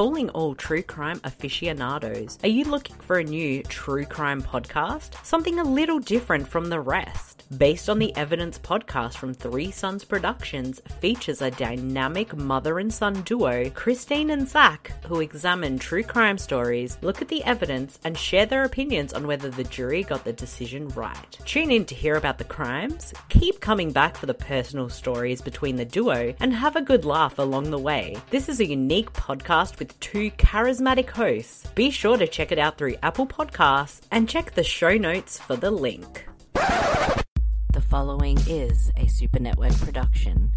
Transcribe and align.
Calling 0.00 0.30
all 0.30 0.54
true 0.54 0.82
crime 0.82 1.20
aficionados. 1.24 2.38
Are 2.42 2.48
you 2.48 2.64
looking 2.64 2.96
for 3.00 3.18
a 3.18 3.22
new 3.22 3.62
true 3.64 4.06
crime 4.06 4.40
podcast? 4.40 5.22
Something 5.26 5.58
a 5.58 5.62
little 5.62 5.98
different 5.98 6.48
from 6.48 6.70
the 6.70 6.80
rest. 6.80 7.44
Based 7.58 7.90
on 7.90 7.98
the 7.98 8.16
Evidence 8.16 8.60
podcast 8.60 9.16
from 9.16 9.34
Three 9.34 9.72
Sons 9.72 10.04
Productions, 10.04 10.80
features 11.00 11.42
a 11.42 11.50
dynamic 11.50 12.36
mother 12.36 12.78
and 12.78 12.94
son 12.94 13.22
duo, 13.22 13.68
Christine 13.70 14.30
and 14.30 14.48
Zach, 14.48 14.92
who 15.04 15.20
examine 15.20 15.76
true 15.76 16.04
crime 16.04 16.38
stories, 16.38 16.96
look 17.02 17.20
at 17.20 17.26
the 17.26 17.42
evidence, 17.42 17.98
and 18.04 18.16
share 18.16 18.46
their 18.46 18.62
opinions 18.62 19.12
on 19.12 19.26
whether 19.26 19.50
the 19.50 19.64
jury 19.64 20.04
got 20.04 20.24
the 20.24 20.32
decision 20.32 20.88
right. 20.90 21.38
Tune 21.44 21.72
in 21.72 21.84
to 21.86 21.94
hear 21.96 22.14
about 22.14 22.38
the 22.38 22.44
crimes, 22.44 23.12
keep 23.30 23.58
coming 23.58 23.90
back 23.90 24.16
for 24.16 24.26
the 24.26 24.32
personal 24.34 24.88
stories 24.88 25.40
between 25.40 25.74
the 25.74 25.84
duo, 25.84 26.32
and 26.38 26.54
have 26.54 26.76
a 26.76 26.82
good 26.82 27.04
laugh 27.04 27.40
along 27.40 27.70
the 27.70 27.78
way. 27.78 28.16
This 28.30 28.48
is 28.48 28.60
a 28.60 28.66
unique 28.66 29.12
podcast 29.12 29.80
with 29.80 29.89
two 30.00 30.30
charismatic 30.32 31.10
hosts. 31.10 31.66
Be 31.74 31.90
sure 31.90 32.16
to 32.16 32.26
check 32.26 32.52
it 32.52 32.58
out 32.58 32.78
through 32.78 32.96
Apple 33.02 33.26
Podcasts 33.26 34.00
and 34.10 34.28
check 34.28 34.54
the 34.54 34.62
show 34.62 34.96
notes 34.96 35.38
for 35.38 35.56
the 35.56 35.70
link. 35.70 36.26
The 36.54 37.80
following 37.80 38.38
is 38.46 38.92
a 38.96 39.06
Super 39.06 39.40
Network 39.40 39.76
production 39.78 40.50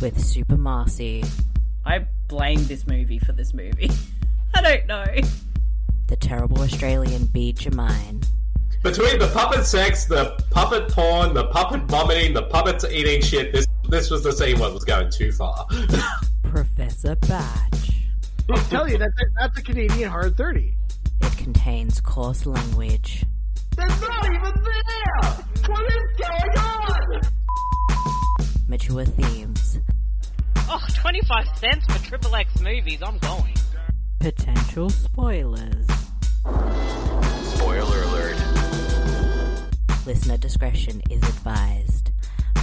with 0.00 0.22
Super 0.22 0.56
Marcy. 0.56 1.24
I 1.84 2.06
blame 2.28 2.64
this 2.66 2.86
movie 2.86 3.18
for 3.18 3.32
this 3.32 3.54
movie. 3.54 3.90
I 4.54 4.62
don't 4.62 4.86
know. 4.86 5.04
The 6.08 6.16
terrible 6.16 6.60
Australian 6.60 7.26
B. 7.26 7.52
Jermaine. 7.52 8.26
Between 8.82 9.18
the 9.18 9.28
puppet 9.28 9.66
sex, 9.66 10.04
the 10.04 10.38
puppet 10.50 10.88
porn, 10.88 11.34
the 11.34 11.46
puppet 11.48 11.82
vomiting, 11.82 12.34
the 12.34 12.42
puppets 12.42 12.84
eating 12.84 13.20
shit, 13.20 13.52
this 13.52 13.66
this 13.88 14.10
was 14.10 14.22
the 14.22 14.32
same 14.32 14.58
one 14.58 14.74
was 14.74 14.84
going 14.84 15.10
too 15.10 15.30
far. 15.32 15.66
Professor 16.42 17.16
Batch. 17.16 17.92
I'll 18.48 18.62
tell 18.64 18.88
you, 18.88 18.98
that's 18.98 19.20
a, 19.20 19.24
that's 19.38 19.58
a 19.58 19.62
Canadian 19.62 20.10
hard 20.10 20.36
30. 20.36 20.72
It 21.20 21.36
contains 21.36 22.00
coarse 22.00 22.46
language. 22.46 23.24
It's 23.78 24.00
not 24.00 24.24
even 24.24 24.52
there! 24.64 25.32
What 25.68 25.92
is 25.92 26.02
going 26.18 26.58
on? 26.58 27.20
Mature 28.68 29.04
themes. 29.04 29.80
Oh, 30.68 30.84
25 30.94 31.58
cents 31.58 31.86
for 31.86 31.98
Triple 32.04 32.34
X 32.36 32.60
movies, 32.60 32.98
I'm 33.02 33.18
going. 33.18 33.54
Potential 34.20 34.90
spoilers. 34.90 35.86
Spoiler 37.54 38.02
alert. 38.02 38.36
Listener 40.06 40.36
discretion 40.36 41.02
is 41.10 41.22
advised. 41.22 41.95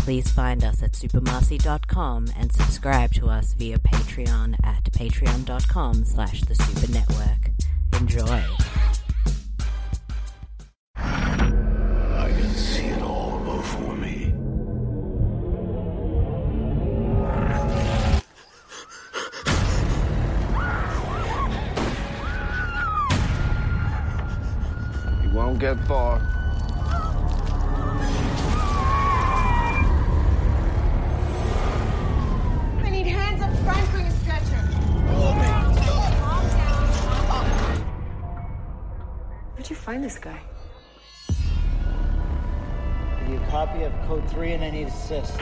Please 0.03 0.29
find 0.29 0.65
us 0.65 0.83
at 0.83 0.91
supermarcy.com 0.91 2.27
and 2.37 2.51
subscribe 2.51 3.13
to 3.13 3.27
us 3.27 3.53
via 3.53 3.79
Patreon 3.79 4.53
at 4.61 4.83
patreon.com 4.91 6.03
slash 6.03 6.41
the 6.41 6.55
super 6.55 6.91
network. 6.91 7.51
Enjoy. 8.01 8.43
I 10.97 12.33
can 12.37 12.49
see 12.49 12.87
it 12.87 13.01
all 13.01 13.39
before 13.39 13.95
me. 13.95 14.33
You 25.23 25.29
won't 25.33 25.59
get 25.59 25.79
far. 25.87 26.42
Find 39.83 40.01
this 40.01 40.17
guy? 40.17 40.39
Give 43.19 43.29
you 43.29 43.35
a 43.35 43.47
copy 43.49 43.83
of 43.83 43.91
code 44.07 44.29
3 44.29 44.53
and 44.53 44.63
I 44.63 44.69
need 44.71 44.87
assist. 44.87 45.37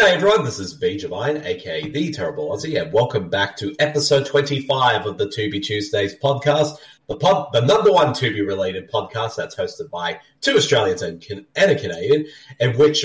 G'day 0.00 0.14
everyone, 0.14 0.46
this 0.46 0.58
is 0.58 0.72
B. 0.72 0.96
Javine, 0.96 1.44
aka 1.44 1.86
The 1.90 2.10
Terrible 2.10 2.48
Aussie, 2.48 2.80
and 2.80 2.90
welcome 2.90 3.28
back 3.28 3.54
to 3.58 3.76
episode 3.78 4.24
25 4.24 5.04
of 5.04 5.18
the 5.18 5.26
Tubi 5.26 5.62
Tuesdays 5.62 6.14
podcast, 6.16 6.78
the 7.06 7.16
pod, 7.16 7.52
the 7.52 7.60
number 7.60 7.92
one 7.92 8.14
Tubi 8.14 8.40
related 8.46 8.90
podcast 8.90 9.36
that's 9.36 9.54
hosted 9.54 9.90
by 9.90 10.18
two 10.40 10.56
Australians 10.56 11.02
and, 11.02 11.22
and 11.54 11.70
a 11.70 11.78
Canadian, 11.78 12.24
in 12.60 12.78
which 12.78 13.04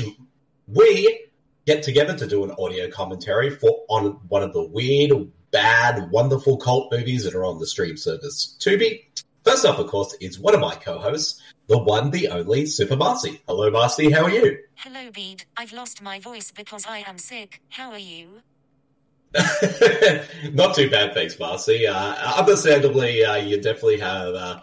we 0.68 1.28
get 1.66 1.84
together 1.84 2.18
to 2.18 2.28
do 2.28 2.46
an 2.46 2.52
audio 2.58 2.90
commentary 2.90 3.50
for 3.50 3.84
on 3.90 4.12
one 4.30 4.42
of 4.42 4.54
the 4.54 4.64
weird, 4.64 5.12
bad, 5.52 6.10
wonderful 6.12 6.56
cult 6.56 6.94
movies 6.94 7.26
that 7.26 7.36
are 7.36 7.44
on 7.44 7.60
the 7.60 7.68
stream 7.68 7.98
service 7.98 8.56
Tubi. 8.62 9.04
First 9.44 9.66
up, 9.66 9.80
of 9.80 9.88
course, 9.88 10.16
is 10.22 10.40
one 10.40 10.56
of 10.56 10.62
my 10.62 10.76
co-hosts, 10.76 11.42
the 11.68 11.78
one, 11.78 12.12
the 12.12 12.30
only, 12.30 12.66
Super 12.66 12.96
Marcy. 12.96 13.42
Hello, 13.48 13.70
Marcy, 13.72 14.12
how 14.12 14.24
are 14.24 14.30
you? 14.30 14.60
Hello, 14.76 15.10
Bede. 15.12 15.46
I've 15.58 15.74
lost 15.74 16.02
my 16.02 16.20
voice 16.20 16.52
because 16.52 16.86
I 16.86 17.00
am 17.00 17.18
sick. 17.18 17.62
How 17.70 17.92
are 17.92 18.00
you? 18.00 18.42
Not 20.54 20.76
too 20.76 20.90
bad, 20.90 21.14
thanks, 21.14 21.40
Marcy. 21.40 21.88
Uh, 21.88 22.38
understandably, 22.38 23.24
uh, 23.26 23.36
you 23.36 23.60
definitely 23.60 24.00
have. 24.00 24.34
Uh, 24.34 24.62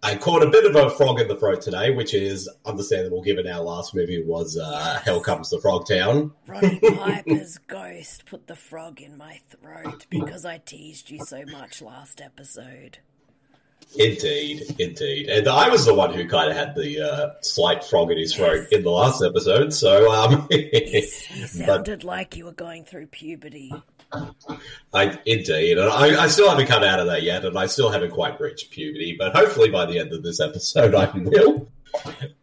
I 0.00 0.14
caught 0.14 0.44
a 0.44 0.50
bit 0.50 0.64
of 0.64 0.76
a 0.76 0.90
frog 0.90 1.18
in 1.18 1.26
the 1.26 1.34
throat 1.34 1.60
today, 1.60 1.90
which 1.90 2.14
is 2.14 2.48
understandable 2.64 3.20
given 3.20 3.48
our 3.48 3.60
last 3.60 3.96
movie 3.96 4.22
was 4.22 4.56
uh, 4.56 5.00
Hell 5.04 5.20
Comes 5.20 5.50
to 5.50 5.60
Frog 5.60 5.88
Town. 5.88 6.30
Roddy 6.46 6.78
Piper's 6.82 7.58
ghost 7.66 8.24
put 8.26 8.46
the 8.46 8.54
frog 8.54 9.00
in 9.00 9.16
my 9.16 9.40
throat 9.48 10.06
because 10.08 10.44
I 10.44 10.58
teased 10.58 11.10
you 11.10 11.24
so 11.24 11.44
much 11.46 11.82
last 11.82 12.20
episode. 12.20 12.98
Indeed, 13.96 14.76
indeed. 14.78 15.28
And 15.28 15.48
I 15.48 15.68
was 15.70 15.86
the 15.86 15.94
one 15.94 16.12
who 16.12 16.28
kind 16.28 16.50
of 16.50 16.56
had 16.56 16.74
the 16.74 17.00
uh, 17.00 17.30
slight 17.40 17.82
frog 17.82 18.10
in 18.10 18.18
his 18.18 18.34
throat 18.34 18.66
in 18.70 18.82
the 18.82 18.90
last 18.90 19.22
episode, 19.22 19.72
so. 19.72 20.12
Um, 20.12 20.46
You 20.58 21.02
but 21.42 21.46
sounded 21.48 22.04
like 22.04 22.36
you 22.36 22.44
were 22.44 22.52
going 22.52 22.84
through 22.84 23.06
puberty. 23.06 23.72
I 24.92 25.18
indeed, 25.26 25.78
and 25.78 25.88
I, 25.90 26.24
I 26.24 26.28
still 26.28 26.48
haven't 26.48 26.66
come 26.66 26.82
out 26.82 26.98
of 26.98 27.06
that 27.06 27.22
yet, 27.22 27.44
and 27.44 27.58
I 27.58 27.66
still 27.66 27.90
haven't 27.90 28.12
quite 28.12 28.40
reached 28.40 28.70
puberty. 28.70 29.16
But 29.18 29.34
hopefully, 29.34 29.70
by 29.70 29.86
the 29.86 29.98
end 29.98 30.12
of 30.12 30.22
this 30.22 30.40
episode, 30.40 30.94
I 30.94 31.10
will. 31.14 31.70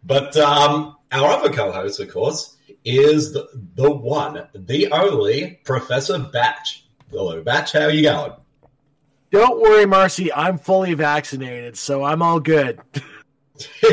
But 0.03 0.37
um, 0.37 0.95
our 1.11 1.31
other 1.31 1.51
co-host, 1.51 1.99
of 1.99 2.11
course, 2.11 2.55
is 2.83 3.33
the 3.33 3.47
the 3.75 3.89
one, 3.89 4.47
the 4.53 4.91
only 4.91 5.59
Professor 5.63 6.19
Batch. 6.19 6.85
Hello, 7.09 7.41
Batch. 7.41 7.73
How 7.73 7.85
are 7.85 7.91
you 7.91 8.03
going? 8.03 8.33
Don't 9.31 9.59
worry, 9.61 9.85
Marcy. 9.85 10.31
I'm 10.31 10.57
fully 10.57 10.93
vaccinated, 10.93 11.77
so 11.77 12.03
I'm 12.03 12.21
all 12.21 12.39
good. 12.39 12.79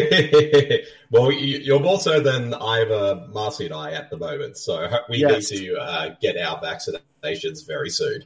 well, 1.11 1.31
you- 1.33 1.59
you're 1.59 1.81
more 1.81 1.99
so 2.01 2.21
than 2.21 2.55
either 2.55 3.27
Marcy 3.33 3.67
and 3.67 3.75
I 3.75 3.93
at 3.93 4.11
the 4.11 4.17
moment, 4.17 4.57
so 4.57 4.89
we 5.09 5.19
Yes. 5.19 5.51
need 5.51 5.67
to 5.67 5.77
uh, 5.77 6.15
get 6.21 6.37
our 6.37 6.61
vaccinations 6.61 7.67
very 7.67 7.91
soon. 7.91 8.25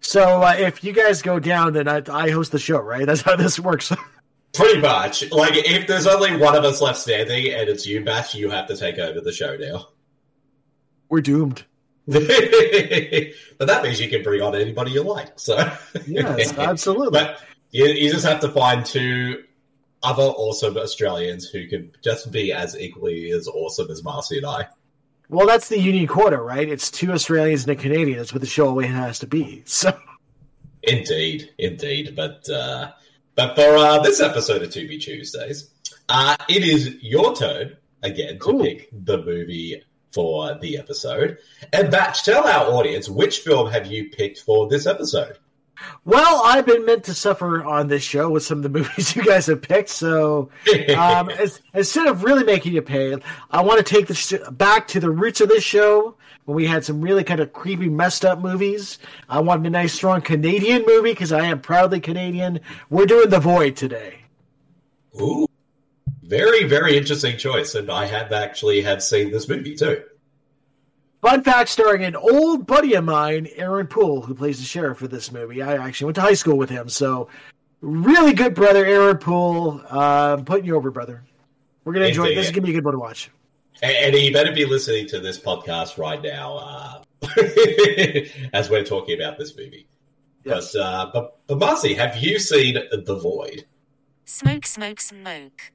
So 0.00 0.42
uh, 0.42 0.54
if 0.58 0.84
you 0.84 0.92
guys 0.92 1.22
go 1.22 1.38
down, 1.38 1.72
then 1.72 1.88
I, 1.88 2.02
I 2.10 2.30
host 2.30 2.52
the 2.52 2.58
show, 2.58 2.78
right? 2.80 3.06
That's 3.06 3.22
how 3.22 3.36
this 3.36 3.58
works. 3.58 3.92
Pretty 4.54 4.80
much. 4.80 5.30
Like, 5.32 5.52
if 5.54 5.86
there's 5.86 6.06
only 6.06 6.36
one 6.36 6.54
of 6.56 6.64
us 6.64 6.80
left 6.80 6.98
standing 6.98 7.52
and 7.52 7.68
it's 7.68 7.86
you, 7.86 8.02
Batch, 8.04 8.34
you 8.34 8.48
have 8.50 8.66
to 8.68 8.76
take 8.76 8.98
over 8.98 9.20
the 9.20 9.32
show 9.32 9.56
now. 9.56 9.88
We're 11.10 11.20
doomed. 11.20 11.64
but 13.58 13.66
that 13.66 13.82
means 13.82 14.00
you 14.00 14.08
can 14.08 14.22
bring 14.22 14.40
on 14.40 14.54
anybody 14.54 14.92
you 14.92 15.02
like. 15.02 15.38
So 15.38 15.56
Yes, 16.06 16.56
absolutely. 16.58 17.10
But 17.10 17.40
you, 17.70 17.86
you 17.86 18.12
just 18.12 18.24
have 18.24 18.40
to 18.40 18.48
find 18.48 18.86
two 18.86 19.44
other 20.02 20.22
awesome 20.22 20.76
Australians 20.76 21.48
who 21.48 21.66
can 21.66 21.90
just 22.02 22.30
be 22.30 22.52
as 22.52 22.78
equally 22.78 23.30
as 23.30 23.48
awesome 23.48 23.90
as 23.90 24.04
Marcy 24.04 24.36
and 24.38 24.46
I. 24.46 24.68
Well, 25.28 25.48
that's 25.48 25.68
the 25.68 25.80
unique 25.80 26.10
quarter, 26.10 26.40
right? 26.40 26.68
It's 26.68 26.90
two 26.90 27.10
Australians 27.12 27.64
and 27.64 27.72
a 27.72 27.82
Canadian. 27.82 28.18
That's 28.18 28.32
what 28.32 28.40
the 28.40 28.46
show 28.46 28.68
always 28.68 28.90
has 28.90 29.18
to 29.20 29.26
be. 29.26 29.64
So 29.76 29.98
Indeed, 30.86 31.50
indeed. 31.58 32.14
But 32.14 32.48
uh, 32.48 32.92
but 33.34 33.56
for 33.56 33.76
uh, 33.76 33.98
this 33.98 34.20
episode 34.20 34.62
of 34.62 34.70
Tubi 34.70 35.00
Tuesdays, 35.00 35.70
uh, 36.08 36.36
it 36.48 36.62
is 36.62 37.02
your 37.02 37.34
turn 37.34 37.76
again 38.02 38.38
to 38.38 38.62
pick 38.62 38.88
the 38.92 39.18
movie 39.18 39.82
for 40.16 40.54
the 40.54 40.78
episode. 40.78 41.36
And 41.74 41.90
Batch, 41.90 42.24
tell 42.24 42.48
our 42.48 42.72
audience 42.72 43.06
which 43.06 43.40
film 43.40 43.70
have 43.70 43.86
you 43.86 44.08
picked 44.08 44.40
for 44.40 44.66
this 44.66 44.86
episode? 44.86 45.36
Well, 46.06 46.40
I've 46.42 46.64
been 46.64 46.86
meant 46.86 47.04
to 47.04 47.12
suffer 47.12 47.62
on 47.62 47.88
this 47.88 48.02
show 48.02 48.30
with 48.30 48.42
some 48.42 48.58
of 48.58 48.62
the 48.62 48.68
movies 48.78 49.14
you 49.14 49.22
guys 49.22 49.44
have 49.46 49.60
picked. 49.60 49.90
So, 49.90 50.48
um, 50.96 51.28
as, 51.38 51.60
instead 51.74 52.06
of 52.06 52.24
really 52.24 52.44
making 52.44 52.72
you 52.72 52.80
pay, 52.80 53.14
I 53.50 53.60
want 53.60 53.84
to 53.84 53.94
take 53.94 54.06
this 54.06 54.32
back 54.52 54.88
to 54.88 55.00
the 55.00 55.10
roots 55.10 55.42
of 55.42 55.50
this 55.50 55.62
show 55.62 56.16
when 56.46 56.56
we 56.56 56.64
had 56.64 56.82
some 56.82 57.02
really 57.02 57.22
kind 57.22 57.40
of 57.40 57.52
creepy, 57.52 57.90
messed 57.90 58.24
up 58.24 58.38
movies. 58.38 58.98
I 59.28 59.40
wanted 59.40 59.66
a 59.66 59.70
nice, 59.70 59.92
strong 59.92 60.22
Canadian 60.22 60.84
movie 60.86 61.12
because 61.12 61.30
I 61.30 61.44
am 61.44 61.60
proudly 61.60 62.00
Canadian. 62.00 62.60
We're 62.88 63.04
doing 63.04 63.28
The 63.28 63.40
Void 63.40 63.76
today. 63.76 64.20
Ooh, 65.20 65.46
very, 66.26 66.64
very 66.64 66.96
interesting 66.96 67.36
choice. 67.36 67.74
And 67.74 67.90
I 67.90 68.06
have 68.06 68.32
actually 68.32 68.82
have 68.82 69.02
seen 69.02 69.30
this 69.30 69.48
movie 69.48 69.76
too. 69.76 70.02
Fun 71.22 71.42
fact 71.42 71.70
starring 71.70 72.04
an 72.04 72.14
old 72.14 72.66
buddy 72.66 72.94
of 72.94 73.04
mine, 73.04 73.48
Aaron 73.56 73.86
Poole, 73.86 74.22
who 74.22 74.34
plays 74.34 74.58
the 74.58 74.64
sheriff 74.64 74.98
for 74.98 75.08
this 75.08 75.32
movie. 75.32 75.62
I 75.62 75.74
actually 75.74 76.06
went 76.06 76.14
to 76.16 76.20
high 76.20 76.34
school 76.34 76.56
with 76.56 76.70
him. 76.70 76.88
So, 76.88 77.28
really 77.80 78.32
good 78.32 78.54
brother, 78.54 78.84
Aaron 78.84 79.18
Poole. 79.18 79.80
Uh, 79.90 80.36
I'm 80.38 80.44
putting 80.44 80.66
you 80.66 80.76
over, 80.76 80.90
brother. 80.90 81.24
We're 81.84 81.94
going 81.94 82.04
to 82.04 82.08
enjoy 82.08 82.26
it. 82.26 82.34
This 82.34 82.46
is 82.46 82.52
going 82.52 82.62
to 82.62 82.66
be 82.66 82.70
a 82.70 82.74
good 82.74 82.84
one 82.84 82.94
to 82.94 83.00
watch. 83.00 83.30
And, 83.82 84.14
and 84.14 84.14
you 84.14 84.32
better 84.32 84.52
be 84.52 84.66
listening 84.66 85.08
to 85.08 85.20
this 85.20 85.38
podcast 85.38 85.98
right 85.98 86.22
now 86.22 86.58
uh, 86.58 87.02
as 88.52 88.70
we're 88.70 88.84
talking 88.84 89.20
about 89.20 89.38
this 89.38 89.56
movie. 89.56 89.86
Yes. 90.44 90.74
But, 90.74 90.80
uh, 90.80 91.10
but, 91.12 91.38
but 91.46 91.58
Marcy, 91.58 91.94
have 91.94 92.16
you 92.18 92.38
seen 92.38 92.74
The 92.74 93.16
Void? 93.16 93.64
Smoke, 94.24 94.66
smoke, 94.66 95.00
smoke. 95.00 95.72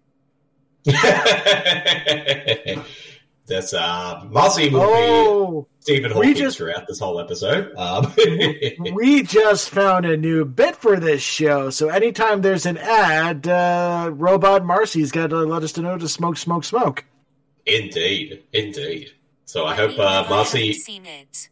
That's 3.45 3.73
uh, 3.73 4.23
Marcy 4.29 4.69
will 4.69 4.81
oh, 4.83 5.61
be 5.61 5.67
Stephen 5.81 6.11
Hawking 6.11 6.35
just, 6.35 6.57
throughout 6.57 6.87
this 6.87 6.99
whole 6.99 7.19
episode. 7.19 7.75
Um, 7.75 8.13
we 8.93 9.23
just 9.23 9.69
found 9.69 10.05
a 10.05 10.15
new 10.15 10.45
bit 10.45 10.75
for 10.75 10.99
this 10.99 11.21
show, 11.21 11.69
so 11.69 11.89
anytime 11.89 12.41
there's 12.41 12.65
an 12.65 12.77
ad, 12.77 13.47
uh, 13.47 14.09
Robot 14.13 14.65
Marcy's 14.65 15.11
got 15.11 15.31
to 15.31 15.37
let 15.37 15.63
us 15.63 15.75
know 15.77 15.97
to 15.97 16.07
smoke, 16.07 16.37
smoke, 16.37 16.63
smoke. 16.63 17.05
Indeed, 17.65 18.43
indeed. 18.53 19.11
So 19.45 19.65
I, 19.65 19.73
I 19.73 19.75
hope 19.75 19.99
uh, 19.99 20.25
Marcy. 20.29 20.73
Seen 20.73 21.05
it. 21.05 21.49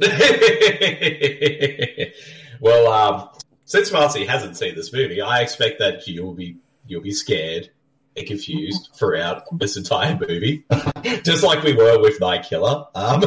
well, 2.60 2.92
um, 2.92 3.28
since 3.66 3.92
Marcy 3.92 4.24
hasn't 4.24 4.56
seen 4.56 4.74
this 4.74 4.92
movie, 4.92 5.20
I 5.20 5.40
expect 5.40 5.78
that 5.78 6.06
you'll 6.08 6.34
be 6.34 6.56
you'll 6.86 7.02
be 7.02 7.12
scared 7.12 7.64
and 7.64 7.70
confused 8.16 8.90
throughout 8.94 9.44
this 9.58 9.76
entire 9.76 10.18
movie, 10.18 10.64
just 11.22 11.42
like 11.42 11.62
we 11.62 11.72
were 11.72 12.00
with 12.00 12.20
Night 12.20 12.44
Killer. 12.44 12.86
Um, 12.94 13.24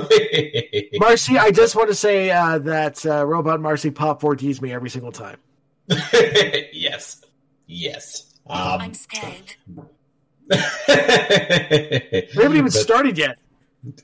Marcy, 0.96 1.38
I 1.38 1.52
just 1.52 1.76
want 1.76 1.90
to 1.90 1.96
say 1.96 2.30
uh, 2.32 2.60
that 2.60 3.06
uh, 3.06 3.26
Robot 3.26 3.60
Marcy 3.62 3.92
Pop 3.92 4.22
4Ds 4.22 4.62
me 4.62 4.72
every 4.72 4.90
single 4.90 5.12
time. 5.12 5.38
yes, 6.74 7.24
yes. 7.68 8.34
Um, 8.48 8.82
I'm 8.82 8.94
scared. 8.94 9.56
we 10.48 10.56
haven't 10.58 12.52
even 12.52 12.64
but, 12.66 12.74
started 12.74 13.18
yet. 13.18 13.40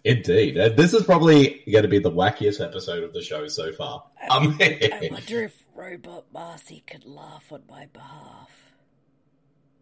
Indeed, 0.03 0.57
uh, 0.59 0.69
this 0.69 0.93
is 0.93 1.03
probably 1.03 1.63
going 1.71 1.83
to 1.83 1.89
be 1.89 1.99
the 1.99 2.11
wackiest 2.11 2.63
episode 2.63 3.03
of 3.03 3.13
the 3.13 3.21
show 3.21 3.47
so 3.47 3.71
far. 3.71 4.03
Um, 4.29 4.57
I 4.61 5.09
wonder 5.11 5.43
if 5.43 5.65
Robot 5.75 6.25
Marcy 6.31 6.83
could 6.85 7.05
laugh 7.05 7.51
on 7.51 7.63
my 7.69 7.87
behalf. 7.87 8.60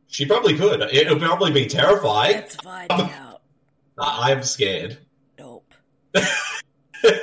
She 0.10 0.26
probably 0.26 0.58
could. 0.58 0.82
It 0.82 1.08
would 1.08 1.22
probably 1.22 1.52
be 1.52 1.68
terrifying. 1.68 2.34
Let's 2.34 2.56
find 2.56 2.92
um, 2.92 3.02
out. 3.02 3.42
I'm 4.00 4.42
scared. 4.42 4.98
Nope. 5.38 5.72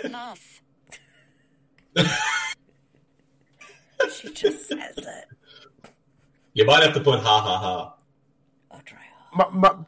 Laugh. 0.09 0.63
she 4.13 4.33
just 4.33 4.69
says 4.69 4.99
it. 4.99 5.25
You 6.55 6.65
might 6.65 6.85
have 6.85 6.95
to 6.95 7.01
put 7.01 7.19
ha 7.19 7.41
ha 7.41 7.59
ha. 7.59 7.95
I'll 8.71 8.83
try. 8.83 9.01
Ma- 9.35 9.51
ma- 9.51 9.85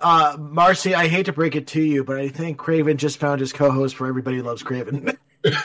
uh, 0.00 0.36
Marcy, 0.36 0.96
I 0.96 1.06
hate 1.06 1.26
to 1.26 1.32
break 1.32 1.54
it 1.54 1.68
to 1.68 1.80
you, 1.80 2.02
but 2.02 2.18
I 2.18 2.28
think 2.28 2.58
Craven 2.58 2.96
just 2.96 3.18
found 3.18 3.40
his 3.40 3.52
co-host 3.52 3.94
for 3.94 4.08
Everybody 4.08 4.42
Loves 4.42 4.64
Craven. 4.64 5.16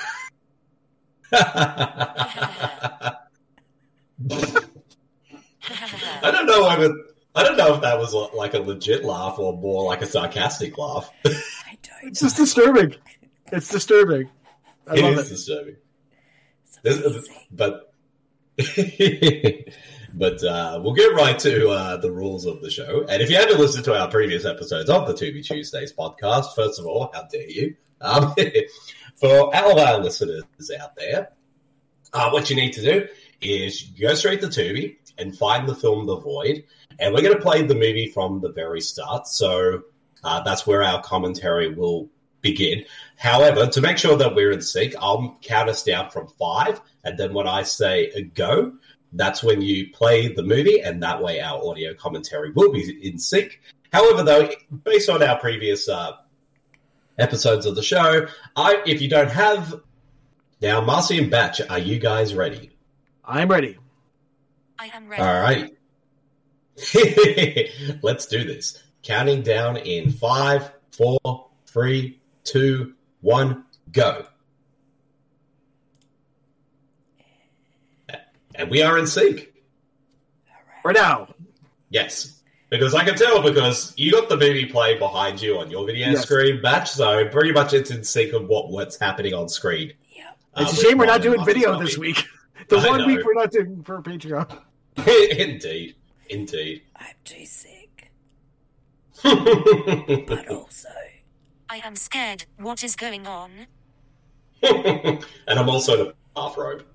I 6.26 6.32
don't 6.32 6.46
know. 6.48 6.68
I, 6.68 6.78
mean, 6.80 7.04
I 7.36 7.44
don't 7.44 7.58
know 7.58 7.76
if 7.76 7.82
that 7.82 8.00
was 8.00 8.14
like 8.34 8.54
a 8.54 8.60
legit 8.60 9.06
laugh 9.06 9.38
or 9.38 9.56
more 9.56 9.84
like 9.84 10.02
a 10.02 10.06
sarcastic 10.06 10.78
laugh. 10.78 11.12
I 11.26 11.30
don't. 11.84 12.10
It's 12.10 12.22
just 12.22 12.38
disturbing. 12.38 12.96
It's 13.52 13.70
disturbing. 13.70 14.30
I 14.88 14.96
it 14.96 15.06
is 15.06 15.28
it. 15.28 15.34
disturbing. 15.36 15.76
This, 16.84 17.30
but 17.52 17.94
but 20.14 20.44
uh, 20.44 20.80
we'll 20.82 20.94
get 20.94 21.14
right 21.14 21.38
to 21.40 21.70
uh, 21.70 21.98
the 21.98 22.12
rules 22.12 22.46
of 22.46 22.62
the 22.62 22.70
show. 22.70 23.06
And 23.10 23.22
if 23.22 23.30
you 23.30 23.38
haven't 23.38 23.60
listened 23.60 23.86
to 23.86 24.00
our 24.00 24.10
previous 24.10 24.46
episodes 24.46 24.90
of 24.90 25.08
the 25.08 25.14
Tubi 25.14 25.46
Tuesdays 25.46 25.94
podcast, 25.94 26.56
first 26.56 26.80
of 26.80 26.86
all, 26.86 27.12
how 27.14 27.24
dare 27.24 27.50
you? 27.50 27.76
Um, 28.02 28.34
for 29.16 29.56
all 29.56 29.72
of 29.72 29.78
our 29.78 30.00
listeners 30.00 30.44
out 30.80 30.96
there, 30.96 31.30
uh, 32.14 32.30
what 32.30 32.50
you 32.50 32.56
need 32.56 32.74
to 32.74 32.82
do 32.82 33.08
is 33.42 33.82
go 34.00 34.14
straight 34.14 34.42
to 34.42 34.48
Tubi 34.48 34.98
and 35.18 35.38
find 35.38 35.68
the 35.68 35.76
film 35.76 36.06
The 36.06 36.18
Void. 36.18 36.64
And 37.00 37.14
we're 37.14 37.22
going 37.22 37.36
to 37.36 37.42
play 37.42 37.62
the 37.62 37.76
movie 37.76 38.12
from 38.14 38.42
the 38.42 38.52
very 38.52 38.82
start. 38.82 39.28
So 39.28 39.84
uh, 40.24 40.42
that's 40.42 40.66
where 40.66 40.84
our 40.84 41.02
commentary 41.02 41.74
will 41.74 42.10
begin. 42.42 42.86
However, 43.18 43.68
to 43.68 43.82
make 43.82 43.98
sure 43.98 44.18
that 44.18 44.36
we're 44.36 44.52
in 44.52 44.62
sync, 44.62 44.96
I'll 45.00 45.38
count 45.42 45.70
us 45.70 45.84
down 45.84 46.10
from 46.10 46.28
five. 46.40 46.82
And 47.04 47.18
then 47.18 47.34
when 47.34 47.48
I 47.48 47.64
say 47.64 48.30
go, 48.34 48.74
that's 49.14 49.44
when 49.44 49.62
you 49.62 49.92
play 49.92 50.34
the 50.34 50.44
movie. 50.44 50.82
And 50.82 51.02
that 51.04 51.22
way 51.22 51.40
our 51.42 51.64
audio 51.64 51.94
commentary 51.94 52.52
will 52.52 52.72
be 52.72 53.00
in 53.08 53.18
sync. 53.18 53.62
However, 53.92 54.24
though, 54.24 54.50
based 54.84 55.10
on 55.10 55.24
our 55.24 55.40
previous 55.40 55.88
uh, 55.88 56.14
episodes 57.18 57.66
of 57.66 57.76
the 57.76 57.84
show, 57.84 58.28
I 58.56 58.82
if 58.86 59.02
you 59.02 59.10
don't 59.10 59.32
have 59.32 59.82
now, 60.62 60.82
Marcy 60.82 61.18
and 61.18 61.30
Batch, 61.30 61.62
are 61.70 61.80
you 61.80 62.00
guys 62.00 62.34
ready? 62.34 62.72
I'm 63.26 63.50
ready. 63.50 63.78
I 64.78 64.92
am 64.94 65.08
ready. 65.08 65.24
All 65.24 65.42
right. 65.42 65.74
Let's 68.02 68.26
do 68.26 68.44
this. 68.44 68.84
Counting 69.04 69.42
down 69.42 69.78
in 69.78 70.12
five, 70.12 70.72
four, 70.92 71.48
three, 71.66 72.20
two, 72.44 72.94
one, 73.22 73.64
go. 73.92 74.26
And 78.56 78.72
we 78.72 78.82
are 78.82 78.98
in 78.98 79.08
sync. 79.08 79.54
Right 80.84 80.96
now. 80.96 81.28
Yes. 81.90 82.42
Because 82.70 82.96
I 82.96 83.04
can 83.04 83.16
tell 83.16 83.42
because 83.42 83.94
you 83.98 84.12
got 84.12 84.28
the 84.28 84.38
movie 84.38 84.66
playing 84.66 85.00
behind 85.00 85.42
you 85.42 85.60
on 85.60 85.70
your 85.70 85.86
video 85.86 86.12
yes. 86.12 86.24
screen, 86.24 86.62
Batch, 86.62 86.92
so 86.92 87.28
pretty 87.30 87.52
much 87.52 87.74
it's 87.74 87.92
in 87.92 88.04
sync 88.04 88.34
of 88.34 88.48
what, 88.48 88.70
what's 88.70 89.00
happening 89.00 89.34
on 89.34 89.50
screen. 89.50 89.94
Yeah. 90.16 90.32
Uh, 90.54 90.64
it's 90.64 90.74
a 90.74 90.84
shame 90.84 90.98
we're 90.98 91.06
not 91.06 91.22
doing 91.22 91.44
video 91.46 91.80
this 91.80 91.98
week. 91.98 92.24
The 92.68 92.78
I 92.78 92.90
one 92.90 93.02
know. 93.02 93.08
week 93.08 93.24
we're 93.24 93.36
not 93.36 93.52
doing 93.52 93.84
for 93.84 94.02
Patreon. 94.02 94.60
indeed, 95.38 95.96
indeed. 96.30 96.82
I'm 96.96 97.16
too 97.24 97.46
sick, 97.46 98.12
but 99.24 100.48
also 100.50 100.90
I 101.70 101.82
am 101.84 101.96
scared. 101.96 102.46
What 102.58 102.84
is 102.84 102.96
going 102.96 103.28
on? 103.28 103.68
and 104.62 105.20
I'm 105.48 105.70
also 105.70 106.02
in 106.02 106.08
a 106.08 106.14
bathrobe. 106.36 106.86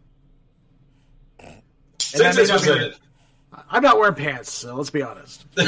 Since 1.99 2.37
this 2.37 2.53
was 2.53 2.67
a... 2.67 2.93
I'm 3.69 3.83
not 3.83 3.99
wearing 3.99 4.15
pants, 4.15 4.51
so 4.53 4.75
let's 4.75 4.91
be 4.91 5.03
honest. 5.03 5.45
uh, 5.59 5.65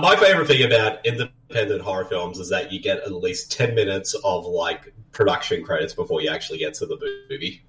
my 0.00 0.16
favorite 0.16 0.46
thing 0.46 0.64
about 0.64 1.04
independent 1.04 1.82
horror 1.82 2.04
films 2.04 2.38
is 2.38 2.48
that 2.48 2.72
you 2.72 2.80
get 2.80 2.98
at 2.98 3.12
least 3.12 3.52
10 3.52 3.74
minutes 3.74 4.14
of 4.24 4.46
like 4.46 4.92
production 5.12 5.62
credits 5.64 5.94
before 5.94 6.22
you 6.22 6.30
actually 6.30 6.58
get 6.58 6.74
to 6.74 6.86
the 6.86 6.96
movie. 7.28 7.62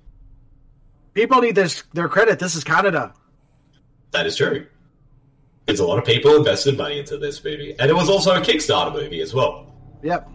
People 1.14 1.42
need 1.42 1.56
this 1.56 1.84
their 1.94 2.08
credit. 2.08 2.40
This 2.40 2.56
is 2.56 2.64
Canada. 2.64 3.14
That 4.12 4.26
is 4.26 4.38
true. 4.38 4.66
It's 5.68 5.80
a 5.80 5.86
lot 5.86 6.00
of 6.00 6.06
people 6.06 6.36
invested 6.36 6.78
money 6.78 7.00
into 7.00 7.18
this 7.18 7.44
movie, 7.44 7.76
and 7.78 7.90
it 7.90 7.94
was 7.94 8.10
also 8.10 8.36
a 8.36 8.42
Kickstarter 8.42 8.94
movie 8.94 9.22
as 9.22 9.34
well. 9.34 9.74
Yep. 10.04 10.30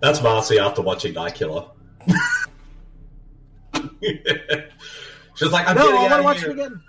That's 0.00 0.22
Marcy 0.22 0.58
after 0.58 0.82
watching 0.82 1.14
Night 1.14 1.34
Killer. 1.34 1.64
She's 5.34 5.50
like, 5.50 5.68
I'm 5.68 5.76
no, 5.76 5.82
getting 5.82 5.98
I 5.98 6.02
want 6.02 6.14
to 6.14 6.22
watch 6.22 6.42
it 6.44 6.50
again. 6.50 6.82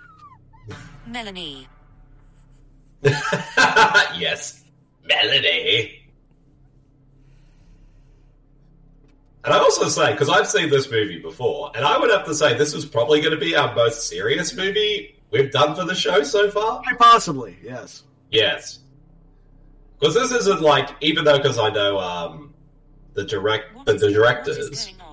Melanie. 1.06 1.68
yes, 3.02 4.62
Melanie. 5.04 5.99
And 9.44 9.54
I 9.54 9.58
also 9.58 9.88
say, 9.88 10.12
because 10.12 10.28
I've 10.28 10.46
seen 10.46 10.68
this 10.68 10.90
movie 10.90 11.18
before, 11.18 11.72
and 11.74 11.82
I 11.84 11.98
would 11.98 12.10
have 12.10 12.26
to 12.26 12.34
say 12.34 12.56
this 12.58 12.74
is 12.74 12.84
probably 12.84 13.20
going 13.20 13.32
to 13.34 13.40
be 13.40 13.56
our 13.56 13.74
most 13.74 14.06
serious 14.08 14.54
movie 14.54 15.18
we've 15.30 15.50
done 15.50 15.74
for 15.74 15.84
the 15.84 15.94
show 15.94 16.22
so 16.22 16.50
far. 16.50 16.82
Possibly, 16.98 17.56
yes. 17.62 18.02
Yes. 18.30 18.80
Because 19.98 20.14
this 20.14 20.30
isn't 20.32 20.60
like, 20.60 20.90
even 21.00 21.24
though, 21.24 21.38
because 21.38 21.58
I 21.58 21.70
know 21.70 21.98
um, 21.98 22.52
the 23.14 23.24
direct, 23.24 23.74
What 23.74 23.86
the, 23.86 23.94
is- 23.94 24.00
the 24.02 24.06
What 24.08 24.14
directors, 24.14 24.58
is 24.58 24.86
going 24.86 25.00
on? 25.00 25.06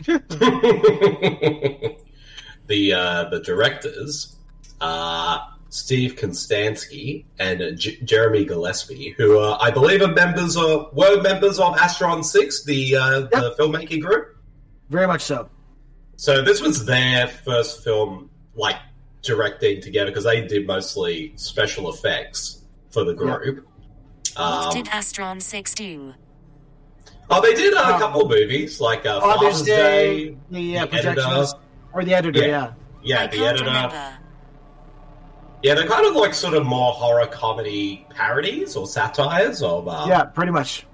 the 2.66 2.92
uh, 2.94 3.24
the 3.28 3.40
directors 3.40 4.36
are 4.80 5.46
Steve 5.70 6.16
Kostanski 6.16 7.24
and 7.38 7.78
J- 7.78 7.98
Jeremy 8.02 8.44
Gillespie, 8.44 9.10
who 9.16 9.38
uh, 9.38 9.56
I 9.60 9.70
believe 9.70 10.02
are 10.02 10.12
members 10.12 10.56
of 10.56 10.92
were 10.92 11.22
members 11.22 11.58
of 11.60 11.76
Astron 11.76 12.24
Six, 12.24 12.64
the 12.64 12.96
uh, 12.96 13.20
the 13.20 13.54
filmmaking 13.58 14.00
group. 14.02 14.36
Very 14.88 15.06
much 15.06 15.22
so. 15.22 15.48
So 16.16 16.42
this 16.42 16.60
was 16.60 16.84
their 16.84 17.28
first 17.28 17.82
film, 17.84 18.28
like 18.54 18.76
directing 19.22 19.80
together, 19.80 20.10
because 20.10 20.24
they 20.24 20.46
did 20.46 20.66
mostly 20.66 21.32
special 21.36 21.88
effects 21.90 22.64
for 22.90 23.04
the 23.04 23.14
group. 23.14 23.64
What 24.36 24.66
Um, 24.66 24.72
did 24.74 24.86
Astron 24.86 25.40
6 25.40 25.74
do? 25.74 26.14
oh, 27.30 27.40
they 27.40 27.54
did 27.54 27.74
uh, 27.74 27.80
a 27.80 27.94
Um, 27.94 28.00
couple 28.00 28.22
of 28.22 28.28
movies, 28.28 28.80
like 28.80 29.06
uh, 29.06 29.20
Father's 29.20 29.40
Father's 29.40 29.62
Day, 29.62 30.24
Day, 30.30 30.36
the, 30.50 30.78
uh, 30.78 30.86
the 30.86 30.94
editor. 30.98 31.46
or 31.92 32.04
the 32.04 32.14
editor, 32.14 32.40
Yeah. 32.40 32.46
yeah. 32.46 32.72
yeah, 33.22 33.26
the 33.28 33.46
editor. 33.46 33.64
remember. 33.64 34.18
Yeah, 35.62 35.74
they're 35.74 35.86
kind 35.86 36.06
of 36.06 36.14
like 36.16 36.32
sort 36.34 36.54
of 36.54 36.64
more 36.66 36.92
horror 36.92 37.26
comedy 37.26 38.06
parodies 38.10 38.76
or 38.76 38.86
satires 38.86 39.62
of, 39.62 39.86
um, 39.88 40.08
Yeah, 40.08 40.24
pretty 40.24 40.52
much. 40.52 40.86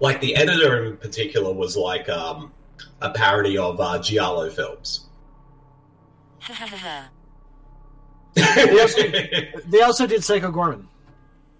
like 0.00 0.20
the 0.20 0.36
editor 0.36 0.84
in 0.84 0.96
particular 0.98 1.52
was 1.52 1.76
like 1.76 2.08
um, 2.08 2.52
a 3.00 3.10
parody 3.10 3.56
of 3.56 3.80
uh, 3.80 3.98
Giallo 4.00 4.50
films. 4.50 5.06
Ha 6.42 6.52
ha. 6.54 7.10
They 9.66 9.80
also 9.82 10.06
did 10.06 10.22
Psycho 10.22 10.52
Goreman. 10.52 10.86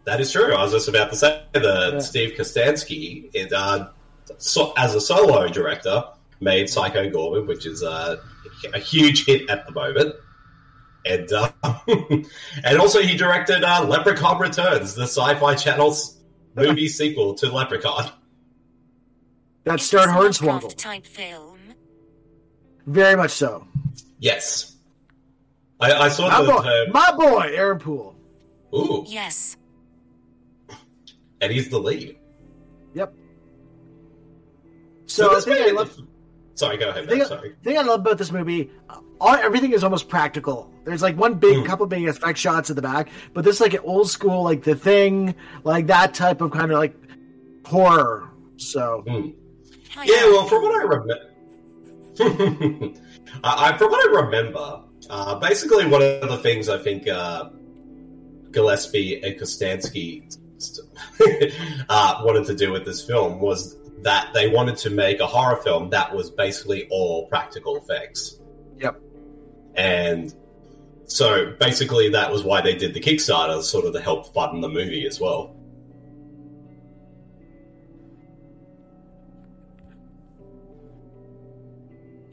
that 0.05 0.21
is 0.21 0.31
true. 0.31 0.55
I 0.55 0.63
was 0.63 0.73
just 0.73 0.89
about 0.89 1.11
to 1.11 1.17
say 1.17 1.43
that 1.55 1.91
Yeah. 1.95 1.99
Steve 2.01 2.35
Kostanski, 2.37 3.31
is, 3.35 3.53
uh, 3.53 3.89
so, 4.39 4.73
as 4.77 4.95
a 4.95 5.01
solo 5.01 5.49
director, 5.49 6.05
made 6.41 6.69
Psycho 6.69 7.09
Goreman, 7.09 7.47
which 7.47 7.65
is 7.67 7.83
uh, 7.83 8.17
a 8.75 8.79
huge 8.79 9.25
hit 9.25 9.49
at 9.49 9.67
the 9.67 9.73
moment. 9.73 10.15
And 11.07 11.31
uh, 11.33 11.53
and 12.65 12.79
also 12.81 13.01
he 13.01 13.17
directed 13.17 13.63
uh, 13.63 13.85
Leprechaun 13.87 14.41
Returns, 14.41 14.95
the 14.95 15.05
Sci-Fi 15.05 15.55
Channel's 15.55 16.19
movie 16.57 16.89
sequel 16.89 17.35
to 17.35 17.51
Leprechaun. 17.53 18.11
That 19.65 19.81
starred 19.81 20.11
It's 20.27 20.41
a 20.41 20.45
Hornswoggle. 20.45 20.77
Type 20.77 21.07
film. 21.07 21.59
Very 22.87 23.17
much 23.17 23.31
so. 23.33 23.67
Yes, 24.19 24.77
I, 25.81 25.93
I 25.93 26.09
saw 26.09 26.29
My 26.29 26.43
the 26.43 26.53
boy, 26.53 26.63
term. 26.63 26.93
my 26.93 27.13
boy, 27.17 27.53
Aaron 27.55 27.79
Poole. 27.79 28.17
Ooh, 28.75 29.05
Yes. 29.07 29.57
and 31.41 31.53
he's 31.53 31.69
the 31.69 31.79
lead. 31.79 32.17
Yep. 32.95 33.13
So, 35.07 35.35
this 35.35 35.45
the 35.45 35.55
thing 35.55 35.69
I 35.69 35.73
love, 35.73 36.01
Sorry, 36.57 36.77
go 36.77 36.89
ahead. 36.91 37.05
the 37.05 37.09
thing, 37.11 37.19
man, 37.21 37.29
sorry. 37.29 37.55
thing 37.63 37.79
I 37.79 37.83
love 37.83 38.01
about 38.01 38.19
this 38.19 38.33
movie, 38.33 38.71
uh, 38.91 38.99
all, 39.21 39.35
everything 39.35 39.73
is 39.73 39.85
almost 39.85 40.09
practical. 40.09 40.71
There's 40.85 41.03
like 41.03 41.17
one 41.17 41.35
big, 41.35 41.59
Mm. 41.59 41.67
couple 41.67 41.87
big 41.87 42.09
effect 42.09 42.39
shots 42.39 42.69
at 42.71 42.77
the 42.77 42.83
back, 42.83 43.09
but 43.35 43.45
this 43.45 43.57
is 43.57 43.61
like 43.61 43.75
an 43.75 43.81
old 43.85 44.11
school, 44.11 44.43
like 44.43 44.63
the 44.65 44.75
thing, 44.75 45.35
like 45.65 45.87
that 45.87 46.13
type 46.15 46.41
of 46.41 46.51
kind 46.51 46.73
of 46.73 46.79
like 46.79 46.95
horror. 47.65 48.29
So 48.57 49.05
Mm. 49.07 49.35
Yeah, 50.05 50.25
well, 50.27 50.47
from 50.49 50.63
what 50.63 50.73
I 50.75 50.83
remember, 50.83 51.33
I, 53.45 53.71
I- 53.73 53.77
from 53.79 53.91
what 53.91 54.09
I 54.09 54.23
remember, 54.25 54.81
uh, 55.11 55.35
basically 55.39 55.87
one 55.87 56.03
of 56.03 56.29
the 56.29 56.39
things 56.39 56.69
I 56.69 56.79
think 56.79 57.07
uh, 57.09 57.51
Gillespie 58.51 59.23
and 59.23 59.39
Kostanski 59.39 60.37
st- 60.59 61.53
uh, 61.89 62.21
wanted 62.25 62.47
to 62.47 62.55
do 62.55 62.73
with 62.73 62.85
this 62.85 63.05
film 63.07 63.41
was 63.41 63.77
that 64.03 64.33
they 64.35 64.49
wanted 64.49 64.77
to 64.79 64.91
make 64.91 65.21
a 65.21 65.27
horror 65.27 65.57
film 65.63 65.91
that 65.91 66.15
was 66.15 66.31
basically 66.31 66.87
all 66.91 67.27
practical 67.29 67.77
effects. 67.77 68.41
Yep. 68.79 69.01
And 69.75 70.35
so 71.07 71.55
basically 71.59 72.11
that 72.11 72.31
was 72.31 72.45
why 72.45 72.61
they 72.61 72.75
did 72.75 72.95
the 72.95 73.01
Kickstarter, 73.01 73.63
sort 73.63 73.85
of 73.85 73.93
to 73.95 74.01
help 74.01 74.33
fund 74.35 74.63
the 74.63 74.69
movie 74.69 75.07
as 75.07 75.21
well. 75.21 75.55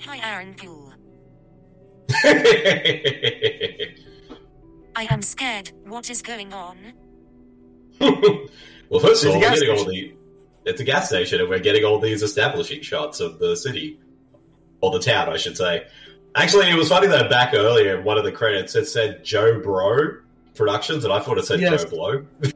Hi, 0.02 0.20
Aaron 0.22 0.54
Poole. 0.56 0.94
I 4.96 5.08
am 5.10 5.22
scared. 5.22 5.72
What 5.86 6.10
is 6.10 6.22
going 6.22 6.54
on? 6.54 6.78
well, 8.00 9.00
first 9.00 9.00
of 9.00 9.00
all, 9.00 9.08
It's 9.12 9.24
a 9.24 9.30
we're 9.30 9.40
gas 9.40 9.60
getting 9.62 9.78
all 9.78 9.86
the. 9.86 10.14
It's 10.66 10.80
a 10.80 10.84
gas 10.84 11.08
station, 11.10 11.42
and 11.42 11.50
we're 11.50 11.60
getting 11.60 11.84
all 11.84 12.00
these 12.00 12.24
establishing 12.24 12.82
shots 12.82 13.20
of 13.20 13.40
the 13.40 13.56
city. 13.56 14.00
Or 14.82 14.92
the 14.92 15.00
town, 15.00 15.30
I 15.30 15.38
should 15.38 15.56
say. 15.56 15.86
Actually, 16.36 16.70
it 16.70 16.76
was 16.76 16.90
funny 16.90 17.08
that 17.08 17.30
back 17.30 17.54
earlier 17.54 17.98
in 17.98 18.04
one 18.04 18.18
of 18.18 18.24
the 18.26 18.32
credits 18.34 18.76
it 18.76 18.86
said 18.86 19.24
Joe 19.24 19.60
Bro 19.62 20.18
Productions, 20.56 21.04
and 21.06 21.14
I 21.14 21.20
thought 21.20 21.38
it 21.38 21.46
said 21.46 21.62
Yes. 21.62 21.84
Joe 21.86 21.90
Blow. 21.90 22.26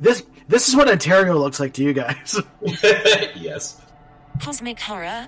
this 0.00 0.22
this 0.46 0.68
is 0.68 0.76
what 0.76 0.88
Ontario 0.88 1.36
looks 1.36 1.58
like 1.58 1.72
to 1.74 1.82
you 1.82 1.92
guys. 1.92 2.40
yes. 2.62 3.80
Cosmic 4.40 4.78
horror? 4.78 5.26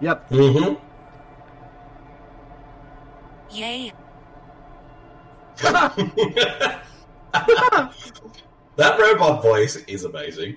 yep. 0.00 0.28
Mm-hmm. 0.28 0.74
Yay. 3.56 3.92
That 8.76 8.98
robot 9.00 9.42
voice 9.42 9.76
is 9.86 10.04
amazing. 10.04 10.56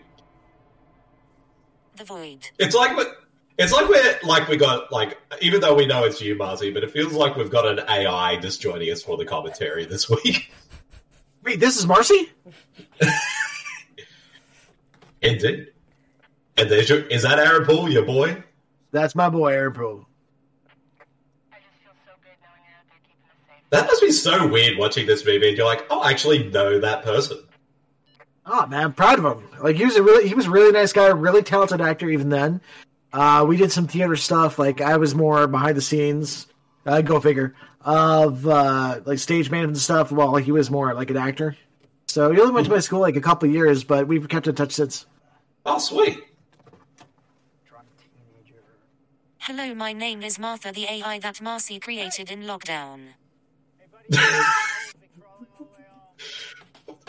The 1.95 2.03
void. 2.03 2.49
It's 2.59 2.75
like 2.75 2.95
we- 2.97 3.05
it's 3.57 3.73
like 3.73 3.89
we're 3.89 4.19
like 4.23 4.47
we 4.47 4.55
got 4.55 4.89
like 4.91 5.17
even 5.41 5.59
though 5.59 5.75
we 5.75 5.85
know 5.85 6.05
it's 6.05 6.21
you, 6.21 6.35
Marcy, 6.35 6.71
but 6.71 6.83
it 6.83 6.91
feels 6.91 7.11
like 7.13 7.35
we've 7.35 7.51
got 7.51 7.65
an 7.65 7.79
AI 7.89 8.37
just 8.37 8.61
joining 8.61 8.89
us 8.89 9.03
for 9.03 9.17
the 9.17 9.25
commentary 9.25 9.85
this 9.85 10.09
week. 10.09 10.51
Wait, 11.43 11.59
this 11.59 11.77
is 11.77 11.85
Marcy? 11.85 12.31
Indeed. 15.21 15.67
And 16.57 16.69
there's 16.69 16.89
your 16.89 16.99
is 17.01 17.23
that 17.23 17.39
Aaron 17.39 17.65
Poole, 17.65 17.89
your 17.89 18.05
boy? 18.05 18.43
That's 18.91 19.15
my 19.15 19.29
boy, 19.29 19.53
Aaron 19.53 19.73
Poole. 19.73 20.05
That 23.71 23.85
must 23.85 24.01
be 24.01 24.11
so 24.11 24.47
weird 24.47 24.77
watching 24.79 25.05
this 25.05 25.23
movie 25.25 25.49
and 25.49 25.57
you're 25.57 25.65
like, 25.65 25.85
oh 25.89 25.99
I 25.99 26.11
actually 26.11 26.49
know 26.49 26.79
that 26.79 27.03
person. 27.03 27.39
Oh 28.51 28.65
man, 28.65 28.83
I'm 28.83 28.93
proud 28.93 29.19
of 29.19 29.25
him. 29.25 29.47
Like 29.61 29.75
he 29.75 29.85
was 29.85 29.95
a 29.95 30.01
really 30.01 30.27
he 30.27 30.33
was 30.33 30.47
a 30.47 30.49
really 30.49 30.71
nice 30.71 30.91
guy, 30.91 31.05
really 31.07 31.43
talented 31.43 31.81
actor 31.81 32.09
even 32.09 32.29
then. 32.29 32.61
Uh, 33.13 33.45
we 33.47 33.57
did 33.57 33.71
some 33.71 33.87
theater 33.87 34.15
stuff. 34.15 34.57
Like 34.57 34.81
I 34.81 34.97
was 34.97 35.13
more 35.13 35.45
behind 35.45 35.77
the 35.77 35.81
scenes. 35.81 36.47
Uh, 36.83 37.01
go 37.01 37.19
figure 37.19 37.53
of 37.81 38.47
uh, 38.47 39.01
like 39.05 39.19
stage 39.19 39.51
management 39.51 39.77
stuff. 39.77 40.11
While 40.11 40.35
he 40.37 40.51
was 40.51 40.71
more 40.71 40.95
like 40.95 41.11
an 41.11 41.17
actor. 41.17 41.57
So 42.07 42.31
he 42.31 42.39
only 42.41 42.53
went 42.53 42.65
to 42.65 42.73
my 42.73 42.79
school 42.79 43.01
like 43.01 43.15
a 43.15 43.21
couple 43.21 43.47
of 43.47 43.53
years, 43.53 43.83
but 43.83 44.07
we've 44.07 44.27
kept 44.27 44.47
in 44.47 44.55
touch 44.55 44.71
since. 44.71 45.05
Oh 45.63 45.77
sweet. 45.77 46.23
Hello, 49.37 49.75
my 49.75 49.93
name 49.93 50.23
is 50.23 50.39
Martha, 50.39 50.71
the 50.71 50.85
AI 50.89 51.19
that 51.19 51.39
Marcy 51.39 51.79
created 51.79 52.31
in 52.31 52.41
lockdown. 52.43 53.09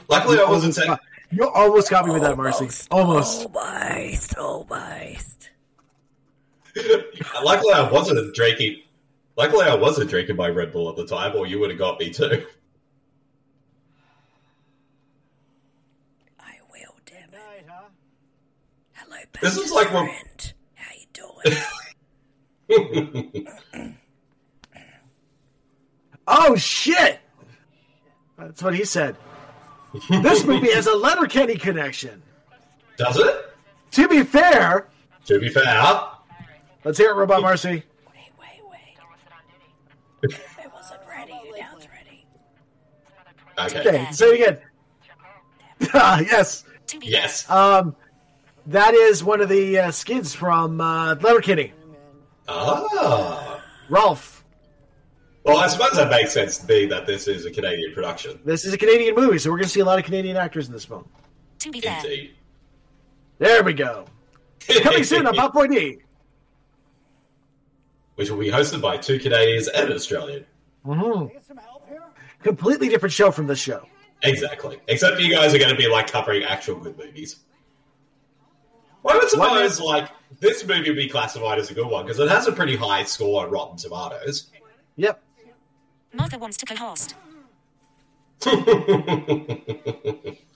Luckily 0.09 0.39
I 0.39 0.45
wasn't 0.45 0.75
saying 0.77 0.99
You 1.31 1.49
almost 1.49 1.91
got 1.91 2.07
me 2.07 2.13
with 2.13 2.23
that, 2.23 2.37
Marcy. 2.37 2.69
Almost. 2.91 3.47
Almost, 3.47 4.37
almost. 4.37 5.51
luckily 7.43 7.73
I 7.75 7.91
wasn't 7.91 8.35
drinking 8.35 8.83
luckily 9.37 9.67
I 9.67 9.75
wasn't 9.75 10.09
drinking 10.11 10.37
my 10.37 10.49
Red 10.49 10.73
Bull 10.73 10.89
at 10.89 10.97
the 10.97 11.07
time, 11.07 11.35
or 11.37 11.47
you 11.47 11.59
would 11.61 11.71
have 11.71 11.79
got 11.79 11.99
me 11.99 12.11
too. 12.11 12.47
I 16.39 16.53
will, 16.71 16.95
damn 17.07 17.29
it. 17.35 17.67
Hello, 18.93 19.17
This 19.41 19.57
is 19.57 19.63
best 19.63 19.75
like 19.75 19.93
when- 19.93 20.07
friend. 20.07 20.53
How 20.75 20.95
you 20.95 21.07
doing? 22.69 23.37
Oh 26.33 26.55
shit! 26.55 27.19
That's 28.39 28.63
what 28.63 28.73
he 28.77 28.85
said. 28.85 29.17
This 30.23 30.45
movie 30.45 30.73
has 30.73 30.87
a 30.87 30.95
Letterkenny 30.95 31.57
connection. 31.57 32.23
Does 32.97 33.17
it? 33.19 33.47
To 33.93 34.09
be 34.09 34.23
fair, 34.23 34.89
To 35.27 35.41
be 35.41 35.49
fair. 35.49 35.83
let's 36.85 36.99
hear 36.99 37.11
it, 37.11 37.15
Robot 37.15 37.43
Marcy. 37.43 37.69
wait, 37.71 37.85
wait, 38.39 38.61
wait. 38.71 38.79
If 40.23 40.59
it 40.59 40.71
wasn't 40.73 41.01
ready, 41.09 41.33
now 41.59 41.71
it's 41.77 41.89
ready. 41.89 42.27
Okay. 43.59 43.81
Okay, 44.01 44.13
say 44.13 44.27
it 44.27 44.35
again. 44.41 44.59
Ah, 45.95 46.21
yes. 46.31 46.65
Yes. 47.03 47.49
Um, 47.51 47.97
that 48.67 48.95
is 48.95 49.25
one 49.25 49.41
of 49.41 49.49
the 49.49 49.79
uh, 49.79 49.91
skids 49.91 50.35
from 50.35 50.81
uh, 50.81 51.15
Letterkenny. 51.21 51.73
Ah. 52.49 53.63
Rolf. 53.89 54.40
Well, 55.45 55.59
I 55.59 55.69
suppose 55.69 55.93
that 55.93 56.11
makes 56.11 56.33
sense 56.33 56.59
to 56.59 56.67
me 56.67 56.87
that 56.87 57.07
this 57.07 57.27
is 57.27 57.47
a 57.47 57.51
Canadian 57.51 57.95
production. 57.95 58.41
This 58.45 58.65
is 58.65 58.75
a 58.75 58.79
Canadian 58.79 59.15
movie, 59.15 59.39
so 59.39 59.51
we're 59.51 59.57
going 59.57 59.65
to 59.65 59.71
see 59.71 59.81
a 59.81 59.85
lot 59.85 59.99
of 59.99 60.05
Canadian 60.05 60.37
actors 60.37 60.67
in 60.67 60.73
this 60.73 60.85
film. 60.85 61.09
To 61.61 61.71
be 61.71 61.81
fair, 61.81 61.97
Indeed. 61.97 62.35
There 63.39 63.63
we 63.63 63.73
go. 63.73 64.05
Coming 64.83 65.05
soon 65.05 65.27
on 65.27 65.35
Pop 65.35 65.53
Point 65.55 65.73
D. 65.73 65.99
Which 68.17 68.29
will 68.31 68.39
be 68.39 68.51
hosted 68.51 68.83
by 68.83 68.99
two 68.99 69.19
Canadians 69.19 69.69
and 69.69 69.89
an 69.89 69.97
Australian. 69.97 70.45
Mhm. 70.87 71.31
Completely 72.43 72.89
different 72.89 73.13
show 73.13 73.31
from 73.31 73.47
this 73.47 73.59
show. 73.59 73.87
Exactly. 74.23 74.79
Except 74.89 75.21
you 75.21 75.35
guys 75.35 75.55
are 75.55 75.59
going 75.59 75.71
to 75.71 75.77
be 75.77 75.89
like 75.89 76.11
covering 76.11 76.43
actual 76.45 76.77
good 76.79 76.97
movies. 76.99 77.37
Well, 79.03 79.17
I 79.17 79.19
would 79.19 79.31
suppose 79.31 79.81
like 79.81 80.09
this 80.39 80.67
movie 80.67 80.91
would 80.91 80.97
be 80.97 81.09
classified 81.09 81.59
as 81.59 81.71
a 81.71 81.75
good 81.75 81.87
one 81.87 82.05
because 82.05 82.19
it 82.19 82.29
has 82.29 82.47
a 82.47 82.53
pretty 82.53 82.77
high 82.77 83.05
score 83.05 83.45
on 83.47 83.51
Rotten 83.51 83.79
Tomatoes. 83.79 84.51
Yep. 84.97 85.23
Martha 86.13 86.39
wants 86.39 86.57
to 86.59 86.67
co-host. 86.67 87.15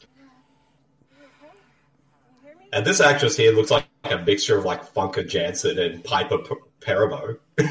And 2.74 2.84
this 2.84 3.00
actress 3.00 3.36
here 3.36 3.52
looks 3.52 3.70
like 3.70 3.86
a 4.02 4.18
mixture 4.18 4.58
of 4.58 4.64
like 4.64 4.92
Famke 4.94 5.28
Janssen 5.28 5.78
and 5.78 6.02
Piper 6.02 6.38
P- 6.38 6.56
Parabo. 6.80 7.38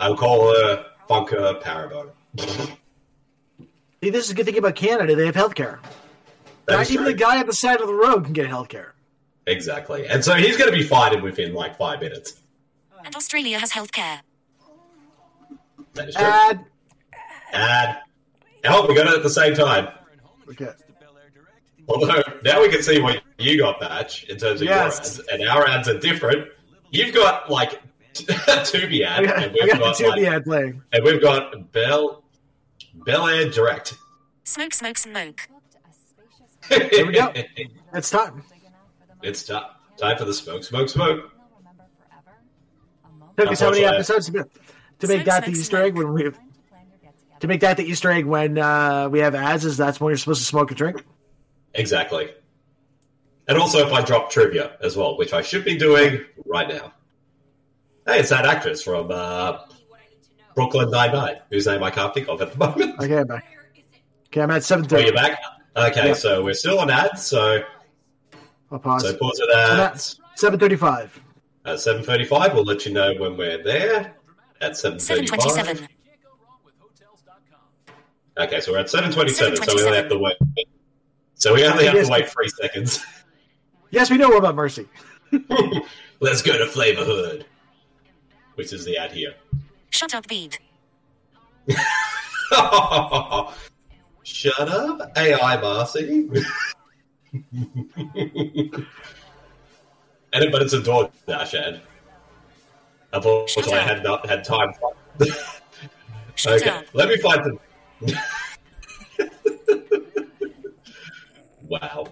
I'll 0.00 0.16
call 0.16 0.52
her 0.52 0.86
Funka 1.08 1.62
Parabo. 1.62 2.10
See, 4.02 4.10
this 4.10 4.24
is 4.24 4.32
a 4.32 4.34
good 4.34 4.46
thing 4.46 4.58
about 4.58 4.74
Canada. 4.74 5.14
They 5.14 5.26
have 5.26 5.36
healthcare. 5.36 5.78
That 6.66 6.78
Not 6.78 6.90
even 6.90 7.04
the 7.04 7.14
guy 7.14 7.38
at 7.38 7.46
the 7.46 7.52
side 7.52 7.80
of 7.80 7.86
the 7.86 7.94
road 7.94 8.24
can 8.24 8.32
get 8.32 8.48
healthcare. 8.48 8.90
Exactly. 9.46 10.08
And 10.08 10.24
so 10.24 10.34
he's 10.34 10.56
going 10.56 10.70
to 10.70 10.76
be 10.76 10.82
fighting 10.82 11.22
within 11.22 11.54
like 11.54 11.78
five 11.78 12.00
minutes. 12.00 12.40
And 13.04 13.14
Australia 13.14 13.60
has 13.60 13.70
healthcare. 13.70 14.20
That 15.94 16.08
is 16.08 16.14
true. 16.14 16.24
Ad. 16.24 16.64
And 17.52 17.96
oh, 18.66 18.86
we 18.86 18.94
got 18.94 19.06
it 19.08 19.14
at 19.14 19.22
the 19.22 19.30
same 19.30 19.54
time. 19.54 19.88
Okay. 20.48 20.70
Although 21.88 22.22
now 22.44 22.60
we 22.60 22.68
can 22.68 22.82
see 22.82 23.00
what 23.00 23.22
you 23.38 23.58
got, 23.58 23.80
Batch, 23.80 24.24
in 24.24 24.36
terms 24.36 24.60
of 24.60 24.68
Yes. 24.68 25.16
your 25.18 25.24
ads, 25.24 25.28
and 25.32 25.48
our 25.48 25.66
ads 25.66 25.88
are 25.88 25.98
different. 25.98 26.48
You've 26.90 27.14
got 27.14 27.50
like 27.50 27.80
Tubi 28.14 29.04
ad, 29.04 29.24
I 29.24 29.26
got, 29.26 29.42
and 29.42 29.52
we've 29.52 29.68
got 29.70 29.78
got, 29.80 29.98
the 29.98 30.04
Tubi 30.04 30.08
like, 30.10 30.26
ad 30.26 30.44
playing. 30.44 30.82
and 30.92 31.04
we've 31.04 31.20
got 31.22 31.72
Bell 31.72 32.24
Bel 32.94 33.26
Air 33.28 33.50
Direct. 33.50 33.94
Smoke, 34.44 34.74
smoke, 34.74 34.98
smoke. 34.98 35.48
There 36.68 37.06
we 37.06 37.12
go. 37.12 37.32
It's 37.94 38.10
time. 38.10 38.42
It's 39.22 39.44
time 39.44 39.64
time 40.00 40.16
for 40.16 40.24
the 40.24 40.34
smoke, 40.34 40.64
smoke, 40.64 40.88
smoke. 40.88 41.30
Took 43.36 43.48
us 43.52 43.60
how 43.60 43.70
many 43.70 43.84
Unfortunately, 43.84 43.84
episodes 43.84 44.30
to, 45.00 45.06
to 45.06 45.16
make 45.16 45.24
that 45.26 45.44
the 45.44 45.50
Easter 45.52 45.76
egg 45.82 45.96
when 45.96 46.12
we 46.12 46.24
have 46.24 46.38
to 47.40 47.46
make 47.46 47.60
that 47.62 47.76
the 47.76 47.84
Easter 47.84 48.10
egg 48.10 48.26
when 48.26 48.58
uh, 48.58 49.08
we 49.10 49.18
have 49.20 49.34
ads? 49.34 49.64
Is 49.64 49.76
that's 49.76 50.00
when 50.00 50.10
you're 50.10 50.18
supposed 50.18 50.40
to 50.40 50.46
smoke 50.46 50.70
a 50.70 50.74
drink? 50.74 51.04
Exactly. 51.74 52.30
And 53.48 53.58
also 53.58 53.86
if 53.86 53.92
I 53.92 54.02
drop 54.02 54.30
trivia 54.30 54.76
as 54.82 54.96
well, 54.96 55.16
which 55.18 55.32
I 55.32 55.42
should 55.42 55.64
be 55.64 55.76
doing 55.76 56.24
right 56.46 56.68
now. 56.68 56.92
Hey, 58.06 58.20
it's 58.20 58.30
that 58.30 58.44
actress 58.46 58.82
from 58.82 59.10
uh, 59.10 59.58
Brooklyn 60.54 60.90
Nine 60.90 61.12
Nine, 61.12 61.36
whose 61.50 61.66
name 61.66 61.82
I 61.82 61.90
can't 61.90 62.12
think 62.14 62.28
of 62.28 62.40
at 62.42 62.52
the 62.52 62.58
moment. 62.58 63.00
Okay, 63.00 63.18
I'm 63.18 63.26
back. 63.26 63.44
Okay, 64.28 64.40
I'm 64.42 64.50
at 64.50 64.62
seven 64.64 64.84
Oh, 64.84 64.88
thirty. 64.88 65.04
you're 65.06 65.14
back? 65.14 65.40
Okay, 65.76 66.08
Yeah. 66.08 66.14
so 66.14 66.42
we're 66.44 66.54
still 66.54 66.78
on 66.80 66.90
ads, 66.90 67.22
so 67.24 67.62
I'll 68.70 68.78
pause. 68.78 69.02
so 69.02 69.16
pause 69.16 69.40
it 69.40 69.50
at 69.56 70.16
Seven 70.36 70.58
thirty-five. 70.58 71.20
at 71.64 71.80
seven 71.80 72.02
thirty 72.02 72.24
five. 72.24 72.54
We'll 72.54 72.64
let 72.64 72.86
you 72.86 72.92
know 72.92 73.12
when 73.18 73.36
we're 73.36 73.62
there. 73.62 74.14
At 74.60 74.76
seven 74.76 74.98
thirty 74.98 75.26
five. 75.26 75.40
727. 75.40 75.88
Okay, 78.38 78.60
so 78.60 78.72
we're 78.72 78.78
at 78.78 78.90
seven 78.90 79.12
twenty 79.12 79.32
seven, 79.32 79.56
so 79.56 79.74
we 79.74 79.82
only 79.84 79.96
have 79.96 80.08
to 80.08 80.18
wait 80.18 80.36
so 81.40 81.54
we 81.54 81.64
only 81.64 81.86
have 81.86 81.94
Yes. 81.94 82.06
to 82.06 82.12
wait 82.12 82.28
three 82.28 82.48
seconds. 82.48 83.02
Yes, 83.90 84.10
we 84.10 84.18
know 84.18 84.36
about 84.36 84.54
Marcy. 84.54 84.86
Let's 86.20 86.42
go 86.42 86.58
to 86.58 86.66
Flavor 86.66 87.02
Hood. 87.02 87.46
Which 88.56 88.74
is 88.74 88.84
the 88.84 88.98
ad 88.98 89.12
here. 89.12 89.34
Shut 89.88 90.14
up, 90.14 90.28
Bede. 90.28 90.58
Shut 94.22 94.68
up, 94.68 95.12
AI 95.16 95.60
Marcy. 95.62 96.28
and 97.32 97.46
but 100.52 100.60
it's 100.62 100.74
a 100.74 100.80
DoorDash 100.80 101.54
ad. 101.54 101.80
Unfortunately, 103.12 103.74
I 103.74 103.80
had 103.82 104.02
not 104.02 104.26
had 104.26 104.44
time. 104.44 104.72
Shut 106.34 106.62
okay, 106.62 106.70
up. 106.70 106.84
let 106.92 107.08
me 107.08 107.16
find 107.18 107.58
the. 108.00 108.18
wow. 111.68 112.06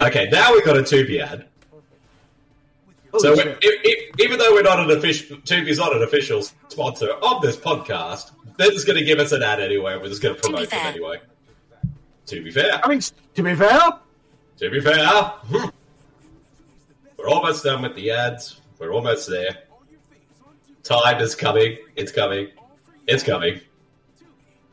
Okay, 0.00 0.28
now 0.30 0.52
we've 0.52 0.64
got 0.64 0.76
a 0.76 0.82
Tubi 0.82 1.20
ad. 1.20 1.46
So 3.18 3.32
we- 3.32 3.42
if, 3.42 3.58
if, 3.62 4.20
even 4.20 4.38
though 4.38 4.52
we're 4.52 4.62
not 4.62 4.80
an 4.80 4.90
official, 4.96 5.36
Tubi's 5.38 5.78
not 5.78 5.94
an 5.94 6.02
official 6.02 6.42
sponsor 6.68 7.10
of 7.10 7.42
this 7.42 7.56
podcast, 7.56 8.32
they're 8.56 8.70
just 8.70 8.86
going 8.86 8.98
to 8.98 9.04
give 9.04 9.18
us 9.18 9.32
an 9.32 9.42
ad 9.42 9.60
anyway. 9.60 9.96
We're 9.96 10.08
just 10.08 10.22
going 10.22 10.34
to 10.34 10.40
promote 10.40 10.70
them 10.70 10.86
anyway. 10.86 11.20
To 12.26 12.42
be 12.42 12.50
fair, 12.50 12.80
I 12.82 12.88
mean, 12.88 13.00
to 13.00 13.42
be 13.42 13.54
fair, 13.54 13.80
to 14.56 14.70
be 14.70 14.80
fair, 14.80 15.06
hmm. 15.06 15.68
We're 17.24 17.30
almost 17.30 17.64
done 17.64 17.80
with 17.82 17.94
the 17.94 18.10
ads. 18.10 18.60
We're 18.78 18.92
almost 18.92 19.30
there. 19.30 19.56
Time 20.82 21.22
is 21.22 21.34
coming. 21.34 21.78
It's 21.96 22.12
coming. 22.12 22.48
It's 23.06 23.22
coming. 23.22 23.60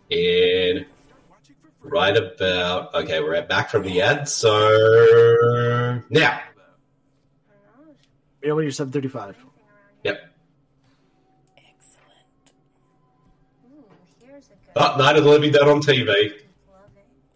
In 0.10 0.86
right 1.82 2.18
about 2.18 2.94
okay, 2.94 3.22
we're 3.22 3.36
at 3.36 3.48
back 3.48 3.70
from 3.70 3.84
the 3.84 4.02
ad. 4.02 4.28
So 4.28 6.02
now, 6.10 6.42
you 8.42 8.50
know 8.50 8.56
when 8.56 8.64
you're 8.64 8.72
seven 8.72 8.92
thirty-five. 8.92 9.38
yep. 10.04 10.20
Excellent. 11.58 12.04
Oh, 14.76 14.98
Night 14.98 15.16
of 15.16 15.24
the 15.24 15.30
Living 15.30 15.54
Dead 15.54 15.70
on 15.70 15.82
TV, 15.82 16.34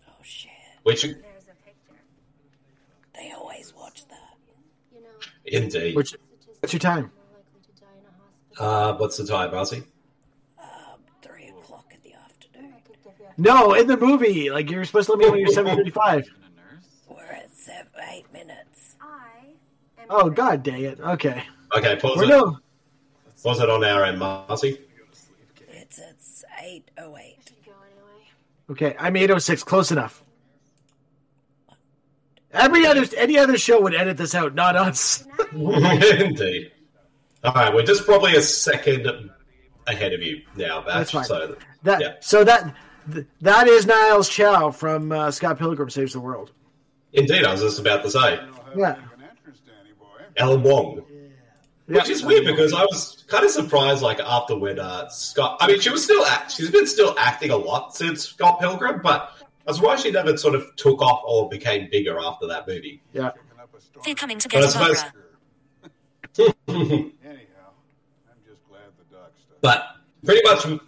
Oh 0.10 0.12
shit. 0.22 0.52
which 0.84 1.04
They 1.04 1.16
always 3.32 3.74
watch 3.74 4.06
that. 4.10 4.36
Indeed. 5.46 5.96
Which, 5.96 6.16
what's 6.60 6.74
your 6.74 6.80
time? 6.80 7.12
Uh, 8.58 8.94
what's 8.96 9.18
the 9.18 9.26
time, 9.26 9.52
Marcy? 9.52 9.84
Um, 10.60 11.00
three 11.22 11.48
o'clock 11.50 11.92
in 11.92 11.98
the 12.10 12.16
afternoon. 12.18 12.74
No, 13.38 13.74
in 13.74 13.88
the 13.88 13.98
movie, 13.98 14.50
like 14.50 14.70
you're 14.72 14.86
supposed 14.86 15.08
to 15.08 15.14
let 15.14 15.20
me 15.20 15.26
know 15.26 15.32
when 15.32 15.40
you're 15.42 15.50
seven 15.54 15.76
thirty-five. 15.76 16.26
We're 17.10 17.24
at 17.24 17.54
seven, 17.56 17.88
eight 18.12 18.32
minutes. 18.32 18.96
I. 19.02 20.06
Oh 20.10 20.30
God, 20.30 20.64
dang 20.64 20.84
it. 20.84 21.00
Okay, 21.00 21.44
Okay, 21.76 21.96
pause 21.98 22.18
we're 22.18 22.24
it. 22.24 22.28
no. 22.30 22.58
Pause 23.44 23.62
it 23.62 23.70
on 23.70 23.84
our 23.84 24.06
end, 24.06 24.20
Marcy. 24.20 24.80
It's 25.70 26.00
it's 26.00 26.46
eight 26.64 26.90
oh 26.98 27.18
eight. 27.18 27.52
Okay, 28.72 28.96
I'm 28.98 29.16
eight 29.18 29.30
oh 29.30 29.38
six. 29.38 29.64
Close 29.64 29.92
enough. 29.92 30.24
Every 32.56 32.86
other 32.86 33.06
any 33.18 33.38
other 33.38 33.58
show 33.58 33.82
would 33.82 33.94
edit 33.94 34.18
this 34.18 34.34
out, 34.36 34.56
not 34.56 34.76
us. 34.76 35.26
Indeed. 35.54 36.72
All 37.44 37.54
right, 37.54 37.74
we're 37.74 37.84
just 37.84 38.06
probably 38.06 38.36
a 38.36 38.42
second 38.42 39.30
ahead 39.88 40.14
of 40.14 40.22
you 40.22 40.42
now, 40.56 40.82
Batch. 40.82 40.96
That's 40.96 41.12
fine. 41.12 41.24
So, 41.26 41.56
That 41.84 42.02
yeah. 42.02 42.14
so 42.20 42.44
that 42.44 42.76
that 43.42 43.68
is 43.68 43.86
Knives 43.86 44.30
Chau 44.30 44.72
from 44.72 45.12
uh, 45.12 45.30
Scott 45.32 45.60
Pilgrim 45.60 45.90
Saves 45.90 46.14
the 46.14 46.20
World. 46.20 46.52
Indeed, 47.14 47.46
I 47.46 47.52
was 47.52 47.62
just 47.62 47.80
about 47.80 48.04
to 48.04 48.10
say 48.10 48.40
Yeah, 48.76 48.98
Ellen 50.38 50.64
Wong, 50.64 51.06
yeah. 51.88 52.00
which 52.00 52.10
is 52.10 52.24
weird 52.24 52.46
because 52.46 52.74
I 52.74 52.82
was 52.84 53.24
kind 53.28 53.46
of 53.46 53.52
surprised. 53.52 54.02
Like 54.02 54.20
after 54.20 54.58
when 54.58 54.80
uh, 54.80 55.08
Scott, 55.10 55.58
I 55.62 55.68
mean, 55.68 55.80
she 55.80 55.90
was 55.92 56.04
still 56.04 56.26
act, 56.26 56.52
she's 56.52 56.72
been 56.72 56.88
still 56.88 57.16
acting 57.18 57.52
a 57.52 57.58
lot 57.58 57.96
since 57.96 58.28
Scott 58.30 58.60
Pilgrim, 58.60 59.02
but 59.04 59.32
I 59.68 59.72
was 59.72 59.78
surprised 59.78 60.04
she 60.04 60.12
never 60.12 60.36
sort 60.38 60.56
of 60.56 60.76
took 60.76 61.02
off 61.02 61.22
or 61.26 61.50
became 61.50 61.90
bigger 61.92 62.20
after 62.20 62.48
that 62.48 62.68
movie. 62.68 63.02
yeah. 63.14 63.32
They're 64.04 64.14
coming 64.14 64.38
to 64.40 64.48
But 64.50 64.58
I 64.58 64.62
get 64.62 64.72
suppose, 64.72 65.02
Barbara. 65.02 66.56
Anyhow, 66.68 67.72
I'm 68.30 68.38
just 68.48 68.62
glad 68.68 68.82
the 68.98 69.16
doc 69.16 69.32
stuff. 69.38 69.58
but 69.62 69.86
pretty 70.24 70.42
much 70.48 70.64
Fire 70.64 70.80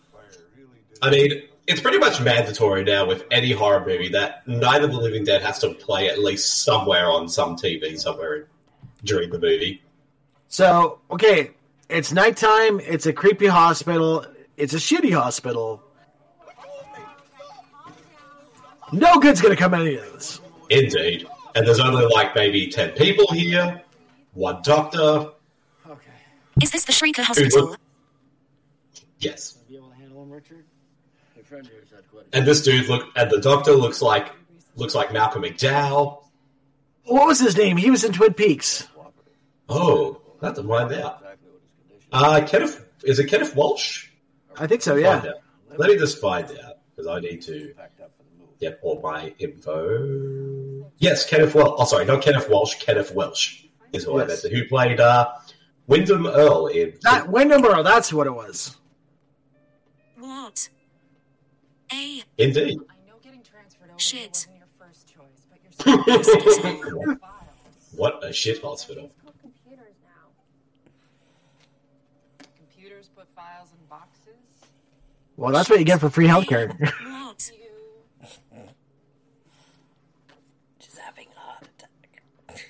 really 0.55 0.67
did. 0.89 0.99
I 1.01 1.09
mean, 1.09 1.43
it's 1.67 1.81
pretty 1.81 1.97
much 1.97 2.21
mandatory 2.21 2.83
now 2.83 3.05
with 3.07 3.23
any 3.31 3.51
horror 3.53 3.79
movie 3.85 4.09
that 4.09 4.47
Night 4.47 4.83
of 4.83 4.91
the 4.91 4.97
Living 4.97 5.23
Dead 5.23 5.41
has 5.41 5.59
to 5.59 5.73
play 5.73 6.09
at 6.09 6.19
least 6.19 6.63
somewhere 6.63 7.09
on 7.09 7.27
some 7.29 7.55
TV 7.55 7.97
somewhere 7.99 8.47
during 9.03 9.29
the 9.29 9.39
movie. 9.39 9.81
So 10.49 10.99
okay, 11.11 11.51
it's 11.89 12.11
nighttime. 12.11 12.79
It's 12.81 13.05
a 13.05 13.13
creepy 13.13 13.47
hospital. 13.47 14.25
It's 14.57 14.73
a 14.73 14.77
shitty 14.77 15.13
hospital. 15.13 15.81
No 18.91 19.19
good's 19.19 19.41
gonna 19.41 19.55
come 19.55 19.73
out 19.73 19.85
of 19.85 20.13
this. 20.13 20.41
Indeed. 20.69 21.27
And 21.55 21.65
there's 21.67 21.79
only 21.79 22.05
like 22.05 22.35
maybe 22.35 22.67
10 22.67 22.91
people 22.91 23.31
here, 23.33 23.81
one 24.33 24.61
doctor. 24.63 25.31
Okay. 25.89 26.11
Is 26.61 26.71
this 26.71 26.85
the 26.85 26.93
Shrieker 26.93 27.23
Hospital? 27.23 27.75
Yes. 29.19 29.53
Be 29.67 29.77
able 29.77 29.89
to 29.89 29.95
handle 29.95 30.23
him, 30.23 30.31
Richard? 30.31 30.65
My 31.35 31.41
friend 31.41 31.65
here 31.65 31.83
said 31.89 32.03
quite 32.11 32.25
And 32.33 32.45
this 32.45 32.61
dude 32.61 32.87
look 32.87 33.07
and 33.15 33.29
the 33.31 33.39
doctor 33.41 33.73
looks 33.73 34.01
like 34.01 34.31
looks 34.75 34.95
like 34.95 35.11
Malcolm 35.11 35.43
McDowell. 35.43 36.23
What 37.05 37.27
was 37.27 37.39
his 37.39 37.57
name? 37.57 37.77
He 37.77 37.89
was 37.89 38.03
in 38.03 38.13
Twin 38.13 38.33
Peaks. 38.33 38.87
Oh, 39.69 40.21
I 40.41 40.47
have 40.47 40.55
to 40.55 40.63
find 40.63 40.93
out. 40.93 41.23
Uh 42.11 42.41
Kenneth 42.45 42.85
is 43.03 43.19
it 43.19 43.25
Kenneth 43.25 43.55
Walsh? 43.55 44.07
I 44.57 44.67
think 44.67 44.81
so, 44.81 44.95
yeah. 44.95 45.23
Let 45.75 45.89
me 45.89 45.97
just 45.97 46.19
find 46.19 46.45
out 46.45 46.77
because 46.95 47.07
I 47.07 47.19
need 47.19 47.41
to 47.43 47.73
get 48.59 48.79
all 48.81 48.99
my 49.01 49.33
info. 49.39 50.89
Yes, 50.97 51.25
Kenneth 51.29 51.53
Welsh. 51.55 51.75
Oh, 51.77 51.85
sorry, 51.85 52.05
not 52.05 52.21
Kenneth 52.21 52.49
Walsh. 52.49 52.75
Kenneth 52.81 53.13
Welsh 53.13 53.63
is 53.93 54.03
who 54.05 54.19
I 54.19 54.25
meant. 54.25 54.39
to- 54.41 54.49
Who 54.49 54.65
played 54.67 54.99
uh, 54.99 55.31
Windom 55.87 56.25
Earle 56.27 56.67
in 56.67 56.93
That 57.03 57.29
Windom 57.29 57.63
Earle, 57.65 57.83
that's 57.83 58.11
what 58.11 58.27
it 58.27 58.33
was. 58.33 58.75
What? 60.17 60.69
A 61.93 62.23
Indeed. 62.37 62.79
shit. 63.97 64.47
What 67.95 68.23
a 68.23 68.31
shit 68.31 68.61
hospital. 68.61 69.09
Computers 72.57 73.09
put 73.15 73.27
files 73.35 73.69
in 73.71 73.85
boxes. 73.89 74.35
Well, 75.35 75.51
that's 75.51 75.67
what 75.69 75.79
you 75.79 75.85
get 75.85 75.99
for 75.99 76.09
free 76.11 76.27
healthcare. 76.27 76.77
What? 76.79 77.51
Just 80.79 80.97
having 80.99 81.27
a 81.35 81.39
heart 81.39 81.67
attack. 81.77 82.65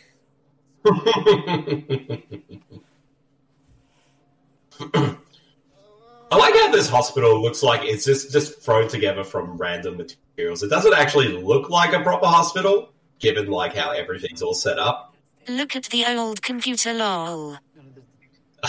I 6.30 6.36
like 6.36 6.54
how 6.56 6.72
this 6.72 6.90
hospital 6.90 7.42
looks 7.42 7.64
like 7.64 7.82
it's 7.84 8.04
just 8.06 8.32
just 8.32 8.62
thrown 8.62 8.88
together 8.90 9.24
from 9.24 9.58
random 9.58 9.98
materials. 9.98 10.62
It 10.64 10.70
doesn't 10.70 10.94
actually 10.94 11.30
look 11.42 11.70
like 11.70 11.94
a 11.94 12.02
proper 12.02 12.26
hospital, 12.28 12.90
given 13.20 13.48
like 13.48 13.76
how 13.76 13.92
everything's 13.92 14.42
all 14.42 14.54
set 14.54 14.78
up. 14.78 15.16
Look 15.48 15.76
at 15.76 15.84
the 15.86 16.06
old 16.06 16.42
computer 16.42 16.94
lol. 16.94 17.58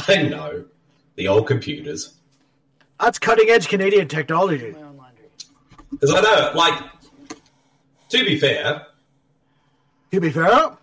I 0.08 0.22
know 0.22 0.64
the 1.16 1.26
old 1.28 1.48
computers, 1.48 2.14
that's 3.00 3.18
cutting 3.18 3.48
edge 3.50 3.66
Canadian 3.68 4.06
technology. 4.06 4.74
because 5.90 6.14
I 6.14 6.20
know, 6.20 6.52
like, 6.54 6.80
to 8.10 8.24
be 8.24 8.38
fair, 8.38 8.86
To 10.12 10.20
be 10.20 10.30
fair, 10.30 10.76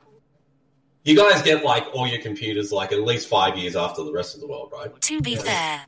you 1.06 1.16
guys 1.16 1.42
get 1.44 1.64
like 1.64 1.86
all 1.94 2.06
your 2.08 2.20
computers 2.20 2.72
like 2.72 2.92
at 2.92 3.02
least 3.02 3.30
five 3.30 3.56
years 3.58 3.76
after 3.76 4.04
the 4.04 4.12
rest 4.12 4.36
of 4.36 4.42
the 4.42 4.48
world, 4.48 4.72
right? 4.74 5.00
To 5.00 5.22
be 5.22 5.36
fair, 5.36 5.86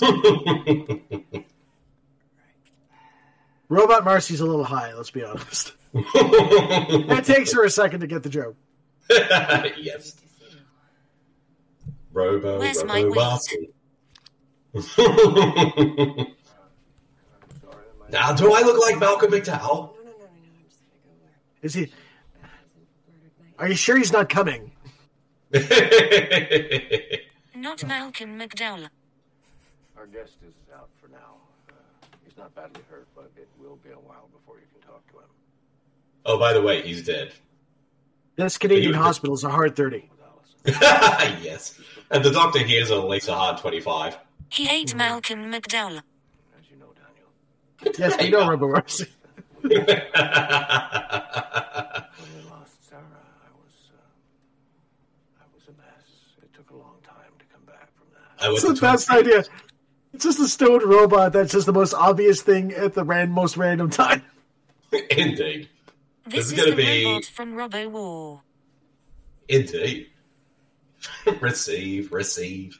Robot 3.68 4.04
Marcy's 4.04 4.40
a 4.40 4.46
little 4.46 4.64
high, 4.64 4.94
let's 4.94 5.10
be 5.10 5.22
honest. 5.22 5.74
it 5.94 7.24
takes 7.24 7.52
her 7.52 7.64
a 7.64 7.70
second 7.70 8.00
to 8.00 8.06
get 8.06 8.22
the 8.22 8.30
joke. 8.30 8.56
yes. 9.10 10.16
Robo, 12.12 12.58
Where's 12.58 12.82
Robo 12.82 12.94
weed? 12.94 13.14
Marcy. 13.14 13.68
now, 18.10 18.32
do 18.32 18.52
I 18.52 18.62
look 18.62 18.80
like 18.80 18.98
Malcolm 18.98 19.30
McDowell? 19.30 19.90
Is 21.62 21.74
he? 21.74 21.92
Are 23.62 23.68
you 23.68 23.76
sure 23.76 23.96
he's 23.96 24.10
not 24.12 24.28
coming? 24.28 24.72
not 27.54 27.86
Malcolm 27.86 28.36
McDowell. 28.36 28.88
Our 29.96 30.06
guest 30.08 30.32
is 30.44 30.52
out 30.74 30.88
for 31.00 31.06
now. 31.08 31.36
Uh, 31.68 31.74
he's 32.24 32.36
not 32.36 32.52
badly 32.56 32.82
hurt, 32.90 33.06
but 33.14 33.30
it 33.36 33.48
will 33.60 33.78
be 33.84 33.90
a 33.90 33.94
while 33.94 34.28
before 34.32 34.56
you 34.56 34.66
can 34.72 34.80
talk 34.90 35.06
to 35.12 35.18
him. 35.18 35.26
oh, 36.26 36.38
by 36.40 36.52
the 36.52 36.60
way, 36.60 36.82
he's 36.82 37.04
dead. 37.04 37.34
This 38.34 38.58
Canadian 38.58 38.94
You- 38.94 38.98
hospital 38.98 39.36
is 39.36 39.44
a 39.44 39.50
hard 39.50 39.76
30. 39.76 40.10
yes. 40.66 41.78
And 42.10 42.24
the 42.24 42.32
doctor 42.32 42.58
here 42.58 42.82
is 42.82 42.90
at 42.90 43.04
least 43.04 43.28
a 43.28 43.34
hard 43.34 43.58
25. 43.58 44.18
He 44.48 44.68
ate 44.68 44.96
Malcolm 44.96 45.52
McDowell. 45.52 45.98
As 46.58 46.68
you 46.68 46.78
know, 46.78 46.92
Daniel, 46.98 47.96
Yes, 47.96 48.16
we 48.20 48.28
know 48.30 48.48
Robot 48.48 48.70
Marcy. 48.70 49.06
when 49.62 49.70
we 49.70 49.76
lost 52.50 52.74
Sarah, 52.88 53.02
I 53.02 53.50
was, 53.58 53.74
uh, 53.90 54.02
I 55.40 55.46
was 55.54 55.64
a 55.66 55.72
mess. 55.78 56.06
It 56.42 56.52
took 56.54 56.70
a 56.70 56.76
long 56.76 56.96
time 57.04 57.32
to 57.38 57.44
come 57.52 57.64
back 57.66 57.88
from 57.96 58.06
that. 58.14 58.22
I 58.22 58.28
went 58.28 58.31
It's 58.44 58.62
the 58.62 58.74
to 58.74 58.74
Twin 58.78 58.92
best 58.92 59.10
idea. 59.10 59.44
It's 60.12 60.24
just 60.24 60.38
a 60.40 60.48
stoned 60.48 60.82
robot 60.82 61.32
that's 61.32 61.52
just 61.52 61.66
the 61.66 61.72
most 61.72 61.94
obvious 61.94 62.42
thing 62.42 62.72
at 62.72 62.94
the 62.94 63.04
ran- 63.04 63.30
most 63.30 63.56
random 63.56 63.88
time. 63.90 64.22
Indeed. 65.10 65.68
This 66.26 66.46
is 66.46 66.52
is, 66.52 66.64
gonna 66.64 66.76
be- 66.76 67.04
robot 67.06 67.24
from 67.24 67.54
Robo 67.54 67.88
War. 67.88 68.42
Indeed. 69.48 70.08
receive, 71.40 72.12
receive. 72.12 72.78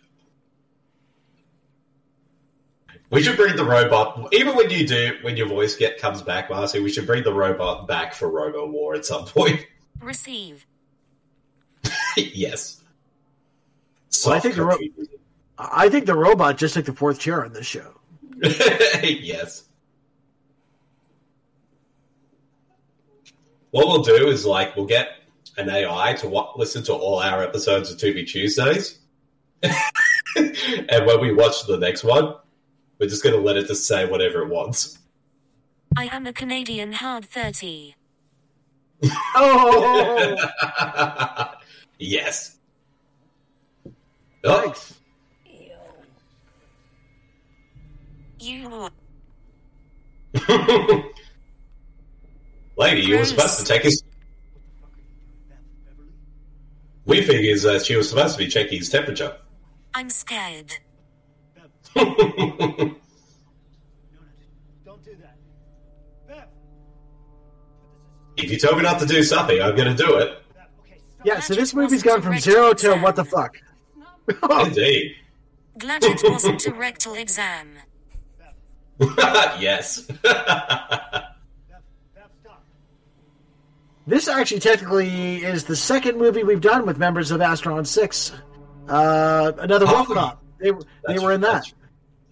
We 3.11 3.23
should 3.23 3.37
bring 3.37 3.57
the 3.57 3.65
robot, 3.65 4.33
even 4.33 4.57
when 4.57 4.71
you 4.71 4.87
do, 4.87 5.19
when 5.21 5.37
your 5.37 5.47
voice 5.47 5.77
get 5.77 5.99
comes 5.99 6.23
back, 6.23 6.49
Marcy. 6.49 6.81
We 6.81 6.91
should 6.91 7.07
bring 7.07 7.25
the 7.25 7.35
robot 7.35 7.87
back 7.87 8.15
for 8.15 8.31
Robo 8.31 8.67
War 8.71 8.95
at 8.95 9.05
some 9.05 9.27
point. 9.27 9.67
Receive. 10.01 10.67
yes. 12.17 12.81
Well, 14.25 14.35
I 14.35 14.41
think 14.41 14.55
the 14.55 14.63
ro- 14.65 14.71
Soft 14.71 14.81
country 14.97 15.12
I 15.71 15.89
think 15.89 16.07
the 16.07 16.15
robot 16.15 16.59
just 16.59 16.75
took 16.75 16.87
the 16.87 16.93
fourth 16.93 17.19
chair 17.19 17.45
on 17.45 17.53
this 17.53 17.67
show. 17.67 17.95
yes. 18.43 19.65
What 23.71 23.87
we'll 23.87 24.03
do 24.03 24.29
is 24.29 24.45
like 24.45 24.77
we'll 24.77 24.87
get 24.87 25.09
an 25.57 25.71
AI 25.71 26.15
to 26.15 26.29
wa- 26.29 26.53
listen 26.57 26.83
to 26.85 26.93
all 26.93 27.21
our 27.21 27.43
episodes 27.43 27.91
of 27.91 27.99
Tubi 27.99 28.27
Tuesdays, 28.27 28.99
and 29.63 31.07
when 31.07 31.21
we 31.21 31.33
watch 31.33 31.67
the 31.67 31.79
next 31.79 32.05
one, 32.05 32.35
we're 32.99 33.09
just 33.09 33.23
going 33.23 33.35
to 33.35 33.41
let 33.41 33.57
it 33.57 33.67
just 33.67 33.87
say 33.87 34.05
whatever 34.07 34.43
it 34.43 34.49
wants. 34.49 34.99
I 35.97 36.07
am 36.07 36.27
a 36.27 36.33
Canadian 36.33 36.93
hard 36.93 37.25
30. 37.25 37.95
Oh, 39.35 40.37
yes. 41.99 42.57
Oh, 44.45 44.61
thanks. 44.63 44.95
You. 48.43 48.91
lady, 52.77 53.03
you 53.03 53.19
were 53.19 53.25
supposed 53.25 53.61
to 53.61 53.65
take 53.65 53.83
his. 53.83 54.03
We 57.05 57.23
figured 57.23 57.61
that 57.61 57.87
she 57.87 57.95
was 57.95 58.09
supposed 58.09 58.37
to 58.37 58.39
be 58.45 58.49
checking 58.51 58.79
his 58.79 58.89
temperature. 58.89 59.37
I'm 59.95 60.11
scared. 60.11 60.75
Don't 61.95 62.09
do 65.05 65.17
that. 65.21 66.49
If 68.37 68.51
you 68.51 68.59
tell 68.59 68.75
me 68.75 68.83
not 68.83 68.99
to 68.99 69.07
do 69.07 69.23
something, 69.23 69.63
I'm 69.63 69.77
going 69.77 69.97
to 69.97 70.03
do 70.05 70.17
it. 70.17 70.43
Yeah, 71.23 71.39
so 71.39 71.55
this 71.55 71.75
movie's 71.75 72.03
gone 72.03 72.23
from 72.23 72.41
zero 72.41 72.73
to 72.73 72.97
what 72.97 73.15
the 73.15 73.25
fuck. 73.25 73.57
Indeed. 74.67 75.15
Glad 75.79 76.03
it 76.03 76.21
wasn't 76.25 76.67
a 76.67 76.73
rectal 76.73 77.15
exam. 77.15 77.77
yes. 79.61 80.07
This 84.07 84.27
actually 84.29 84.61
technically 84.61 85.45
is 85.45 85.65
the 85.65 85.77
second 85.77 86.19
movie 86.19 86.43
we've 86.43 86.61
done 86.61 86.87
with 86.87 86.99
members 86.99 87.31
of 87.31 87.41
Astron 87.41 87.87
Six. 87.87 88.33
Uh, 88.89 89.53
another 89.59 89.87
Oh, 89.89 90.05
Cop. 90.05 90.43
They 90.59 90.71
they 90.73 90.79
That's- 91.07 91.23
were 91.23 91.33
in 91.33 91.41
that. 91.43 91.73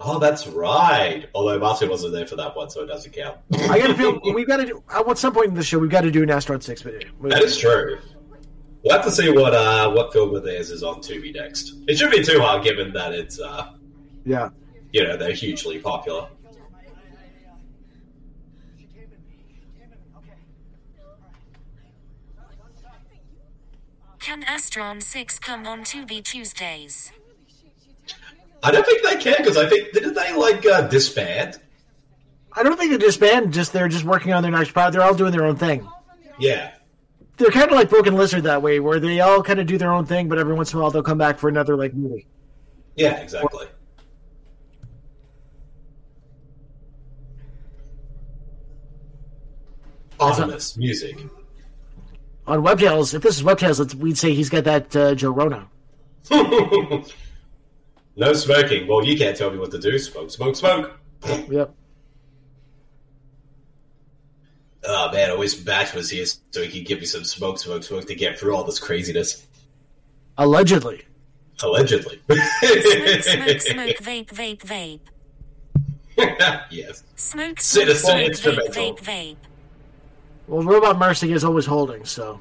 Oh, 0.03 0.19
that's 0.19 0.47
right. 0.47 1.29
Although 1.35 1.59
Martin 1.59 1.91
wasn't 1.91 2.15
there 2.15 2.27
for 2.27 2.35
that 2.37 2.57
one, 2.57 2.71
so 2.71 2.83
it 2.83 2.87
doesn't 2.87 3.13
count. 3.13 3.37
I 3.53 3.79
got 3.79 3.89
to 3.89 3.95
feel 3.95 4.19
we've 4.35 4.47
got 4.49 4.57
to 4.57 4.65
do 4.67 4.83
at 4.91 5.19
some 5.19 5.35
point 5.35 5.49
in 5.49 5.55
the 5.55 5.63
show 5.63 5.79
we've 5.79 5.91
got 5.91 6.01
to 6.03 6.11
do 6.11 6.23
an 6.23 6.31
Astron 6.31 6.63
Six 6.63 6.81
video. 6.81 7.07
That 7.25 7.43
is 7.43 7.59
true. 7.59 7.99
We'll 8.83 8.97
have 8.97 9.05
to 9.05 9.11
see 9.11 9.31
what 9.31 9.53
uh, 9.55 9.91
what 9.91 10.11
film 10.13 10.35
of 10.35 10.43
theirs 10.43 10.71
is 10.71 10.83
on 10.83 11.03
Tubi 11.03 11.35
next. 11.35 11.75
It 11.87 11.99
should 11.99 12.11
be 12.11 12.25
too 12.25 12.41
hard, 12.41 12.65
given 12.65 12.95
that 12.95 13.13
it's 13.13 13.39
uh, 13.39 13.73
Yeah. 14.25 14.49
you 14.93 15.05
know 15.05 15.19
they're 15.19 15.33
hugely 15.35 15.79
popular. 15.79 16.29
She 18.79 18.85
came 18.87 19.03
in. 19.03 19.21
She 19.29 19.61
came 19.79 19.93
in. 19.93 20.17
Okay. 20.17 20.39
Can 24.21 24.43
Astron 24.43 25.03
6 25.03 25.39
come 25.39 25.67
on 25.67 25.83
Tubi 25.83 26.23
Tuesdays? 26.23 27.11
I 28.63 28.71
don't 28.71 28.85
think 28.85 29.03
they 29.03 29.17
can 29.17 29.37
because 29.39 29.57
I 29.57 29.67
think 29.67 29.93
didn't 29.93 30.13
they 30.13 30.35
like 30.37 30.67
uh, 30.67 30.83
disband? 30.83 31.59
I 32.53 32.63
don't 32.63 32.77
think 32.77 32.93
they 32.93 32.99
disbanded. 32.99 33.53
Just 33.53 33.73
they're 33.73 33.89
just 33.89 34.05
working 34.05 34.35
on 34.35 34.43
their 34.43 34.53
next 34.53 34.73
project. 34.73 34.93
They're 34.93 35.03
all 35.03 35.15
doing 35.15 35.33
their 35.33 35.47
own 35.47 35.57
thing. 35.57 35.89
Yeah, 36.39 36.73
they're 37.39 37.51
kind 37.51 37.71
of 37.71 37.77
like 37.77 37.89
Broken 37.89 38.15
Lizard 38.15 38.43
that 38.43 38.61
way, 38.61 38.79
where 38.79 39.01
they 39.01 39.21
all 39.21 39.43
kind 39.43 39.59
of 39.59 39.67
do 39.67 39.79
their 39.79 39.91
own 39.91 40.05
thing, 40.05 40.29
but 40.29 40.39
every 40.39 40.53
once 40.53 40.73
in 40.75 40.79
a 40.79 40.83
while 40.83 40.91
they'll 40.91 41.03
come 41.03 41.17
back 41.17 41.39
for 41.39 41.49
another 41.49 41.75
like 41.75 41.95
movie. 41.95 42.27
Yeah, 42.97 43.17
exactly. 43.17 43.67
Ominous 50.19 50.77
music. 50.77 51.17
On 52.47 52.63
Webtails, 52.63 53.15
if 53.15 53.23
this 53.23 53.37
is 53.37 53.43
Webtails, 53.43 53.79
let's, 53.79 53.95
we'd 53.95 54.19
say 54.19 54.35
he's 54.35 54.49
got 54.49 54.65
that 54.65 54.97
uh, 54.97 55.15
Joe 55.15 55.31
Rona. 55.31 55.69
no 56.31 57.03
smoking. 58.33 58.89
Well, 58.89 59.05
you 59.05 59.17
can't 59.17 59.37
tell 59.37 59.51
me 59.51 59.59
what 59.59 59.71
to 59.73 59.79
do. 59.79 59.99
Smoke, 59.99 60.31
smoke, 60.31 60.57
smoke. 60.57 60.99
Yep. 61.51 61.75
Oh 64.83 65.13
man, 65.13 65.31
I 65.31 65.35
wish 65.35 65.57
Batch 65.57 65.93
was 65.93 66.09
here 66.09 66.25
so 66.25 66.63
he 66.63 66.79
could 66.79 66.87
give 66.89 67.01
me 67.01 67.05
some 67.05 67.25
smoke, 67.25 67.59
smoke, 67.59 67.83
smoke 67.83 68.07
to 68.07 68.15
get 68.15 68.39
through 68.39 68.57
all 68.57 68.65
this 68.65 68.79
craziness. 68.79 69.47
Allegedly. 70.39 71.03
Allegedly. 71.63 72.19
Smoke, 72.31 73.23
smoke, 73.23 73.61
smoke, 73.61 73.97
vape, 73.99 74.29
vape, 74.29 75.01
vape. 76.17 76.61
yes. 76.71 77.05
Smoke, 77.17 77.61
smoke, 77.61 77.63
Sinister 77.91 78.07
smoke, 78.07 78.17
vape, 78.17 78.27
instrumental. 78.29 78.73
vape, 78.73 78.99
vape. 79.01 79.37
Well, 80.51 80.65
Robot 80.65 80.99
Marcy 80.99 81.33
is 81.33 81.45
always 81.45 81.65
holding, 81.65 82.05
so. 82.05 82.41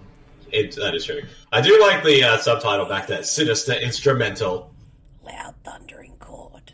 It, 0.52 0.76
that 0.78 0.96
is 0.96 1.06
true. 1.06 1.22
I 1.52 1.62
do 1.62 1.80
like 1.80 2.04
the 2.04 2.24
uh, 2.24 2.38
subtitle 2.40 2.88
back 2.88 3.06
there. 3.06 3.22
Sinister 3.22 3.74
instrumental. 3.74 4.74
Loud 5.24 5.54
thundering 5.64 6.14
chord. 6.20 6.74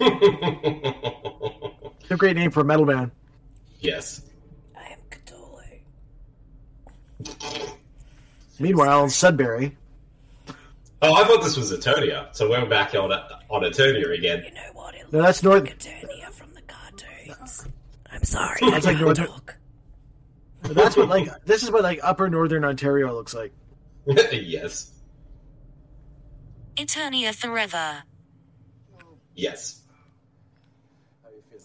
It's 2.08 2.12
a 2.12 2.16
great 2.16 2.36
name 2.36 2.52
for 2.52 2.60
a 2.60 2.64
metal 2.64 2.86
band. 2.86 3.10
yes. 3.80 4.22
I 4.76 4.92
am 4.92 4.98
Cthulhu. 5.10 5.80
Meanwhile, 8.60 9.08
Sudbury. 9.08 9.76
Oh, 11.02 11.14
I 11.14 11.24
thought 11.24 11.42
this 11.42 11.56
was 11.56 11.72
Eternia, 11.72 12.28
so 12.34 12.48
we're 12.48 12.64
back 12.66 12.94
on 12.94 13.10
on 13.12 13.62
Eternia 13.62 14.16
again. 14.16 14.44
You 14.44 14.52
know 14.54 14.60
what? 14.74 14.94
It 14.94 15.12
No, 15.12 15.20
that's 15.22 15.42
looks 15.42 15.42
North- 15.42 15.64
like 15.64 15.78
Eternia 15.80 16.30
from 16.32 16.52
the 16.54 16.62
cartoons. 16.62 17.66
I'm 18.12 18.22
sorry. 18.22 18.58
That's 18.70 18.86
like 18.86 18.98
I 18.98 19.00
Northern- 19.00 19.26
talk. 20.66 20.76
That's 20.76 20.96
what 20.96 21.08
like 21.08 21.44
this 21.44 21.62
is 21.62 21.70
what 21.70 21.82
like 21.82 22.00
Upper 22.02 22.28
Northern 22.28 22.64
Ontario 22.64 23.12
looks 23.14 23.34
like. 23.34 23.52
yes. 24.32 24.92
Eternia 26.76 27.34
forever. 27.34 28.02
Yes. 29.34 29.82
How 31.22 31.30
are 31.30 31.32
you 31.32 31.42
feeling? 31.50 31.64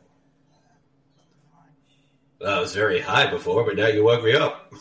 I 2.56 2.60
was 2.60 2.74
very 2.74 3.00
high 3.00 3.30
before, 3.30 3.64
but 3.66 3.76
now 3.76 3.88
you 3.88 4.04
woke 4.04 4.24
me 4.24 4.34
up. 4.34 4.74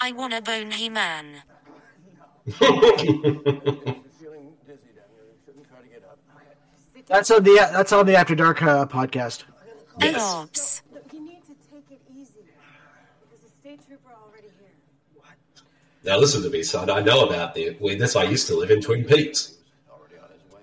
I 0.00 0.12
wanna 0.12 0.40
bone 0.42 0.70
he 0.70 0.88
man. 0.88 1.42
If 2.46 2.60
you're 2.60 2.74
feeling 2.74 4.52
dizzy 4.64 4.92
down 4.94 5.08
here, 5.10 5.24
you 5.26 5.38
shouldn't 5.44 5.68
try 5.68 5.80
to 5.80 5.88
get 5.88 6.04
up. 6.04 6.18
That's 7.06 7.30
on 7.30 7.42
the 7.42 7.54
that's 7.72 7.92
on 7.92 8.06
the 8.06 8.16
After 8.16 8.34
Dark 8.34 8.62
uh, 8.62 8.86
podcast. 8.86 9.44
Yes. 10.00 10.20
Ops. 10.20 10.82
Look, 10.92 11.04
you 11.12 11.24
need 11.24 11.42
to 11.46 11.54
take 11.72 11.90
it 11.90 12.00
easy. 12.14 12.34
There's 13.30 13.44
a 13.44 13.48
state 13.60 13.86
trooper 13.86 14.10
already 14.22 14.48
here. 14.60 14.74
Now 16.06 16.18
listen 16.18 16.42
to 16.42 16.50
me, 16.50 16.62
son. 16.62 16.88
I 16.88 17.00
know 17.00 17.26
about 17.26 17.54
the 17.54 17.76
weirdness. 17.80 18.14
I 18.14 18.22
used 18.24 18.46
to 18.46 18.54
live 18.56 18.70
in 18.70 18.80
Twin 18.80 19.04
Peaks. 19.04 19.54
Already 19.90 20.14
on 20.22 20.30
his 20.30 20.42
way. 20.54 20.60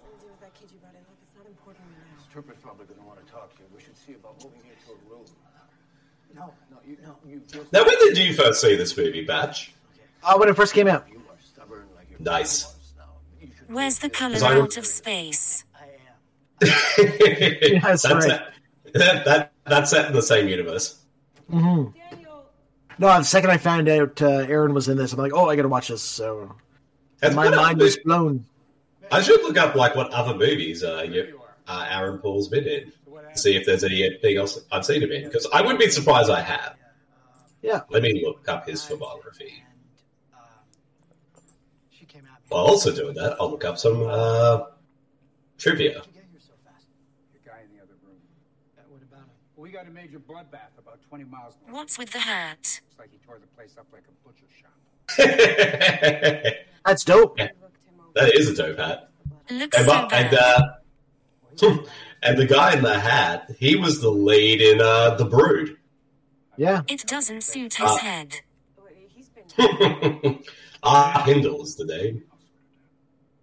What 0.00 0.10
do 0.10 0.16
we 0.16 0.20
do 0.22 0.26
with 0.32 0.40
that 0.40 0.54
kid 0.54 0.68
you 0.72 0.78
brought 0.80 0.94
in? 0.94 1.00
Look, 1.06 1.16
it's 1.22 1.36
not 1.38 1.46
important 1.46 1.86
right 1.86 2.18
now. 2.18 2.32
Trooper's 2.32 2.56
probably 2.60 2.86
going 2.86 2.98
to 3.00 3.06
want 3.06 3.24
to 3.24 3.32
talk 3.32 3.54
to 3.54 3.62
you. 3.62 3.68
We 3.74 3.80
should 3.80 3.96
see 3.96 4.14
about 4.14 4.42
moving 4.42 4.58
you 4.66 4.74
to 4.86 4.92
a 4.92 4.98
room. 5.08 5.24
No, 6.34 6.52
no, 6.72 6.78
you, 6.84 6.96
no, 7.04 7.16
you 7.30 7.40
just. 7.46 7.72
Now, 7.72 7.84
when 7.84 7.96
did 8.00 8.18
you 8.18 8.34
first 8.34 8.60
see 8.60 8.74
this 8.74 8.96
movie, 8.96 9.24
Batch? 9.24 9.72
Uh, 10.24 10.36
when 10.36 10.48
it 10.48 10.56
first 10.56 10.74
came 10.74 10.88
out. 10.88 11.06
You 11.08 11.18
are 11.18 11.36
stubborn 11.40 11.86
like 11.94 12.10
your 12.10 12.18
Nice. 12.18 12.64
father 12.64 12.74
was. 12.76 12.92
Now, 12.98 13.04
you 13.40 13.48
should 13.56 13.72
Where's 13.72 13.98
the 14.00 14.10
color 14.10 14.36
Sorry. 14.36 14.60
out 14.60 14.76
of 14.76 14.84
space? 14.84 15.64
I. 15.76 15.86
That's 16.60 18.02
that's 18.02 18.26
right. 18.26 18.30
it. 18.32 18.42
That, 18.96 19.24
that 19.26 19.52
that's 19.66 19.90
set 19.90 20.06
in 20.06 20.14
the 20.14 20.22
same 20.22 20.48
universe. 20.48 20.98
hmm 21.50 21.56
Daniel, 21.58 21.92
No, 22.98 23.08
the 23.08 23.22
second 23.24 23.50
I 23.50 23.58
found 23.58 23.88
out 23.88 24.22
uh, 24.22 24.26
Aaron 24.48 24.72
was 24.74 24.88
in 24.88 24.96
this, 24.96 25.12
I'm 25.12 25.18
like, 25.18 25.32
oh, 25.34 25.48
I 25.50 25.56
gotta 25.56 25.68
watch 25.68 25.88
this. 25.88 26.02
So 26.02 26.54
It's 27.22 27.34
my 27.34 27.50
mind 27.50 27.78
to- 27.78 27.84
was 27.84 27.96
blown. 27.98 28.46
I 29.12 29.20
should 29.22 29.40
look 29.42 29.56
up 29.56 29.74
like 29.74 29.94
what 29.94 30.10
other 30.10 30.34
movies 30.34 30.82
uh, 30.82 31.06
you, 31.08 31.40
uh, 31.68 31.86
Aaron 31.90 32.18
Poole's 32.18 32.48
been 32.48 32.66
in. 32.66 32.92
See 33.34 33.54
if 33.54 33.66
there's 33.66 33.84
anything 33.84 34.36
else 34.38 34.58
I've 34.72 34.84
seen 34.84 35.02
him 35.02 35.12
in. 35.12 35.24
Because 35.24 35.46
I 35.52 35.60
wouldn't 35.60 35.78
be 35.78 35.90
surprised 35.90 36.30
I 36.30 36.40
have. 36.40 36.74
Yeah. 37.62 37.82
Let 37.90 38.02
me 38.02 38.22
look 38.24 38.48
up 38.48 38.66
his 38.66 38.80
filmography. 38.82 39.52
She 41.90 42.06
came 42.06 42.22
at 42.24 42.40
me. 42.40 42.46
While 42.48 42.64
also 42.64 42.94
doing 42.94 43.14
that, 43.14 43.36
I'll 43.38 43.50
look 43.50 43.64
up 43.64 43.76
some 43.78 44.06
uh, 44.08 44.60
trivia. 45.58 45.94
How'd 45.98 46.06
you 46.06 46.12
get 46.14 46.24
here 46.30 46.40
so 46.40 46.52
fast? 46.64 46.86
The 47.34 47.48
guy 47.48 47.58
in 47.68 47.76
the 47.76 47.82
other 47.82 47.94
room. 48.04 48.16
Uh, 48.78 48.82
what 48.88 49.02
about 49.02 49.20
him? 49.20 49.30
We 49.56 49.65
got 49.76 49.86
a 49.86 49.90
major 49.90 50.18
bloodbath 50.18 50.72
about 50.78 50.98
20 51.08 51.24
miles 51.24 51.54
north. 51.62 51.74
What's 51.74 51.98
with 51.98 52.10
the 52.12 52.20
hat? 52.20 52.56
Looks 52.58 52.98
like 52.98 53.10
he 53.12 53.18
tore 53.26 53.38
the 53.38 53.46
place 53.48 53.74
up 53.78 53.86
like 53.92 54.04
a 54.08 54.12
butcher 54.26 54.46
shop. 54.58 54.72
That's 56.86 57.04
dope. 57.04 57.38
Yeah. 57.38 57.48
That 58.14 58.34
is 58.34 58.48
a 58.48 58.54
dope 58.56 58.78
hat. 58.78 59.10
Looks 59.50 59.76
And, 59.76 59.86
so 59.86 60.08
bu- 60.08 60.14
and, 60.14 60.34
uh, 60.34 60.62
and 62.22 62.38
the 62.38 62.46
guy 62.46 62.74
in 62.74 62.82
the 62.82 62.98
hat, 62.98 63.50
he 63.58 63.76
was 63.76 64.00
the 64.00 64.08
lead 64.10 64.62
in 64.62 64.80
uh, 64.80 65.16
The 65.16 65.26
Brood. 65.26 65.76
Yeah. 66.56 66.80
It 66.88 67.06
doesn't 67.06 67.42
suit 67.42 67.74
his 67.74 67.86
Ah. 67.86 67.98
head. 67.98 68.36
he's. 69.14 69.28
Ah, 70.82 71.22
Hindle 71.26 71.62
is 71.64 71.74
the 71.76 71.84
name. 71.84 72.22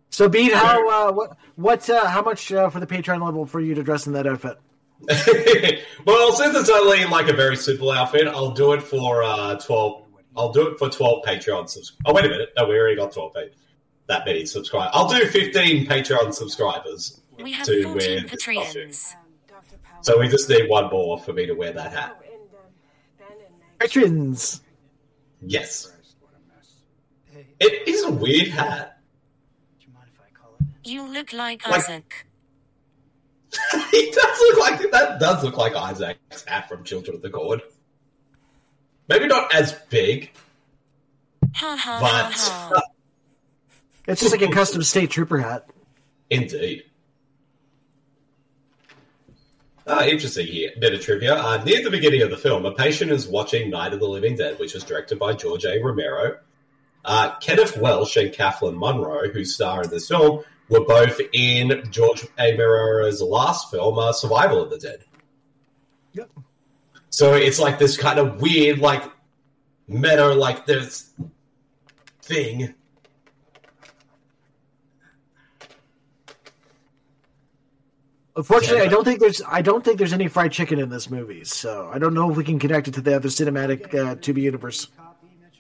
So, 0.10 0.30
Bede, 0.30 0.54
how 0.54 1.10
uh, 1.10 1.12
what 1.12 1.38
what 1.56 1.90
uh, 1.90 2.08
how 2.08 2.22
much 2.22 2.52
uh, 2.54 2.70
for 2.70 2.80
the 2.80 2.88
Patreon 2.88 3.22
level 3.24 3.46
for 3.46 3.60
you 3.60 3.76
to 3.76 3.84
dress 3.84 4.08
in 4.08 4.14
that 4.14 4.26
outfit? 4.26 4.58
well, 6.06 6.32
since 6.34 6.56
it's 6.58 6.70
only 6.70 7.04
like 7.06 7.28
a 7.30 7.34
very 7.34 7.56
simple 7.58 7.92
outfit, 7.92 8.28
I'll 8.28 8.52
do 8.52 8.74
it 8.74 8.82
for 8.82 9.24
uh, 9.24 9.56
twelve. 9.56 10.06
I'll 10.36 10.52
do 10.52 10.68
it 10.70 10.78
for 10.80 10.90
twelve 10.90 11.24
Patreon 11.26 11.68
subscribers. 11.70 12.02
Oh 12.06 12.14
wait 12.14 12.26
a 12.26 12.30
minute, 12.30 12.50
no, 12.58 12.68
we 12.68 12.78
already 12.78 12.96
got 12.96 13.12
twelve. 13.12 13.34
Pa- 13.34 13.42
that 14.08 14.26
many 14.26 14.46
subscribers. 14.46 14.92
I'll 14.94 15.10
do 15.10 15.26
fifteen 15.28 15.86
Patreon 15.86 16.34
subscribers 16.34 17.22
We 17.42 17.52
have 17.54 17.66
to 17.68 17.84
14 17.84 17.96
wear 17.98 18.22
this 18.22 18.46
costume. 18.46 18.90
Patreons. 18.90 19.16
So 20.02 20.20
we 20.20 20.28
just 20.28 20.50
need 20.50 20.70
one 20.70 20.90
more 20.90 21.18
for 21.20 21.32
me 21.34 21.46
to 21.46 21.54
wear 21.54 21.72
that 21.74 21.92
hat. 21.94 22.20
Patrons. 23.80 24.62
Yes, 25.42 25.92
What 26.22 26.32
a 26.34 26.56
mess. 26.56 26.74
Hey, 27.32 27.48
it 27.60 27.88
is 27.88 28.04
a 28.04 28.12
weird 28.12 28.48
hat. 28.50 29.00
you 29.80 29.88
mind 29.94 30.08
if 30.14 30.20
I 30.22 30.30
call 30.38 30.56
it? 30.60 30.90
You 30.90 31.04
look 31.12 31.34
like 31.34 31.68
Like- 31.68 31.84
Isaac. 31.84 32.26
he 33.92 34.12
does 34.12 34.40
look 34.40 34.60
like 34.60 34.92
that. 34.92 35.20
Does 35.20 35.44
look 35.44 35.58
like 35.58 35.76
Isaac's 35.76 36.46
hat 36.46 36.70
from 36.70 36.84
Children 36.84 37.16
of 37.16 37.22
the 37.22 37.30
Corn. 37.30 37.62
Maybe 39.08 39.28
not 39.28 39.54
as 39.54 39.74
big, 39.90 40.32
but. 41.62 42.74
It's 44.06 44.22
just 44.22 44.38
like 44.38 44.42
a 44.42 44.52
custom 44.52 44.84
state 44.84 45.12
trooper 45.12 45.40
hat. 45.40 45.70
Indeed. 46.30 46.84
Ah, 49.86 50.06
interesting 50.06 50.48
here. 50.48 50.72
Bit 50.80 50.94
of 50.94 51.02
trivia. 51.02 51.36
Uh, 51.36 51.62
near 51.64 51.84
the 51.84 51.90
beginning 51.90 52.22
of 52.22 52.30
the 52.30 52.38
film, 52.38 52.66
a 52.66 52.72
patient 52.72 53.12
is 53.12 53.28
watching 53.28 53.70
Night 53.70 53.94
of 53.94 54.00
the 54.00 54.08
Living 54.08 54.36
Dead, 54.38 54.58
which 54.60 54.74
was 54.74 54.84
directed 54.84 55.20
by 55.20 55.34
George 55.34 55.66
A. 55.66 55.82
Romero. 55.82 56.38
Uh, 57.04 57.36
Kenneth 57.40 57.78
Welsh 57.78 58.16
and 58.16 58.34
Kathleen 58.34 58.78
Munroe, 58.80 59.30
who 59.30 59.44
star 59.44 59.84
in 59.84 59.90
this 59.90 60.08
film, 60.08 60.44
were 60.70 60.86
both 60.86 61.20
in 61.34 61.84
George 61.92 62.26
A. 62.40 62.56
Romero's 62.58 63.22
last 63.22 63.70
film, 63.72 63.98
uh, 64.00 64.12
Survival 64.14 64.62
of 64.62 64.70
the 64.70 64.78
Dead. 64.78 65.04
Yep. 66.14 66.30
So 67.10 67.34
it's 67.34 67.60
like 67.60 67.80
this 67.80 67.98
kind 67.98 68.18
of 68.20 68.42
weird, 68.42 68.80
like, 68.80 69.04
meta, 69.88 70.28
like 70.34 70.66
this 70.66 71.12
thing. 72.22 72.74
Unfortunately, 78.36 78.80
Yeah. 78.80 78.86
I 78.86 78.88
don't 78.88 79.04
think 79.06 79.20
there's 79.20 79.42
I 79.48 79.62
don't 79.62 79.84
think 79.86 80.00
there's 80.00 80.14
any 80.14 80.28
fried 80.28 80.52
chicken 80.52 80.80
in 80.80 80.90
this 80.90 81.10
movie, 81.10 81.44
so 81.44 81.90
I 81.94 82.00
don't 82.00 82.16
know 82.16 82.32
if 82.32 82.38
we 82.38 82.44
can 82.44 82.58
connect 82.58 82.88
it 82.88 82.96
to 82.96 83.02
the 83.02 83.16
other 83.16 83.30
cinematic 83.30 83.94
uh, 83.94 84.16
Tubi 84.16 84.42
universe. 84.42 84.88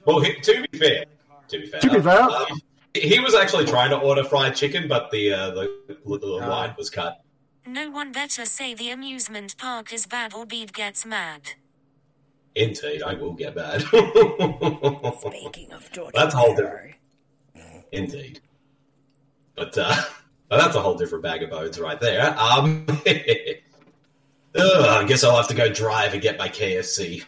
Well, 0.05 0.21
to 0.21 0.65
be 0.71 0.77
fair, 0.79 1.05
to 1.49 1.59
be 1.59 1.67
fair, 1.67 1.79
To 1.81 1.89
be 1.91 2.01
fair. 2.01 2.19
um, 2.21 2.45
he 2.93 3.19
was 3.19 3.33
actually 3.33 3.65
trying 3.65 3.89
to 3.89 3.97
order 3.97 4.23
fried 4.23 4.55
chicken, 4.55 4.87
but 4.87 5.11
the 5.11 5.33
uh, 5.33 5.49
the, 5.51 5.69
the 6.05 6.27
line 6.27 6.75
was 6.77 6.89
cut. 6.89 7.21
No 7.65 7.89
one 7.89 8.11
better 8.11 8.45
say 8.45 8.73
the 8.73 8.91
amusement 8.91 9.57
park 9.57 9.93
is 9.93 10.05
bad 10.05 10.33
or 10.33 10.45
Bede 10.45 10.73
gets 10.73 11.05
mad. 11.05 11.51
Indeed, 12.55 13.01
I 13.01 13.13
will 13.15 13.33
get 13.33 13.55
mad. 13.55 13.81
Speaking 13.81 15.71
of 15.71 15.91
George 15.91 16.13
That's 16.13 16.35
a 16.35 16.37
whole 16.37 16.55
Romero, 16.55 16.93
Indeed, 17.91 18.41
but 19.55 19.75
uh, 19.77 19.95
but 20.49 20.57
that's 20.57 20.75
a 20.75 20.81
whole 20.81 20.95
different 20.95 21.23
bag 21.23 21.41
of 21.41 21.49
bones 21.49 21.79
right 21.79 21.99
there. 21.99 22.37
Um, 22.37 22.85
ugh, 22.89 23.03
I 24.55 25.03
guess 25.05 25.23
I'll 25.23 25.37
have 25.37 25.47
to 25.47 25.55
go 25.55 25.71
drive 25.71 26.13
and 26.13 26.21
get 26.21 26.37
my 26.37 26.49
KFC. 26.49 27.23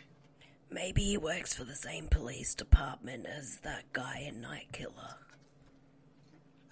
Maybe 0.69 1.04
he 1.04 1.17
works 1.17 1.54
for 1.54 1.63
the 1.63 1.75
same 1.75 2.08
police 2.08 2.54
department 2.54 3.25
as 3.25 3.60
that 3.63 3.86
guy 3.93 4.25
in 4.28 4.41
Night 4.41 4.67
Killer. 4.73 5.15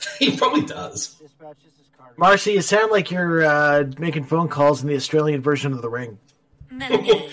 he 0.20 0.38
probably 0.38 0.62
does. 0.62 1.16
Dispatch, 1.16 1.58
this 1.64 1.74
is 1.74 1.90
Carter. 1.98 2.14
Marcy, 2.18 2.54
you 2.54 2.62
sound 2.62 2.92
like 2.92 3.12
you're 3.12 3.44
uh, 3.46 3.86
making 4.00 4.26
phone 4.26 4.48
calls 4.48 4.82
in 4.82 4.88
the 4.88 4.96
Australian 4.96 5.42
version 5.42 5.74
of 5.74 5.82
The 5.82 5.90
Ring. 5.90 6.20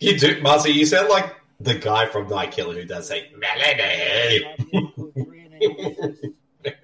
You 0.00 0.18
do, 0.18 0.40
Marcy. 0.40 0.70
You 0.72 0.86
sound 0.86 1.08
like 1.08 1.34
the 1.60 1.74
guy 1.74 2.06
from 2.06 2.28
Night 2.28 2.52
Killer 2.52 2.74
who 2.74 2.84
does 2.84 3.08
say 3.08 3.30
Melanie. 3.36 4.44
Code 4.96 5.12
three 5.14 5.40
and 5.40 5.54
eight. 5.60 6.34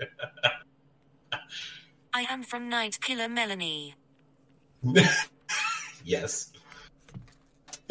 I 2.13 2.23
am 2.29 2.43
from 2.43 2.69
Night 2.69 3.01
Killer 3.01 3.29
Melanie. 3.29 3.95
yes. 6.05 6.53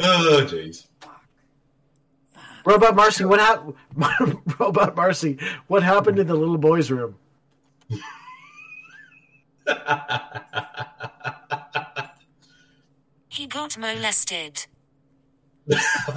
Oh, 0.00 0.46
jeez. 0.48 0.86
Robot 2.64 2.96
Marcy, 2.96 3.24
what 3.24 3.40
happened? 3.40 3.74
Robot 4.58 4.96
Marcy, 4.96 5.38
what 5.66 5.82
happened 5.82 6.18
in 6.18 6.26
the 6.26 6.34
little 6.34 6.58
boy's 6.58 6.90
room? 6.90 7.16
He 13.28 13.46
got 13.46 13.76
molested. 13.76 14.66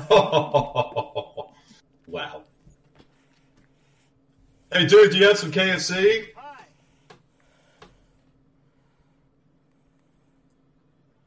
wow. 0.09 1.51
Hey, 4.71 4.85
dude, 4.85 5.11
do 5.11 5.17
you 5.17 5.27
have 5.27 5.37
some 5.37 5.51
KFC? 5.51 6.27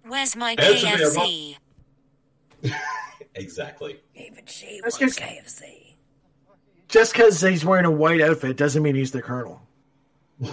Where's 0.05 0.37
my 0.37 0.57
KFC? 0.57 1.57
Exactly. 3.41 4.01
Even 4.15 4.45
she 4.47 4.81
That's 4.83 5.01
wants 5.01 5.17
just- 5.17 5.29
KFC. 5.29 5.87
Just 6.89 7.13
because 7.13 7.41
he's 7.41 7.65
wearing 7.65 7.85
a 7.85 7.91
white 7.91 8.21
outfit 8.21 8.57
doesn't 8.57 8.83
mean 8.83 8.97
he's 8.97 9.13
the 9.13 9.23
colonel. 9.23 9.63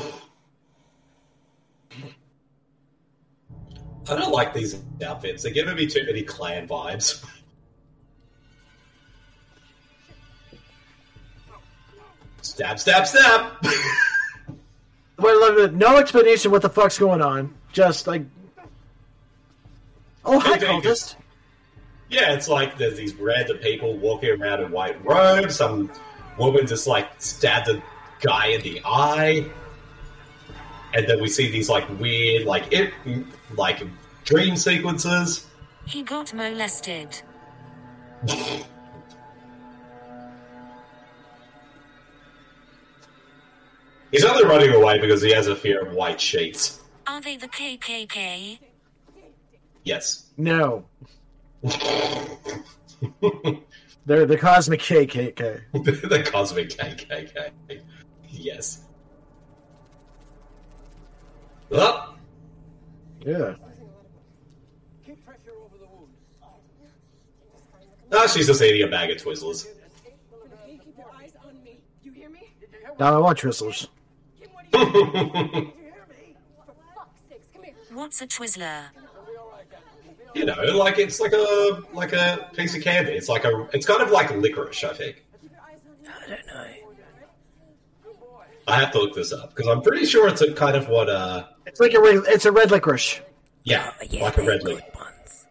I 4.09 4.15
don't 4.15 4.31
like 4.31 4.53
these 4.53 4.79
outfits. 5.05 5.43
They're 5.43 5.51
giving 5.51 5.75
me 5.75 5.85
too 5.87 6.03
many 6.05 6.21
Klan 6.23 6.67
vibes. 6.67 7.25
stab, 12.41 12.79
stab, 12.79 13.07
stab! 13.07 13.51
Well, 15.19 15.69
no 15.71 15.97
explanation 15.97 16.51
what 16.51 16.61
the 16.61 16.69
fuck's 16.69 16.99
going 16.99 17.23
on. 17.23 17.51
Just 17.73 18.05
like, 18.05 18.21
oh 20.23 20.37
hi, 20.39 20.53
Hey, 20.53 20.59
David. 20.59 20.83
cultist. 20.83 21.15
Yeah, 22.09 22.33
it's 22.33 22.47
like 22.47 22.77
there's 22.77 22.97
these 22.97 23.13
random 23.15 23.57
people 23.57 23.97
walking 23.97 24.41
around 24.41 24.61
in 24.61 24.71
white 24.71 25.03
robes. 25.05 25.55
Some 25.55 25.91
woman 26.37 26.65
just 26.65 26.87
like 26.87 27.09
stabbed 27.19 27.67
a 27.67 27.83
guy 28.21 28.47
in 28.47 28.61
the 28.61 28.81
eye. 28.85 29.45
And 30.93 31.07
then 31.07 31.21
we 31.21 31.27
see 31.27 31.51
these 31.51 31.69
like 31.69 31.87
weird, 31.99 32.45
like 32.45 32.71
it, 32.71 32.93
like 33.55 33.83
dream 34.23 34.55
sequences. 34.55 35.45
He 35.85 36.01
got 36.01 36.33
molested. 36.33 37.21
He's 44.11 44.23
only 44.23 44.45
running 44.45 44.73
away 44.73 44.99
because 44.99 45.21
he 45.21 45.31
has 45.33 45.47
a 45.47 45.55
fear 45.55 45.85
of 45.85 45.93
white 45.93 46.21
sheets. 46.21 46.81
Are 47.05 47.19
they 47.19 47.35
the 47.35 47.49
KKK? 47.49 48.59
Yes. 49.83 50.27
No, 50.37 50.85
they're 54.05 54.25
the 54.25 54.37
cosmic 54.39 54.79
KKK. 54.81 55.61
the 55.73 56.23
cosmic 56.23 56.69
KKK. 56.69 57.51
Yes. 58.29 58.83
Oh, 61.71 62.15
Yeah. 63.25 63.55
Keep 65.05 65.25
pressure 65.25 65.51
over 65.61 65.77
the 65.77 65.85
wounds. 65.87 66.13
no, 68.11 68.27
she's 68.27 68.47
just 68.47 68.61
eating 68.61 68.83
a 68.83 68.87
bag 68.87 69.09
of 69.11 69.17
Twizzlers. 69.17 69.65
Okay, 69.65 70.79
keep 70.83 70.97
your 70.97 71.11
eyes 71.19 71.33
on 71.45 71.61
me. 71.63 71.79
You 72.03 72.11
hear 72.13 72.29
me? 72.29 72.53
Now 72.99 73.15
I 73.17 73.19
want 73.19 73.39
Twizzlers. 73.39 73.87
Kim, 74.39 74.49
what 74.53 74.65
are 74.73 74.79
you 74.79 74.93
doing? 74.93 75.13
you 75.13 75.73
hear 75.81 76.05
me? 76.09 76.35
For 76.65 76.73
fuck's 76.95 77.19
sakes, 77.29 77.47
come 77.53 77.63
here. 77.63 77.73
What's 77.93 78.21
a 78.21 78.27
Twizzler? 78.27 78.83
you 80.35 80.45
know, 80.45 80.55
like 80.77 80.97
it's 80.99 81.19
like 81.19 81.33
a 81.33 81.79
like 81.93 82.13
a 82.13 82.49
piece 82.53 82.75
of 82.75 82.81
candy. 82.83 83.11
It's 83.13 83.29
like 83.29 83.43
a 83.45 83.67
it's 83.73 83.85
kind 83.85 84.01
of 84.01 84.11
like 84.11 84.29
licorice, 84.31 84.83
I 84.83 84.93
think. 84.93 85.23
Keep 85.41 85.51
your 85.51 85.61
eyes 85.61 85.77
on 85.89 86.03
me. 86.03 86.09
I 86.09 86.29
don't 86.35 86.47
know. 86.47 86.73
I 88.67 88.79
have 88.81 88.91
to 88.91 88.99
look 88.99 89.15
this 89.15 89.31
up 89.31 89.55
because 89.55 89.67
I'm 89.67 89.81
pretty 89.81 90.05
sure 90.05 90.27
it's 90.27 90.41
a 90.41 90.53
kind 90.53 90.75
of 90.75 90.89
what 90.89 91.09
uh 91.09 91.45
It's 91.65 91.79
like 91.79 91.93
a 91.93 92.01
red, 92.01 92.23
it's 92.27 92.45
a 92.45 92.51
red 92.51 92.69
licorice. 92.71 93.21
yeah, 93.63 93.91
Oh, 94.01 94.05
yeah, 94.09 94.23
like 94.25 94.37
a 94.37 94.41
red 94.43 94.61
good 94.63 94.75
leaf. 94.75 94.83
ones. 94.95 95.45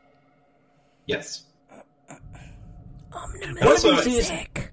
Yes. 1.06 1.44
Um, 2.10 2.18
no, 3.60 3.70
Also- 3.70 3.92
no, 3.92 4.00
sick. 4.02 4.72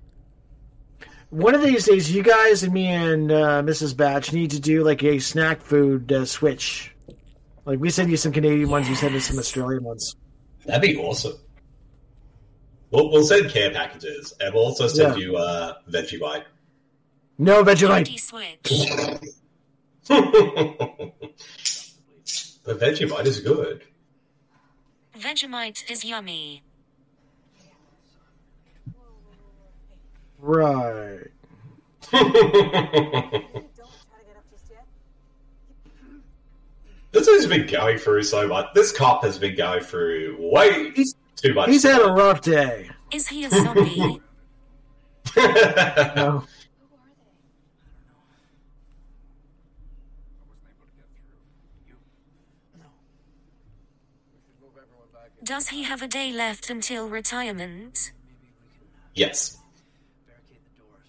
One 1.30 1.56
of 1.56 1.64
these 1.64 1.86
days, 1.86 2.12
you 2.12 2.22
guys 2.22 2.62
and 2.64 2.72
me 2.74 2.86
and 2.88 3.32
uh, 3.32 3.64
Mrs. 3.64 3.98
Batch 3.98 4.34
need 4.34 4.52
to 4.52 4.60
do 4.60 4.84
like 4.84 5.04
a 5.04 5.18
snack 5.20 5.62
food 5.62 6.12
uh, 6.12 6.26
switch. 6.26 6.93
Like 7.66 7.80
we 7.80 7.90
send 7.90 8.10
you 8.12 8.18
some 8.18 8.32
Canadian 8.32 8.70
ones, 8.70 8.90
you 8.90 8.96
send 8.96 9.16
us 9.16 9.26
some 9.26 9.40
Australian 9.40 9.84
ones. 9.84 10.16
That'd 10.66 10.82
be 10.82 10.98
awesome. 10.98 11.34
We'll, 12.92 13.10
we'll 13.12 13.24
send 13.24 13.50
care 13.50 13.72
packages 13.72 14.34
and 14.40 14.54
we'll 14.54 14.66
also 14.66 14.88
send 14.88 15.18
Yeah. 15.18 15.26
you 15.26 15.38
uh 15.38 15.74
Vegemite. 15.90 16.44
No 17.38 17.64
Dirty 17.64 17.86
Vegemite. 17.86 18.20
switch. 18.20 18.88
the 22.66 22.76
Vegemite 22.76 23.26
is 23.26 23.40
good. 23.40 23.84
Vegemite 25.18 25.90
is 25.90 26.04
yummy. 26.06 26.64
Right. 30.40 31.28
This 37.14 37.28
has 37.28 37.46
been 37.48 37.68
going 37.68 37.98
through 38.00 38.24
so 38.24 38.48
much. 38.48 38.74
This 38.74 38.92
cop 38.92 39.24
has 39.24 39.38
been 39.38 39.56
going 39.56 39.82
through 39.84 40.36
way 40.40 40.92
He's- 40.96 41.14
too 41.36 41.54
much. 41.54 41.70
He's 41.70 41.84
had 41.84 42.02
a 42.02 42.12
rough 42.12 42.42
day. 42.42 42.90
Is 43.14 43.28
he 43.28 43.46
a 43.46 43.50
zombie? 43.50 44.20
No. 45.36 46.44
Who 54.60 54.66
are 54.66 54.78
they? 55.14 55.46
Does 55.46 55.70
he 55.70 55.84
have 55.84 56.02
a 56.02 56.08
day 56.08 56.32
left 56.32 56.70
until 56.70 57.08
retirement? 57.10 58.12
yes. 59.14 59.58
Barricade 60.26 60.58
the 60.76 60.82
doors 60.82 61.06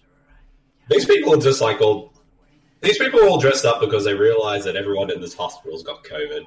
or 0.89 0.95
These 0.95 1.05
people 1.05 1.33
are 1.33 1.41
just 1.41 1.61
like 1.61 1.81
all. 1.81 2.13
These 2.81 2.97
people 2.97 3.21
are 3.21 3.27
all 3.27 3.39
dressed 3.39 3.65
up 3.65 3.79
because 3.79 4.03
they 4.03 4.13
realize 4.13 4.63
that 4.65 4.75
everyone 4.75 5.11
in 5.11 5.21
this 5.21 5.33
hospital's 5.33 5.83
got 5.83 6.03
COVID. 6.03 6.45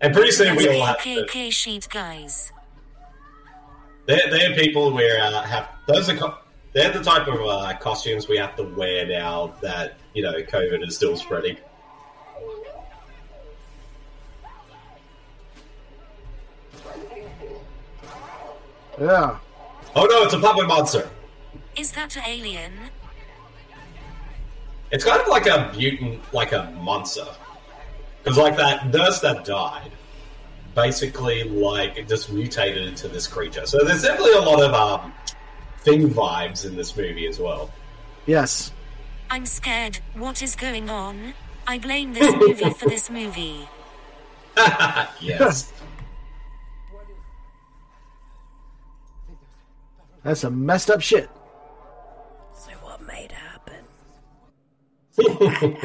And 0.00 0.14
pretty 0.14 0.30
soon 0.32 0.56
we 0.56 0.68
all 0.68 0.84
have 0.86 1.02
to. 1.02 1.24
KKK 1.24 1.52
sheet 1.52 1.88
guys. 1.90 2.52
They're, 4.06 4.30
they're 4.30 4.54
people 4.54 4.92
where 4.92 5.20
uh, 5.20 5.42
have 5.42 5.68
those 5.86 6.08
are 6.08 6.16
co- 6.16 6.38
they're 6.72 6.90
the 6.90 7.02
type 7.02 7.28
of 7.28 7.40
uh, 7.40 7.76
costumes 7.78 8.26
we 8.26 8.38
have 8.38 8.56
to 8.56 8.62
wear 8.62 9.06
now 9.06 9.54
that 9.60 9.98
you 10.14 10.22
know 10.22 10.32
COVID 10.32 10.86
is 10.86 10.96
still 10.96 11.16
spreading. 11.16 11.58
Yeah. 19.00 19.38
Oh 19.94 20.04
no, 20.04 20.22
it's 20.24 20.34
a 20.34 20.38
puppet 20.38 20.66
monster. 20.66 21.08
Is 21.76 21.92
that 21.92 22.16
an 22.16 22.22
alien? 22.26 22.72
It's 24.90 25.04
kind 25.04 25.20
of 25.20 25.28
like 25.28 25.46
a 25.46 25.72
mutant, 25.76 26.20
like 26.32 26.52
a 26.52 26.70
monster, 26.80 27.26
because 28.22 28.38
like 28.38 28.56
that 28.56 28.86
nurse 28.88 29.20
that 29.20 29.44
died, 29.44 29.90
basically 30.74 31.44
like 31.44 32.08
just 32.08 32.32
mutated 32.32 32.86
into 32.88 33.08
this 33.08 33.26
creature. 33.26 33.66
So 33.66 33.84
there's 33.84 34.02
definitely 34.02 34.34
a 34.34 34.40
lot 34.40 34.62
of 34.62 34.72
um, 34.74 35.12
thing 35.80 36.08
vibes 36.08 36.64
in 36.64 36.76
this 36.76 36.96
movie 36.96 37.26
as 37.26 37.38
well. 37.38 37.70
Yes. 38.26 38.72
I'm 39.30 39.44
scared. 39.44 39.98
What 40.14 40.40
is 40.42 40.56
going 40.56 40.88
on? 40.88 41.34
I 41.66 41.78
blame 41.78 42.14
this 42.14 42.34
movie 42.34 42.70
for 42.70 42.88
this 42.88 43.10
movie. 43.10 43.68
Yes. 45.20 45.72
That's 50.24 50.40
some 50.40 50.66
messed 50.66 50.90
up 50.90 51.00
shit. 51.00 51.30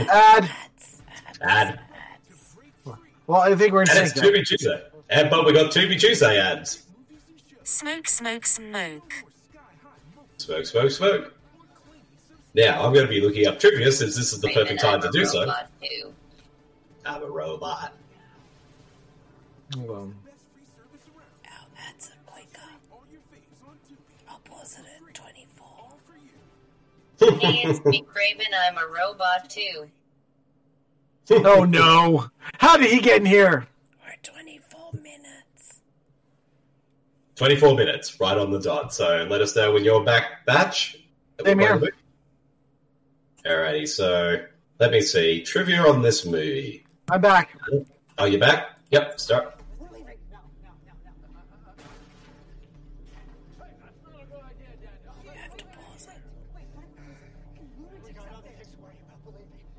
Ad. 0.09 0.49
Ad. 1.41 1.79
Well, 3.27 3.41
I 3.41 3.55
think 3.55 3.73
we're 3.73 3.83
in 3.83 3.89
And 3.89 3.99
it's 3.99 4.13
sync. 4.13 4.23
now. 4.23 4.29
Tubi 4.39 4.45
Tuesday. 4.45 4.83
And, 5.09 5.29
but 5.29 5.45
we 5.45 5.53
got 5.53 5.71
Tubi 5.71 5.99
Tuesday 5.99 6.39
ads. 6.39 6.85
Smoke, 7.63 8.07
smoke, 8.07 8.45
smoke. 8.45 9.13
Smoke, 10.37 10.65
smoke, 10.65 10.91
smoke. 10.91 11.33
Now, 12.55 12.83
I'm 12.85 12.93
going 12.93 13.05
to 13.05 13.09
be 13.09 13.21
looking 13.21 13.47
up 13.47 13.59
trivia 13.59 13.91
since 13.91 14.15
this 14.15 14.33
is 14.33 14.39
the 14.41 14.49
perfect 14.49 14.81
time 14.81 15.01
to 15.01 15.09
do 15.11 15.25
so. 15.25 15.45
Too. 15.81 16.13
I'm 17.05 17.23
a 17.23 17.27
robot. 17.27 17.93
Well, 19.77 20.11
Oh, 20.13 20.13
Hey, 27.31 27.63
it's 27.63 27.83
me, 27.85 28.01
Craven. 28.01 28.45
I'm 28.65 28.77
a 28.77 28.85
robot 28.87 29.49
too. 29.49 29.89
oh 31.31 31.63
no! 31.63 32.27
How 32.59 32.75
did 32.75 32.91
he 32.91 32.99
get 32.99 33.21
in 33.21 33.25
here? 33.25 33.65
We're 34.03 34.15
24 34.21 34.91
minutes. 35.01 35.79
24 37.35 37.75
minutes, 37.75 38.19
right 38.19 38.37
on 38.37 38.51
the 38.51 38.59
dot. 38.59 38.93
So 38.93 39.25
let 39.29 39.39
us 39.39 39.55
know 39.55 39.71
when 39.71 39.85
you're 39.85 40.03
back, 40.03 40.45
batch. 40.45 40.97
Same 41.45 41.59
here. 41.59 41.81
Alrighty, 43.45 43.87
so 43.87 44.45
let 44.79 44.91
me 44.91 44.99
see. 44.99 45.43
Trivia 45.43 45.81
on 45.83 46.01
this 46.01 46.25
movie. 46.25 46.85
I'm 47.09 47.21
back. 47.21 47.57
Oh, 48.17 48.25
you 48.25 48.37
back? 48.37 48.77
Yep, 48.91 49.19
start. 49.19 49.59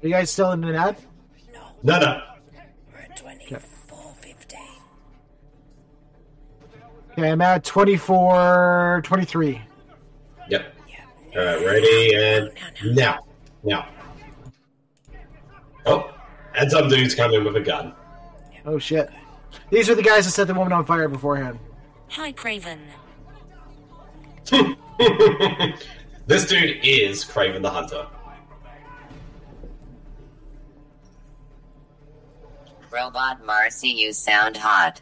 You 0.09 0.15
guys 0.15 0.31
still 0.31 0.53
in 0.53 0.63
an 0.65 0.75
ad? 0.75 0.97
No, 1.83 1.99
no. 1.99 2.23
We're 2.93 2.99
at 3.01 3.19
24.15. 3.19 4.55
Okay, 7.13 7.31
I'm 7.31 7.41
at 7.41 7.65
24, 7.65 9.01
23. 9.05 9.63
Yep. 10.49 10.75
Alright, 11.37 11.67
ready 11.67 12.15
and 12.15 12.51
now. 12.95 13.19
Now. 13.63 13.89
Oh, 15.87 16.15
and 16.55 16.71
some 16.71 16.89
dude's 16.89 17.15
coming 17.15 17.45
with 17.45 17.57
a 17.57 17.61
gun. 17.61 17.95
Oh 18.65 18.79
shit! 18.79 19.11
These 19.71 19.91
are 19.91 19.95
the 19.95 20.03
guys 20.03 20.25
that 20.25 20.31
set 20.31 20.47
the 20.47 20.55
woman 20.55 20.73
on 20.73 20.85
fire 20.85 21.09
beforehand. 21.09 21.59
Hi, 22.09 22.33
Craven. 22.33 22.81
this 26.27 26.47
dude 26.47 26.79
is 26.85 27.25
Craven 27.25 27.63
the 27.63 27.71
Hunter. 27.71 28.07
Robot 32.95 33.45
Marcy, 33.45 33.89
you 33.89 34.13
sound 34.13 34.57
hot. 34.57 35.01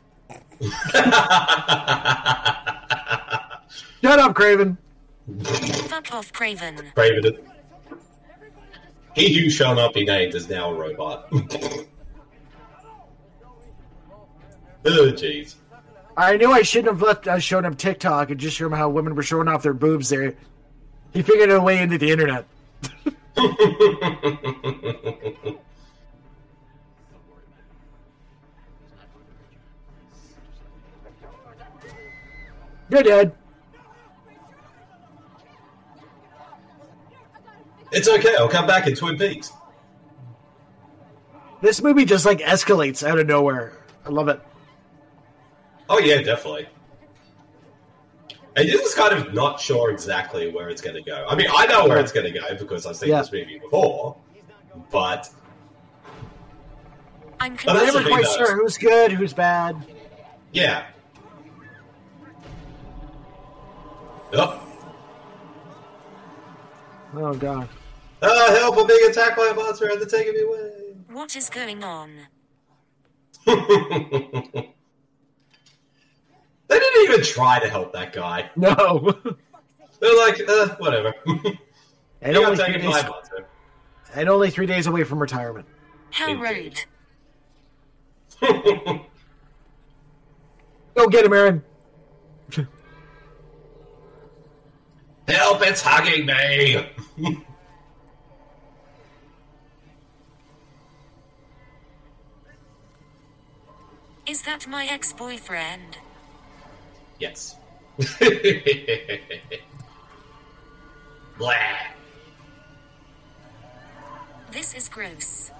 Shut 4.01 4.19
up, 4.19 4.35
Craven. 4.35 4.79
Fuck 5.45 6.15
off, 6.15 6.33
Craven. 6.33 6.91
Craven. 6.95 7.37
He 9.15 9.39
who 9.39 9.51
shall 9.51 9.75
not 9.75 9.93
be 9.93 10.07
named 10.07 10.35
is 10.35 10.49
now 10.49 10.71
a 10.71 10.75
robot. 10.75 11.29
oh, 11.33 11.41
jeez. 14.85 15.57
I 16.17 16.39
knew 16.39 16.51
I 16.51 16.63
shouldn't 16.63 16.95
have 16.95 17.03
left. 17.03 17.29
Uh, 17.29 17.33
I 17.33 17.41
showed 17.41 17.67
him 17.67 17.75
TikTok 17.75 18.31
and 18.31 18.41
just 18.41 18.57
showed 18.57 18.67
him 18.67 18.73
how 18.73 18.89
women 18.89 19.15
were 19.15 19.23
showing 19.23 19.49
off 19.49 19.63
their 19.63 19.75
boobs. 19.75 20.09
There, 20.09 20.35
he 21.13 21.21
figured 21.21 21.51
a 21.51 21.61
way 21.61 21.83
into 21.83 21.99
the 21.99 22.11
internet. 22.11 22.47
You're 32.93 33.03
dead. 33.03 33.33
it's 37.91 38.07
okay. 38.07 38.35
I'll 38.39 38.49
come 38.51 38.67
back 38.67 38.87
in 38.87 38.95
Twin 38.95 39.17
Peaks. 39.17 39.51
This 41.63 41.81
movie 41.83 42.05
just 42.05 42.27
like 42.27 42.41
escalates 42.41 43.07
out 43.07 43.19
of 43.19 43.27
nowhere. 43.27 43.73
I 44.05 44.11
love 44.11 44.29
it. 44.29 44.41
Oh 45.89 46.01
yeah, 46.01 46.21
definitely. 46.21 46.69
And 48.57 48.69
you're 48.69 48.79
just 48.79 48.95
kind 48.95 49.15
of 49.15 49.33
not 49.33 49.59
sure 49.59 49.91
exactly 49.91 50.51
where 50.51 50.69
it's 50.69 50.83
going 50.83 50.97
to 50.97 51.03
go. 51.03 51.25
I 51.27 51.35
mean, 51.35 51.47
I 51.51 51.65
know 51.67 51.89
where 51.89 51.99
it's 51.99 52.13
going 52.13 52.31
to 52.31 52.39
go 52.39 52.55
because 52.59 52.85
I've 52.85 52.97
seen 52.97 53.09
Yeah. 53.09 53.23
this 53.23 53.33
movie 53.33 53.59
before, 53.59 54.17
but 54.91 55.31
I'm 57.41 57.55
But 57.55 57.69
I'm 57.71 57.77
that's 57.77 57.93
confused. 57.93 57.95
the 57.95 57.99
never 58.01 58.09
quite 58.11 58.25
though. 58.25 58.37
sure 58.45 58.57
who's 58.63 58.77
good, 58.77 59.13
who's 59.13 59.33
bad. 59.33 59.77
yeah. 60.53 60.85
Oh, 64.35 64.63
Oh 67.15 67.35
god. 67.35 67.69
Ah, 68.23 68.47
help! 68.51 68.79
I'm 68.79 68.87
being 68.87 69.11
attacked 69.11 69.37
by 69.37 69.49
a 69.49 69.55
monster 69.55 69.91
and 69.91 70.01
they're 70.01 70.09
taking 70.09 70.33
me 70.33 70.41
away. 70.43 70.95
What 71.11 71.37
is 71.37 71.51
going 71.51 71.85
on? 71.85 72.29
they 73.47 73.55
didn't 76.69 77.05
even 77.05 77.23
try 77.23 77.59
to 77.59 77.69
help 77.69 77.93
that 77.93 78.13
guy. 78.13 78.51
No. 78.57 79.15
They're 80.01 80.17
like, 80.17 80.41
uh, 80.49 80.69
whatever. 80.79 81.15
and, 82.23 82.37
only 82.37 82.57
three 82.57 82.79
days, 82.79 83.05
and 84.15 84.29
only 84.29 84.51
three 84.51 84.67
days 84.67 84.89
away 84.89 85.05
from 85.05 85.21
retirement. 85.21 85.67
How 86.11 86.35
rude. 86.35 86.85
Go 88.41 89.07
get 91.09 91.25
him, 91.25 91.33
Aaron. 91.33 91.63
Help! 95.29 95.63
It's 95.63 95.83
hugging 95.83 96.27
me. 96.27 96.87
Is 104.27 104.43
that 104.43 104.67
my 104.69 104.87
ex 104.87 105.13
boyfriend? 105.13 105.99
yes. 107.19 107.57
Blah. 111.39 111.53
This 114.51 114.75
is 114.75 114.89
gross. 114.89 115.51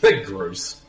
Gross. 0.24 0.80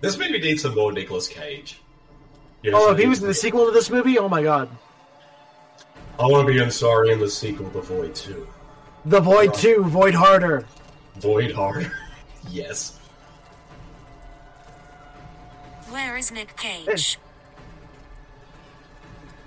This 0.00 0.16
movie 0.16 0.38
needs 0.38 0.62
some 0.62 0.74
more 0.74 0.92
Nicolas 0.92 1.26
Cage. 1.26 1.81
Yes, 2.62 2.74
Oh, 2.76 2.92
if 2.92 2.98
he 2.98 3.06
was 3.06 3.20
in 3.20 3.26
the 3.26 3.34
sequel 3.34 3.66
to 3.66 3.72
this 3.72 3.90
movie, 3.90 4.18
oh 4.18 4.28
my 4.28 4.42
god. 4.42 4.68
I 6.18 6.26
want 6.26 6.46
to 6.46 6.52
be 6.64 6.70
sorry 6.70 7.10
in 7.10 7.18
the 7.18 7.28
sequel 7.28 7.68
to 7.70 7.80
Void 7.80 8.14
2. 8.14 8.46
The 9.06 9.20
Void 9.20 9.54
2, 9.54 9.84
Void 9.84 10.14
Harder. 10.14 10.64
Void 11.16 11.52
Harder. 11.52 11.92
yes. 12.48 12.98
Where 15.90 16.16
is 16.16 16.30
Nick 16.30 16.56
Cage? 16.56 17.18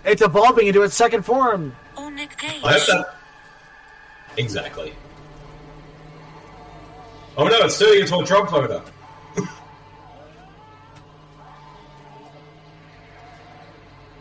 It's 0.04 0.22
evolving 0.22 0.68
into 0.68 0.84
its 0.84 0.94
second 0.94 1.24
form. 1.24 1.76
Oh, 1.98 2.10
Nick 2.10 2.38
Cage? 2.38 2.62
I 2.64 2.74
hope 2.74 2.88
that. 2.88 3.16
Exactly. 4.38 4.94
Oh 7.38 7.48
no, 7.48 7.58
it's 7.62 7.80
turning 7.80 8.02
into 8.02 8.18
a 8.18 8.26
Trump 8.26 8.50
voter. 8.50 8.82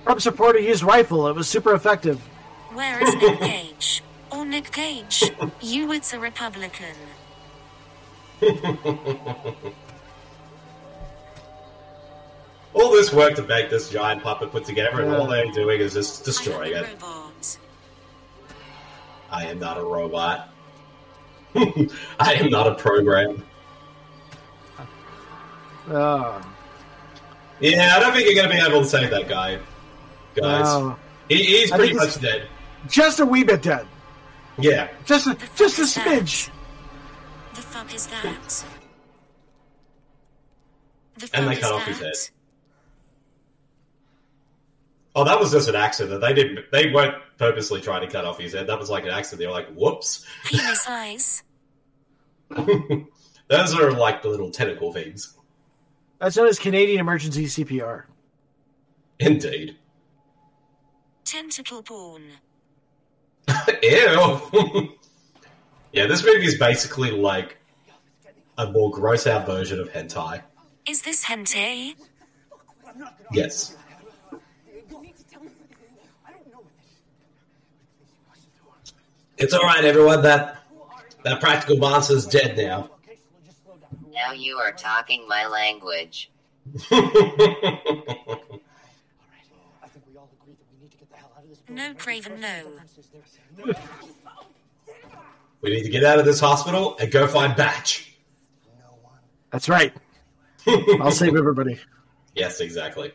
Trump 0.04 0.20
supporter 0.20 0.58
used 0.58 0.82
rifle. 0.82 1.26
It 1.28 1.34
was 1.34 1.48
super 1.48 1.74
effective. 1.74 2.20
Where 2.72 3.02
is 3.02 3.14
Nick 3.16 3.40
Cage? 3.40 4.02
Or 4.30 4.38
oh, 4.38 4.44
Nick 4.44 4.70
Cage? 4.70 5.24
You, 5.60 5.92
it's 5.92 6.12
a 6.12 6.20
Republican. 6.20 6.94
All 12.74 12.90
this 12.92 13.12
work 13.12 13.34
to 13.36 13.42
make 13.42 13.70
this 13.70 13.88
giant 13.88 14.22
puppet 14.22 14.50
put 14.50 14.64
together, 14.64 15.00
and 15.00 15.12
Yeah. 15.12 15.18
all 15.18 15.28
they're 15.28 15.50
doing 15.52 15.80
is 15.80 15.94
just 15.94 16.24
destroying 16.24 16.74
am 16.74 16.84
it. 16.84 16.92
robot. 17.00 17.58
I 19.30 19.46
am 19.46 19.60
not 19.60 19.78
a 19.78 19.84
robot. 19.84 20.48
I 21.56 22.34
am 22.34 22.50
not 22.50 22.66
a 22.66 22.74
program. 22.74 23.44
Oh. 25.88 26.42
Yeah, 27.60 27.94
I 27.96 28.00
don't 28.00 28.12
think 28.12 28.26
you're 28.26 28.34
going 28.34 28.50
to 28.50 28.54
be 28.56 28.60
able 28.60 28.82
to 28.82 28.88
save 28.88 29.10
that 29.10 29.28
guy, 29.28 29.60
guys. 30.34 30.64
No. 30.64 30.96
He, 31.28 31.42
he's 31.42 31.70
pretty 31.70 31.88
think 31.88 32.00
he's- 32.00 32.16
much 32.16 32.22
dead. 32.22 32.48
Just 32.88 33.20
a 33.20 33.26
wee 33.26 33.44
bit 33.44 33.62
dead. 33.62 33.86
Yeah. 34.58 34.88
Just 35.06 35.26
a, 35.26 35.30
The 35.34 35.48
just 35.56 35.78
a 35.78 35.82
smidge. 36.00 36.50
The 37.54 37.62
fuck 37.62 37.94
is 37.94 38.06
that? 38.08 38.64
The 41.16 41.24
And 41.24 41.30
fuck 41.30 41.44
they 41.46 41.52
is 41.52 41.58
cut 41.60 41.72
off 41.72 41.86
his 41.86 41.98
that? 42.00 42.04
head. 42.06 42.14
Oh, 45.16 45.24
that 45.24 45.38
was 45.38 45.52
just 45.52 45.68
an 45.68 45.76
accident. 45.76 46.20
They 46.20 46.32
didn't. 46.34 46.58
They 46.72 46.90
weren't 46.92 47.14
purposely 47.38 47.80
trying 47.80 48.00
to 48.06 48.12
cut 48.12 48.24
off 48.24 48.38
his 48.38 48.52
head. 48.52 48.66
That 48.66 48.78
was 48.80 48.90
like 48.90 49.04
an 49.04 49.10
accident. 49.10 49.40
They 49.40 49.46
were 49.46 49.52
like, 49.52 49.68
"Whoops." 49.74 50.26
Penis 50.44 50.86
eyes. 50.88 51.42
Those 52.50 53.74
are 53.78 53.92
like 53.92 54.22
the 54.22 54.28
little 54.28 54.50
tentacle 54.50 54.92
things. 54.92 55.34
That's 56.18 56.36
known 56.36 56.48
as 56.48 56.58
Canadian 56.58 56.98
emergency 57.00 57.46
CPR. 57.46 58.04
Indeed. 59.20 59.76
Tentacle 61.24 61.82
porn. 61.82 62.22
Ew. 63.82 64.40
yeah, 65.92 66.06
this 66.06 66.24
movie 66.24 66.46
is 66.46 66.58
basically 66.58 67.10
like 67.10 67.58
a 68.58 68.70
more 68.70 68.90
gross 68.90 69.26
out 69.26 69.46
version 69.46 69.80
of 69.80 69.90
hentai. 69.90 70.42
Is 70.86 71.02
this 71.02 71.24
hentai? 71.24 71.94
Yes. 73.32 73.76
It's 79.36 79.52
alright, 79.52 79.84
everyone. 79.84 80.22
That 80.22 80.58
that 81.24 81.40
practical 81.40 81.76
monster's 81.76 82.26
dead 82.26 82.56
now. 82.56 82.90
Now 84.12 84.32
you 84.32 84.56
are 84.58 84.72
talking 84.72 85.26
my 85.26 85.46
language. 85.46 86.30
No, 91.68 91.94
Craven, 91.94 92.40
no. 92.40 92.72
We 95.60 95.70
need 95.70 95.84
to 95.84 95.88
get 95.88 96.04
out 96.04 96.18
of 96.18 96.26
this 96.26 96.40
hospital 96.40 96.96
and 97.00 97.10
go 97.10 97.26
find 97.26 97.56
Batch. 97.56 98.14
That's 99.50 99.68
right. 99.68 99.94
I'll 100.66 101.10
save 101.10 101.36
everybody. 101.36 101.78
Yes, 102.34 102.60
exactly. 102.60 103.12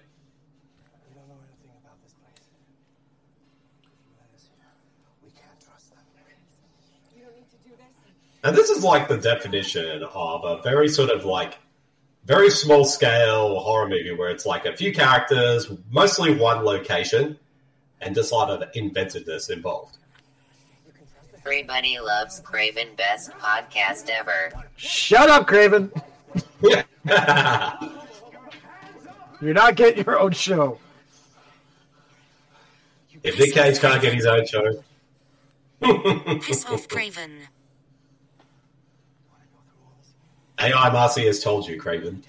And 8.42 8.56
this 8.56 8.70
is 8.70 8.84
like 8.84 9.10
the 9.10 9.18
definition 9.18 10.02
of 10.04 10.44
a 10.46 10.62
very 10.64 10.88
sort 10.88 11.10
of 11.10 11.26
like 11.26 11.60
very 12.26 12.50
small 12.50 12.86
scale 12.86 13.60
horror 13.60 13.90
movie 13.90 14.14
where 14.16 14.30
it's 14.30 14.46
like 14.46 14.66
a 14.66 14.76
few 14.76 14.94
characters, 14.94 15.70
mostly 15.90 16.34
one 16.36 16.64
location, 16.64 17.38
and 18.02 18.16
just 18.16 18.32
a 18.32 18.36
lot 18.36 18.50
of 18.50 18.70
inventiveness 18.76 19.50
involved. 19.50 19.98
Everybody 21.46 22.00
loves 22.00 22.40
Craven 22.42 22.90
best 22.96 23.32
podcast 23.32 24.10
ever. 24.10 24.52
Shut 24.76 25.30
up, 25.30 25.48
Craven. 25.48 25.92
You're 29.42 29.54
not 29.54 29.76
getting 29.76 30.04
your 30.06 30.20
own 30.20 30.32
show. 30.32 30.80
If 33.24 33.40
Nick 33.40 33.54
Cage 33.54 33.80
can't 33.80 34.02
get 34.02 34.14
his 34.14 34.26
own 34.26 34.46
show, 34.46 34.84
Piss 36.42 36.66
off, 36.66 36.88
Craven. 36.88 37.40
AI 40.60 40.90
Marcy 40.92 41.26
has 41.26 41.42
told 41.42 41.68
you, 41.68 41.80
Craven. 41.80 42.24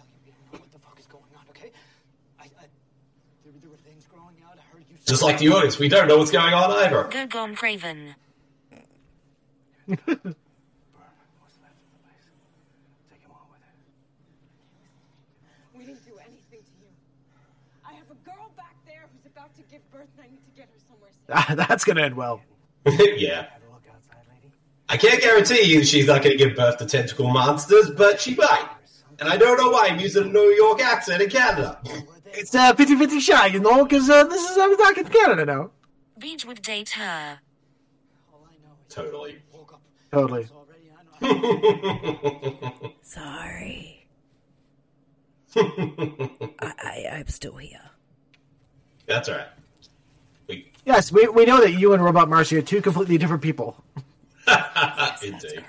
Just 5.10 5.22
like 5.22 5.38
the 5.38 5.48
audience, 5.48 5.76
we 5.76 5.88
don't 5.88 6.06
know 6.06 6.18
what's 6.18 6.30
going 6.30 6.54
on 6.54 6.70
either. 6.70 7.08
Go 7.10 7.26
gone, 7.26 7.56
Craven. 7.56 8.14
We 9.88 9.96
didn't 9.96 10.14
do 16.04 16.12
anything 16.16 16.60
to 16.62 16.74
you. 16.78 16.86
I 17.84 17.94
have 17.94 18.08
a 18.08 18.14
girl 18.24 18.52
back 18.56 18.76
there 18.86 19.08
who's 19.12 19.26
about 19.26 19.52
to 19.56 19.62
give 19.62 19.80
birth, 19.90 20.06
and 20.16 20.26
I 20.26 20.30
need 20.30 20.44
to 20.44 20.52
get 20.56 20.68
her 20.68 20.78
somewhere 20.88 21.10
safe. 21.48 21.56
That's 21.68 21.82
gonna 21.82 22.02
end 22.02 22.14
well. 22.14 22.40
yeah. 22.86 23.46
I 24.88 24.96
can't 24.96 25.20
guarantee 25.20 25.62
you 25.62 25.82
she's 25.82 26.06
not 26.06 26.22
going 26.22 26.36
to 26.36 26.44
give 26.44 26.56
birth 26.56 26.78
to 26.78 26.86
tentacle 26.86 27.28
monsters, 27.30 27.90
but 27.90 28.20
she 28.20 28.34
might. 28.34 28.68
And 29.20 29.28
I 29.28 29.36
don't 29.36 29.56
know 29.56 29.70
why 29.70 29.86
I'm 29.88 30.00
using 30.00 30.24
a 30.24 30.28
New 30.28 30.50
York 30.52 30.82
accent 30.82 31.22
in 31.22 31.30
Canada. 31.30 31.80
It's 32.32 32.54
a 32.54 32.74
50 32.74 32.96
50 32.96 33.20
shot, 33.20 33.52
you 33.52 33.60
know, 33.60 33.84
because 33.84 34.08
uh, 34.08 34.24
this 34.24 34.50
is 34.50 34.58
I'm 34.58 34.76
back 34.76 34.98
in 34.98 35.06
Canada 35.06 35.44
now. 35.44 35.70
Beach 36.18 36.44
would 36.44 36.62
date 36.62 36.90
her. 36.90 37.40
Totally. 38.88 39.42
Totally. 40.12 40.48
Sorry. 43.02 44.06
I, 45.56 46.50
I, 46.60 47.08
I'm 47.12 47.28
still 47.28 47.56
here. 47.56 47.90
That's 49.06 49.28
all 49.28 49.36
right. 49.36 49.46
Yes, 50.84 51.12
we, 51.12 51.28
we 51.28 51.44
know 51.44 51.60
that 51.60 51.72
you 51.72 51.92
and 51.92 52.02
Robot 52.02 52.28
Marcy 52.28 52.56
are 52.56 52.62
two 52.62 52.80
completely 52.80 53.18
different 53.18 53.42
people. 53.42 53.84
Indeed. 55.22 55.64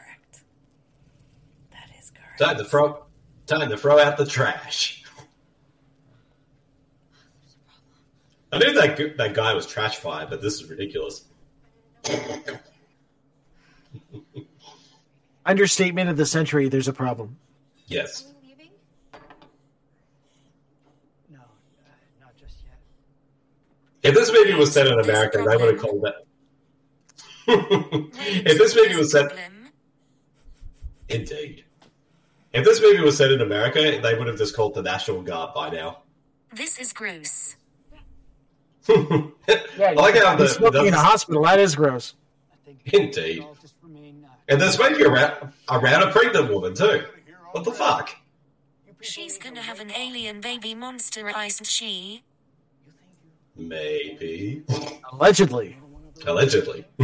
Time 2.40 2.58
to 2.58 2.64
throw, 2.64 3.04
time 3.46 3.70
to 3.70 3.78
throw 3.78 4.00
out 4.00 4.18
the 4.18 4.26
trash. 4.26 5.01
I 8.52 8.58
knew 8.58 8.74
that 8.74 9.18
that 9.18 9.34
guy 9.34 9.54
was 9.54 9.66
trash 9.66 9.98
fire, 9.98 10.28
but 10.30 10.42
this 10.42 10.56
is 10.56 10.70
ridiculous. 10.70 11.24
Understatement 15.46 16.10
of 16.10 16.18
the 16.18 16.26
century, 16.26 16.68
there's 16.68 16.88
a 16.88 16.94
problem. 16.94 17.38
Yes. 17.88 18.28
No, 21.30 21.40
uh, 21.40 21.44
not 22.20 22.36
just 22.38 22.58
yet. 22.64 22.78
If 24.04 24.16
this 24.16 24.32
movie 24.32 24.54
was 24.54 24.72
set 24.74 24.88
in 24.88 25.00
America, 25.00 25.40
I 25.40 25.56
would 25.56 25.74
have 25.74 25.82
called 25.82 26.04
that. 26.04 26.26
if 27.48 28.58
this 28.58 28.76
movie 28.76 28.96
was 28.96 29.12
set, 29.12 29.32
indeed. 31.10 31.66
If 32.54 32.66
this 32.66 32.82
movie 32.82 33.02
was 33.02 33.18
set 33.18 33.32
in 33.32 33.42
America, 33.42 34.00
they 34.02 34.14
would 34.14 34.28
have 34.28 34.38
just 34.38 34.56
called 34.56 34.74
the 34.74 34.82
National 34.82 35.22
Guard 35.22 35.54
by 35.54 35.70
now. 35.70 36.04
This 36.54 36.78
is 36.78 36.92
gross. 36.92 37.56
I 38.90 39.94
like 39.96 40.16
how 40.16 40.36
the, 40.36 40.48
smoking 40.48 40.82
in 40.88 40.88
a 40.88 40.92
the 40.92 40.98
hospital, 40.98 41.44
that 41.44 41.60
is 41.60 41.76
gross. 41.76 42.16
indeed, 42.86 43.46
and 44.50 44.60
there's 44.62 44.80
maybe 44.80 45.04
around, 45.04 45.54
around 45.70 46.04
a 46.04 46.12
pregnant 46.12 46.52
woman 46.52 46.74
too. 46.74 47.04
What 47.52 47.64
the 47.64 47.72
fuck? 47.72 48.16
She's 49.02 49.38
gonna 49.38 49.62
have 49.62 49.80
an 49.80 49.92
alien 49.92 50.42
baby 50.42 50.74
monster, 50.76 51.30
isn't 51.30 51.66
she? 51.68 52.24
Maybe, 53.56 54.64
Allegedly. 55.12 55.78
allegedly. 56.26 56.86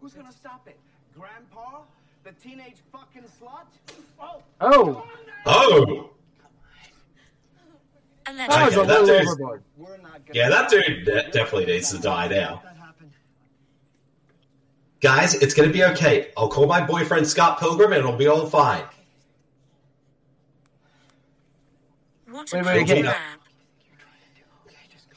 Who's 0.00 0.12
gonna 0.12 0.32
stop 0.32 0.66
it? 0.68 0.78
Grandpa? 1.18 1.80
The 2.24 2.32
teenage 2.32 2.76
fucking 2.92 3.22
slut? 3.40 3.96
Oh! 4.20 4.42
Oh, 4.60 5.06
Oh, 5.46 6.10
Oh, 8.26 8.34
that 8.36 8.48
was 8.64 8.74
a 8.76 8.80
Okay, 8.80 8.86
that 8.88 9.02
little 9.02 9.06
dude's- 9.06 9.28
overboard. 9.30 9.62
yeah, 10.32 10.48
that 10.48 10.70
dude 10.70 11.04
definitely 11.06 11.66
needs 11.66 11.90
to 11.90 11.98
die 11.98 12.28
now. 12.28 12.62
Guys, 15.00 15.34
it's 15.34 15.52
gonna 15.52 15.68
be 15.68 15.84
okay. 15.84 16.30
I'll 16.36 16.48
call 16.48 16.66
my 16.66 16.80
boyfriend 16.84 17.26
Scott 17.26 17.60
Pilgrim, 17.60 17.92
and 17.92 17.98
it'll 18.00 18.16
be 18.16 18.26
all 18.26 18.46
fine. 18.46 18.84
What 22.30 22.50
Wait, 22.52 22.60
a 22.62 22.64
wait, 22.64 22.86
creepy 22.86 23.08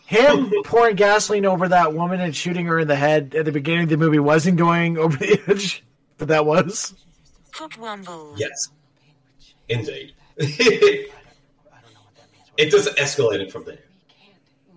Him 0.05 0.51
pouring 0.65 0.95
gasoline 0.95 1.45
over 1.45 1.67
that 1.69 1.93
woman 1.93 2.19
and 2.21 2.35
shooting 2.35 2.65
her 2.67 2.79
in 2.79 2.87
the 2.87 2.95
head 2.95 3.33
at 3.35 3.45
the 3.45 3.51
beginning 3.51 3.83
of 3.83 3.89
the 3.89 3.97
movie 3.97 4.19
wasn't 4.19 4.57
going 4.57 4.97
over 4.97 5.17
the 5.17 5.41
edge, 5.47 5.83
but 6.17 6.27
that 6.27 6.45
was. 6.45 6.93
Cock 7.51 7.71
wumble. 7.73 8.33
Yes, 8.37 8.69
indeed. 9.69 10.13
it 12.57 12.71
just 12.71 12.95
escalated 12.97 13.51
from 13.51 13.65
there. 13.65 13.79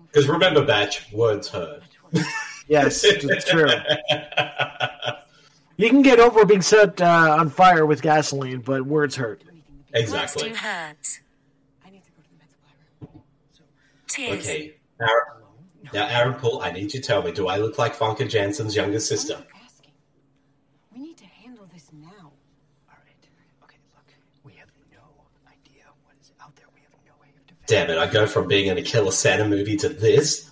Because 0.07 0.27
remember, 0.27 0.63
Batch, 0.65 1.11
words 1.11 1.47
heard. 1.49 1.83
Yes, 2.67 3.03
it's 3.03 3.49
true. 3.49 3.67
You 5.77 5.89
can 5.89 6.03
get 6.03 6.19
over 6.19 6.45
being 6.45 6.61
set 6.61 7.01
uh, 7.01 7.37
on 7.39 7.49
fire 7.49 7.87
with 7.87 8.03
gasoline, 8.03 8.59
but 8.59 8.85
words 8.85 9.15
hurt. 9.15 9.43
Words 9.43 9.57
Exactly. 9.93 10.49
do 10.49 10.55
hurt. 10.55 11.19
Tears. 14.07 14.39
Okay. 14.45 14.75
Aaron, 14.99 15.23
now, 15.91 16.07
Aaron 16.07 16.35
Poole, 16.35 16.61
I 16.61 16.71
need 16.71 16.83
you 16.83 16.89
to 16.89 17.01
tell 17.01 17.23
me, 17.23 17.31
do 17.31 17.47
I 17.47 17.57
look 17.57 17.79
like 17.79 17.95
Famke 17.95 18.29
Janssen's 18.29 18.75
younger 18.75 18.99
sister? 18.99 19.43
We 20.93 20.99
need 20.99 21.17
to 21.17 21.25
handle 21.25 21.67
this 21.73 21.89
now. 21.91 22.31
Damn 27.71 27.89
it, 27.89 27.97
I 27.97 28.05
go 28.05 28.27
from 28.27 28.49
being 28.49 28.67
in 28.67 28.77
a 28.77 28.81
Killer 28.81 29.13
Santa 29.13 29.47
movie 29.47 29.77
to 29.77 29.87
this? 29.87 30.51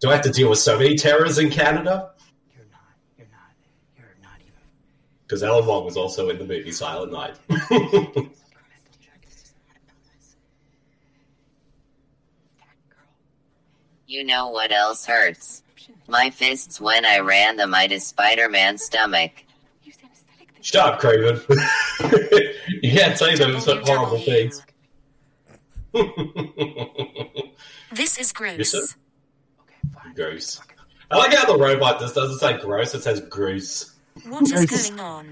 Do 0.00 0.08
I 0.08 0.14
have 0.14 0.22
to 0.22 0.30
deal 0.30 0.48
with 0.48 0.58
so 0.58 0.78
many 0.78 0.96
terrors 0.96 1.36
in 1.36 1.50
Canada? 1.50 2.12
You're 2.56 2.64
not. 2.72 2.80
You're 3.18 3.26
not. 3.26 3.40
You're 3.98 4.16
not 4.22 4.40
even. 4.40 4.54
Because 5.26 5.42
Ellen 5.42 5.66
Wong 5.66 5.84
was 5.84 5.98
also 5.98 6.30
in 6.30 6.38
the 6.38 6.46
movie 6.46 6.72
Silent 6.72 7.12
Night. 7.12 7.36
You 14.06 14.24
know 14.24 14.48
what 14.48 14.72
else 14.72 15.06
hurts? 15.06 15.62
My 16.08 16.30
fists 16.30 16.80
when 16.80 17.04
I 17.04 17.20
ran 17.20 17.56
them 17.56 17.72
into 17.74 18.00
Spider-Man's 18.00 18.82
stomach. 18.82 19.44
Shut 20.62 20.94
up, 20.94 21.00
Craven. 21.00 21.40
you 22.82 22.92
can't 22.92 23.16
say 23.16 23.36
those 23.36 23.66
horrible 23.66 24.18
things. 24.18 24.60
This 27.92 28.18
is 28.18 28.32
gross. 28.32 28.56
Yes, 28.72 28.96
gross. 30.14 30.60
I 31.10 31.16
like 31.18 31.34
how 31.34 31.44
the 31.44 31.58
robot 31.58 31.98
just 31.98 32.14
doesn't 32.14 32.38
say 32.38 32.56
gross; 32.58 32.94
it 32.94 33.02
says 33.02 33.20
gross. 33.22 33.96
What 34.28 34.42
is 34.50 34.90
going 34.90 35.00
on? 35.00 35.26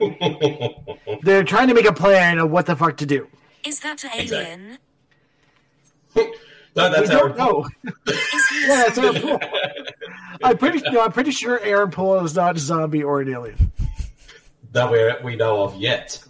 They're 1.22 1.44
trying 1.44 1.68
to 1.68 1.74
make 1.74 1.84
a 1.86 1.92
plan 1.92 2.38
of 2.38 2.50
what 2.50 2.64
the 2.66 2.74
fuck 2.76 2.96
to 2.98 3.06
do. 3.06 3.28
Is 3.64 3.80
that 3.80 4.02
Exactly. 4.04 4.36
alien? 4.36 4.78
no, 6.76 6.90
that's 6.90 7.08
we 7.10 7.14
Aaron 7.14 7.36
don't 7.36 7.38
know. 7.38 7.68
Is 8.06 8.48
he 8.48 8.66
Yeah, 8.66 8.84
that's 8.88 8.98
Aaron? 8.98 9.20
Paul. 9.20 9.40
I'm 10.42 10.56
pretty. 10.58 10.80
No, 10.90 11.02
I'm 11.02 11.12
pretty 11.12 11.30
sure 11.30 11.60
Aaron 11.60 11.90
Poole 11.90 12.24
is 12.24 12.34
not 12.34 12.56
a 12.56 12.58
zombie 12.58 13.02
or 13.02 13.20
an 13.20 13.28
alien. 13.32 13.70
that 14.72 14.90
we 14.90 15.12
we 15.22 15.36
know 15.36 15.62
of 15.62 15.76
yet. 15.76 16.22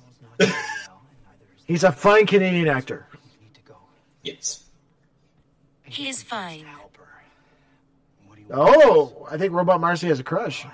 He's 1.64 1.84
a 1.84 1.92
fine 1.92 2.26
Canadian 2.26 2.68
actor. 2.68 3.06
Yes. 4.22 4.64
He 5.84 6.08
is 6.08 6.22
fine. 6.22 6.66
Oh, 8.50 9.26
I 9.30 9.38
think 9.38 9.52
Robot 9.52 9.80
Marcy 9.80 10.08
has 10.08 10.20
a 10.20 10.24
crush. 10.24 10.66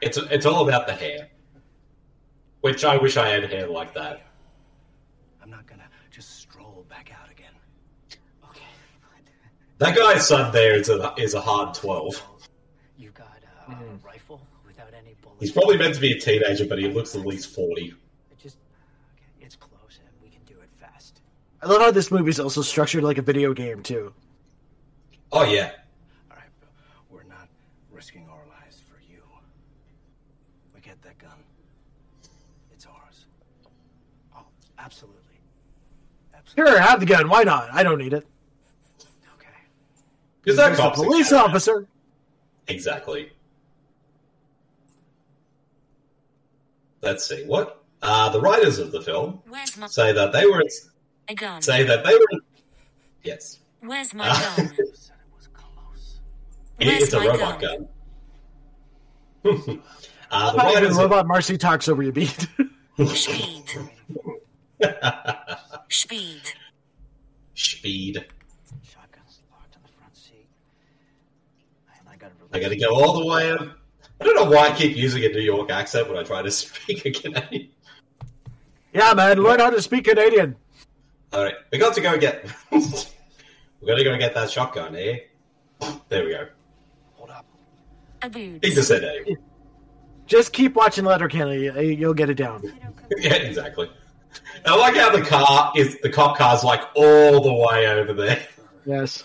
It's 0.00 0.18
it's 0.18 0.44
all 0.44 0.68
about 0.68 0.86
the 0.86 0.92
hair, 0.92 1.28
which 2.60 2.84
I 2.84 2.98
wish 2.98 3.16
I 3.16 3.28
had 3.28 3.44
hair 3.50 3.66
like 3.68 3.94
that. 3.94 4.26
I'm 5.42 5.48
not 5.48 5.66
gonna 5.66 5.88
just 6.10 6.40
stroll 6.40 6.84
back 6.90 7.10
out 7.18 7.30
again. 7.30 7.52
Okay. 8.50 8.60
That 9.78 9.96
guy's 9.96 10.28
son 10.28 10.52
there 10.52 10.74
is 10.76 10.90
a 10.90 11.14
is 11.16 11.32
a 11.32 11.40
hard 11.40 11.72
twelve. 11.74 12.22
You 12.98 13.12
got 13.12 13.40
uh, 13.66 13.72
a 13.72 14.06
rifle 14.06 14.42
without 14.66 14.92
any 14.92 15.14
bullets. 15.22 15.40
He's 15.40 15.52
probably 15.52 15.78
meant 15.78 15.94
to 15.94 16.00
be 16.02 16.12
a 16.12 16.20
teenager, 16.20 16.66
but 16.66 16.78
he 16.78 16.88
looks 16.88 17.14
at 17.14 17.24
least 17.24 17.54
forty. 17.54 17.94
It 18.30 18.38
just 18.38 18.58
okay, 19.16 19.46
it's 19.46 19.56
close 19.56 20.00
and 20.04 20.08
we 20.22 20.28
can 20.28 20.42
do 20.44 20.60
it 20.60 20.68
fast. 20.78 21.22
I 21.64 21.66
love 21.66 21.80
how 21.80 21.90
this 21.90 22.10
movie's 22.10 22.38
also 22.38 22.60
structured 22.60 23.02
like 23.04 23.16
a 23.16 23.22
video 23.22 23.54
game 23.54 23.82
too. 23.82 24.12
Oh 25.32 25.44
yeah, 25.44 25.70
All 26.30 26.36
right, 26.36 26.44
We're 27.10 27.22
not 27.24 27.48
risking 27.90 28.28
our 28.30 28.42
lives 28.60 28.82
for 28.86 29.00
you. 29.10 29.22
We 30.74 30.82
get 30.82 31.00
that 31.02 31.16
gun. 31.16 31.30
It's 32.70 32.84
ours. 32.84 33.24
Oh, 34.36 34.44
absolutely. 34.78 35.20
absolutely. 36.34 36.72
Sure, 36.72 36.80
have 36.80 37.00
the 37.00 37.06
gun. 37.06 37.30
Why 37.30 37.44
not? 37.44 37.72
I 37.72 37.82
don't 37.82 37.98
need 37.98 38.12
it. 38.12 38.26
Okay. 39.38 39.48
Because 40.42 40.58
that 40.58 40.76
There's 40.76 40.80
a 40.80 40.90
police 40.90 41.30
cat. 41.30 41.46
officer. 41.46 41.88
Exactly. 42.68 43.30
Let's 47.00 47.26
see 47.26 47.44
what 47.46 47.82
uh, 48.02 48.28
the 48.28 48.40
writers 48.40 48.78
of 48.78 48.92
the 48.92 49.00
film 49.00 49.40
say 49.88 50.12
that 50.12 50.32
they 50.32 50.44
were 50.44 50.60
a 50.60 50.70
gun? 51.34 51.62
say 51.62 51.84
that 51.84 52.04
they 52.04 52.12
were 52.14 52.40
yes. 53.22 53.60
Where's 53.80 54.12
my 54.12 54.26
Ah. 54.28 54.54
gun? 54.56 54.76
It 56.80 56.88
Where's 56.88 57.02
is 57.04 57.14
a 57.14 57.18
my 57.20 57.26
robot 57.28 57.60
gun? 57.60 57.88
gun. 59.44 59.48
uh, 60.32 60.52
the 60.52 60.60
How 60.60 60.72
writers 60.74 60.96
the 60.96 61.02
Robot 61.04 61.26
Marcy 61.28 61.56
talks 61.56 61.86
over 61.88 62.02
you, 62.02 62.10
beat. 62.10 62.48
Speed. 63.06 63.70
Speed. 65.88 66.42
speed. 67.54 68.24
Shotgun's 68.82 69.40
locked 69.52 69.76
in 69.76 69.82
the 69.82 69.88
front 69.96 70.16
seat. 70.16 70.48
And 72.00 72.08
I 72.08 72.16
gotta 72.16 72.32
I 72.52 72.58
got 72.58 72.70
to 72.70 72.76
go 72.76 72.92
all 72.94 73.20
the 73.20 73.26
way. 73.26 73.52
Up. 73.52 73.68
I 74.20 74.24
don't 74.24 74.34
know 74.34 74.50
why 74.50 74.68
I 74.70 74.74
keep 74.74 74.96
using 74.96 75.24
a 75.24 75.28
New 75.28 75.40
York 75.40 75.70
accent 75.70 76.08
when 76.08 76.16
I 76.18 76.24
try 76.24 76.42
to 76.42 76.50
speak 76.50 77.06
a 77.06 77.12
Canadian. 77.12 77.68
yeah, 78.92 79.14
man, 79.14 79.38
learn 79.42 79.60
how 79.60 79.70
to 79.70 79.80
speak 79.80 80.06
Canadian. 80.06 80.56
All 81.34 81.42
right, 81.42 81.54
we 81.72 81.78
got 81.78 81.94
to 81.94 82.00
go 82.00 82.16
get. 82.16 82.44
we 82.70 82.78
got 83.86 83.96
to 83.96 84.04
go 84.04 84.16
get 84.16 84.34
that 84.34 84.50
shotgun 84.50 84.94
here. 84.94 85.20
There 86.08 86.24
we 86.24 86.30
go. 86.30 86.46
A 88.22 88.30
boot. 88.30 88.64
He 88.64 88.70
just 88.72 88.86
said 88.88 89.02
A. 89.02 89.36
Just 90.26 90.52
keep 90.52 90.74
watching 90.76 91.04
Letterkenny. 91.04 91.68
uh, 91.68 91.80
You'll 91.80 92.14
get 92.14 92.30
it 92.30 92.36
down. 92.36 92.62
yeah, 93.18 93.34
exactly. 93.34 93.90
I 94.64 94.76
like 94.76 94.94
how 94.94 95.10
the 95.14 95.22
car 95.22 95.72
is 95.76 95.98
the 96.00 96.08
cop 96.08 96.38
car's 96.38 96.64
like 96.64 96.82
all 96.94 97.42
the 97.42 97.52
way 97.52 97.86
over 97.86 98.12
there. 98.14 98.40
Yes. 98.86 99.24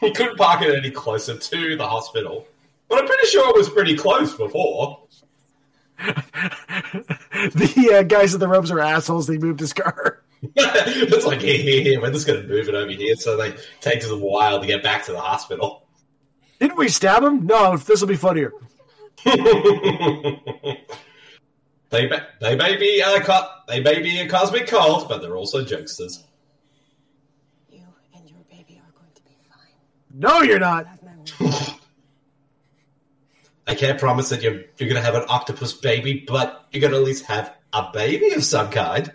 He 0.00 0.10
couldn't 0.12 0.36
park 0.36 0.60
it 0.62 0.74
any 0.76 0.90
closer 0.90 1.38
to 1.38 1.76
the 1.76 1.86
hospital, 1.86 2.46
but 2.88 2.98
I'm 2.98 3.06
pretty 3.06 3.28
sure 3.28 3.48
it 3.48 3.56
was 3.56 3.70
pretty 3.70 3.96
close 3.96 4.34
before. 4.34 4.98
The 7.54 7.96
uh, 7.98 8.02
guys 8.04 8.34
in 8.34 8.40
the 8.40 8.46
robes 8.46 8.70
are 8.70 8.78
assholes. 8.78 9.26
They 9.26 9.36
moved 9.36 9.58
his 9.58 9.72
car. 9.72 10.21
it's 10.56 11.26
like 11.26 11.40
here, 11.40 11.58
here, 11.58 11.82
here. 11.82 12.00
We're 12.00 12.10
just 12.10 12.26
going 12.26 12.42
to 12.42 12.48
move 12.48 12.68
it 12.68 12.74
over 12.74 12.90
here, 12.90 13.14
so 13.16 13.36
they 13.36 13.54
take 13.80 14.02
them 14.02 14.12
a 14.12 14.18
while 14.18 14.60
to 14.60 14.66
get 14.66 14.82
back 14.82 15.04
to 15.06 15.12
the 15.12 15.20
hospital. 15.20 15.86
Didn't 16.58 16.76
we 16.76 16.88
stab 16.88 17.22
him? 17.22 17.46
No, 17.46 17.76
this 17.76 18.00
will 18.00 18.08
be 18.08 18.16
funnier. 18.16 18.52
They 21.92 22.08
may, 22.08 22.20
they 22.40 22.56
may 22.56 22.76
be 22.78 23.02
uh, 23.02 23.16
a 23.16 23.20
co- 23.20 23.48
they 23.68 23.80
may 23.80 24.00
be 24.00 24.18
a 24.20 24.26
cosmic 24.26 24.66
cult, 24.66 25.10
but 25.10 25.20
they're 25.20 25.36
also 25.36 25.62
jokesters. 25.62 26.22
No, 30.14 30.40
you're 30.40 30.58
not. 30.58 30.86
I 33.66 33.74
can't 33.74 34.00
promise 34.00 34.30
that 34.30 34.40
you're 34.42 34.62
you're 34.78 34.88
going 34.88 34.94
to 34.94 35.02
have 35.02 35.14
an 35.14 35.24
octopus 35.28 35.74
baby, 35.74 36.24
but 36.26 36.66
you're 36.72 36.80
going 36.80 36.94
to 36.94 36.98
at 36.98 37.04
least 37.04 37.26
have 37.26 37.54
a 37.74 37.90
baby 37.92 38.32
of 38.32 38.42
some 38.42 38.70
kind. 38.70 39.12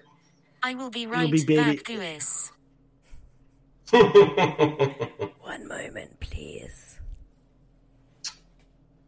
I 0.68 0.74
will 0.74 0.90
be 0.90 1.08
right 1.08 1.32
be 1.32 1.46
baby- 1.46 1.78
back, 1.78 1.88
Lewis. 1.88 2.52
One 3.90 5.66
moment, 5.66 6.20
please. 6.20 7.00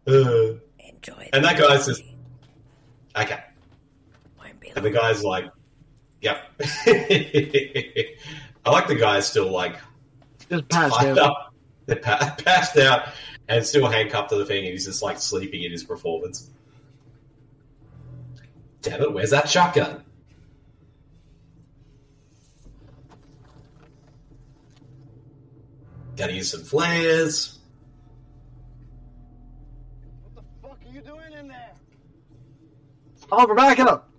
Uh, 0.07 0.53
Enjoy. 0.79 1.29
and 1.33 1.43
that 1.43 1.57
guy's 1.57 1.85
just 1.85 2.01
okay. 3.13 3.39
Won't 4.39 4.57
be 4.61 4.69
And 4.73 4.85
the 4.85 4.89
guy's 4.89 5.21
like, 5.21 5.51
"Yep." 6.21 6.37
I 6.61 8.15
like 8.71 8.87
the 8.87 8.95
guy's 8.95 9.27
still 9.27 9.51
like 9.51 9.75
Just 10.49 10.69
passed 10.69 11.01
out. 11.03 11.17
up, 11.17 11.53
they're 11.87 11.97
pa- 11.97 12.37
passed 12.45 12.77
out, 12.77 13.09
and 13.49 13.65
still 13.65 13.87
handcuffed 13.87 14.29
to 14.29 14.37
the 14.37 14.45
thing, 14.45 14.63
and 14.63 14.71
he's 14.71 14.85
just 14.85 15.03
like 15.03 15.19
sleeping 15.19 15.63
in 15.63 15.73
his 15.73 15.83
performance. 15.83 16.49
Damn 18.81 19.01
it! 19.01 19.13
Where's 19.13 19.31
that 19.31 19.49
shotgun? 19.49 20.05
Gotta 26.19 26.33
use 26.33 26.51
some 26.51 26.63
flares. 26.63 27.59
What 30.33 30.35
the 30.35 30.67
fuck 30.67 30.77
are 30.85 30.93
you 30.93 30.99
doing 30.99 31.31
in 31.31 31.47
there? 31.47 31.71
Oliver, 33.31 33.55
back 33.55 33.79
up. 33.79 34.09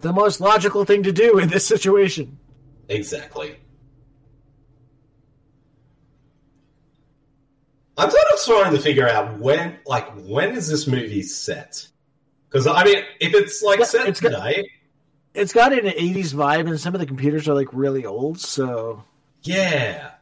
The 0.00 0.12
most 0.12 0.40
logical 0.40 0.84
thing 0.84 1.04
to 1.04 1.12
do 1.12 1.38
in 1.38 1.48
this 1.48 1.64
situation. 1.64 2.36
Exactly. 2.88 3.54
I'm 7.96 8.10
sort 8.10 8.24
of 8.34 8.44
trying 8.44 8.72
to 8.74 8.80
figure 8.80 9.08
out 9.08 9.38
when, 9.38 9.78
like, 9.86 10.08
when 10.24 10.56
is 10.56 10.68
this 10.68 10.88
movie 10.88 11.22
set? 11.22 11.86
Because 12.48 12.66
I 12.66 12.82
mean, 12.82 13.04
if 13.20 13.32
it's 13.32 13.62
like 13.62 13.84
set 13.84 14.08
it's 14.08 14.18
got- 14.20 14.30
today, 14.30 14.68
It's 15.36 15.52
got 15.52 15.72
an 15.72 15.84
80s 15.86 16.32
vibe, 16.34 16.68
and 16.68 16.80
some 16.80 16.94
of 16.94 17.00
the 17.00 17.06
computers 17.06 17.48
are 17.48 17.54
like 17.54 17.68
really 17.72 18.04
old, 18.06 18.40
so. 18.40 19.04
yeah. 19.42 20.12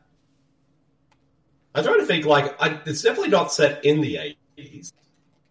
I'm 1.76 1.82
trying 1.82 1.98
to 2.00 2.06
think, 2.06 2.24
like, 2.24 2.54
I, 2.62 2.80
it's 2.86 3.02
definitely 3.02 3.30
not 3.30 3.52
set 3.52 3.84
in 3.84 4.00
the 4.00 4.36
80s, 4.58 4.92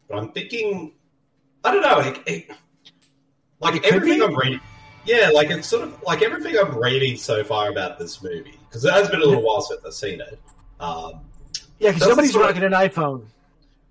but 0.07 0.17
I'm 0.17 0.31
thinking, 0.31 0.93
I 1.65 1.71
don't 1.71 1.81
know, 1.81 1.97
like, 1.97 2.23
it, 2.29 2.47
like 3.59 3.75
It 3.75 3.85
everything. 3.93 4.21
I'm 4.21 4.33
reading, 4.35 4.61
yeah, 5.05 5.31
like 5.33 5.49
it's 5.49 5.67
sort 5.67 5.83
of 5.83 6.01
like 6.03 6.21
everything 6.21 6.57
I'm 6.57 6.77
reading 6.77 7.17
so 7.17 7.43
far 7.43 7.69
about 7.69 7.99
this 7.99 8.21
movie 8.23 8.57
because 8.69 8.85
it 8.85 8.93
has 8.93 9.09
been 9.09 9.21
a 9.21 9.25
little 9.25 9.41
while 9.43 9.59
since 9.61 9.81
I've 9.85 9.93
seen 9.93 10.21
it. 10.21 10.39
Um, 10.79 11.19
Yeah, 11.79 11.91
because 11.91 12.07
somebody's 12.07 12.31
sort 12.31 12.45
of- 12.49 12.55
rocking 12.55 12.63
an 12.63 12.71
iPhone. 12.73 13.25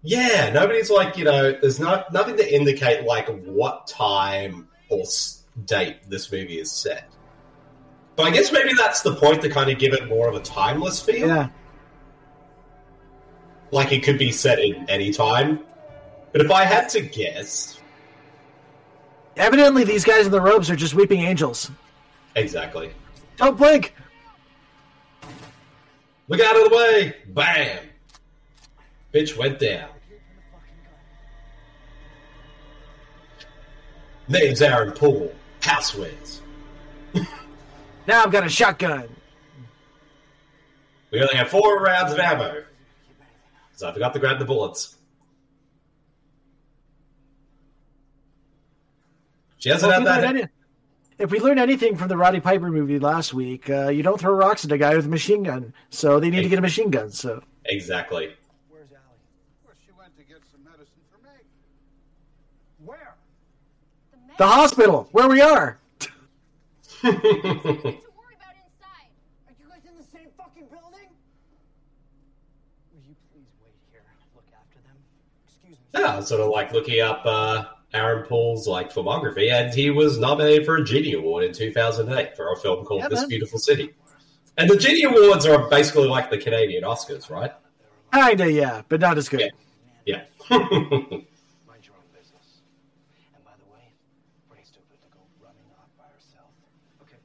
Yeah, 0.03 0.51
nobody's 0.55 0.91
like 0.91 1.17
you 1.19 1.25
know. 1.25 1.53
There's 1.53 1.79
not 1.79 2.13
nothing 2.13 2.37
to 2.39 2.55
indicate 2.55 3.05
like 3.05 3.29
what 3.45 3.87
time 3.87 4.69
or 4.89 5.01
s- 5.03 5.42
date 5.65 5.97
this 6.09 6.31
movie 6.33 6.59
is 6.59 6.71
set. 6.71 7.09
But 8.17 8.25
I 8.25 8.31
guess 8.31 8.53
maybe 8.53 8.73
that's 8.77 9.03
the 9.03 9.15
point 9.15 9.43
to 9.43 9.49
kind 9.49 9.71
of 9.71 9.79
give 9.79 9.93
it 9.95 10.09
more 10.09 10.29
of 10.29 10.35
a 10.35 10.41
timeless 10.41 11.01
feel. 11.01 11.29
Yeah. 11.29 11.49
Like 13.71 13.91
it 13.93 14.03
could 14.03 14.19
be 14.19 14.33
set 14.33 14.59
in 14.59 14.89
any 14.89 15.13
time. 15.13 15.61
But 16.33 16.43
if 16.43 16.51
I 16.51 16.65
had 16.65 16.89
to 16.91 17.01
guess, 17.01 17.79
Evidently, 19.37 19.85
these 19.85 20.05
guys 20.05 20.27
in 20.27 20.33
the 20.33 20.41
robes 20.43 20.69
are 20.71 20.77
just 20.77 20.93
weeping 20.95 21.21
angels. 21.23 21.71
exactly. 22.37 22.93
Don't 23.39 23.57
blink! 23.57 23.95
Look 26.29 26.41
out 26.41 26.55
of 26.55 26.71
the 26.71 26.77
way! 26.77 27.17
Bam! 27.29 27.79
Bitch 29.15 29.37
went 29.39 29.59
down. 29.59 29.89
Name's 34.29 34.61
Aaron 34.61 34.93
Poole. 34.93 35.35
House 35.63 35.95
wins. 35.95 36.41
Now 38.05 38.25
I've 38.25 38.33
got 38.33 38.45
a 38.45 38.49
shotgun. 38.49 39.09
We 41.13 41.21
only 41.21 41.37
have 41.37 41.51
four 41.51 41.79
rounds 41.81 42.13
of 42.13 42.19
ammo. 42.19 42.65
So 43.77 43.89
I 43.89 43.93
forgot 43.93 44.13
to 44.15 44.19
grab 44.19 44.41
the 44.41 44.45
bullets. 44.45 44.97
She 49.59 49.69
hasn't 49.69 49.89
Well, 49.93 50.03
if, 50.03 50.09
had 50.09 50.17
we 50.17 50.23
that. 50.23 50.35
any- 50.43 50.49
if 51.19 51.31
we 51.31 51.39
learned 51.39 51.61
anything 51.61 51.95
from 51.97 52.09
the 52.09 52.17
Roddy 52.17 52.41
Piper 52.41 52.71
movie 52.73 52.99
last 52.99 53.33
week, 53.33 53.71
uh, 53.71 53.87
you 53.89 54.03
don't 54.03 54.19
throw 54.19 54.33
rocks 54.35 54.65
at 54.65 54.73
a 54.73 54.79
guy 54.79 54.97
with 54.97 55.07
a 55.07 55.09
machine 55.09 55.45
gun. 55.45 55.73
So 55.91 56.19
they 56.19 56.31
need 56.31 56.43
to 56.43 56.49
get 56.49 56.59
a 56.59 56.63
machine 56.63 56.91
gun. 56.91 57.13
So 57.13 57.41
Exactly. 57.67 58.35
Where's 58.69 58.89
Allie? 58.91 59.21
Well, 59.65 59.75
she 59.87 59.93
went 59.97 60.17
to 60.17 60.25
get 60.25 60.39
some 60.51 60.65
medicine 60.65 60.89
for 61.13 61.23
Meg. 61.23 61.45
Where? 62.85 63.15
The 64.39 64.47
hospital, 64.47 65.09
where 65.13 65.29
we 65.29 65.41
are. 65.41 65.79
Are 67.05 67.11
you 67.11 67.19
guys 69.69 69.83
in 69.87 69.97
the 69.97 70.05
same 70.13 70.29
fucking 70.37 70.67
building? 70.71 71.09
Will 72.93 73.01
you 73.07 73.15
please 73.33 73.47
wait 73.63 73.75
here? 73.91 74.03
Look 74.35 74.45
after 74.55 74.79
them. 74.87 74.97
Excuse 75.47 75.79
me. 75.79 76.01
Yeah, 76.01 76.21
sort 76.21 76.41
of 76.41 76.49
like 76.49 76.73
looking 76.73 77.01
up 77.01 77.23
uh, 77.25 77.65
Aaron 77.93 78.25
Poole's 78.27 78.67
like 78.67 78.93
filmography, 78.93 79.53
and 79.53 79.73
he 79.75 79.91
was 79.91 80.19
nominated 80.19 80.65
for 80.65 80.77
a 80.77 80.85
Genie 80.85 81.13
Award 81.15 81.45
in 81.45 81.53
2008 81.53 82.37
for 82.37 82.53
a 82.53 82.57
film 82.57 82.85
called 82.85 83.01
Yeah, 83.03 83.09
This 83.09 83.21
man. 83.21 83.29
Beautiful 83.29 83.59
City. 83.59 83.95
And 84.59 84.69
the 84.71 84.77
Genie 84.77 85.05
Awards 85.05 85.47
are 85.47 85.69
basically 85.69 86.09
like 86.09 86.31
the 86.31 86.39
Canadian 86.39 86.85
Oscars, 86.85 87.31
right? 87.31 87.53
Kinda, 88.13 88.51
yeah, 88.53 88.83
but 88.89 89.01
not 89.01 89.17
as 89.19 89.29
good. 89.29 89.51
Yeah. 90.05 90.23
Mind 90.51 90.51
your 90.51 90.69
own 91.97 92.09
business. 92.13 92.61
And 93.35 93.43
by 93.45 93.53
the 93.57 93.73
way, 93.73 93.95
pretty 94.51 94.65
stupid 94.65 95.01
to 95.01 95.09
go 95.09 95.21
running 95.41 95.65
off 95.79 95.89
by 95.97 96.05
herself. 96.15 96.51
Okay. 97.01 97.17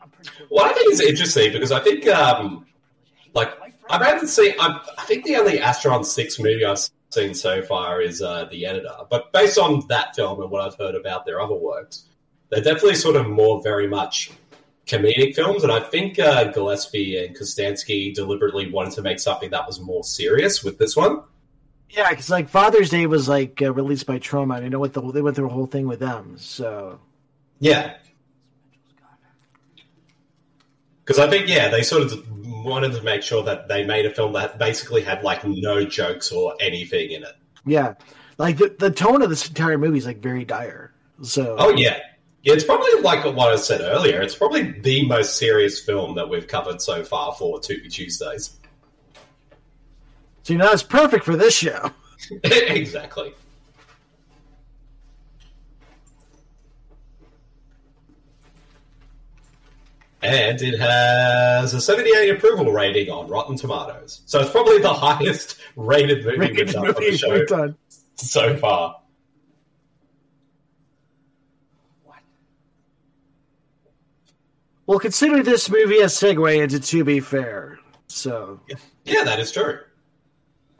I'm 0.00 0.10
pretty 0.10 0.11
sure. 0.11 0.11
Well, 0.50 0.64
I 0.64 0.72
think 0.72 0.92
it's 0.92 1.00
interesting 1.00 1.52
because 1.52 1.72
I 1.72 1.80
think, 1.80 2.06
um, 2.08 2.66
like, 3.34 3.52
I 3.88 4.02
haven't 4.04 4.28
seen. 4.28 4.54
I, 4.58 4.80
I 4.98 5.04
think 5.04 5.24
the 5.24 5.36
only 5.36 5.58
Astron 5.58 6.04
Six 6.04 6.38
movie 6.38 6.64
I've 6.64 6.78
seen 7.10 7.34
so 7.34 7.62
far 7.62 8.00
is 8.00 8.22
uh, 8.22 8.46
The 8.46 8.66
Editor. 8.66 8.94
But 9.10 9.32
based 9.32 9.58
on 9.58 9.86
that 9.88 10.16
film 10.16 10.40
and 10.40 10.50
what 10.50 10.62
I've 10.62 10.76
heard 10.76 10.94
about 10.94 11.26
their 11.26 11.40
other 11.40 11.54
works, 11.54 12.04
they're 12.48 12.62
definitely 12.62 12.94
sort 12.94 13.16
of 13.16 13.28
more 13.28 13.62
very 13.62 13.86
much 13.86 14.30
comedic 14.86 15.34
films. 15.34 15.62
And 15.62 15.72
I 15.72 15.80
think 15.80 16.18
uh, 16.18 16.44
Gillespie 16.52 17.24
and 17.24 17.36
Kostanski 17.36 18.14
deliberately 18.14 18.70
wanted 18.70 18.94
to 18.94 19.02
make 19.02 19.20
something 19.20 19.50
that 19.50 19.66
was 19.66 19.80
more 19.80 20.04
serious 20.04 20.62
with 20.62 20.78
this 20.78 20.96
one. 20.96 21.22
Yeah, 21.90 22.08
because 22.10 22.30
like 22.30 22.48
Father's 22.48 22.88
Day 22.88 23.06
was 23.06 23.28
like 23.28 23.60
uh, 23.60 23.72
released 23.72 24.06
by 24.06 24.18
Troma, 24.18 24.56
and 24.56 24.64
I 24.64 24.68
know 24.68 24.78
what 24.78 24.94
the 24.94 25.02
they 25.12 25.20
went 25.20 25.36
through 25.36 25.48
a 25.48 25.52
whole 25.52 25.66
thing 25.66 25.86
with 25.86 26.00
them. 26.00 26.36
So 26.38 26.98
Yeah. 27.60 27.94
Because 31.04 31.18
I 31.18 31.28
think, 31.28 31.48
yeah, 31.48 31.68
they 31.68 31.82
sort 31.82 32.02
of 32.02 32.24
wanted 32.64 32.92
to 32.92 33.02
make 33.02 33.22
sure 33.22 33.42
that 33.42 33.68
they 33.68 33.84
made 33.84 34.06
a 34.06 34.10
film 34.10 34.32
that 34.32 34.58
basically 34.58 35.02
had 35.02 35.22
like 35.22 35.44
no 35.44 35.84
jokes 35.84 36.30
or 36.30 36.54
anything 36.60 37.10
in 37.10 37.24
it. 37.24 37.34
yeah, 37.66 37.94
like 38.38 38.56
the 38.56 38.74
the 38.78 38.90
tone 38.90 39.22
of 39.22 39.30
this 39.30 39.48
entire 39.48 39.78
movie 39.78 39.98
is 39.98 40.06
like 40.06 40.18
very 40.18 40.44
dire. 40.44 40.92
So 41.22 41.56
Oh 41.58 41.70
yeah, 41.70 41.98
yeah. 42.42 42.54
It's 42.54 42.64
probably 42.64 43.00
like 43.00 43.24
what 43.24 43.52
I 43.52 43.56
said 43.56 43.80
earlier. 43.80 44.20
It's 44.22 44.34
probably 44.34 44.72
the 44.80 45.06
most 45.06 45.36
serious 45.36 45.80
film 45.80 46.14
that 46.16 46.28
we've 46.28 46.46
covered 46.46 46.80
so 46.80 47.04
far 47.04 47.34
for 47.34 47.60
Tubi 47.60 47.90
Tuesdays. 47.90 48.58
so 50.42 50.52
you 50.52 50.58
know 50.58 50.70
it's 50.70 50.82
perfect 50.82 51.24
for 51.24 51.36
this 51.36 51.56
show. 51.56 51.90
exactly. 52.44 53.34
And 60.22 60.62
it 60.62 60.78
has 60.78 61.74
a 61.74 61.80
78 61.80 62.30
approval 62.30 62.70
rating 62.72 63.10
on 63.10 63.26
Rotten 63.28 63.56
Tomatoes. 63.56 64.22
So 64.26 64.40
it's 64.40 64.50
probably 64.50 64.78
the 64.78 64.92
highest 64.92 65.58
rated 65.74 66.24
movie 66.24 66.38
we've 66.38 66.50
Rated 66.50 66.68
done 66.68 66.86
on 66.88 66.94
the 66.94 67.16
show 67.18 67.44
done. 67.44 67.76
so 68.14 68.56
far. 68.56 68.96
Well, 74.86 74.98
consider 74.98 75.42
this 75.42 75.70
movie 75.70 75.98
a 75.98 76.06
segue 76.06 76.62
into 76.62 76.80
To 76.80 77.04
Be 77.04 77.20
Fair. 77.20 77.78
So 78.08 78.60
Yeah, 79.04 79.24
that 79.24 79.38
is 79.38 79.52
true. 79.52 79.78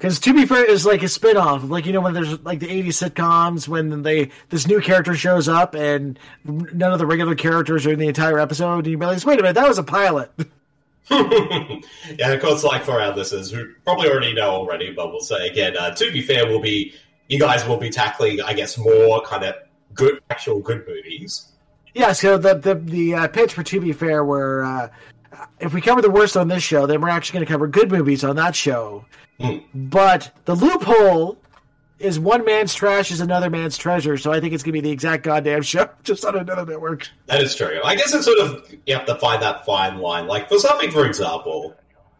Because 0.03 0.19
to 0.19 0.35
be 0.35 0.47
fair, 0.47 0.65
is 0.65 0.85
like 0.85 1.05
a 1.05 1.09
spin-off. 1.09 1.63
Like 1.63 1.87
you 1.87 1.93
know 1.93 2.01
when 2.01 2.13
there's 2.13 2.41
like 2.41 2.59
the 2.59 2.67
'80s 2.67 3.09
sitcoms 3.09 3.69
when 3.69 4.03
they 4.03 4.31
this 4.49 4.67
new 4.67 4.81
character 4.81 5.15
shows 5.15 5.47
up 5.47 5.77
and 5.77 6.19
none 6.45 6.93
of 6.93 6.99
the 6.99 7.07
regular 7.07 7.37
characters 7.37 7.87
are 7.87 7.93
in 7.93 8.01
the 8.01 8.09
entire 8.09 8.41
episode, 8.41 8.79
and 8.79 8.87
you 8.89 8.99
realize, 8.99 9.25
wait 9.25 9.39
a 9.39 9.43
minute, 9.43 9.55
that 9.55 9.69
was 9.69 9.79
a 9.79 9.85
pilot. 9.85 10.33
yeah, 11.09 12.33
of 12.33 12.43
course, 12.43 12.65
like 12.65 12.83
for 12.83 13.01
our 13.01 13.15
listeners 13.15 13.53
who 13.53 13.75
probably 13.85 14.11
already 14.11 14.35
know 14.35 14.51
already, 14.51 14.93
but 14.93 15.13
we'll 15.13 15.21
say 15.21 15.47
again, 15.47 15.77
uh, 15.77 15.95
to 15.95 16.11
be 16.11 16.21
fair, 16.21 16.49
we'll 16.49 16.61
be 16.61 16.93
you 17.29 17.39
guys 17.39 17.65
will 17.65 17.77
be 17.77 17.89
tackling, 17.89 18.41
I 18.41 18.55
guess, 18.55 18.77
more 18.77 19.23
kind 19.23 19.45
of 19.45 19.55
good, 19.95 20.21
actual 20.31 20.59
good 20.59 20.85
movies. 20.85 21.47
yeah. 21.95 22.11
So 22.11 22.39
the 22.39 22.55
the 22.55 22.75
the 22.75 23.15
uh, 23.15 23.29
pitch 23.29 23.53
for 23.53 23.63
To 23.63 23.81
Be 23.81 23.93
Fair, 23.93 24.25
where 24.25 24.65
uh, 24.65 24.89
if 25.61 25.73
we 25.75 25.81
cover 25.81 26.03
the 26.03 26.11
worst 26.11 26.37
on 26.37 26.49
this 26.49 26.63
show, 26.63 26.87
then 26.87 27.01
we're 27.01 27.09
actually 27.09 27.35
going 27.39 27.47
to 27.47 27.53
cover 27.53 27.67
good 27.67 27.91
movies 27.91 28.25
on 28.25 28.37
that 28.37 28.55
show. 28.57 29.05
Hmm. 29.41 29.59
But 29.75 30.31
the 30.45 30.55
loophole 30.55 31.39
is 31.99 32.19
one 32.19 32.45
man's 32.45 32.75
trash 32.75 33.11
is 33.11 33.21
another 33.21 33.49
man's 33.49 33.77
treasure. 33.77 34.19
So 34.19 34.33
I 34.33 34.41
think 34.41 34.53
it's 34.55 34.63
going 34.63 34.71
to 34.75 34.81
be 34.83 34.89
the 34.89 34.91
exact 34.91 35.23
goddamn 35.23 35.63
show, 35.63 35.89
just 36.03 36.25
on 36.25 36.37
another 36.37 36.67
network. 36.67 37.09
That 37.27 37.41
is 37.41 37.55
true. 37.55 37.81
I 37.85 37.95
guess 37.97 38.13
it's 38.15 38.25
sort 38.25 38.39
of 38.39 38.75
you 38.87 38.95
have 38.97 39.07
to 39.07 39.15
find 39.17 39.41
that 39.43 39.65
fine 39.65 39.99
line. 39.99 40.27
Like 40.27 40.49
for 40.49 40.59
something, 40.59 40.91
for 40.91 41.07
example, 41.07 41.75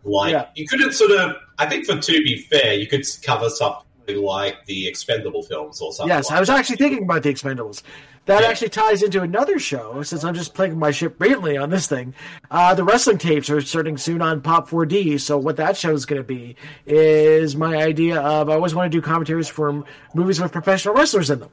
like 0.05 0.33
Yeah. 0.33 0.47
you 0.55 0.67
couldn't 0.67 0.93
sort 0.93 1.13
of. 1.13 1.37
I 1.59 1.67
think 1.67 1.87
for 1.87 1.97
to 1.97 2.13
be 2.25 2.39
fair, 2.51 2.75
you 2.75 2.87
could 2.87 3.05
cover 3.23 3.49
something 3.51 4.23
like 4.23 4.65
the 4.67 4.89
expendable 4.89 5.43
films 5.43 5.81
or 5.81 5.93
something. 5.93 6.09
Yes, 6.09 6.29
like 6.31 6.37
I 6.37 6.41
was 6.41 6.51
actually 6.51 6.77
thinking 6.77 7.05
about 7.05 7.23
the 7.23 7.33
Expendables. 7.33 7.83
That 8.27 8.45
actually 8.45 8.69
ties 8.69 9.03
into 9.03 9.21
another 9.23 9.59
show, 9.59 10.03
since 10.05 10.23
I'm 10.23 10.35
just 10.35 10.55
playing 10.55 10.79
my 10.79 10.93
ship 10.93 11.19
brilliantly 11.19 11.57
on 11.57 11.71
this 11.71 11.89
thing. 11.89 12.15
Uh, 12.53 12.73
the 12.73 12.85
wrestling 12.85 13.19
tapes 13.19 13.51
are 13.51 13.61
starting 13.61 13.99
soon 13.99 14.23
on 14.23 14.41
Pop 14.41 14.71
4D, 14.71 15.21
so 15.21 15.37
what 15.37 15.57
that 15.57 15.77
show 15.77 15.93
is 15.93 16.07
going 16.07 16.21
to 16.23 16.27
be 16.27 16.55
is 16.87 17.57
my 17.57 17.77
idea 17.83 18.21
of 18.21 18.49
I 18.49 18.55
always 18.55 18.77
want 18.77 18.93
to 18.93 18.97
do 18.97 19.03
commentaries 19.03 19.49
for 19.49 19.85
movies 20.15 20.41
with 20.41 20.53
professional 20.53 20.95
wrestlers 20.95 21.31
in 21.31 21.41
them. 21.41 21.51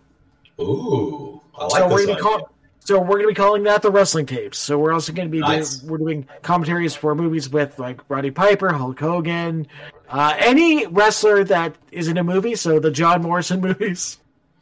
Ooh, 0.61 1.41
I 1.57 1.63
like 1.65 1.72
so 1.74 1.88
we're 1.89 1.97
this 1.97 2.05
gonna 2.05 2.17
be 2.17 2.22
call- 2.22 2.51
so 2.82 2.99
we're 2.99 3.07
going 3.17 3.24
to 3.24 3.28
be 3.30 3.34
calling 3.36 3.63
that 3.63 3.82
the 3.84 3.91
wrestling 3.91 4.26
tapes. 4.26 4.57
So 4.57 4.78
we're 4.80 4.93
also 4.93 5.11
going 5.13 5.28
to 5.28 5.32
be 5.32 5.39
Nice. 5.41 5.78
doing, 5.78 5.91
we're 5.91 5.97
doing 5.99 6.28
commentaries 6.41 6.95
for 6.95 7.13
movies 7.13 7.47
with 7.49 7.78
like 7.78 7.99
Roddy 8.09 8.32
Piper, 8.32 8.72
Hulk 8.74 8.99
Hogan, 8.99 9.67
uh, 10.07 10.36
any 10.39 10.88
wrestler 10.88 11.43
that 11.43 11.76
is 11.91 12.07
in 12.07 12.17
a 12.17 12.24
movie. 12.24 12.55
So 12.55 12.80
the 12.80 12.89
John 12.89 13.22
Morrison 13.22 13.61
movies. 13.70 14.17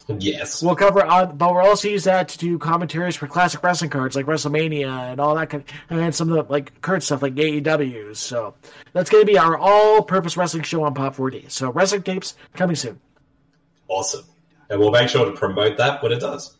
Yes. 0.19 0.63
We'll 0.63 0.75
cover, 0.75 1.05
on, 1.05 1.37
but 1.37 1.53
we'll 1.53 1.65
also 1.65 1.89
use 1.89 2.05
that 2.05 2.29
to 2.29 2.37
do 2.37 2.57
commentaries 2.57 3.15
for 3.15 3.27
classic 3.27 3.61
wrestling 3.61 3.89
cards 3.89 4.15
like 4.15 4.25
WrestleMania 4.25 4.87
and 4.87 5.19
all 5.19 5.35
that, 5.35 5.49
kind 5.49 5.63
of, 5.63 5.75
and 5.89 5.99
then 5.99 6.13
some 6.13 6.31
of 6.31 6.47
the 6.47 6.51
like 6.51 6.79
current 6.81 7.03
stuff 7.03 7.21
like 7.21 7.35
AEWs. 7.35 8.15
So 8.15 8.55
that's 8.93 9.09
going 9.09 9.25
to 9.25 9.31
be 9.31 9.37
our 9.37 9.57
all-purpose 9.57 10.37
wrestling 10.37 10.63
show 10.63 10.83
on 10.83 10.93
Pop 10.93 11.15
4D. 11.15 11.51
So 11.51 11.71
wrestling 11.71 12.03
tapes 12.03 12.35
coming 12.53 12.75
soon. 12.75 12.99
Awesome. 13.89 14.23
And 14.69 14.79
we'll 14.79 14.91
make 14.91 15.09
sure 15.09 15.25
to 15.25 15.31
promote 15.31 15.77
that 15.77 16.01
when 16.01 16.11
it 16.11 16.19
does. 16.19 16.55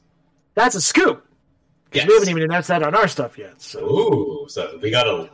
That's 0.56 0.76
a 0.76 0.82
scoop. 0.82 1.26
Yes. 1.94 2.08
We 2.08 2.14
haven't 2.14 2.30
even 2.30 2.44
announced 2.44 2.68
that 2.68 2.84
on 2.84 2.96
our 2.96 3.08
stuff 3.08 3.38
yet. 3.38 3.62
So 3.62 3.80
Ooh, 3.80 4.50
so 4.50 4.78
we 4.82 4.92
got 4.92 5.04
to. 5.04 5.30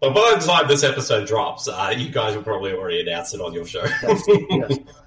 But 0.00 0.14
by 0.14 0.36
the 0.38 0.46
time 0.46 0.68
this 0.68 0.84
episode 0.84 1.26
drops, 1.26 1.68
uh, 1.68 1.92
you 1.96 2.10
guys 2.10 2.34
will 2.34 2.42
probably 2.42 2.72
already 2.72 3.00
announce 3.00 3.34
it 3.34 3.40
on 3.40 3.52
your 3.52 3.66
show. 3.66 3.84
yes. 4.50 4.78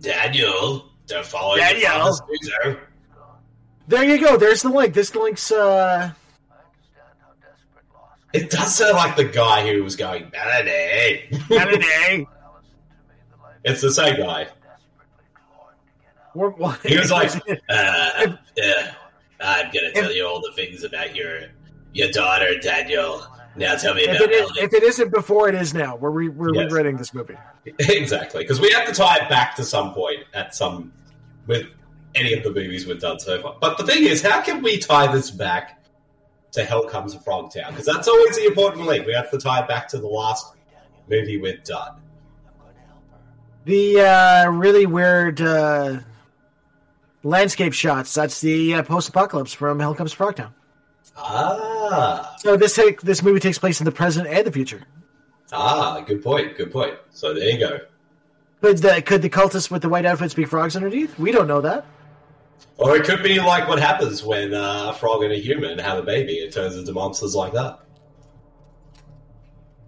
Daniel, 0.00 0.90
don't 1.06 1.24
follow 1.26 1.56
Daniel. 1.56 2.18
loser. 2.28 2.80
there 3.88 4.04
you 4.04 4.20
go. 4.20 4.36
There's 4.36 4.62
the 4.62 4.68
link. 4.68 4.94
This 4.94 5.14
link's 5.14 5.50
uh, 5.50 6.12
It 8.32 8.50
does 8.50 8.74
sound 8.74 8.94
like 8.96 9.16
the 9.16 9.24
guy 9.24 9.66
who 9.70 9.82
was 9.82 9.96
going 9.96 10.30
Melody. 10.32 11.28
Melody. 11.50 12.28
It's 13.64 13.80
the 13.80 13.90
same 13.90 14.16
guy. 14.16 14.46
He 16.84 16.96
was 16.98 17.10
like, 17.10 17.32
uh, 17.68 18.36
yeah, 18.56 18.94
I'm 19.40 19.72
gonna 19.72 19.92
tell 19.92 20.12
you 20.12 20.24
all 20.24 20.40
the 20.40 20.52
things 20.54 20.84
about 20.84 21.16
your 21.16 21.48
your 21.92 22.12
daughter, 22.12 22.58
Daniel. 22.60 23.26
Now 23.56 23.74
tell 23.76 23.94
me 23.94 24.02
if 24.02 24.20
it, 24.20 24.30
is, 24.30 24.50
if 24.58 24.72
it 24.74 24.82
isn't 24.82 25.10
before, 25.12 25.48
it 25.48 25.54
is 25.54 25.72
now. 25.72 25.96
We're 25.96 26.10
re- 26.10 26.28
we're 26.28 26.54
Yes. 26.54 26.64
regretting 26.64 26.96
this 26.96 27.14
movie. 27.14 27.36
exactly, 27.64 28.42
because 28.44 28.60
we 28.60 28.70
have 28.72 28.86
to 28.86 28.92
tie 28.92 29.16
it 29.16 29.28
back 29.30 29.56
to 29.56 29.64
some 29.64 29.94
point 29.94 30.24
at 30.34 30.54
some 30.54 30.92
with 31.46 31.66
any 32.14 32.32
of 32.34 32.42
the 32.42 32.50
movies 32.50 32.86
we've 32.86 33.00
done 33.00 33.18
so 33.18 33.40
far. 33.40 33.56
But 33.60 33.78
the 33.78 33.84
thing 33.84 34.04
is, 34.04 34.20
how 34.22 34.42
can 34.42 34.62
we 34.62 34.78
tie 34.78 35.10
this 35.12 35.30
back 35.30 35.82
to 36.52 36.64
Hell 36.64 36.84
Comes 36.84 37.14
to 37.14 37.18
Frogtown? 37.20 37.68
Because 37.68 37.86
that's 37.86 38.08
always 38.08 38.36
the 38.36 38.46
important 38.46 38.84
link. 38.86 39.06
We 39.06 39.14
have 39.14 39.30
to 39.30 39.38
tie 39.38 39.60
it 39.62 39.68
back 39.68 39.88
to 39.88 39.98
the 39.98 40.06
last 40.08 40.52
movie 41.08 41.38
we've 41.38 41.62
done. 41.64 41.96
the 43.64 44.00
uh, 44.00 44.50
really 44.50 44.86
weird 44.86 45.40
uh, 45.40 45.98
landscape 47.22 47.72
shots. 47.72 48.14
That's 48.14 48.40
the 48.40 48.74
uh, 48.74 48.82
post-apocalypse 48.82 49.52
from 49.52 49.80
Hell 49.80 49.94
Comes 49.94 50.12
to 50.12 50.18
Frogtown. 50.18 50.52
Ah, 51.16 52.34
So 52.38 52.56
this 52.56 52.74
take 52.74 53.00
this 53.00 53.22
movie 53.22 53.40
takes 53.40 53.58
place 53.58 53.80
in 53.80 53.84
the 53.84 53.92
present 53.92 54.26
and 54.28 54.46
the 54.46 54.52
future. 54.52 54.82
ah, 55.52 56.00
good 56.06 56.22
point. 56.22 56.56
Good 56.56 56.70
point. 56.72 56.94
So 57.10 57.32
there 57.34 57.48
you 57.50 57.58
go. 57.58 57.78
Could 58.62 58.78
the 58.78 59.02
could 59.02 59.22
the 59.22 59.30
cultists 59.30 59.70
with 59.70 59.82
the 59.82 59.88
white 59.88 60.04
outfits 60.06 60.34
be 60.34 60.44
frogs 60.44 60.76
underneath? 60.76 61.18
We 61.18 61.32
don't 61.32 61.46
know 61.46 61.60
that. 61.60 61.84
Or 62.78 62.96
it 62.96 63.04
could 63.04 63.22
be 63.22 63.38
like 63.38 63.68
what 63.68 63.78
happens 63.78 64.22
when 64.22 64.52
uh, 64.52 64.90
a 64.90 64.92
frog 64.94 65.22
and 65.22 65.32
a 65.32 65.36
human 65.36 65.78
have 65.78 65.98
a 65.98 66.02
baby. 66.02 66.34
It 66.34 66.52
turns 66.52 66.76
into 66.76 66.92
monsters 66.92 67.34
like 67.34 67.52
that. 67.54 67.80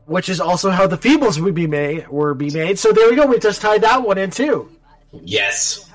Which 0.07 0.29
is 0.31 0.41
also 0.41 0.71
how 0.71 0.87
the 0.87 0.97
Feebles 0.97 1.39
would 1.39 1.55
be 1.55 1.67
made 1.67 2.09
were 2.09 2.33
be 2.35 2.51
made. 2.51 2.79
So 2.79 2.93
there 2.93 3.11
we 3.11 3.17
go. 3.17 3.27
We 3.27 3.39
just 3.39 3.61
tied 3.61 3.83
that 3.83 4.03
one 4.03 4.17
in 4.17 4.31
too. 4.31 4.71
Yes. 5.13 5.88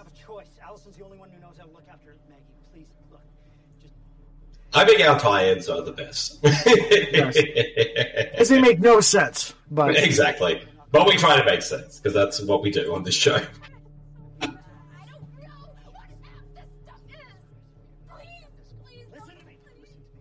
I 4.76 4.86
think 4.86 5.01
our 5.01 5.19
tie-ins 5.19 5.69
are 5.69 5.82
the 5.82 5.91
best. 5.91 6.41
Because 6.41 8.49
they 8.49 8.59
make 8.59 8.80
no 8.80 9.01
sense. 9.01 9.53
But 9.69 9.95
exactly. 10.03 10.63
But 10.91 11.07
we 11.07 11.17
try 11.17 11.38
to 11.38 11.45
make 11.45 11.61
sense 11.61 11.99
because 11.99 12.13
that's 12.13 12.41
what 12.41 12.61
we 12.61 12.71
do 12.71 12.93
on 12.93 13.03
this 13.03 13.15
show. 13.15 13.39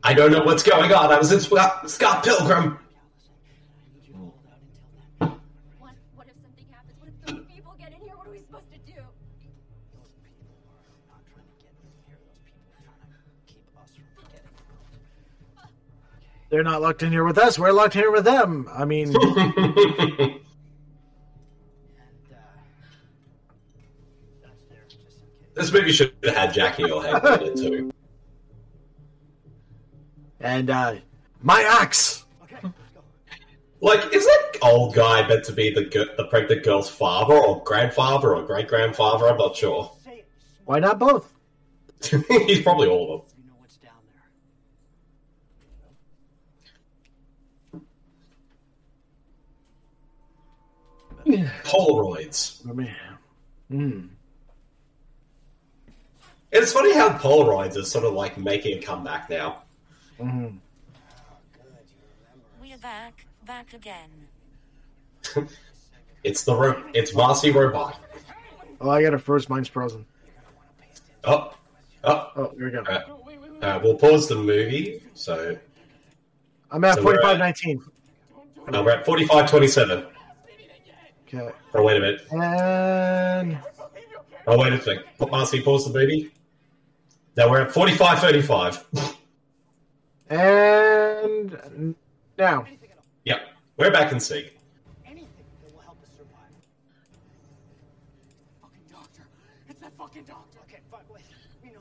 I 0.04 0.14
don't 0.14 0.32
know 0.32 0.42
what's 0.42 0.62
going 0.62 0.92
on. 0.92 1.12
I 1.12 1.18
was 1.18 1.30
in 1.30 1.40
Scott, 1.40 1.84
uh, 1.84 1.88
Scott 1.88 2.24
Pilgrim. 2.24 2.78
They're 16.52 16.62
not 16.62 16.82
locked 16.82 17.02
in 17.02 17.10
here 17.10 17.24
with 17.24 17.38
us. 17.38 17.58
We're 17.58 17.72
locked 17.72 17.96
in 17.96 18.02
here 18.02 18.12
with 18.12 18.24
them. 18.24 18.68
I 18.70 18.84
mean, 18.84 19.10
This 25.54 25.72
movie 25.72 25.92
should 25.92 26.14
have 26.24 26.34
had 26.36 26.52
Jackie 26.54 26.82
Haley 26.82 27.08
in 27.08 27.16
it 27.16 27.56
too. 27.56 27.92
and 30.40 30.70
uh, 30.70 30.94
my 31.42 31.62
axe. 31.80 32.24
Like, 33.80 34.14
is 34.14 34.24
that 34.24 34.58
old 34.62 34.94
guy 34.94 35.26
meant 35.28 35.44
to 35.44 35.52
be 35.52 35.70
the 35.72 35.82
the 36.16 36.24
pregnant 36.24 36.62
girl's 36.64 36.88
father 36.88 37.34
or 37.34 37.62
grandfather 37.64 38.34
or 38.34 38.42
great 38.42 38.68
grandfather? 38.68 39.28
I'm 39.28 39.36
not 39.36 39.56
sure. 39.56 39.90
Why 40.64 40.78
not 40.78 40.98
both? 40.98 41.32
He's 42.46 42.62
probably 42.62 42.88
all 42.88 43.14
of 43.14 43.20
them. 43.22 43.31
Polaroids. 51.64 52.68
I 52.68 52.72
mean, 52.72 52.94
hmm. 53.70 54.00
It's 56.50 56.72
funny 56.72 56.92
how 56.94 57.10
Polaroids 57.10 57.76
are 57.76 57.84
sort 57.84 58.04
of 58.04 58.12
like 58.12 58.36
making 58.36 58.78
a 58.78 58.82
comeback 58.82 59.30
now. 59.30 59.62
Mhm. 60.20 60.58
We're 62.60 62.76
back, 62.78 63.26
back 63.46 63.72
again. 63.72 64.10
It's 66.24 66.44
the 66.44 66.54
ro- 66.54 66.84
it's 66.94 67.12
Marcy 67.16 67.50
Robot. 67.50 67.98
Oh, 68.80 68.88
I 68.90 69.02
got 69.02 69.12
a 69.12 69.18
first. 69.18 69.50
Mine's 69.50 69.66
frozen. 69.66 70.06
Oh, 71.24 71.52
oh, 72.04 72.30
oh, 72.36 72.52
here 72.56 72.66
we 72.66 72.70
go. 72.70 72.82
Uh, 72.82 73.00
uh, 73.60 73.80
we'll 73.82 73.96
pause 73.96 74.28
the 74.28 74.36
movie. 74.36 75.02
So 75.14 75.58
I'm 76.70 76.84
at 76.84 76.94
So 76.94 77.02
we're 77.02 77.14
at- 77.14 77.22
forty-five 77.22 77.38
nineteen. 77.38 77.82
no, 78.70 78.84
we're 78.84 78.92
at 78.92 79.04
forty-five 79.04 79.50
twenty-seven. 79.50 80.06
Okay. 81.34 81.54
Oh 81.74 81.82
wait 81.82 81.96
a 81.96 82.00
minute. 82.00 82.20
And 82.30 83.58
Oh 84.46 84.58
wait 84.58 84.72
a 84.72 84.82
second. 84.82 85.04
Marcy, 85.30 85.62
pause 85.62 85.86
the 85.86 85.92
baby. 85.92 86.30
Now 87.36 87.50
we're 87.50 87.62
at 87.62 87.72
forty-five 87.72 88.18
thirty-five. 88.18 88.84
and 90.28 91.94
now. 92.38 92.66
Yep, 93.24 93.40
we're 93.78 93.90
back 93.90 94.12
in 94.12 94.20
sync. 94.20 94.52
It's 99.68 99.80
that 99.80 99.92
fucking 99.96 100.24
doctor. 100.24 100.58
Okay, 100.68 100.80
fine. 100.90 101.00
Wait. 101.08 101.22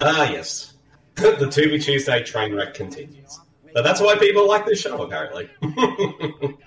Ah, 0.01 0.29
yes. 0.29 0.73
the 1.15 1.33
Tubi 1.47 1.83
Tuesday 1.83 2.23
train 2.23 2.53
wreck 2.55 2.73
continues. 2.73 3.39
But 3.73 3.83
that's 3.83 4.01
why 4.01 4.17
people 4.17 4.47
like 4.47 4.65
this 4.65 4.81
show, 4.81 5.01
apparently. 5.01 5.49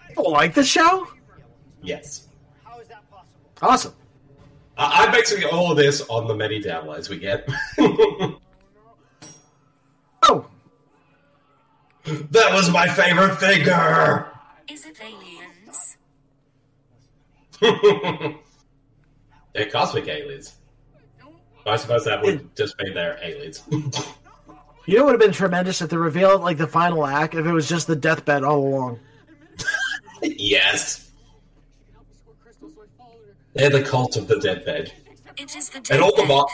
People 0.08 0.30
like 0.32 0.54
the 0.54 0.64
show. 0.64 1.06
yes. 1.82 2.28
Awesome. 3.62 3.94
I- 4.76 5.04
I'm 5.04 5.12
basically 5.12 5.44
all 5.46 5.70
of 5.70 5.76
this 5.76 6.00
on 6.08 6.26
the 6.26 6.34
many 6.34 6.60
downloads 6.60 7.08
we 7.08 7.18
get. 7.18 7.48
oh. 10.22 10.46
That 12.04 12.52
was 12.52 12.68
my 12.70 12.86
favorite 12.88 13.36
figure! 13.36 14.26
Is 14.68 14.84
it 14.84 14.98
aliens? 15.00 15.96
They're 19.54 19.70
cosmic 19.70 20.06
aliens. 20.08 20.56
I 21.66 21.76
suppose 21.76 22.04
that 22.04 22.20
would 22.22 22.54
just 22.56 22.76
be 22.76 22.92
they're 22.92 23.18
aliens. 23.22 23.62
You 24.86 24.98
know 24.98 25.04
what 25.04 25.12
would 25.12 25.22
have 25.22 25.30
been 25.30 25.34
tremendous 25.34 25.80
if 25.80 25.88
they 25.88 25.96
revealed 25.96 26.42
like 26.42 26.58
the 26.58 26.66
final 26.66 27.06
act 27.06 27.34
if 27.34 27.46
it 27.46 27.52
was 27.52 27.66
just 27.66 27.86
the 27.86 27.96
deathbed 27.96 28.44
all 28.44 28.58
along. 28.58 29.00
yes. 30.20 31.03
They're 33.54 33.70
the 33.70 33.82
cult 33.82 34.16
of 34.16 34.28
the 34.28 34.38
deathbed. 34.40 34.92
It 35.36 35.54
is 35.56 35.70
the 35.70 35.86
And 35.90 36.02
all 36.02 36.14
the 36.14 36.24
mo- 36.26 36.48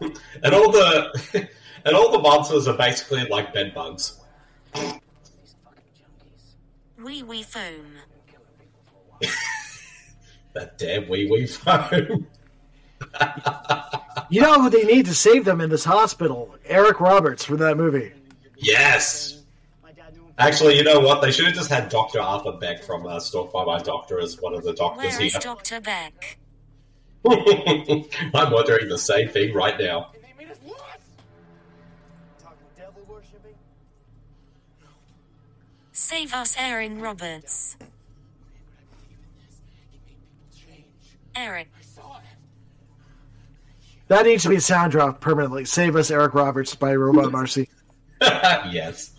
and 0.42 0.54
all 0.54 0.70
the 0.70 1.48
and 1.84 1.94
all 1.96 2.12
the 2.12 2.18
monsters 2.18 2.68
are 2.68 2.76
basically 2.76 3.26
like 3.28 3.52
bed 3.52 3.74
bugs. 3.74 4.20
Wee 6.98 7.22
wee 7.22 7.42
foam. 7.42 7.86
That 10.54 10.76
damn 10.76 11.08
wee 11.08 11.26
wee 11.30 11.46
phone. 11.46 12.26
You 14.28 14.42
know 14.42 14.60
who 14.60 14.68
they 14.68 14.84
need 14.84 15.06
to 15.06 15.14
save 15.14 15.46
them 15.46 15.62
in 15.62 15.70
this 15.70 15.84
hospital? 15.84 16.54
Eric 16.66 17.00
Roberts 17.00 17.42
from 17.42 17.56
that 17.56 17.78
movie. 17.78 18.12
Yes. 18.58 19.41
Actually, 20.38 20.76
you 20.76 20.82
know 20.84 21.00
what? 21.00 21.20
They 21.22 21.30
should 21.30 21.44
have 21.46 21.54
just 21.54 21.70
had 21.70 21.88
Dr. 21.88 22.20
Arthur 22.20 22.52
Beck 22.52 22.82
from 22.82 23.06
uh, 23.06 23.20
Stalked 23.20 23.52
by 23.52 23.64
My 23.64 23.78
Doctor 23.78 24.18
as 24.18 24.40
one 24.40 24.54
of 24.54 24.62
the 24.64 24.72
doctors 24.72 25.12
Where 25.12 25.22
is 25.22 25.32
here. 25.32 25.40
Dr. 25.40 25.80
Beck? 25.80 26.38
I'm 27.28 28.50
wondering 28.50 28.88
the 28.88 28.98
same 28.98 29.28
thing 29.28 29.54
right 29.54 29.78
now. 29.78 30.10
Save 35.92 36.32
us, 36.34 36.56
Aaron 36.58 37.00
Roberts. 37.00 37.76
Eric. 41.36 41.68
That 44.08 44.26
needs 44.26 44.42
to 44.42 44.50
be 44.50 44.56
a 44.56 44.60
sound 44.60 44.92
drop 44.92 45.20
permanently. 45.20 45.64
Save 45.64 45.96
us, 45.96 46.10
Eric 46.10 46.34
Roberts 46.34 46.74
by 46.74 46.94
Robot 46.94 47.32
Marcy. 47.32 47.68
yes. 48.20 49.11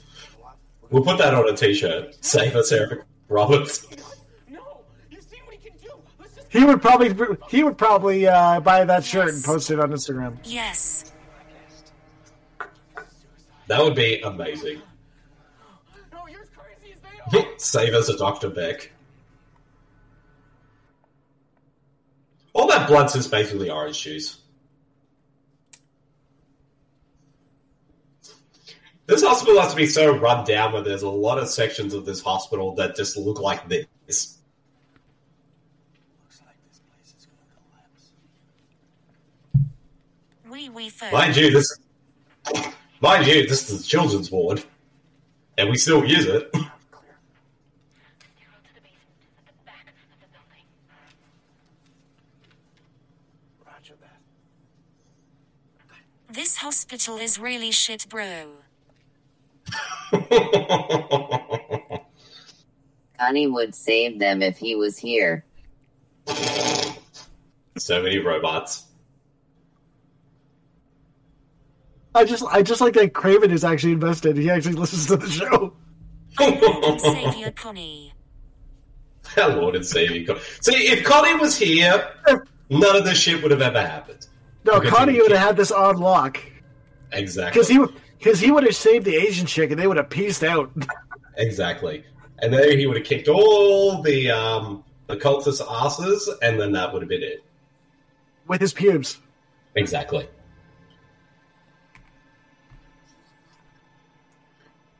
We'll 0.93 1.03
put 1.03 1.17
that 1.17 1.33
on 1.33 1.49
a 1.49 1.57
t 1.57 1.73
shirt. 1.73 2.15
Save 2.23 2.55
us, 2.55 2.71
Eric 2.71 3.01
Roberts. 3.27 3.87
He 6.49 6.63
would 6.63 6.83
probably 6.83 7.15
he 7.49 7.63
would 7.63 7.79
probably 7.79 8.27
uh, 8.27 8.59
buy 8.59 8.85
that 8.85 9.03
shirt 9.03 9.29
and 9.29 9.43
post 9.43 9.71
it 9.71 9.79
on 9.79 9.89
Instagram. 9.89 10.37
Yes. 10.43 11.11
That 13.65 13.83
would 13.83 13.95
be 13.95 14.21
amazing. 14.21 14.83
No, 16.11 16.27
you're 16.27 16.45
crazy, 16.55 17.49
Save 17.57 17.95
us 17.95 18.09
a 18.09 18.17
Dr. 18.17 18.51
Beck. 18.51 18.91
All 22.53 22.67
that 22.67 22.87
blood's 22.87 23.15
is 23.15 23.27
basically 23.27 23.71
orange 23.71 23.99
juice. 23.99 24.42
This 29.05 29.21
hospital 29.21 29.59
has 29.59 29.71
to 29.71 29.75
be 29.75 29.85
so 29.85 30.15
run 30.17 30.45
down 30.45 30.71
where 30.71 30.81
there's 30.81 31.03
a 31.03 31.09
lot 31.09 31.37
of 31.37 31.49
sections 31.49 31.93
of 31.93 32.05
this 32.05 32.21
hospital 32.21 32.73
that 32.75 32.95
just 32.95 33.17
look 33.17 33.39
like 33.39 33.67
this. 33.67 34.37
Wee 40.49 40.69
wee 40.69 40.91
Mind 41.11 41.35
you, 41.35 41.51
this 41.51 41.79
mind 43.01 43.27
you, 43.27 43.47
this 43.47 43.69
is 43.69 43.81
the 43.81 43.83
children's 43.83 44.31
ward, 44.31 44.63
and 45.57 45.69
we 45.69 45.77
still 45.77 46.05
use 46.05 46.25
it. 46.25 46.53
This 56.29 56.57
hospital 56.57 57.17
is 57.17 57.37
really 57.37 57.71
shit, 57.71 58.07
bro. 58.09 58.62
Connie 63.19 63.47
would 63.47 63.73
save 63.75 64.19
them 64.19 64.41
if 64.41 64.57
he 64.57 64.75
was 64.75 64.97
here. 64.97 65.45
So 67.77 68.01
many 68.03 68.17
robots. 68.19 68.85
I 72.15 72.25
just 72.25 72.43
I 72.51 72.61
just 72.61 72.79
like 72.81 72.93
that 72.93 73.13
Craven 73.13 73.49
is 73.51 73.63
actually 73.63 73.93
invested. 73.93 74.37
He 74.37 74.49
actually 74.49 74.73
listens 74.75 75.07
to 75.07 75.17
the 75.17 75.29
show. 75.29 75.73
Savior 76.99 77.51
Connie. 77.51 78.13
Our 79.37 79.49
Lord 79.55 79.75
and 79.75 79.85
Savior. 79.85 80.25
Con- 80.25 80.39
See, 80.61 80.73
if 80.89 81.03
Connie 81.03 81.39
was 81.39 81.57
here, 81.57 82.11
none 82.69 82.95
of 82.95 83.03
this 83.05 83.17
shit 83.17 83.41
would 83.41 83.51
have 83.51 83.61
ever 83.61 83.81
happened. 83.81 84.27
No, 84.65 84.79
Because 84.79 84.95
Connie 84.97 85.19
would 85.19 85.31
have 85.31 85.39
had 85.41 85.57
this 85.57 85.71
on 85.71 85.97
lock 85.97 86.39
Exactly. 87.11 87.51
because 87.51 87.67
he 87.67 87.79
because 88.23 88.39
he 88.39 88.49
would 88.51 88.63
have 88.63 88.75
saved 88.75 89.05
the 89.05 89.15
Asian 89.17 89.45
chick 89.45 89.69
and 89.71 89.77
they 89.79 89.85
would 89.85 89.97
have 89.97 90.09
pieced 90.09 90.43
out. 90.43 90.71
Exactly. 91.35 92.05
And 92.39 92.53
then 92.53 92.79
he 92.79 92.87
would 92.87 92.95
have 92.95 93.05
kicked 93.05 93.27
all 93.27 94.01
the 94.01 94.31
um 94.31 94.83
the 95.07 95.17
cultist 95.17 95.61
asses, 95.69 96.29
and 96.41 96.59
then 96.59 96.71
that 96.71 96.93
would 96.93 97.01
have 97.01 97.09
been 97.09 97.23
it. 97.23 97.43
with 98.47 98.61
his 98.61 98.71
pubes. 98.71 99.19
Exactly. 99.75 100.29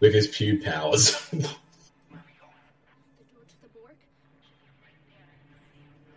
With 0.02 0.14
his 0.14 0.28
pube 0.28 0.66
powers. 0.66 1.16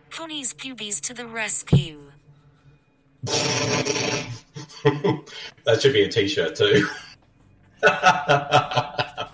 Connie's 0.09 0.53
pubes 0.53 0.99
to 1.01 1.13
the 1.13 1.25
rescue. 1.27 2.11
that 5.65 5.81
should 5.81 5.93
be 5.93 6.03
a 6.03 6.09
t-shirt 6.09 6.55
too. 6.55 6.87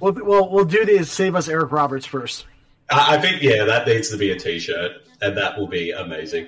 We'll 0.00 0.12
we'll, 0.12 0.48
we'll 0.48 0.64
do 0.64 0.84
the 0.84 1.04
save 1.04 1.34
us 1.34 1.48
Eric 1.48 1.72
Roberts 1.72 2.06
first. 2.06 2.46
I 2.88 3.16
I 3.16 3.20
think 3.20 3.42
yeah, 3.42 3.64
that 3.64 3.84
needs 3.86 4.10
to 4.10 4.16
be 4.16 4.30
a 4.30 4.38
t-shirt, 4.38 4.92
and 5.20 5.36
that 5.36 5.58
will 5.58 5.66
be 5.66 5.90
amazing. 5.90 6.46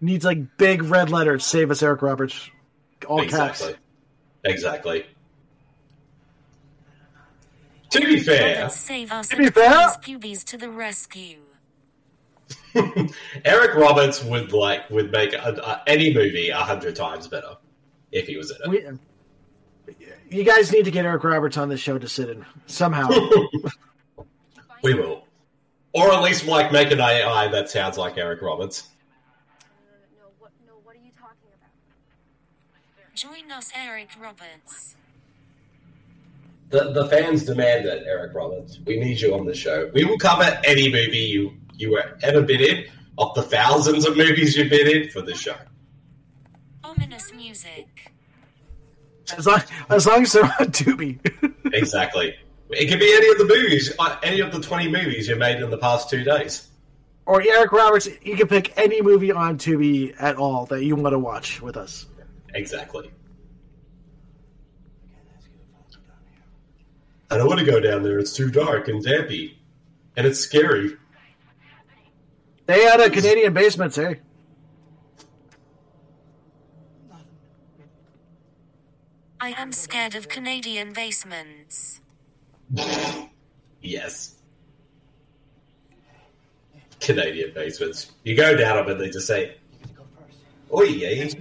Needs 0.00 0.24
like 0.24 0.56
big 0.56 0.82
red 0.84 1.10
letters. 1.10 1.44
Save 1.44 1.70
us 1.70 1.82
Eric 1.82 2.00
Roberts. 2.00 2.48
All 3.06 3.18
caps. 3.26 3.60
exactly. 3.60 3.74
Exactly. 4.44 5.06
To 7.90 8.00
be 8.00 8.20
fair, 8.20 8.68
Save 8.70 9.12
us 9.12 9.28
To 9.28 9.36
be 9.36 9.50
fair- 9.50 9.70
Connie's 9.70 9.96
pubes 9.98 10.44
to 10.44 10.56
the 10.56 10.70
rescue. 10.70 11.40
Eric 13.44 13.74
Roberts 13.74 14.22
would 14.24 14.52
like 14.52 14.88
would 14.90 15.10
make 15.10 15.32
a, 15.32 15.54
a, 15.64 15.82
any 15.86 16.12
movie 16.12 16.50
a 16.50 16.58
hundred 16.58 16.96
times 16.96 17.26
better 17.26 17.56
if 18.12 18.26
he 18.26 18.36
was 18.36 18.50
in 18.50 18.56
it. 18.64 18.68
We, 18.68 19.96
you 20.30 20.44
guys 20.44 20.70
need 20.72 20.84
to 20.84 20.90
get 20.90 21.04
Eric 21.04 21.24
Roberts 21.24 21.56
on 21.56 21.68
the 21.68 21.78
show 21.78 21.98
to 21.98 22.08
sit 22.08 22.28
in 22.28 22.44
somehow. 22.66 23.08
We 24.82 24.94
will, 24.94 25.24
or 25.92 26.12
at 26.12 26.22
least 26.22 26.46
like 26.46 26.70
make 26.70 26.92
an 26.92 27.00
AI 27.00 27.48
that 27.48 27.68
sounds 27.68 27.98
like 27.98 28.16
Eric 28.16 28.42
Roberts. 28.42 28.90
No, 30.16 30.22
no, 30.22 30.30
what, 30.38 30.52
no, 30.64 30.74
what 30.84 30.94
are 30.94 31.00
you 31.00 31.10
talking 31.18 31.48
about? 31.56 33.14
Join 33.16 33.50
us, 33.50 33.72
Eric 33.74 34.10
Roberts. 34.20 34.94
The 36.70 36.92
the 36.92 37.08
fans 37.08 37.44
demand 37.44 37.86
it, 37.86 38.04
Eric 38.06 38.34
Roberts. 38.34 38.78
We 38.86 39.00
need 39.00 39.20
you 39.20 39.34
on 39.34 39.46
the 39.46 39.54
show. 39.54 39.90
We 39.94 40.04
will 40.04 40.18
cover 40.18 40.60
any 40.64 40.92
movie 40.92 41.18
you 41.18 41.54
you 41.78 41.92
were 41.92 42.18
ever 42.22 42.42
been 42.42 42.60
in, 42.60 42.84
of 43.16 43.34
the 43.34 43.42
thousands 43.42 44.06
of 44.06 44.16
movies 44.16 44.56
you've 44.56 44.68
been 44.70 44.86
in 44.86 45.08
for 45.10 45.22
the 45.22 45.34
show. 45.34 45.56
Ominous 46.84 47.32
music. 47.32 48.12
as 49.36 49.46
long 49.46 49.60
as 49.90 50.06
long 50.06 50.22
as 50.22 50.32
they're 50.32 50.44
on 50.44 50.66
Tubi. 50.72 51.18
Exactly. 51.72 52.34
It 52.70 52.86
could 52.88 52.98
be 53.00 53.12
any 53.14 53.28
of 53.30 53.38
the 53.38 53.44
movies, 53.44 53.92
uh, 53.98 54.16
any 54.22 54.40
of 54.40 54.52
the 54.52 54.60
twenty 54.60 54.90
movies 54.90 55.28
you 55.28 55.36
made 55.36 55.62
in 55.62 55.70
the 55.70 55.78
past 55.78 56.10
two 56.10 56.22
days. 56.24 56.68
or 57.26 57.40
Eric 57.42 57.72
Roberts, 57.72 58.08
you 58.22 58.36
can 58.36 58.48
pick 58.48 58.76
any 58.78 59.00
movie 59.02 59.32
on 59.32 59.56
Tubi 59.58 60.14
at 60.18 60.36
all 60.36 60.66
that 60.66 60.84
you 60.84 60.96
want 60.96 61.12
to 61.14 61.18
watch 61.18 61.60
with 61.62 61.76
us. 61.76 62.06
Exactly. 62.54 63.10
I 67.30 67.36
don't 67.36 67.46
want 67.46 67.60
to 67.60 67.66
go 67.66 67.78
down 67.80 68.02
there. 68.02 68.18
It's 68.18 68.32
too 68.32 68.50
dark 68.50 68.88
and 68.88 69.02
dampy, 69.04 69.58
and 70.16 70.26
it's 70.26 70.38
scary. 70.40 70.96
They 72.68 72.82
had 72.84 73.00
a 73.00 73.08
Canadian 73.08 73.54
basement, 73.54 73.96
eh? 73.96 74.16
I 79.40 79.50
am 79.56 79.72
scared 79.72 80.14
of 80.14 80.28
Canadian 80.28 80.92
basements. 80.92 82.00
Yes. 83.80 84.34
Canadian 87.00 87.54
basements. 87.54 88.10
You 88.24 88.36
go 88.36 88.56
down 88.56 88.76
them 88.76 88.88
and 88.88 89.00
they 89.00 89.08
just 89.10 89.26
say, 89.26 89.56
"Oh 90.70 90.82
yeah." 90.82 91.08
It, 91.08 91.36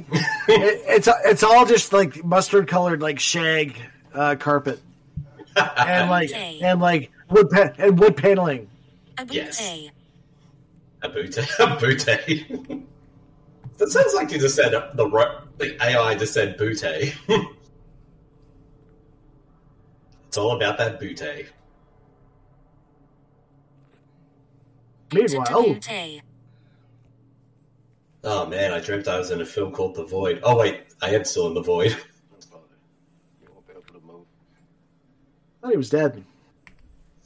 it's 0.47 1.09
it's 1.25 1.43
all 1.43 1.65
just 1.65 1.91
like 1.91 2.23
mustard 2.23 2.67
colored 2.67 3.01
like 3.01 3.19
shag 3.19 3.75
uh, 4.13 4.35
carpet 4.39 4.79
and 5.57 6.09
like 6.09 6.31
and 6.33 6.79
like 6.79 7.11
wood 7.29 7.49
pa- 7.49 7.73
and 7.79 7.99
wood 7.99 8.15
paneling. 8.15 8.69
A 9.17 9.25
Yes. 9.29 9.59
booty. 9.59 9.91
A 11.03 11.09
booty. 11.09 11.41
A 11.59 11.75
booty. 11.75 12.45
that 13.77 13.89
sounds 13.89 14.13
like 14.15 14.31
you 14.31 14.39
just 14.39 14.55
said 14.55 14.71
the 14.95 15.07
ro- 15.07 15.41
the 15.57 15.81
AI 15.83 16.15
just 16.15 16.33
said 16.33 16.57
booty. 16.57 17.13
it's 20.27 20.37
all 20.37 20.55
about 20.55 20.77
that 20.77 20.99
booty. 20.99 21.47
Meanwhile, 25.13 25.63
Booty. 25.63 26.21
Oh 28.23 28.45
man, 28.45 28.73
I 28.73 28.79
dreamt 28.81 29.07
I 29.07 29.17
was 29.17 29.31
in 29.31 29.39
a 29.41 29.45
film 29.45 29.71
called 29.71 29.95
The 29.95 30.03
Void. 30.03 30.41
Oh 30.43 30.57
wait, 30.57 30.83
I 31.01 31.11
am 31.11 31.23
still 31.23 31.47
in 31.47 31.53
The 31.53 31.61
Void. 31.61 31.91
You 33.41 33.47
won't 33.53 33.65
be 33.67 33.73
able 33.73 33.83
to 33.83 34.05
move. 34.05 34.25
I 35.57 35.61
thought 35.61 35.71
he 35.71 35.77
was 35.77 35.89
dead. 35.89 36.23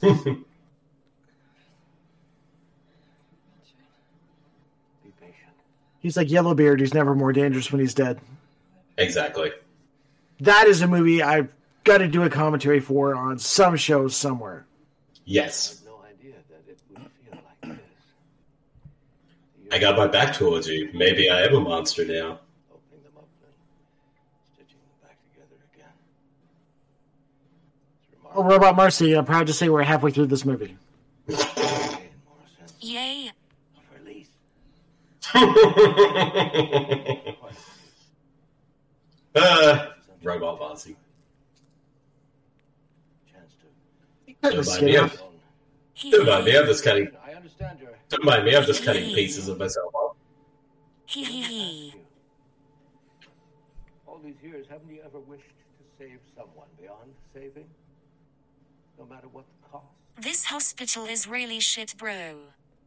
Be 0.00 0.08
patient. 5.20 5.56
He's 6.02 6.16
like 6.16 6.30
Yellowbeard. 6.30 6.80
He's 6.80 6.92
never 6.94 7.14
more 7.14 7.32
dangerous 7.32 7.70
when 7.72 7.80
he's 7.80 7.94
dead. 7.94 8.20
exactly. 8.98 9.52
That 10.40 10.66
is 10.66 10.82
a 10.82 10.88
movie 10.88 11.22
I've 11.22 11.48
got 11.84 11.98
to 11.98 12.08
do 12.08 12.24
a 12.24 12.30
commentary 12.30 12.80
for 12.80 13.14
on 13.14 13.38
some 13.38 13.76
show 13.76 14.08
somewhere. 14.08 14.66
Yes. 15.24 15.80
No 15.86 16.00
idea 16.04 16.34
that 16.50 16.62
it 16.68 16.78
would 16.90 16.98
feel 17.30 17.38
like 17.62 17.78
this. 17.78 17.80
I 19.70 19.78
got 19.78 19.96
my 19.96 20.08
back 20.08 20.34
towards 20.34 20.66
you. 20.66 20.90
Maybe 20.92 21.30
I 21.30 21.42
am 21.42 21.54
a 21.54 21.60
monster 21.60 22.04
now. 22.04 22.40
Opening 22.72 23.04
them 23.04 23.12
up 23.16 23.28
and 23.44 23.54
stitching 24.54 24.80
them 24.80 24.98
back 25.00 25.16
together 25.32 25.62
again. 25.72 25.88
Oh, 28.34 28.42
Robot 28.42 28.74
Marcy, 28.74 29.12
I'm 29.14 29.24
proud 29.24 29.46
to 29.46 29.52
say 29.52 29.68
we're 29.68 29.84
halfway 29.84 30.10
through 30.10 30.26
this 30.26 30.44
movie. 30.44 30.76
Yay. 32.80 33.30
Release. 34.04 34.28
uh, 39.34 39.86
robot 40.22 40.58
bossy. 40.58 40.96
Don't 44.42 44.66
mind 44.66 44.82
me. 44.82 44.98
I'm, 44.98 45.10
don't 46.10 46.26
mind 46.26 46.44
me. 46.44 46.58
I'm 46.58 46.66
just 46.66 46.84
cutting. 46.84 47.08
I 47.24 47.32
understand 47.32 47.80
your 47.80 47.92
Don't 48.08 48.24
mind 48.24 48.44
me. 48.44 48.56
I'm 48.56 48.64
just 48.64 48.84
cutting 48.84 49.14
pieces 49.14 49.48
of 49.48 49.58
myself 49.58 49.94
off. 49.94 50.16
Hee 51.06 51.24
hee 51.24 51.42
hee. 51.42 51.94
all 54.06 54.20
these 54.22 54.34
years, 54.42 54.66
haven't 54.68 54.90
you 54.90 55.00
ever 55.04 55.20
wished 55.20 55.44
to 55.44 55.84
save 55.98 56.18
someone 56.36 56.68
beyond 56.80 57.12
saving? 57.32 57.68
No 58.98 59.06
matter 59.06 59.28
what 59.28 59.44
the 59.46 59.68
cost. 59.68 59.86
This 60.20 60.44
hospital 60.46 61.06
is 61.06 61.26
really 61.26 61.60
shit, 61.60 61.94
bro. 61.96 62.34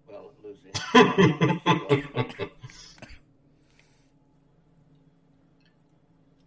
Well, 0.08 0.32
Lucy. 0.44 0.72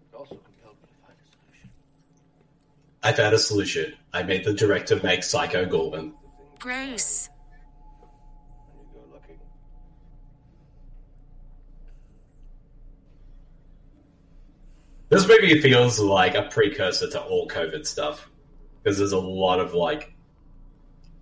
It 0.01 0.15
also 0.17 0.37
compelled 0.37 0.77
me 0.83 0.89
to 0.89 0.95
find 1.07 1.17
a 1.19 1.27
solution. 1.31 1.71
I 3.03 3.13
found 3.13 3.35
a 3.35 3.39
solution. 3.39 3.95
I 4.13 4.23
made 4.23 4.45
the 4.45 4.53
director 4.53 5.01
make 5.03 5.23
Psycho 5.23 5.65
Goreman. 5.67 6.13
Gross. 6.59 7.29
When 8.73 8.81
you 8.81 8.93
go 8.95 9.01
looking, 9.13 9.39
This 15.09 15.27
movie 15.27 15.61
feels 15.61 15.99
like 15.99 16.35
a 16.35 16.43
precursor 16.43 17.09
to 17.11 17.21
all 17.23 17.49
COVID 17.49 17.87
stuff 17.87 18.29
because 18.83 18.99
there's 18.99 19.13
a 19.13 19.19
lot 19.19 19.61
of 19.61 19.75
like 19.75 20.13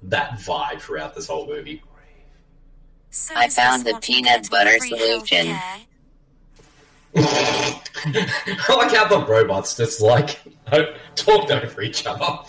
that 0.03 0.33
vibe 0.39 0.81
throughout 0.81 1.15
this 1.15 1.27
whole 1.27 1.47
movie. 1.47 1.83
So 3.11 3.35
I 3.35 3.49
found 3.49 3.85
the 3.85 3.99
peanut 4.03 4.51
butter 4.51 4.79
solution. 4.79 5.49
I 7.17 7.81
like 8.69 8.95
how 8.95 9.09
the 9.09 9.25
robots 9.27 9.77
just 9.77 10.01
like 10.01 10.41
talked 11.15 11.51
over 11.51 11.83
each 11.83 12.07
other. 12.07 12.45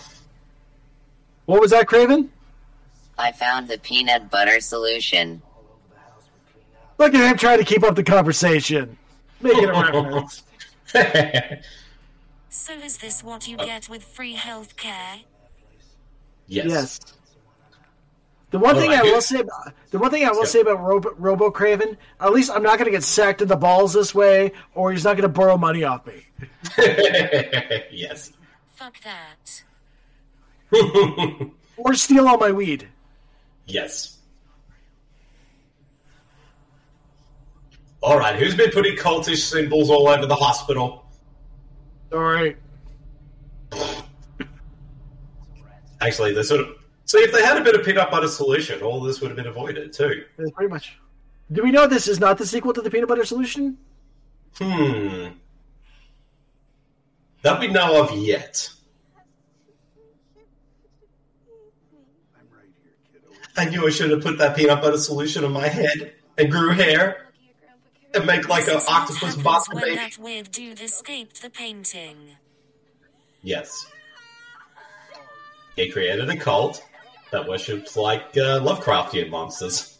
What 1.46 1.60
was 1.60 1.70
that, 1.70 1.86
Craven? 1.86 2.30
I 3.16 3.32
found 3.32 3.68
the 3.68 3.78
peanut 3.78 4.30
butter 4.30 4.60
solution. 4.60 5.42
Look 6.98 7.14
at 7.14 7.30
him 7.30 7.38
trying 7.38 7.58
to 7.58 7.64
keep 7.64 7.82
up 7.82 7.94
the 7.94 8.02
conversation, 8.02 8.98
making 9.40 9.64
a 9.64 9.72
reference. 9.72 10.42
So 12.50 12.72
is 12.72 12.98
this 12.98 13.22
what 13.22 13.46
you 13.46 13.56
get 13.56 13.88
with 13.88 14.02
free 14.02 14.32
health 14.32 14.76
care? 14.76 15.20
Yes. 16.48 16.98
The 18.50 18.58
one 18.58 18.76
All 18.76 18.80
thing 18.80 18.92
I 18.92 19.02
will 19.02 19.10
here- 19.10 19.20
say, 19.20 19.42
the 19.90 19.98
one 19.98 20.10
thing 20.10 20.24
I 20.24 20.30
will 20.30 20.46
say 20.46 20.60
about 20.60 20.80
Robo, 20.82 21.14
Robo 21.18 21.50
Craven, 21.50 21.98
at 22.20 22.32
least 22.32 22.50
I'm 22.50 22.62
not 22.62 22.78
going 22.78 22.86
to 22.86 22.90
get 22.90 23.02
sacked 23.04 23.42
in 23.42 23.48
the 23.48 23.56
balls 23.56 23.92
this 23.92 24.14
way, 24.14 24.52
or 24.74 24.90
he's 24.90 25.04
not 25.04 25.14
going 25.18 25.22
to 25.22 25.28
borrow 25.28 25.58
money 25.58 25.84
off 25.84 26.06
me. 26.06 26.24
yes. 27.92 28.32
Fuck 28.74 28.96
that. 29.04 29.62
or 31.76 31.94
steal 31.94 32.26
all 32.26 32.38
my 32.38 32.50
weed. 32.52 32.88
Yes. 33.66 34.16
All 38.00 38.18
right, 38.18 38.36
who's 38.36 38.54
been 38.54 38.70
putting 38.70 38.96
cultish 38.96 39.38
symbols 39.50 39.90
all 39.90 40.08
over 40.08 40.24
the 40.24 40.34
hospital? 40.36 41.04
All 42.12 42.18
right. 42.20 42.56
Actually, 46.00 46.32
they 46.32 46.42
sort 46.44 46.60
of 46.60 46.68
see 47.08 47.18
if 47.18 47.32
they 47.32 47.42
had 47.42 47.56
a 47.56 47.64
bit 47.64 47.74
of 47.74 47.84
peanut 47.84 48.10
butter 48.10 48.28
solution, 48.28 48.82
all 48.82 49.00
this 49.00 49.20
would 49.20 49.28
have 49.28 49.36
been 49.36 49.46
avoided 49.46 49.92
too. 49.92 50.24
That's 50.36 50.50
pretty 50.52 50.70
much. 50.70 50.98
Do 51.50 51.62
we 51.62 51.72
know 51.72 51.86
this 51.86 52.06
is 52.06 52.20
not 52.20 52.36
the 52.38 52.46
sequel 52.46 52.72
to 52.74 52.82
the 52.82 52.90
peanut 52.90 53.08
butter 53.08 53.24
solution? 53.24 53.78
Hmm. 54.58 55.28
That 57.42 57.58
we 57.58 57.68
know 57.68 58.02
of 58.02 58.12
yet. 58.12 58.70
I 63.56 63.64
knew 63.64 63.86
I 63.86 63.90
should 63.90 64.10
have 64.10 64.22
put 64.22 64.38
that 64.38 64.56
peanut 64.56 64.82
butter 64.82 64.98
solution 64.98 65.44
on 65.44 65.52
my 65.52 65.66
head 65.66 66.12
and 66.36 66.50
grew 66.50 66.70
hair 66.70 67.32
and 68.14 68.24
make 68.26 68.48
like 68.48 68.68
an 68.68 68.74
This 68.74 68.82
is 68.82 68.88
what 68.88 69.02
octopus 69.02 69.20
happens 69.22 69.42
butt 69.42 69.62
when 69.72 69.84
baby. 69.84 69.96
that 69.96 70.18
weird 70.18 70.50
dude 70.52 70.80
escaped 70.80 71.42
the 71.42 71.50
painting. 71.50 72.36
Yes. 73.42 73.90
He 75.74 75.90
created 75.90 76.28
a 76.28 76.36
cult 76.36 76.84
that 77.30 77.46
worships 77.48 77.96
like 77.96 78.22
uh, 78.36 78.60
Lovecraftian 78.60 79.30
monsters. 79.30 79.98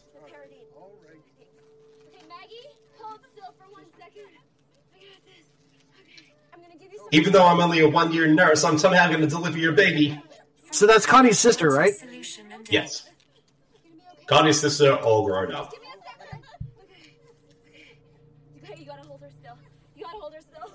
Even 7.11 7.33
though 7.33 7.45
I'm 7.45 7.59
only 7.59 7.79
a 7.79 7.89
one 7.89 8.11
year 8.11 8.27
nurse, 8.27 8.63
I'm 8.63 8.77
somehow 8.77 9.07
going 9.07 9.21
to 9.21 9.27
deliver 9.27 9.57
your 9.57 9.71
baby. 9.73 10.21
So 10.71 10.85
that's 10.85 11.07
Connie's 11.07 11.39
sister, 11.39 11.69
right? 11.71 11.93
Yes. 12.69 13.09
Connie's 14.27 14.59
sister, 14.59 14.93
all 14.95 15.25
grown 15.25 15.51
up. 15.51 15.73
Okay, 18.63 18.79
you 18.79 18.85
gotta 18.85 19.07
hold 19.07 19.21
her 19.21 19.29
still. 19.31 19.57
You 19.95 20.03
gotta 20.03 20.17
hold 20.17 20.33
her 20.33 20.41
still. 20.41 20.71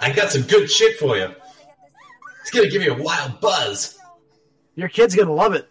I 0.00 0.12
got 0.12 0.32
some 0.32 0.42
good 0.42 0.70
shit 0.70 0.98
for 0.98 1.18
you. 1.18 1.28
It's 2.40 2.50
going 2.50 2.64
to 2.64 2.70
give 2.70 2.82
you 2.82 2.92
a 2.92 3.02
wild 3.02 3.40
buzz. 3.40 3.98
Your 4.76 4.88
kid's 4.88 5.14
going 5.14 5.28
to 5.28 5.34
love 5.34 5.54
it. 5.54 5.68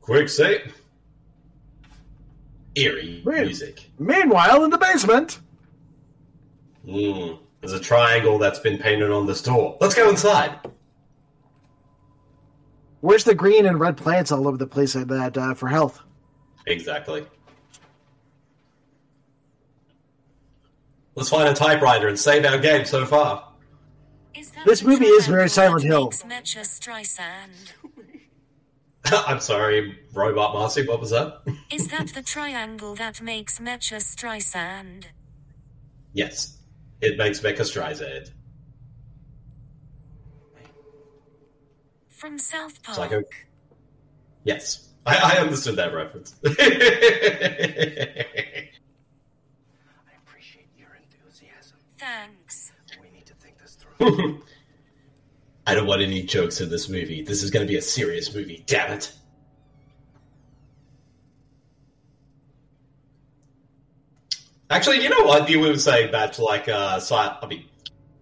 Quick 0.00 0.28
save. 0.28 0.74
Eerie 2.74 3.22
music. 3.24 3.90
Meanwhile, 3.98 4.64
in 4.64 4.70
the 4.70 4.78
basement. 4.78 5.40
Mm, 6.86 7.38
there's 7.60 7.72
a 7.72 7.80
triangle 7.80 8.38
that's 8.38 8.58
been 8.58 8.76
painted 8.78 9.10
on 9.10 9.26
this 9.26 9.40
door. 9.40 9.78
Let's 9.80 9.94
go 9.94 10.10
inside. 10.10 10.58
Where's 13.00 13.24
the 13.24 13.34
green 13.34 13.66
and 13.66 13.80
red 13.80 13.96
plants 13.96 14.30
all 14.32 14.46
over 14.46 14.56
the 14.56 14.66
place 14.66 14.94
like 14.94 15.06
that 15.08 15.38
uh, 15.38 15.54
for 15.54 15.68
health? 15.68 16.00
Exactly. 16.66 17.26
Let's 21.14 21.28
find 21.28 21.48
a 21.48 21.54
typewriter 21.54 22.08
and 22.08 22.18
save 22.18 22.44
our 22.44 22.58
game 22.58 22.84
so 22.84 23.06
far. 23.06 23.48
This 24.64 24.82
movie 24.82 25.06
is 25.06 25.26
very 25.26 25.48
Silent 25.48 25.84
Hill. 25.84 26.12
I'm 29.04 29.40
sorry, 29.40 29.98
Robot 30.12 30.54
Marcy, 30.54 30.86
what 30.86 30.98
was 30.98 31.10
that? 31.10 31.42
Is 31.70 31.88
that 31.88 32.14
the 32.14 32.22
triangle 32.22 32.94
that 32.94 33.20
makes 33.20 33.58
Mecha 33.58 33.98
Streisand? 33.98 35.04
yes. 36.14 36.58
It 37.00 37.18
makes 37.18 37.40
Mecha 37.40 37.60
Streisand. 37.60 38.30
From 42.08 42.38
South 42.38 42.82
Park. 42.82 42.96
Psycho. 42.96 43.22
Yes. 44.44 44.88
I, 45.04 45.34
I 45.34 45.40
understood 45.40 45.76
that 45.76 45.92
reference. 45.92 46.34
Thanks. 52.04 52.72
I 55.66 55.74
don't 55.74 55.86
want 55.86 56.02
any 56.02 56.22
jokes 56.22 56.60
in 56.60 56.68
this 56.68 56.90
movie. 56.90 57.22
This 57.22 57.42
is 57.42 57.50
going 57.50 57.66
to 57.66 57.70
be 57.70 57.78
a 57.78 57.82
serious 57.82 58.34
movie. 58.34 58.62
Damn 58.66 58.92
it. 58.92 59.10
Actually, 64.68 65.02
you 65.02 65.08
know 65.08 65.22
what? 65.22 65.48
You 65.48 65.60
were 65.60 65.78
saying 65.78 66.12
back 66.12 66.32
to 66.32 66.44
like 66.44 66.68
uh, 66.68 67.00
si- 67.00 67.14
I 67.14 67.46
mean, 67.48 67.64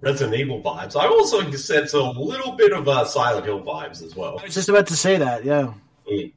Resident 0.01 0.37
Evil 0.37 0.63
vibes. 0.63 0.95
I 0.95 1.07
also 1.07 1.51
sense 1.53 1.93
a 1.93 2.03
little 2.03 2.53
bit 2.53 2.73
of 2.73 2.87
uh, 2.87 3.05
Silent 3.05 3.47
Hill 3.47 3.63
vibes 3.63 4.03
as 4.03 4.15
well. 4.15 4.39
I 4.39 4.45
was 4.45 4.55
just 4.55 4.69
about 4.69 4.87
to 4.89 4.97
say 4.97 5.17
that, 5.17 5.45
yeah. 5.45 5.75
Mm. 6.09 6.33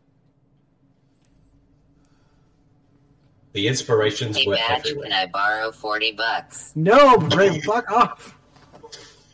The 3.55 3.67
inspirations 3.69 4.35
Hey, 4.35 4.47
were 4.47 4.55
Batch, 4.55 4.79
everywhere. 4.79 5.03
can 5.07 5.13
I 5.13 5.27
borrow 5.27 5.71
40 5.71 6.11
bucks? 6.11 6.73
No, 6.75 7.17
Craven, 7.17 7.61
fuck 7.61 7.89
off. 7.89 8.37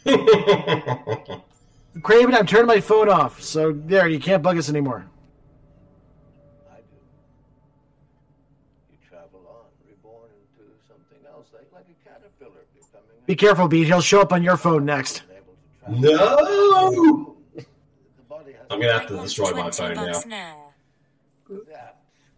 Craven, 2.04 2.36
I'm 2.36 2.46
turning 2.46 2.68
my 2.68 2.80
phone 2.80 3.10
off, 3.10 3.42
so 3.42 3.72
there, 3.74 4.08
you 4.08 4.20
can't 4.20 4.44
bug 4.44 4.60
us 4.60 4.70
anymore. 4.70 5.08
travel 9.10 9.42
on, 9.50 9.66
reborn 9.90 10.30
into 10.40 10.70
something 10.88 11.26
else, 11.28 11.48
like, 11.52 11.68
like 11.74 11.86
a 11.90 12.08
caterpillar 12.08 12.62
becoming 12.76 13.08
Be 13.26 13.36
careful, 13.36 13.68
Bede. 13.68 13.88
He'll 13.88 14.02
show 14.02 14.22
up 14.22 14.32
on 14.32 14.44
your 14.44 14.56
phone 14.56 14.86
next. 14.86 15.24
No! 15.90 17.36
I'm 18.70 18.80
gonna 18.80 18.94
have 18.94 19.08
to 19.08 19.18
destroy 19.18 19.50
my 19.52 19.72
phone 19.72 19.96
now. 19.96 20.22
Now. 20.28 20.72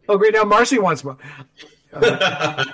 Oh, 0.09 0.17
great. 0.17 0.33
Now 0.33 0.43
Marcy 0.43 0.79
wants 0.79 1.03
more. 1.03 1.17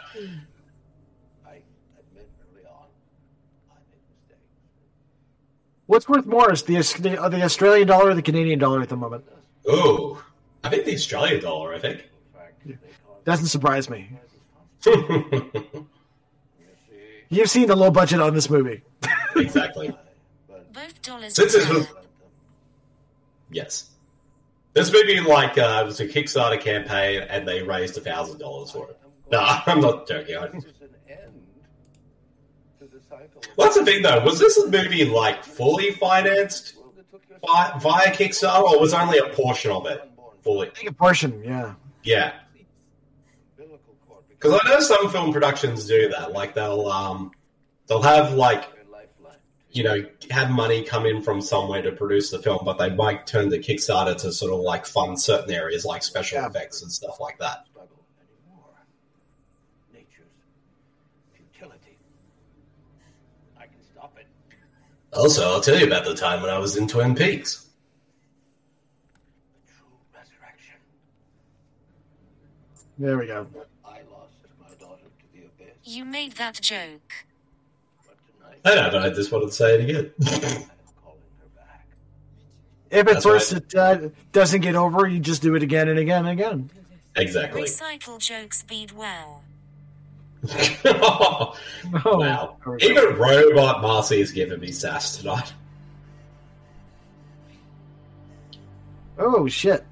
What's 5.90 6.08
worth 6.08 6.26
more 6.28 6.54
is 6.54 6.62
the, 6.64 6.76
the, 7.00 7.20
uh, 7.20 7.30
Australian 7.44 7.88
dollar 7.88 8.12
or 8.12 8.14
the 8.14 8.22
Canadian 8.22 8.60
dollar 8.60 8.80
at 8.82 8.90
the 8.90 8.96
moment? 8.96 9.26
Oh, 9.68 10.24
I 10.64 10.70
think 10.70 10.86
the 10.86 10.94
Australian 10.94 11.42
dollar. 11.42 11.74
I 11.74 11.80
think. 11.80 12.08
Doesn't 13.26 13.48
surprise 13.48 13.90
me. 13.90 14.08
You've 17.30 17.50
seen 17.50 17.68
the 17.68 17.76
low 17.76 17.90
budget 17.92 18.20
on 18.22 18.36
this 18.36 18.50
movie. 18.50 18.84
exactly. 19.36 19.92
Both 20.72 21.02
dollars 21.02 21.34
Since 21.34 21.54
this 21.54 21.68
was, 21.68 21.88
yes, 23.50 23.90
this 24.74 24.94
movie 24.94 25.20
like 25.20 25.58
uh, 25.58 25.82
was 25.86 26.00
a 26.00 26.08
Kickstarter 26.08 26.62
campaign, 26.62 27.22
and 27.30 27.48
they 27.48 27.64
raised 27.64 27.98
a 27.98 28.02
thousand 28.02 28.38
dollars 28.38 28.70
for 28.72 28.90
it. 28.90 29.00
No, 29.32 29.40
I'm 29.42 29.80
not 29.80 30.08
joking. 30.08 30.38
I, 30.38 30.50
well, 33.56 33.68
that's 33.68 33.78
the 33.78 33.86
thing, 33.86 34.02
though. 34.02 34.24
Was 34.24 34.40
this 34.40 34.58
a 34.58 34.68
movie 34.70 35.06
like 35.06 35.44
fully 35.44 35.92
financed 35.92 36.76
by, 37.46 37.74
via 37.80 38.12
Kickstarter, 38.12 38.64
or 38.64 38.80
was 38.80 38.94
only 38.94 39.20
a 39.20 39.30
portion 39.30 39.70
of 39.70 39.86
it 39.86 40.02
fully? 40.42 40.72
Take 40.74 40.90
a 40.90 40.94
portion, 40.94 41.44
yeah. 41.44 41.76
Yeah. 42.04 42.34
Because 44.30 44.60
I 44.64 44.70
know 44.70 44.80
some 44.80 45.12
film 45.12 45.32
productions 45.32 45.86
do 45.86 46.10
that. 46.10 46.32
Like 46.32 46.56
they'll 46.56 46.88
um, 46.88 47.32
they'll 47.88 48.02
have 48.02 48.34
like 48.34 48.66
you 49.72 49.84
know 49.84 50.04
have 50.32 50.50
money 50.50 50.84
come 50.84 51.06
in 51.06 51.22
from 51.22 51.42
somewhere 51.42 51.82
to 51.84 51.92
produce 51.92 52.32
the 52.32 52.40
film, 52.40 52.62
but 52.64 52.78
they 52.80 52.90
might 52.90 53.28
turn 53.28 53.52
to 53.52 53.60
Kickstarter 53.60 54.16
to 54.22 54.32
sort 54.32 54.54
of 54.54 54.62
like 54.62 54.86
fund 54.86 55.20
certain 55.20 55.52
areas 55.52 55.86
like 55.86 56.04
special 56.04 56.44
effects 56.46 56.82
and 56.82 56.92
stuff 56.92 57.20
like 57.20 57.38
that. 57.40 57.66
futility. 61.60 61.98
I 63.58 63.64
can 63.64 63.84
stop 63.84 64.18
it. 64.18 64.28
Also, 65.14 65.44
I'll 65.50 65.62
tell 65.62 65.78
you 65.78 65.88
about 65.88 66.06
the 66.06 66.16
time 66.16 66.42
when 66.42 66.52
I 66.52 66.60
was 66.60 66.76
in 66.78 66.88
Twin 66.88 67.16
Peaks. 67.16 67.66
There 73.00 73.18
we 73.18 73.28
go. 73.28 73.48
I 73.86 74.02
lost 74.12 74.34
my 74.60 74.68
daughter 74.76 75.04
to 75.04 75.26
the 75.34 75.46
abyss. 75.46 75.78
You 75.86 76.04
made 76.04 76.34
that 76.34 76.60
joke. 76.62 77.14
I 78.66 78.76
know, 78.76 78.90
but 78.92 79.02
I 79.04 79.10
just 79.10 79.32
wanted 79.32 79.48
to 79.48 79.52
say 79.54 79.76
it 79.76 79.90
again. 79.90 80.12
If 82.92 83.00
at 83.02 83.06
That's 83.06 83.24
first 83.24 83.54
right. 83.54 83.62
it 83.62 83.76
uh, 83.76 84.10
doesn't 84.32 84.62
get 84.62 84.76
over, 84.76 85.08
you 85.08 85.20
just 85.20 85.42
do 85.42 85.56
it 85.56 85.64
again 85.64 85.88
and 85.88 86.00
again 86.00 86.26
and 86.26 86.40
again. 86.40 86.70
exactly. 87.16 87.62
Recycle 87.62 88.20
jokes 88.20 88.64
beat 88.64 88.94
well. 88.94 89.44
Oh, 90.46 91.56
wow. 92.18 92.58
Even 92.80 93.16
Robot 93.18 93.82
Marcy 93.82 94.22
is 94.22 94.32
giving 94.32 94.60
me 94.60 94.72
sass 94.72 95.18
tonight. 95.18 95.52
Oh 99.18 99.48
shit! 99.48 99.84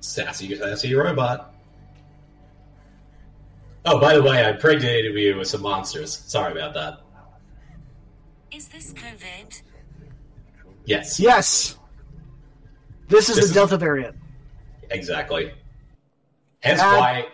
Sassy, 0.00 0.54
sassy 0.56 0.94
robot. 0.94 1.52
Oh, 3.84 3.98
by 3.98 4.14
the 4.14 4.22
way, 4.22 4.44
I 4.44 4.50
impregnated 4.50 5.14
you 5.14 5.36
with 5.36 5.48
some 5.48 5.62
monsters. 5.62 6.16
Sorry 6.26 6.52
about 6.52 6.72
that. 6.74 7.00
Is 8.52 8.68
this 8.68 8.92
COVID? 8.94 9.62
Yes, 10.86 11.18
Yes, 11.18 11.76
this 13.08 13.28
is 13.28 13.36
This 13.36 13.44
the 13.44 13.48
is- 13.48 13.52
Delta 13.54 13.76
variant. 13.76 14.16
exactly. 14.90 15.52
Hence 16.60 16.80
Add- 16.80 16.98
why. 16.98 17.26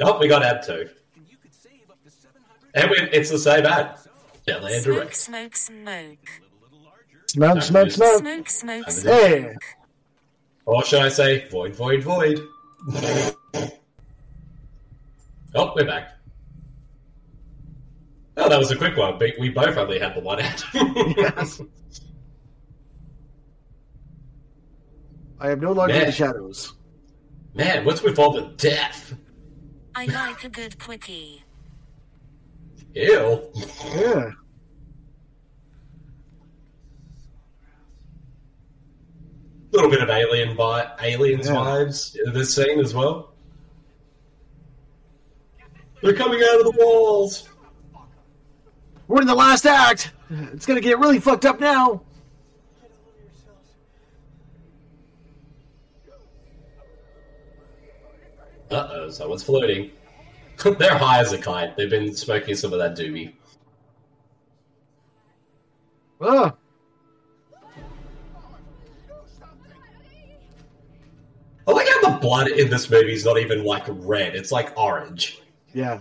Oh, 0.00 0.18
we 0.18 0.28
got 0.28 0.42
ad 0.42 0.62
two. 0.62 0.88
And 2.74 2.90
we, 2.90 2.96
it's 3.12 3.30
the 3.30 3.38
same 3.38 3.66
ad. 3.66 3.96
Delay 4.46 4.78
Smoke, 4.80 4.96
direct. 4.96 5.16
smoke, 5.16 5.56
smoke. 5.56 6.18
Smoke, 7.26 7.62
smoke, 7.62 7.90
smoke. 7.90 8.18
Smoke, 8.18 8.48
smoke, 8.48 8.84
Time 8.86 8.94
to 8.94 9.00
do 9.00 9.00
smoke. 9.00 9.20
Hey, 9.22 9.54
Or 10.64 10.84
should 10.84 11.00
I 11.00 11.08
say, 11.08 11.48
void, 11.48 11.74
void, 11.74 12.02
void? 12.02 12.40
oh, 15.54 15.72
we're 15.74 15.84
back. 15.84 16.12
Oh, 18.36 18.48
that 18.48 18.58
was 18.58 18.70
a 18.70 18.76
quick 18.76 18.96
one. 18.96 19.18
We 19.18 19.34
we 19.40 19.48
both 19.50 19.76
only 19.76 19.98
had 19.98 20.14
the 20.14 20.20
one 20.20 20.38
ad. 20.38 20.62
yes. 20.72 21.60
I 25.40 25.50
am 25.50 25.60
no 25.60 25.72
longer 25.72 25.94
in 25.94 26.06
the 26.06 26.12
shadows. 26.12 26.72
Man, 27.54 27.84
what's 27.84 28.02
with 28.02 28.18
all 28.18 28.32
the 28.32 28.42
death? 28.56 29.14
I 29.98 30.04
like 30.06 30.44
a 30.44 30.48
good 30.48 30.78
quickie. 30.78 31.42
Ew. 32.94 33.50
Yeah. 33.96 34.30
A 39.72 39.76
little 39.76 39.90
bit 39.90 40.00
of 40.00 40.08
alien 40.08 40.56
vi- 40.56 40.90
aliens 41.02 41.46
Yeah. 41.48 41.54
vibes 41.54 42.16
in 42.24 42.32
this 42.32 42.54
scene 42.54 42.78
as 42.78 42.94
well. 42.94 43.32
They're 46.00 46.14
coming 46.14 46.40
out 46.42 46.60
of 46.60 46.64
the 46.72 46.74
walls. 46.78 47.48
We're 49.08 49.20
in 49.22 49.26
the 49.26 49.34
last 49.34 49.66
act. 49.66 50.12
It's 50.30 50.64
gonna 50.64 50.80
get 50.80 51.00
really 51.00 51.18
fucked 51.18 51.44
up 51.44 51.58
now. 51.58 52.02
Uh 58.70 58.88
oh, 58.92 59.10
someone's 59.10 59.42
floating. 59.42 59.90
They're 60.78 60.98
high 60.98 61.20
as 61.20 61.32
a 61.32 61.38
kite. 61.38 61.76
They've 61.76 61.88
been 61.88 62.14
smoking 62.14 62.54
some 62.54 62.72
of 62.72 62.78
that 62.80 62.96
doobie. 62.96 63.32
Oh, 66.20 66.52
I 71.66 71.70
like 71.70 71.86
how 71.88 72.10
the 72.12 72.18
blood 72.18 72.48
in 72.48 72.70
this 72.70 72.90
movie 72.90 73.12
is 73.12 73.24
not 73.24 73.38
even 73.38 73.62
like 73.64 73.84
red; 73.88 74.34
it's 74.34 74.50
like 74.50 74.76
orange. 74.76 75.40
yeah. 75.74 76.00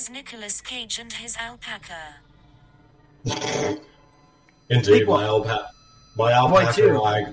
Is 0.00 0.08
Nicolas 0.08 0.62
Cage 0.62 0.98
and 0.98 1.12
his 1.12 1.36
alpaca? 1.36 2.16
Indeed, 4.70 5.06
my 5.06 5.24
alpaca, 5.24 5.68
my 6.16 6.32
alpaca, 6.32 6.72
two. 6.72 6.98
like 6.98 7.26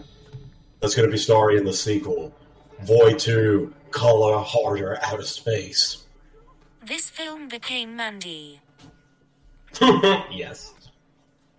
that's 0.81 0.93
going 0.93 1.07
to 1.07 1.11
be 1.11 1.17
story 1.17 1.55
in 1.57 1.63
the 1.63 1.71
sequel. 1.71 2.35
Void 2.81 3.19
Two, 3.19 3.73
Color 3.91 4.39
Harder, 4.39 4.99
Outer 5.01 5.23
Space. 5.23 6.05
This 6.85 7.09
film 7.09 7.47
became 7.47 7.95
Mandy. 7.95 8.59
yes, 9.81 10.73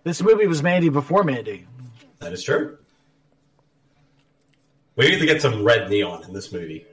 This 0.03 0.21
movie 0.21 0.45
was 0.45 0.61
Mandy 0.61 0.89
before 0.89 1.23
Mandy. 1.23 1.65
that 2.19 2.33
is 2.33 2.43
true. 2.43 2.77
We 4.95 5.09
need 5.09 5.19
to 5.19 5.25
get 5.25 5.41
some 5.41 5.63
red 5.63 5.89
neon 5.89 6.23
in 6.23 6.33
this 6.33 6.51
movie. 6.51 6.85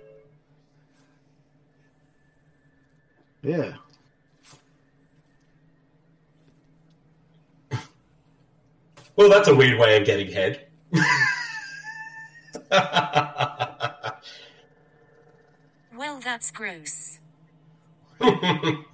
Yeah. 3.42 3.74
Well, 9.16 9.30
that's 9.30 9.48
a 9.48 9.54
weird 9.54 9.78
way 9.78 9.96
of 9.96 10.04
getting 10.04 10.30
head. 10.30 10.66
Well, 15.96 16.20
that's 16.22 16.50
gross. 16.50 17.18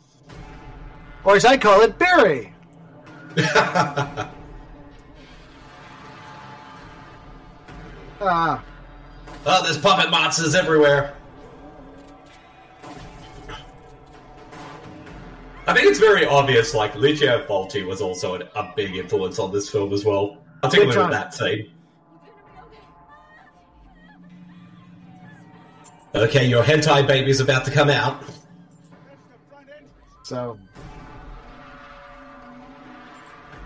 Or 1.24 1.36
as 1.36 1.44
I 1.44 1.56
call 1.56 1.82
it, 1.82 1.96
Barry. 1.98 2.52
Ah, 8.24 8.62
Oh, 9.44 9.62
there's 9.64 9.78
puppet 9.78 10.10
monsters 10.10 10.54
everywhere. 10.54 11.14
I 15.66 15.74
think 15.74 15.86
it's 15.86 16.00
very 16.00 16.26
obvious, 16.26 16.74
like, 16.74 16.94
Lucio 16.96 17.44
Fulci 17.46 17.86
was 17.86 18.00
also 18.00 18.34
an, 18.34 18.42
a 18.56 18.72
big 18.74 18.96
influence 18.96 19.38
on 19.38 19.52
this 19.52 19.68
film 19.70 19.92
as 19.92 20.04
well. 20.04 20.38
Particularly 20.62 20.92
Big 20.92 20.98
with 20.98 21.04
time. 21.04 21.10
that 21.10 21.34
scene. 21.34 21.72
Okay, 26.14 26.46
your 26.46 26.62
hentai 26.62 27.06
baby's 27.06 27.40
about 27.40 27.64
to 27.64 27.70
come 27.70 27.88
out. 27.88 28.22
so 30.24 30.58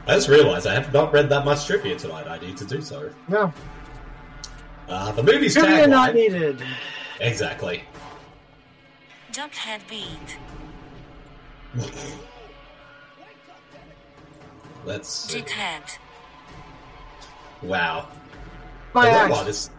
I 0.07 0.15
just 0.15 0.29
realized 0.29 0.67
I 0.67 0.75
have 0.75 0.93
not 0.93 1.13
read 1.13 1.29
that 1.31 1.45
much 1.45 1.67
trivia 1.67 1.97
tonight. 1.97 2.29
I 2.29 2.39
need 2.39 2.57
to 2.59 2.65
do 2.65 2.81
so. 2.81 3.11
no. 3.29 3.53
Uh, 4.89 5.11
the 5.13 5.23
movie's 5.23 5.55
Trivia 5.55 5.89
not 5.89 6.11
tagline... 6.11 6.15
needed. 6.15 6.63
Exactly. 7.21 7.83
Duckhead 9.33 9.81
beat. 9.89 10.39
Let's 14.85 15.09
see. 15.09 15.41
Dickhead. 15.41 15.99
Wow. 17.63 18.09
My 18.95 19.07
the 19.07 19.11
axe. 19.13 19.31
robot 19.31 19.49
is... 19.49 19.71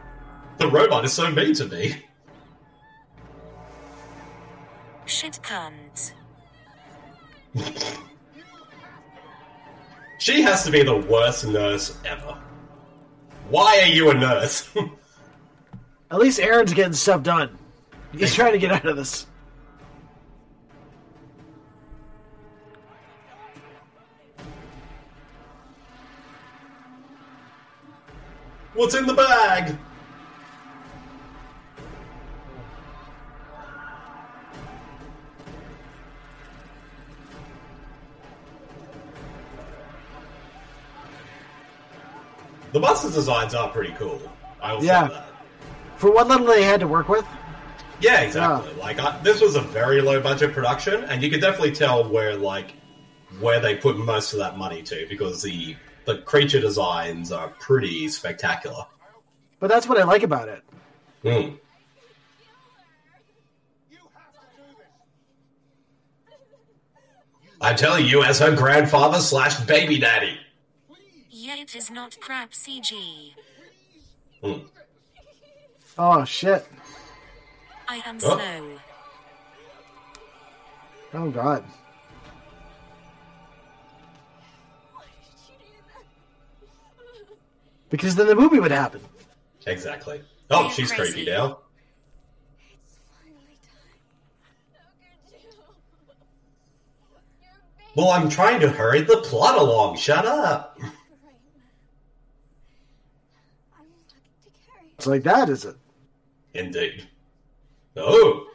The 0.58 0.68
robot 0.68 1.06
is 1.06 1.14
so 1.14 1.30
mean 1.32 1.54
to 1.54 1.66
me. 1.66 1.96
Shit 5.06 5.40
cunt. 5.42 6.14
She 10.18 10.42
has 10.42 10.64
to 10.66 10.72
be 10.72 10.84
the 10.84 10.98
worst 10.98 11.46
nurse 11.46 11.96
ever. 12.04 12.38
Why 13.50 13.82
are 13.82 13.88
you 13.88 14.10
a 14.10 14.14
nurse? 14.14 14.70
At 16.12 16.20
least 16.20 16.40
Aaron's 16.40 16.74
getting 16.74 16.94
stuff 16.94 17.24
done. 17.24 17.58
He's 18.12 18.34
trying 18.34 18.54
to 18.54 18.58
get 18.58 18.72
out 18.72 18.86
of 18.86 18.98
this. 18.98 19.28
What's 28.78 28.94
in 28.94 29.08
the 29.08 29.14
bag? 29.16 29.76
The 42.74 42.80
monster 42.80 43.10
designs 43.10 43.56
are 43.56 43.70
pretty 43.70 43.94
cool. 43.94 44.22
I 44.62 44.74
will 44.74 44.84
Yeah. 44.84 45.08
say 45.08 45.14
that. 45.16 45.28
For 45.98 46.12
what 46.12 46.28
little 46.28 46.46
they 46.46 46.64
had 46.64 46.80
to 46.82 46.88
work 46.88 47.10
with. 47.10 47.26
Yeah, 48.00 48.22
exactly. 48.22 48.72
Like 48.80 49.00
I, 49.00 49.18
this 49.24 49.42
was 49.42 49.56
a 49.56 49.62
very 49.62 50.02
low 50.02 50.22
budget 50.22 50.54
production, 50.54 51.04
and 51.06 51.24
you 51.24 51.32
could 51.32 51.42
definitely 51.42 51.72
tell 51.72 52.08
where 52.08 52.36
like 52.36 52.74
where 53.40 53.60
they 53.60 53.76
put 53.76 53.98
most 53.98 54.34
of 54.34 54.40
that 54.40 54.58
money 54.58 54.84
to 54.84 55.08
because 55.10 55.42
the 55.42 55.76
the 56.08 56.18
creature 56.20 56.62
designs 56.62 57.34
are 57.34 57.50
pretty 57.60 58.08
spectacular. 58.08 58.86
But 59.60 59.68
that's 59.68 59.88
what 59.90 59.98
I 60.00 60.06
like 60.06 60.24
about 60.24 60.48
it. 60.48 60.64
Hmm. 61.22 61.56
I'm 67.60 67.76
telling 67.76 68.06
you, 68.06 68.24
as 68.24 68.40
her 68.40 68.56
grandfather 68.56 69.20
slash 69.20 69.60
baby 69.62 70.00
daddy. 70.00 70.38
Yeah, 71.30 71.58
it 71.58 71.76
is 71.76 71.92
not 71.92 72.18
crap 72.22 72.52
CG. 72.52 73.34
Hmm. 74.42 74.60
Oh 75.98 76.24
shit! 76.24 76.66
I 77.90 77.98
am 78.06 78.18
Oh. 78.24 78.38
slow. 78.38 78.80
Oh 81.16 81.32
god! 81.32 81.66
Because 87.90 88.16
then 88.16 88.28
the 88.28 88.36
movie 88.36 88.60
would 88.60 88.72
happen. 88.72 89.02
Exactly. 89.66 90.22
Oh, 90.50 90.64
You're 90.64 90.72
she's 90.72 90.92
crazy. 90.92 91.14
creepy 91.14 91.32
now. 91.32 91.60
Well, 97.96 98.10
I'm 98.12 98.30
trying 98.30 98.60
to 98.60 98.70
hurry 98.70 99.02
the 99.02 99.18
plot 99.18 99.58
along. 99.58 99.98
Shut 99.98 100.26
up. 100.26 100.80
It's 104.98 105.08
like 105.08 105.24
that, 105.24 105.50
is 105.50 105.66
it? 105.66 105.76
Indeed. 106.54 107.08
Oh, 107.96 108.48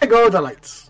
There 0.00 0.08
go 0.08 0.30
the 0.30 0.40
lights. 0.40 0.89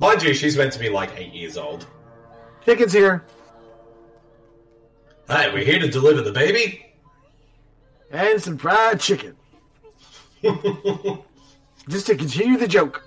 Mind 0.00 0.22
you, 0.22 0.34
she's 0.34 0.56
meant 0.56 0.72
to 0.72 0.78
be 0.78 0.88
like 0.88 1.10
eight 1.16 1.32
years 1.32 1.56
old. 1.56 1.86
Chicken's 2.64 2.92
here, 2.92 3.24
Hey, 5.28 5.52
we're 5.52 5.64
here 5.64 5.78
to 5.78 5.88
deliver 5.88 6.22
the 6.22 6.32
baby. 6.32 6.84
and 8.10 8.42
some 8.42 8.58
fried 8.58 8.98
chicken. 8.98 9.36
Just 11.88 12.06
to 12.06 12.16
continue 12.16 12.56
the 12.58 12.66
joke. 12.66 13.06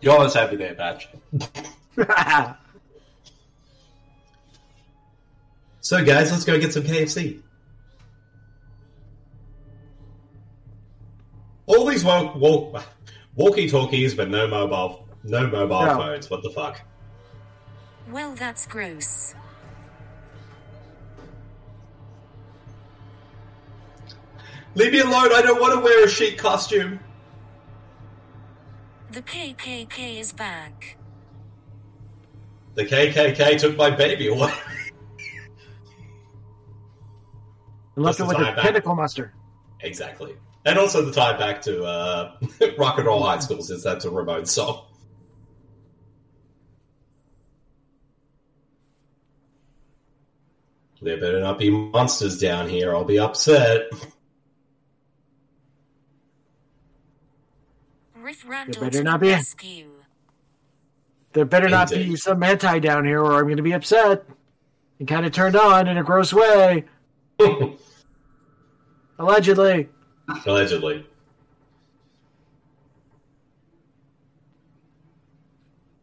You're 0.00 0.14
always 0.14 0.34
happy 0.34 0.56
there, 0.56 0.74
Batch. 0.74 1.08
So, 5.80 6.04
guys, 6.04 6.30
let's 6.30 6.44
go 6.44 6.58
get 6.60 6.74
some 6.74 6.82
KFC. 6.82 7.40
All 11.64 11.86
these 11.86 12.04
walk, 12.04 12.34
walk, 12.34 12.84
walkie-talkies, 13.34 14.14
but 14.14 14.28
no 14.28 14.46
mobile, 14.48 15.07
no 15.24 15.46
mobile 15.46 15.84
No. 15.86 15.96
phones. 15.98 16.30
What 16.30 16.42
the 16.42 16.50
fuck? 16.50 16.80
Well, 18.10 18.34
that's 18.34 18.66
gross. 18.66 19.34
Leave 24.74 24.92
me 24.92 25.00
alone. 25.00 25.32
I 25.32 25.42
don't 25.42 25.60
want 25.60 25.74
to 25.74 25.80
wear 25.80 26.04
a 26.04 26.08
chic 26.08 26.38
costume. 26.38 27.00
The 29.10 29.22
KKK 29.22 30.20
is 30.20 30.32
back. 30.32 30.96
The 32.74 32.84
KKK 32.84 33.58
took 33.58 33.76
my 33.76 33.90
baby 33.90 34.28
away. 34.28 34.52
And 37.96 38.04
left 38.04 38.20
it 38.20 38.24
This 38.24 38.28
with 38.28 38.36
a 38.36 38.38
pinnacle 38.38 38.54
Man. 38.56 38.64
tentacle 38.64 38.94
monster. 38.94 39.34
exactly. 39.80 40.36
And 40.64 40.78
also 40.78 41.02
the 41.04 41.12
tie 41.12 41.36
back 41.36 41.62
to 41.62 41.82
uh, 41.84 42.36
Rock 42.78 42.98
and 42.98 43.06
Roll 43.06 43.22
High 43.24 43.38
School, 43.40 43.62
since 43.62 43.82
that's 43.82 44.04
a 44.04 44.10
Ramon 44.10 44.44
song. 44.46 44.84
There 51.00 51.16
better 51.20 51.40
not 51.40 51.58
be 51.58 51.70
monsters 51.70 52.38
down 52.38 52.68
here. 52.68 52.94
I'll 52.94 53.04
be 53.04 53.18
upset. 53.18 53.88
Riff 58.16 58.44
Randall 58.46 58.82
better 58.82 59.02
not 59.04 59.20
be. 59.20 59.28
rescue. 59.28 59.90
There 61.32 61.44
better 61.44 61.68
not 61.68 61.90
be 61.90 62.16
some 62.16 62.42
anti 62.42 62.80
down 62.80 63.04
here, 63.04 63.20
or 63.20 63.38
I'm 63.38 63.44
going 63.44 63.58
to 63.58 63.62
be 63.62 63.72
upset 63.72 64.26
and 64.98 65.06
kind 65.06 65.24
of 65.24 65.32
turned 65.32 65.54
on 65.54 65.86
in 65.86 65.96
a 65.96 66.02
gross 66.02 66.32
way. 66.32 66.84
Allegedly. 69.18 69.88
Allegedly. 70.46 71.06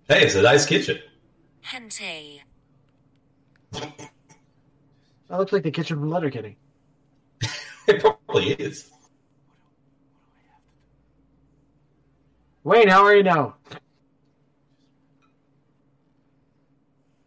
Hey, 0.07 0.23
it's 0.25 0.35
a 0.35 0.41
nice 0.41 0.65
kitchen. 0.65 0.99
Hentai. 1.65 2.41
That 5.29 5.39
looks 5.39 5.51
like 5.51 5.63
the 5.63 5.71
kitchen 5.71 5.99
from 5.99 6.09
Letterkenny. 6.09 6.57
It 7.87 8.01
probably 8.01 8.53
is. 8.53 8.89
Wayne, 12.63 12.87
how 12.87 13.03
are 13.03 13.15
you 13.15 13.21
now? 13.21 13.57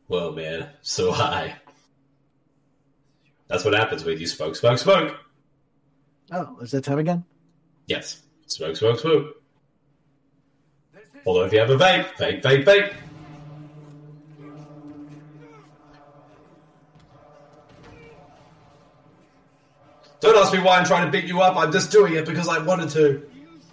Well, 0.08 0.32
man, 0.32 0.70
so 0.82 1.12
high. 1.12 1.54
That's 3.46 3.64
what 3.64 3.72
happens 3.74 4.04
when 4.04 4.18
you 4.18 4.26
smoke, 4.26 4.56
smoke, 4.56 4.78
smoke. 4.78 5.16
Oh, 6.32 6.58
is 6.60 6.72
that 6.72 6.82
time 6.82 6.98
again? 6.98 7.24
Yes, 7.86 8.22
smoke, 8.46 8.74
smoke, 8.76 8.98
smoke. 8.98 9.36
Although 11.24 11.44
if 11.44 11.52
you 11.52 11.60
have 11.60 11.70
a 11.70 11.76
vape, 11.76 12.06
vape, 12.14 12.42
vape, 12.42 12.64
vape. 12.64 12.94
Don't 20.20 20.36
ask 20.36 20.52
me 20.52 20.58
why 20.58 20.78
I'm 20.78 20.84
trying 20.84 21.06
to 21.06 21.12
beat 21.12 21.26
you 21.26 21.40
up. 21.40 21.56
I'm 21.56 21.70
just 21.72 21.92
doing 21.92 22.14
it 22.14 22.26
because 22.26 22.48
I 22.48 22.58
wanted 22.58 22.90
to. 22.90 23.22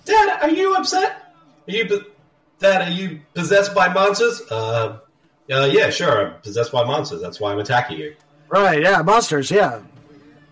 Dad, 0.05 0.41
are 0.43 0.49
you 0.49 0.75
upset? 0.75 1.33
Are 1.67 1.71
you, 1.71 1.87
po- 1.87 2.03
Dad? 2.59 2.87
Are 2.87 2.91
you 2.91 3.21
possessed 3.33 3.73
by 3.73 3.89
monsters? 3.91 4.41
Uh, 4.51 4.99
uh, 5.51 5.69
yeah, 5.71 5.89
sure. 5.89 6.27
I'm 6.27 6.41
possessed 6.41 6.71
by 6.71 6.83
monsters. 6.83 7.21
That's 7.21 7.39
why 7.39 7.51
I'm 7.51 7.59
attacking 7.59 7.97
you. 7.97 8.15
Right, 8.49 8.81
yeah, 8.81 9.01
monsters, 9.01 9.49
yeah. 9.49 9.81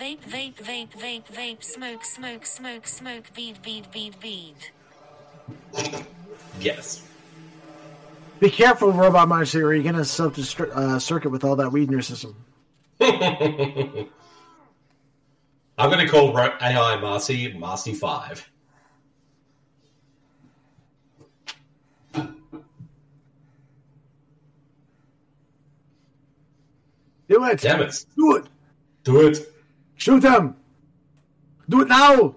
Vape, 0.00 0.22
vape, 0.22 0.54
vape, 0.54 0.92
vape, 0.98 1.26
vape, 1.26 1.62
smoke, 1.62 2.02
smoke, 2.06 2.46
smoke, 2.46 2.86
smoke, 2.86 3.24
bead, 3.36 3.60
bead, 3.60 3.86
bead, 3.92 4.18
bead. 4.18 4.54
yes. 6.58 7.06
Be 8.38 8.48
careful, 8.48 8.92
Robot 8.92 9.28
Monster, 9.28 9.66
or 9.66 9.74
you're 9.74 9.82
going 9.82 9.96
to 9.96 10.04
self 10.06 10.36
destruct 10.36 10.70
uh, 10.70 10.98
circuit 10.98 11.28
with 11.28 11.44
all 11.44 11.54
that 11.56 11.70
weed 11.70 11.84
in 11.88 11.92
your 11.92 12.00
system. 12.00 12.34
I'm 13.02 14.08
going 15.78 16.04
to 16.04 16.08
call 16.08 16.36
AI 16.38 17.00
Marcy 17.00 17.52
Marcy 17.54 17.94
5. 17.94 18.50
Do 27.30 27.44
it! 27.44 27.60
Damn 27.60 27.80
it. 27.80 28.04
Do 28.16 28.36
it! 28.36 28.46
Do 29.04 29.26
it. 29.28 29.54
Shoot 29.96 30.20
them! 30.20 30.56
Do 31.68 31.82
it 31.82 31.88
now! 31.88 32.34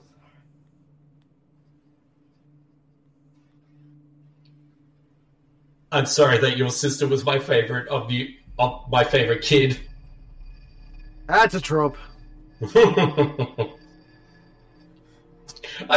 I'm 5.92 6.06
sorry 6.06 6.38
that 6.38 6.58
your 6.58 6.70
sister 6.70 7.08
was 7.08 7.26
my 7.26 7.38
favorite 7.38 7.88
of 7.90 8.12
you, 8.12 8.36
of 8.58 8.90
my 8.90 9.04
favorite 9.04 9.42
kid. 9.42 9.80
That's 11.28 11.56
a 11.56 11.62
trope. 11.62 11.98
I 12.62 12.66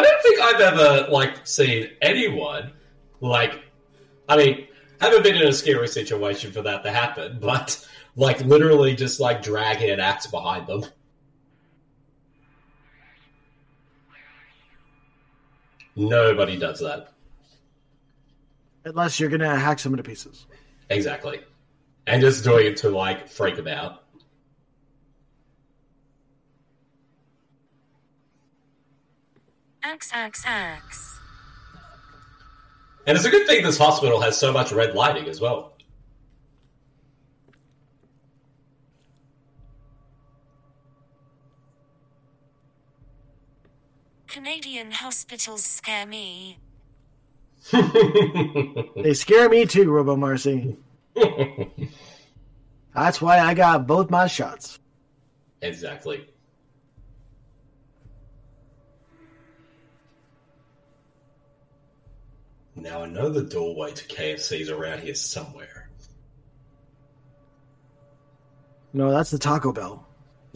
don't 0.01 0.23
think 0.23 0.41
I've 0.41 0.61
ever 0.61 1.09
like 1.11 1.47
seen 1.47 1.91
anyone 2.01 2.73
like. 3.21 3.63
I 4.29 4.37
mean, 4.37 4.67
haven't 5.01 5.23
been 5.23 5.37
in 5.37 5.47
a 5.47 5.53
scary 5.53 5.89
situation 5.89 6.53
for 6.53 6.63
that 6.63 6.83
to 6.85 6.91
happen, 6.91 7.39
but 7.41 7.87
like 8.17 8.41
literally 8.41 8.95
just 8.95 9.21
like 9.21 9.43
dragging 9.43 9.91
an 9.91 10.01
axe 10.01 10.27
behind 10.27 10.67
them. 10.67 10.85
Nobody 15.97 16.59
does 16.59 16.81
that. 16.81 17.13
Unless 18.85 19.19
you're 19.19 19.31
going 19.31 19.41
to 19.41 19.57
hack 19.57 19.79
someone 19.79 19.97
to 19.97 20.03
pieces. 20.03 20.47
Exactly. 20.91 21.41
And 22.07 22.21
just 22.21 22.45
doing 22.45 22.67
it 22.67 22.77
to 22.79 22.91
like 22.91 23.29
freak 23.29 23.57
them 23.57 23.67
out. 23.67 24.05
Axe, 29.89 30.11
axe, 30.13 30.43
axe. 30.45 31.21
And 33.07 33.17
it's 33.17 33.25
a 33.25 33.31
good 33.31 33.47
thing 33.47 33.63
this 33.63 33.79
hospital 33.79 34.21
has 34.21 34.37
so 34.37 34.53
much 34.53 34.73
red 34.73 34.97
lighting 34.97 35.29
as 35.29 35.41
well. 35.41 35.75
Canadian 44.27 44.91
hospitals 44.91 45.63
scare 45.63 46.05
me. 46.05 46.59
They 47.73 49.15
scare 49.15 49.49
me 49.49 49.67
too, 49.67 49.89
Robo 49.89 50.17
Marcy. 50.17 50.77
That's 52.95 53.21
why 53.21 53.39
I 53.39 53.55
got 53.55 53.87
both 53.87 54.11
my 54.11 54.27
shots. 54.27 54.81
Exactly. 55.63 56.27
Now 62.77 63.03
I 63.03 63.07
know 63.07 63.31
the 63.31 63.43
doorway 63.43 63.93
to 63.93 64.05
KFC's 64.07 64.69
around 64.71 65.01
here 65.01 65.15
somewhere. 65.15 65.89
No, 68.93 69.11
that's 69.11 69.31
the 69.31 69.39
Taco 69.39 69.73
Bell. 69.73 70.07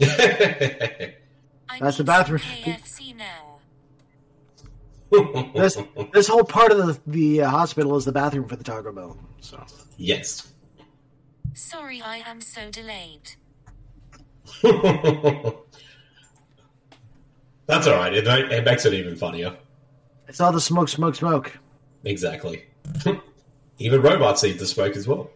That's 1.79 1.97
the 1.97 2.03
bathroom. 2.03 2.39
KFC 2.41 3.15
now. 3.15 3.59
This 5.55 5.77
this 6.13 6.27
whole 6.27 6.43
part 6.45 6.71
of 6.71 6.77
the 6.77 6.99
the 7.05 7.41
uh, 7.43 7.49
hospital 7.49 7.97
is 7.97 8.05
the 8.05 8.11
bathroom 8.13 8.47
for 8.47 8.55
the 8.55 8.63
Taco 8.63 8.91
Bell. 8.93 9.17
So 9.41 9.63
Yes. 9.97 10.51
Sorry 11.53 12.01
I 12.01 12.17
am 12.19 12.39
so 12.41 12.69
delayed. 12.71 13.31
That's 17.67 17.87
all 17.87 17.95
right. 17.95 18.13
It, 18.13 18.25
it 18.27 18.65
makes 18.65 18.85
it 18.85 18.93
even 18.93 19.15
funnier. 19.15 19.55
it's 20.27 20.39
all 20.41 20.51
the 20.51 20.61
smoke, 20.61 20.89
smoke, 20.89 21.15
smoke. 21.15 21.57
Exactly. 22.03 22.65
even 23.77 24.01
robots 24.01 24.43
need 24.43 24.59
to 24.59 24.65
smoke 24.65 24.95
as 24.95 25.07
well. 25.07 25.29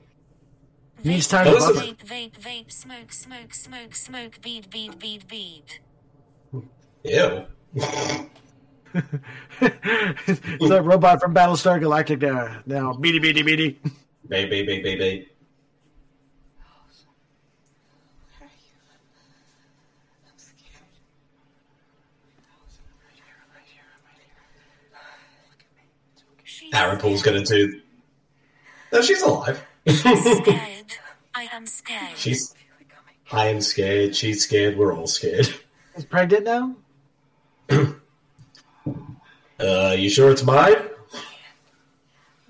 Needs 1.03 1.27
time 1.27 1.47
Oh, 1.47 1.73
to 1.73 1.79
Vape, 1.79 1.97
vape, 2.05 2.31
vape, 2.39 2.71
smoke, 2.71 3.11
smoke, 3.13 3.53
smoke, 3.53 3.93
smoke, 3.93 4.41
bead, 4.41 4.69
bead, 4.71 4.97
bead, 4.97 5.27
bead. 5.27 5.63
Ew. 7.03 7.45
it's 9.61 10.69
that 10.69 10.81
robot 10.83 11.21
from 11.21 11.35
Battlestar 11.35 11.79
Galactica 11.79 12.65
now. 12.65 12.93
Beady, 12.93 13.19
beady, 13.19 13.43
beady. 13.43 13.79
Beep, 14.27 14.49
beep, 14.49 14.65
beep, 14.65 14.83
beep, 14.83 14.99
beep. 14.99 15.34
Aaron 26.75 26.97
Poole's 26.99 27.21
going 27.21 27.43
to. 27.43 27.67
Do. 27.67 27.81
No, 28.91 29.01
she's 29.01 29.21
alive. 29.21 29.63
She's 29.87 30.01
scared. 30.37 30.93
I 31.33 31.47
am 31.53 31.65
scared. 31.65 32.17
she's. 32.17 32.53
I 33.31 33.47
am 33.47 33.61
scared. 33.61 34.15
She's 34.15 34.43
scared. 34.43 34.77
We're 34.77 34.95
all 34.95 35.07
scared. 35.07 35.47
Is 35.95 36.05
pregnant 36.05 36.45
now? 36.45 36.75
Uh, 39.57 39.95
you 39.97 40.09
sure 40.09 40.29
it's 40.31 40.43
mine? 40.43 40.75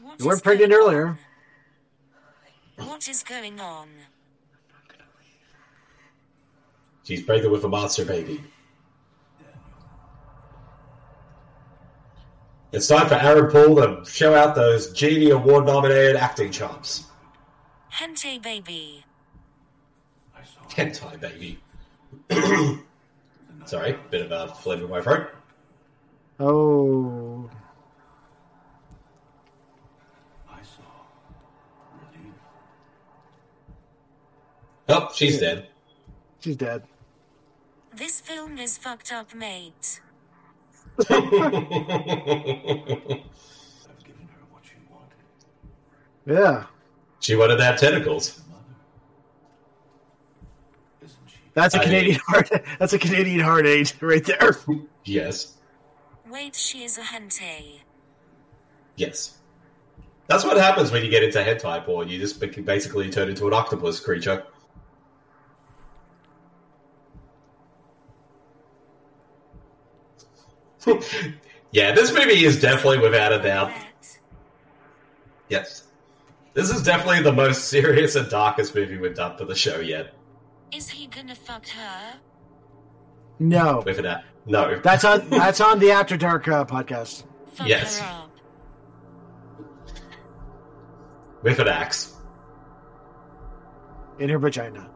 What 0.01 0.19
You 0.19 0.25
weren't 0.25 0.43
pregnant 0.43 0.71
going 0.71 0.81
earlier. 0.83 1.19
What 2.77 3.07
is 3.07 3.21
going 3.21 3.59
on? 3.59 3.89
She's 7.03 7.21
pregnant 7.21 7.51
with 7.51 7.63
a 7.63 7.67
monster 7.69 8.05
baby. 8.05 8.43
It's 12.75 12.87
time 12.87 13.07
for 13.07 13.13
Aaron 13.15 13.49
Poole 13.49 13.77
to 13.77 14.03
show 14.03 14.35
out 14.35 14.53
those 14.53 14.91
Genie 14.91 15.29
Award 15.29 15.65
nominated 15.65 16.17
acting 16.17 16.51
chops. 16.51 17.05
Hentai 17.89 18.43
baby. 18.43 19.05
Hentai 20.71 21.17
baby. 21.21 21.57
Sorry, 23.65 23.97
bit 24.11 24.29
of 24.29 24.31
a 24.33 24.53
phlegm 24.53 24.83
in 24.83 24.89
my 24.89 24.99
throat. 24.99 25.29
Oh, 26.37 27.49
Oh, 34.89 35.09
she's 35.15 35.39
dead. 35.39 35.69
she's 36.41 36.57
dead. 36.57 36.83
This 37.93 38.19
film 38.19 38.57
is 38.57 38.77
fucked 38.77 39.13
up, 39.13 39.33
mate. 39.33 40.01
Yeah, 46.27 46.65
She 47.19 47.35
wanted 47.35 47.57
to 47.57 47.63
have 47.63 47.79
tentacles. 47.79 48.41
that's 51.53 51.75
a 51.75 51.79
I- 51.79 51.83
Canadian 51.83 52.19
heart. 52.27 52.49
That's 52.79 52.93
a 52.93 52.99
Canadian 52.99 53.41
heart 53.41 53.65
aid 53.67 53.91
right 54.01 54.25
there. 54.25 54.57
Yes. 55.03 55.53
Wait, 56.27 56.55
she 56.55 56.83
is 56.83 56.97
a 56.97 57.01
hentai. 57.01 57.81
Yes. 58.95 59.37
That's 60.27 60.43
what 60.43 60.57
happens 60.57 60.91
when 60.91 61.03
you 61.05 61.11
get 61.11 61.21
into 61.23 61.37
hentai 61.39 61.85
porn. 61.85 62.07
You 62.07 62.17
just 62.17 62.39
basically 62.65 63.09
turn 63.11 63.29
into 63.29 63.45
an 63.45 63.53
octopus 63.53 63.99
creature. 63.99 64.43
Yeah, 71.71 71.91
this 71.93 72.13
movie 72.13 72.43
is 72.45 72.59
definitely 72.61 72.99
without 72.99 73.33
a 73.33 73.41
doubt. 73.41 73.71
Yes. 75.49 75.83
This 76.53 76.69
is 76.69 76.81
definitely 76.83 77.21
the 77.21 77.33
most 77.33 77.65
serious 77.65 78.15
and 78.15 78.29
darkest 78.29 78.73
movie 78.75 78.97
we've 78.97 79.15
done 79.15 79.37
for 79.37 79.45
the 79.45 79.55
show 79.55 79.79
yet. 79.79 80.13
Is 80.71 80.89
he 80.89 81.07
gonna 81.07 81.35
fuck 81.35 81.67
her? 81.67 82.19
No, 83.39 83.83
With 83.85 83.99
an 83.99 84.05
a- 84.05 84.23
no. 84.45 84.79
that's 84.79 85.03
on 85.03 85.29
that's 85.29 85.59
on 85.59 85.79
the 85.79 85.91
After 85.91 86.15
Dark 86.17 86.47
uh, 86.47 86.63
podcast. 86.65 87.23
Fuck 87.53 87.67
Yes. 87.67 87.99
her 87.99 88.05
up. 88.07 88.31
with 91.43 91.59
an 91.59 91.67
axe. 91.67 92.13
in 94.19 94.29
her 94.29 94.39
vagina. 94.39 94.89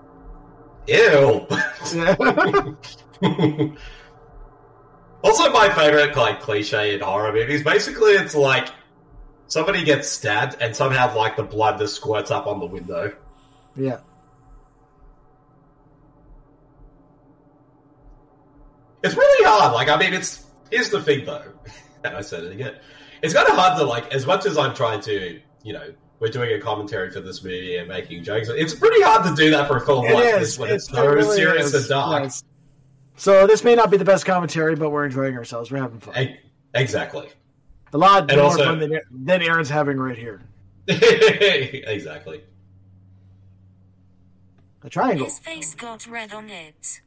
Ew. 0.87 1.45
also, 5.23 5.51
my 5.51 5.69
favorite 5.69 6.15
like 6.15 6.41
cliche 6.41 6.95
in 6.95 7.01
horror 7.01 7.31
movies. 7.33 7.63
Basically, 7.63 8.11
it's 8.11 8.35
like 8.35 8.69
somebody 9.47 9.83
gets 9.83 10.07
stabbed 10.09 10.57
and 10.61 10.75
somehow 10.75 11.15
like 11.17 11.35
the 11.35 11.43
blood 11.43 11.77
just 11.79 11.95
squirts 11.95 12.31
up 12.31 12.47
on 12.47 12.59
the 12.59 12.65
window. 12.67 13.13
yeah, 13.75 13.99
It's 19.03 19.15
really 19.15 19.45
hard. 19.47 19.73
Like, 19.73 19.87
I 19.89 19.97
mean, 19.97 20.13
it's 20.13 20.45
here's 20.71 20.89
the 20.89 21.01
thing 21.01 21.25
though, 21.25 21.51
and 22.03 22.15
I 22.15 22.21
said 22.21 22.43
it 22.43 22.51
again. 22.51 22.75
It's 23.21 23.33
kind 23.33 23.47
of 23.47 23.55
hard 23.55 23.77
to 23.79 23.85
like, 23.85 24.13
as 24.13 24.25
much 24.25 24.45
as 24.45 24.57
I'm 24.57 24.73
trying 24.73 25.01
to, 25.01 25.39
you 25.63 25.73
know, 25.73 25.93
we're 26.19 26.29
doing 26.29 26.51
a 26.53 26.59
commentary 26.61 27.09
for 27.11 27.21
this 27.21 27.43
movie 27.43 27.77
and 27.77 27.87
making 27.87 28.23
jokes. 28.23 28.49
It's 28.49 28.73
pretty 28.73 29.01
hard 29.01 29.25
to 29.25 29.41
do 29.41 29.51
that 29.51 29.67
for 29.67 29.77
a 29.77 29.85
film 29.85 30.05
it 30.05 30.13
like 30.13 30.25
is. 30.35 30.39
this 30.39 30.59
when 30.59 30.69
It- 30.69 30.73
it's 30.75 30.89
it 30.89 30.95
so 30.95 31.05
really 31.07 31.35
serious 31.35 31.67
is. 31.67 31.73
and 31.75 31.89
dark. 31.89 32.23
Yes. 32.23 32.43
So 33.19 33.45
this 33.47 33.65
may 33.65 33.75
not 33.75 33.91
be 33.91 33.97
the 33.97 34.05
best 34.05 34.25
commentary, 34.25 34.75
but 34.77 34.91
we're 34.91 35.03
enjoying 35.03 35.35
ourselves. 35.35 35.69
We're 35.71 35.79
having 35.81 35.99
fun. 35.99 36.17
E- 36.17 36.39
Exactly. 36.73 37.27
A 37.91 37.97
lot 37.97 38.31
And 38.31 38.39
more 38.39 38.49
also- 38.49 38.63
fun 38.63 38.79
than, 38.79 38.99
than 39.11 39.41
Aaron's 39.41 39.69
having 39.69 39.97
right 39.97 40.17
here. 40.17 40.41
exactly. 40.87 42.41
A 44.83 44.89
triangle. 44.89 45.25
His 45.25 45.39
face 45.39 45.75
got 45.75 46.07
red 46.07 46.31
on 46.31 46.49
it. 46.49 47.01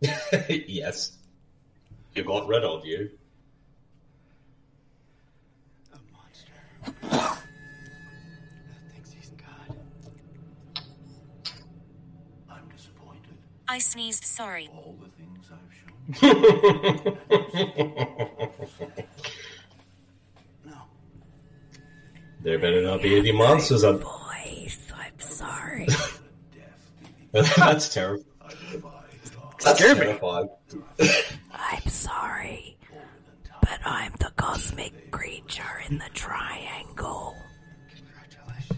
yes. 0.68 1.12
You 2.14 2.24
got 2.24 2.48
red 2.48 2.64
on 2.64 2.82
you. 2.86 3.10
I 13.72 13.78
sneezed, 13.78 14.24
sorry. 14.24 14.68
No. 20.66 20.74
There 22.42 22.58
better 22.58 22.82
not 22.82 23.00
be 23.00 23.16
any 23.18 23.32
monsters 23.32 23.82
up. 23.82 24.02
Voice, 24.02 24.92
I'm 24.94 25.18
sorry. 25.18 25.88
That's 27.32 27.88
terrible. 27.88 28.26
That's 29.64 29.78
Scared 29.78 29.98
me. 30.00 30.04
terrifying. 30.04 30.50
I'm 31.54 31.88
sorry. 31.88 32.76
But 33.62 33.78
I'm 33.86 34.12
the 34.20 34.32
cosmic 34.36 35.10
creature 35.10 35.80
in 35.88 35.96
the 35.96 36.10
triangle. 36.12 37.34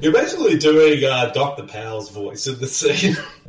You're 0.01 0.13
basically 0.13 0.57
doing 0.57 1.03
uh, 1.03 1.33
Dr. 1.35 1.65
Powell's 1.65 2.11
voice 2.11 2.47
in 2.47 2.61
the 2.61 2.69
scene. 2.69 3.17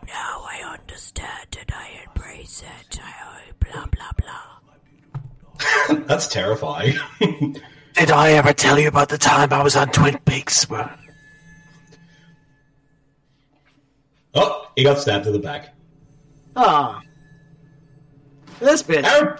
But 0.00 0.08
now 0.08 0.44
I 0.48 0.76
understand 0.78 1.56
and 1.58 1.70
I 1.72 2.02
embrace 2.06 2.62
it. 2.62 3.00
I, 3.02 3.50
blah, 3.60 3.86
blah, 3.86 4.10
blah. 5.88 5.96
That's 6.06 6.28
terrifying. 6.28 6.94
Did 7.20 8.10
I 8.10 8.32
ever 8.32 8.52
tell 8.52 8.78
you 8.78 8.88
about 8.88 9.08
the 9.08 9.18
time 9.18 9.52
I 9.52 9.62
was 9.62 9.76
on 9.76 9.88
Twin 9.90 10.18
Peaks? 10.24 10.68
Well, 10.70 10.90
oh, 14.34 14.70
he 14.76 14.84
got 14.84 14.98
stabbed 14.98 15.26
in 15.26 15.32
the 15.32 15.38
back. 15.38 15.74
Ah, 16.56 17.00
This 18.60 18.82
bitch. 18.82 19.04
Aaron, 19.04 19.38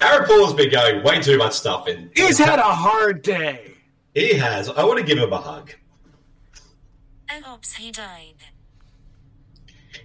Aaron 0.00 0.26
Poole 0.26 0.46
has 0.46 0.54
been 0.54 0.70
going 0.70 1.02
way 1.04 1.20
too 1.20 1.38
much 1.38 1.52
stuff 1.54 1.88
in. 1.88 2.10
He's 2.14 2.38
had 2.38 2.58
a 2.58 2.62
hard 2.62 3.22
day. 3.22 3.74
He 4.14 4.34
has. 4.34 4.68
I 4.68 4.84
want 4.84 4.98
to 4.98 5.04
give 5.04 5.18
him 5.18 5.32
a 5.32 5.38
hug. 5.38 5.72
Oh, 7.30 7.54
oops, 7.54 7.74
he 7.74 7.90
died. 7.90 8.34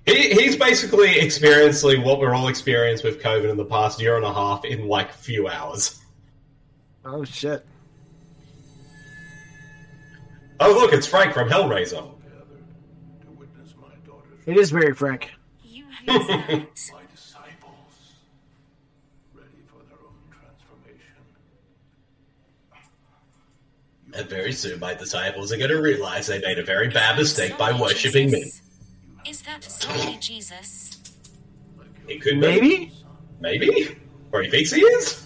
He, 0.08 0.32
he's 0.32 0.56
basically 0.56 1.20
experiencing 1.20 2.02
what 2.02 2.20
we're 2.20 2.34
all 2.34 2.48
experiencing 2.48 3.12
with 3.12 3.22
COVID 3.22 3.50
in 3.50 3.58
the 3.58 3.66
past 3.66 4.02
year 4.02 4.16
and 4.16 4.24
a 4.24 4.34
half 4.34 4.64
in 4.64 4.88
like 4.88 5.12
few 5.12 5.50
hours. 5.50 6.00
Oh 7.04 7.26
shit. 7.26 7.66
Oh 10.62 10.72
look, 10.72 10.94
it's 10.94 11.06
Frank 11.06 11.34
from 11.34 11.50
Hellraiser. 11.50 12.10
It 14.46 14.56
is 14.56 14.72
very 14.72 14.94
frank. 14.94 15.30
You? 15.62 15.84
My 16.08 16.16
disciples, 16.16 16.72
ready 19.34 19.50
for 19.68 19.84
their 19.90 20.00
own 20.06 20.24
transformation. 20.32 21.18
And 24.14 24.30
very 24.30 24.54
soon 24.54 24.80
my 24.80 24.94
disciples 24.94 25.52
are 25.52 25.58
going 25.58 25.70
to 25.70 25.82
realize 25.82 26.28
they 26.28 26.40
made 26.40 26.60
a 26.60 26.64
very 26.64 26.88
bad 26.88 27.18
mistake 27.18 27.58
by 27.58 27.78
worshipping 27.78 28.32
me. 28.32 28.54
Is 29.28 29.42
that 29.42 29.64
zombie 29.64 30.18
Jesus? 30.20 31.00
It 32.08 32.22
could 32.22 32.36
be. 32.36 32.48
Maybe? 32.48 32.92
Maybe? 33.42 33.98
Or 34.32 34.42
he 34.42 34.50
thinks 34.50 34.72
he 34.72 34.82
is? 34.82 35.24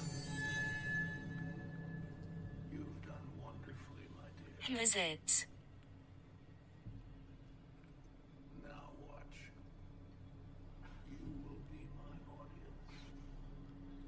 Who 4.68 4.76
is 4.78 4.96
it? 4.96 5.46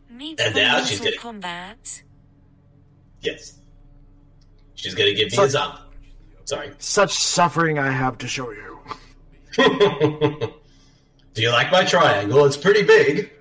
Meet 0.09 0.39
And 0.39 0.53
for 0.53 0.59
now 0.59 0.79
she's 0.83 0.99
Mortal 0.99 1.05
getting- 1.05 1.19
combat. 1.19 2.03
Yes. 3.21 3.59
She's 4.75 4.93
going 4.93 5.09
to 5.09 5.15
give 5.15 5.31
me 5.31 5.35
So- 5.35 5.43
his 5.43 5.55
arm. 5.55 5.79
Sorry. 6.45 6.71
Such 6.77 7.13
suffering 7.13 7.79
I 7.79 7.89
have 7.89 8.17
to 8.19 8.27
show 8.27 8.51
you. 8.51 8.72
Do 11.33 11.41
you 11.41 11.51
like 11.51 11.71
my 11.71 11.83
triangle? 11.83 12.45
It's 12.45 12.57
pretty 12.57 12.83
big. 12.83 13.31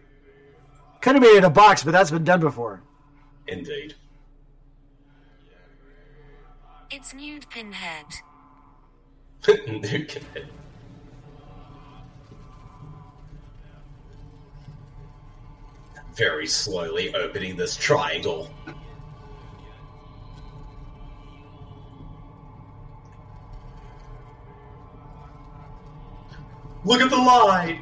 Could 1.00 1.14
have 1.14 1.22
made 1.22 1.30
it 1.30 1.38
in 1.38 1.44
a 1.44 1.50
box, 1.50 1.82
but 1.82 1.92
that's 1.92 2.10
been 2.10 2.24
done 2.24 2.40
before. 2.40 2.82
Indeed. 3.48 3.94
It's 6.90 7.14
nude 7.14 7.48
pinhead. 7.48 8.04
Nuke 9.42 10.16
it. 10.34 10.44
Very 16.14 16.46
slowly 16.46 17.14
opening 17.14 17.56
this 17.56 17.74
triangle. 17.74 18.50
Look 26.84 27.00
at 27.00 27.10
the 27.10 27.16
light! 27.16 27.80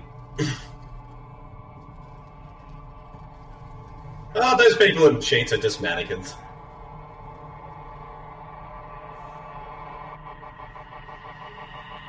oh, 4.34 4.56
those 4.58 4.76
people 4.76 5.06
in 5.06 5.20
sheets 5.20 5.52
are 5.52 5.56
just 5.58 5.80
mannequins. 5.80 6.34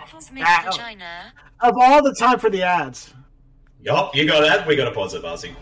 Cosmic 0.10 0.44
Ah, 0.46 0.64
oh. 0.68 0.72
vagina. 0.72 1.34
Of 1.62 1.78
all 1.78 2.04
the 2.04 2.14
time 2.14 2.40
for 2.40 2.50
the 2.50 2.64
ads. 2.64 3.14
Yup, 3.84 4.16
you 4.16 4.28
got 4.28 4.42
that. 4.42 4.68
We 4.68 4.76
got 4.76 4.86
to 4.86 4.92
pause 4.92 5.14
it, 5.14 5.22
Marcy. 5.22 5.56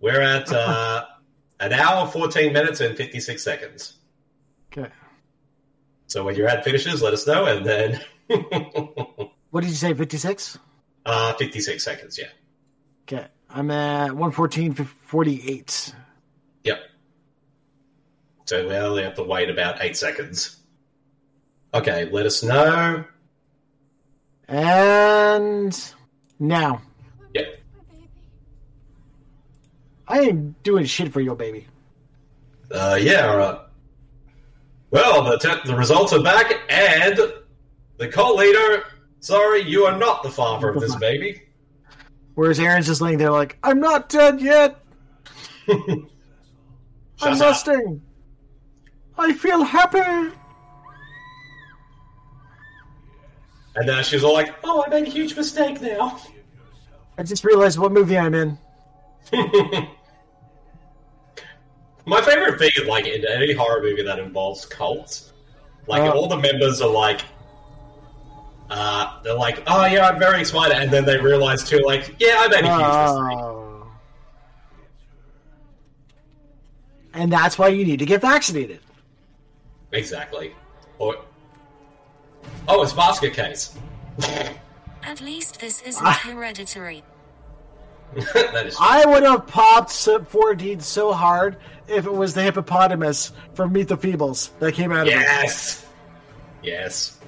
We're 0.00 0.20
at 0.20 0.50
uh, 0.52 1.06
an 1.60 1.72
hour, 1.72 2.06
14 2.06 2.52
minutes, 2.52 2.80
and 2.80 2.96
56 2.96 3.42
seconds. 3.42 3.94
Okay. 4.72 4.88
So 6.10 6.24
when 6.24 6.34
your 6.34 6.48
ad 6.48 6.64
finishes, 6.64 7.02
let 7.02 7.12
us 7.12 7.24
know, 7.24 7.44
and 7.46 7.64
then 7.64 8.00
What 9.50 9.60
did 9.60 9.70
you 9.70 9.76
say, 9.76 9.94
56? 9.94 10.58
uh, 11.06 11.32
56 11.34 11.82
seconds, 11.84 12.18
yeah. 12.18 12.26
Okay. 13.04 13.26
I'm 13.48 13.70
at 13.70 14.10
114.48. 14.10 15.94
Yep. 16.64 16.78
So 18.46 18.68
we 18.68 18.74
only 18.74 19.04
have 19.04 19.14
to 19.14 19.22
wait 19.22 19.50
about 19.50 19.82
eight 19.82 19.96
seconds. 19.96 20.56
Okay, 21.72 22.08
let 22.10 22.26
us 22.26 22.42
know. 22.42 23.04
And 24.48 25.92
now. 26.40 26.82
Yep. 27.34 27.60
I 30.08 30.20
ain't 30.20 30.60
doing 30.64 30.86
shit 30.86 31.12
for 31.12 31.20
your 31.20 31.36
baby. 31.36 31.68
Uh, 32.72 32.98
yeah, 33.00 33.28
all 33.28 33.36
right. 33.36 33.58
Well, 34.90 35.24
the, 35.24 35.38
te- 35.38 35.68
the 35.68 35.76
results 35.76 36.12
are 36.12 36.22
back, 36.22 36.52
and 36.68 37.18
the 37.98 38.08
cult 38.08 38.38
leader, 38.38 38.84
sorry, 39.20 39.62
you 39.62 39.84
are 39.84 39.96
not 39.96 40.22
the 40.22 40.30
father 40.30 40.68
of 40.68 40.80
this 40.80 40.96
baby. 40.96 41.42
Whereas 42.34 42.58
Aaron's 42.58 42.86
just 42.86 43.00
laying 43.00 43.18
there 43.18 43.30
like, 43.30 43.58
I'm 43.62 43.80
not 43.80 44.08
dead 44.08 44.40
yet. 44.40 44.82
I'm 45.68 46.08
up. 47.20 47.40
resting. 47.40 48.02
I 49.18 49.32
feel 49.34 49.62
happy. 49.62 50.34
And 53.76 53.86
now 53.86 54.02
she's 54.02 54.24
all 54.24 54.32
like, 54.32 54.54
oh, 54.64 54.82
I 54.86 54.90
made 54.90 55.06
a 55.06 55.10
huge 55.10 55.36
mistake 55.36 55.80
now. 55.80 56.18
I 57.18 57.22
just 57.22 57.44
realized 57.44 57.78
what 57.78 57.92
movie 57.92 58.18
I'm 58.18 58.34
in. 58.34 58.58
My 62.10 62.20
favorite 62.20 62.58
thing 62.58 62.72
is 62.76 62.86
like 62.88 63.06
in 63.06 63.24
any 63.24 63.52
horror 63.52 63.80
movie 63.80 64.02
that 64.02 64.18
involves 64.18 64.66
cults, 64.66 65.32
like 65.86 66.02
Uh. 66.02 66.10
all 66.10 66.26
the 66.26 66.36
members 66.36 66.80
are 66.80 66.90
like, 66.90 67.20
uh, 68.68 69.22
they're 69.22 69.34
like, 69.34 69.62
oh 69.68 69.86
yeah, 69.86 70.08
I'm 70.08 70.18
very 70.18 70.40
excited, 70.40 70.76
and 70.76 70.90
then 70.90 71.04
they 71.04 71.18
realize 71.18 71.62
too, 71.62 71.78
like, 71.86 72.16
yeah, 72.18 72.34
I 72.40 72.48
made 72.48 72.64
a 72.64 72.68
huge 72.68 72.80
mistake. 72.80 73.38
Oh. 73.38 73.86
And 77.14 77.32
that's 77.32 77.56
why 77.56 77.68
you 77.68 77.84
need 77.84 78.00
to 78.00 78.06
get 78.06 78.20
vaccinated. 78.22 78.80
Exactly. 79.92 80.52
Or, 80.98 81.14
oh, 82.66 82.82
it's 82.82 82.92
basket 82.92 83.34
case. 83.34 83.76
At 85.04 85.20
least 85.20 85.60
this 85.60 85.80
isn't 85.82 86.04
Ah. 86.04 86.20
hereditary. 86.24 87.04
that 88.34 88.66
is. 88.66 88.76
I 88.80 89.04
would 89.06 89.22
have 89.22 89.46
popped 89.46 89.90
4D 89.90 90.82
so 90.82 91.12
hard 91.12 91.56
if 91.86 92.06
it 92.06 92.12
was 92.12 92.34
the 92.34 92.42
hippopotamus 92.42 93.32
from 93.54 93.72
Meet 93.72 93.88
the 93.88 93.96
Feebles 93.96 94.50
that 94.58 94.72
came 94.74 94.92
out 94.92 95.06
of 95.06 95.12
it. 95.12 95.16
Yes. 95.16 95.86
Yes. 96.62 97.18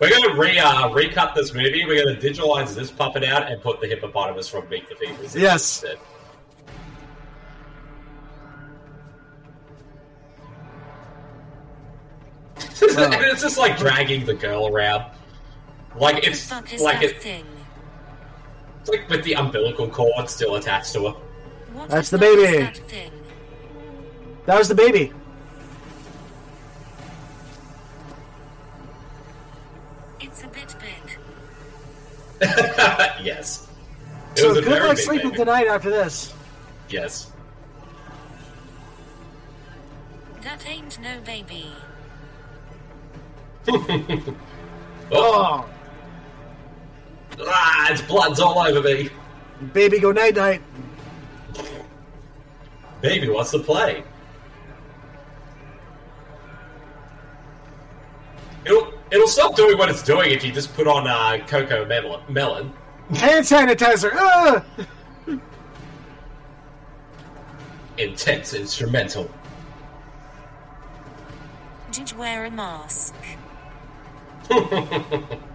We're 0.00 0.10
going 0.10 0.30
to 0.30 0.40
re 0.40 0.58
uh, 0.58 0.90
recut 0.90 1.34
this 1.34 1.52
movie. 1.54 1.84
We're 1.84 2.04
going 2.04 2.16
to 2.16 2.20
digitalize 2.30 2.74
this 2.74 2.90
puppet 2.90 3.24
out 3.24 3.50
and 3.50 3.60
put 3.60 3.80
the 3.80 3.86
hippopotamus 3.88 4.48
from 4.48 4.68
Meet 4.68 4.88
the 4.88 4.94
Feebles. 4.94 5.34
in 5.34 5.42
Yes. 5.42 5.82
instead. 5.82 5.98
and 12.82 13.14
it's 13.26 13.42
just 13.42 13.58
like 13.58 13.76
dragging 13.78 14.24
the 14.24 14.34
girl 14.34 14.66
around. 14.72 15.04
Like 15.96 16.26
it's 16.26 16.48
Fuck 16.48 16.72
is 16.72 16.80
like 16.80 17.00
that 17.00 17.10
it, 17.10 17.22
thing? 17.22 17.44
It's 18.88 18.96
like 18.96 19.08
with 19.10 19.24
the 19.24 19.34
umbilical 19.34 19.88
cord 19.88 20.28
still 20.30 20.54
attached 20.56 20.92
to 20.94 21.08
her. 21.08 21.14
What 21.72 21.90
That's 21.90 22.10
the 22.10 22.16
the 22.18 22.26
fuck 22.26 22.38
is 22.38 22.50
baby. 22.50 22.62
that? 22.64 22.80
That 24.46 24.58
was 24.58 24.68
the 24.68 24.74
baby. 24.74 25.12
It's 30.20 30.42
a 30.42 30.48
bit 30.48 30.74
big. 30.80 31.18
yes. 33.22 33.68
It 34.34 34.38
So 34.38 34.48
was 34.48 34.58
a 34.58 34.60
good 34.62 34.70
very 34.70 34.86
luck 34.86 34.96
big 34.96 35.04
sleeping 35.04 35.30
baby. 35.30 35.38
tonight 35.38 35.66
after 35.66 35.90
this. 35.90 36.32
Yes. 36.88 37.30
That 40.42 40.66
ain't 40.66 40.98
no 41.00 41.20
baby. 41.20 41.66
oh. 43.68 44.34
oh. 45.12 45.68
Ah, 47.46 47.92
its 47.92 48.02
blood's 48.02 48.40
all 48.40 48.58
over 48.58 48.82
me. 48.82 49.10
Baby, 49.72 49.98
go 49.98 50.12
night 50.12 50.34
night. 50.36 50.62
Baby 53.00 53.28
what's 53.28 53.50
the 53.52 53.60
play. 53.60 54.02
It'll 58.64 58.92
it'll 59.10 59.28
stop 59.28 59.56
doing 59.56 59.78
what 59.78 59.88
it's 59.88 60.02
doing 60.02 60.30
if 60.32 60.44
you 60.44 60.52
just 60.52 60.74
put 60.74 60.86
on 60.86 61.06
uh, 61.06 61.44
Cocomelon. 61.46 62.28
melon. 62.28 62.72
Hand 63.14 63.44
sanitizer. 63.44 64.10
Ah! 64.14 64.64
Intense 67.96 68.54
instrumental. 68.54 69.30
Did 71.90 72.10
you 72.10 72.18
wear 72.18 72.44
a 72.44 72.50
mask? 72.50 73.14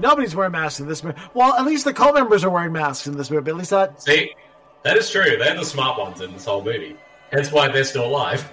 Nobody's 0.00 0.34
wearing 0.34 0.52
masks 0.52 0.80
in 0.80 0.88
this 0.88 1.04
movie. 1.04 1.20
Well, 1.34 1.54
at 1.54 1.64
least 1.66 1.84
the 1.84 1.92
cult 1.92 2.14
members 2.14 2.42
are 2.42 2.50
wearing 2.50 2.72
masks 2.72 3.06
in 3.06 3.16
this 3.16 3.30
movie. 3.30 3.50
At 3.50 3.56
least 3.56 3.70
that. 3.70 4.02
See, 4.02 4.34
that 4.82 4.96
is 4.96 5.10
true. 5.10 5.36
They're 5.36 5.54
the 5.54 5.64
smart 5.64 5.98
ones 5.98 6.20
in 6.20 6.32
this 6.32 6.46
whole 6.46 6.64
movie. 6.64 6.96
Hence 7.30 7.52
why 7.52 7.68
they're 7.68 7.84
still 7.84 8.06
alive. 8.06 8.50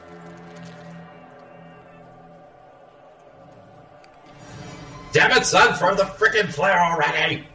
Damn 5.13 5.31
it, 5.31 5.45
son! 5.45 5.73
Throw 5.75 5.95
the 5.95 6.03
freaking 6.03 6.53
flare 6.53 6.77
already! 6.77 7.47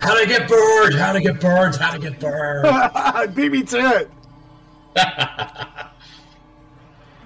How 0.00 0.18
to 0.18 0.26
get 0.26 0.48
burned? 0.48 0.94
How 0.94 1.12
to 1.12 1.20
get 1.20 1.40
burned? 1.40 1.76
How 1.76 1.92
to 1.92 1.98
get 1.98 2.18
burned? 2.18 3.34
Beat 3.34 3.52
me 3.52 3.62
to 3.62 4.08
it. 4.96 5.86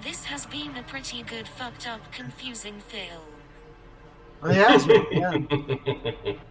This 0.05 0.23
has 0.25 0.45
been 0.45 0.77
a 0.77 0.83
pretty 0.83 1.23
good, 1.23 1.47
fucked 1.47 1.87
up, 1.87 2.11
confusing 2.11 2.79
film. 2.79 3.23
Oh, 4.43 4.51
yes, 4.51 4.85
yeah. 5.11 5.35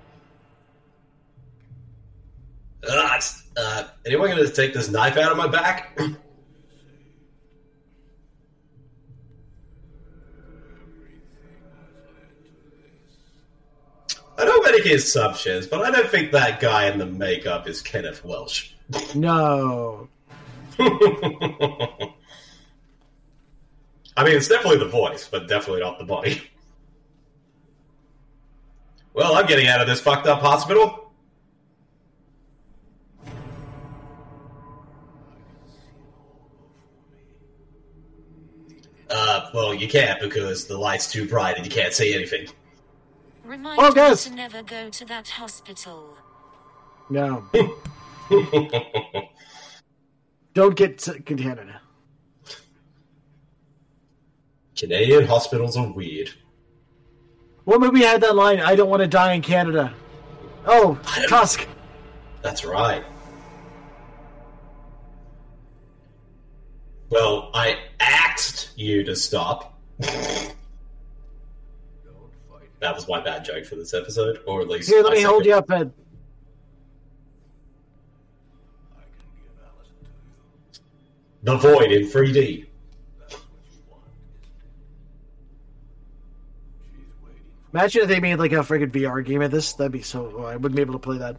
Uh, 2.87 3.19
uh, 3.57 3.85
anyone 4.05 4.29
gonna 4.29 4.47
take 4.51 4.75
this 4.75 4.91
knife 4.91 5.17
out 5.17 5.33
of 5.33 5.39
my 5.39 5.47
back? 5.47 5.99
I 14.37 14.45
don't 14.45 14.63
make 14.67 14.85
any 14.85 14.97
assumptions, 14.97 15.67
but 15.67 15.81
I 15.81 15.91
don't 15.91 16.11
think 16.11 16.31
that 16.33 16.61
guy 16.61 16.91
in 16.91 16.99
the 16.99 17.07
makeup 17.07 17.67
is 17.67 17.81
Kenneth 17.81 18.23
Welsh. 18.23 18.73
No. 19.15 20.11
I 24.17 24.25
mean, 24.25 24.37
it's 24.37 24.49
definitely 24.49 24.79
the 24.79 24.89
voice, 24.89 25.29
but 25.29 25.49
definitely 25.49 25.81
not 25.83 25.99
the 25.99 26.05
body. 26.05 26.43
Well, 29.13 29.35
I'm 29.37 29.47
getting 29.47 29.69
out 29.69 29.81
of 29.81 29.87
this 29.87 30.01
fucked 30.01 30.27
up 30.27 30.41
hospital. 30.41 31.13
Uh, 39.11 39.51
well, 39.53 39.75
you 39.75 39.87
can't 39.89 40.21
because 40.21 40.67
the 40.67 40.77
light's 40.79 41.11
too 41.11 41.29
bright 41.29 41.57
and 41.57 41.65
you 41.65 41.71
can't 41.71 41.93
see 41.93 42.15
anything. 42.15 42.49
Remind 43.45 43.79
Oh, 43.79 43.89
me 43.91 43.95
guys. 43.95 44.25
to 44.25 44.31
never 44.35 44.63
go 44.63 44.89
to 44.89 45.05
that 45.05 45.29
hospital. 45.29 46.17
No. 47.11 47.45
Don't 50.55 50.75
get 50.75 50.99
to 51.01 51.21
Canada. 51.21 51.81
Canadian 54.77 55.27
hospitals 55.27 55.77
are 55.77 55.91
weird. 55.93 56.31
What 57.65 57.81
movie 57.81 58.03
had 58.03 58.21
that 58.23 58.35
line? 58.35 58.61
I 58.61 58.75
don't 58.75 58.91
want 58.91 59.03
to 59.03 59.09
die 59.09 59.33
in 59.35 59.43
Canada. 59.43 59.95
Oh, 60.67 60.99
Tusk. 61.29 61.67
That's 62.43 62.65
right. 62.65 63.05
Well, 67.11 67.51
I 67.55 67.79
asked 68.01 68.71
you 68.77 69.05
to 69.05 69.15
stop. 69.15 69.79
that 69.99 70.55
was 72.83 73.07
my 73.09 73.21
bad 73.21 73.45
joke 73.45 73.65
for 73.65 73.77
this 73.77 73.95
episode, 73.95 74.41
or 74.47 74.61
at 74.61 74.69
least 74.69 74.89
Here, 74.91 75.03
let 75.03 75.13
I 75.13 75.17
me 75.17 75.23
hold 75.23 75.45
second- 75.45 75.49
you 75.51 75.57
up, 75.57 75.71
Ed. 75.71 75.93
The 81.43 81.57
Void 81.57 81.93
in 81.93 82.03
3D. 82.09 82.67
Imagine 87.75 88.03
if 88.03 88.09
they 88.09 88.21
made 88.21 88.37
like 88.37 88.53
a 88.53 88.57
freaking 88.57 88.91
VR 88.93 89.25
game 89.25 89.43
of 89.43 89.51
this. 89.51 89.73
That'd 89.73 89.91
be 89.93 90.03
so. 90.03 90.33
oh, 90.39 90.45
I 90.45 90.55
wouldn't 90.55 90.77
be 90.77 90.81
able 90.83 90.93
to 90.93 90.99
play 91.01 91.19
that. 91.19 91.37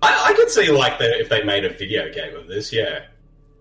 I, 0.00 0.26
I 0.30 0.34
could 0.34 0.48
see 0.50 0.70
like 0.70 0.98
the, 0.98 1.18
if 1.18 1.28
they 1.28 1.42
made 1.42 1.64
a 1.64 1.70
video 1.70 2.12
game 2.12 2.36
of 2.36 2.46
this, 2.46 2.72
yeah, 2.72 3.06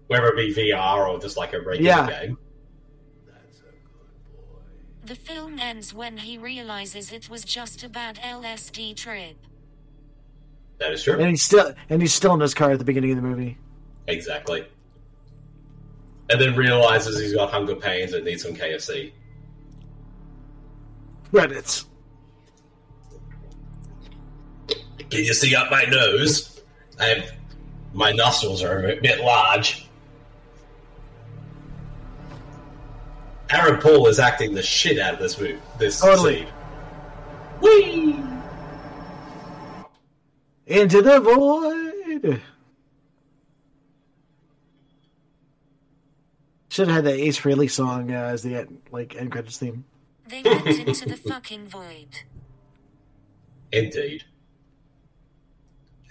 whether 0.07 0.27
it 0.27 0.35
be 0.35 0.53
VR 0.53 1.07
or 1.09 1.19
just 1.19 1.37
like 1.37 1.53
a 1.53 1.59
regular 1.59 1.81
Yeah. 1.89 2.07
game. 2.25 2.37
The 5.03 5.15
film 5.15 5.57
ends 5.59 5.93
when 5.93 6.17
he 6.17 6.37
realizes 6.37 7.11
it 7.11 7.27
was 7.29 7.43
just 7.43 7.83
a 7.83 7.89
bad 7.89 8.17
LSD 8.17 8.95
trip. 8.95 9.35
That 10.77 10.93
is 10.93 11.03
true. 11.03 11.15
And 11.19 11.29
he's 11.29 11.41
still 11.43 11.73
and 11.89 11.99
he's 12.01 12.13
still 12.13 12.35
in 12.35 12.39
his 12.39 12.53
car 12.53 12.71
at 12.71 12.79
the 12.79 12.85
beginning 12.85 13.09
of 13.11 13.15
the 13.17 13.23
movie. 13.23 13.57
Exactly. 14.07 14.65
And 16.29 16.39
then 16.39 16.55
realizes 16.55 17.19
he's 17.19 17.33
got 17.33 17.49
hunger 17.51 17.75
pains 17.75 18.13
and 18.13 18.23
needs 18.23 18.43
some 18.43 18.53
KFC. 18.53 19.11
Credits. 21.31 21.85
Can 25.09 25.23
you 25.23 25.33
see 25.33 25.55
up 25.55 25.71
my 25.71 25.83
nose? 25.85 26.61
I 26.99 27.05
have 27.05 27.31
my 27.93 28.11
nostrils 28.11 28.63
are 28.63 28.87
a 28.87 28.95
bit 28.97 29.21
large. 29.21 29.85
Aaron 33.49 33.81
Poole 33.81 34.07
is 34.07 34.19
acting 34.19 34.53
the 34.53 34.63
shit 34.63 34.97
out 34.97 35.13
of 35.15 35.19
this 35.19 35.39
move. 35.39 35.59
This 35.77 35.99
Totally. 35.99 36.37
scene. 36.37 36.47
Whee! 37.61 38.15
Into 40.67 41.01
the 41.01 41.19
void. 41.19 42.41
Should 46.69 46.87
have 46.87 46.95
had 46.95 47.05
that 47.05 47.19
Ace 47.19 47.37
Frehley 47.37 47.69
song 47.69 48.11
uh, 48.11 48.15
as 48.15 48.43
the 48.43 48.55
end, 48.55 48.81
like 48.91 49.15
end 49.17 49.33
credits 49.33 49.57
theme. 49.57 49.83
They 50.31 50.43
went 50.43 50.65
into 50.65 51.09
the 51.09 51.17
fucking 51.17 51.67
void. 51.67 52.21
Indeed. 53.73 54.23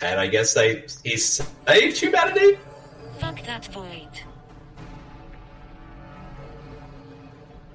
And 0.03 0.21
I 0.21 0.27
guess 0.27 0.53
they 0.53 0.85
he 1.03 1.17
saved 1.17 1.97
humanity. 1.97 2.59
Fuck 3.19 3.43
that 3.47 3.65
void. 3.67 4.11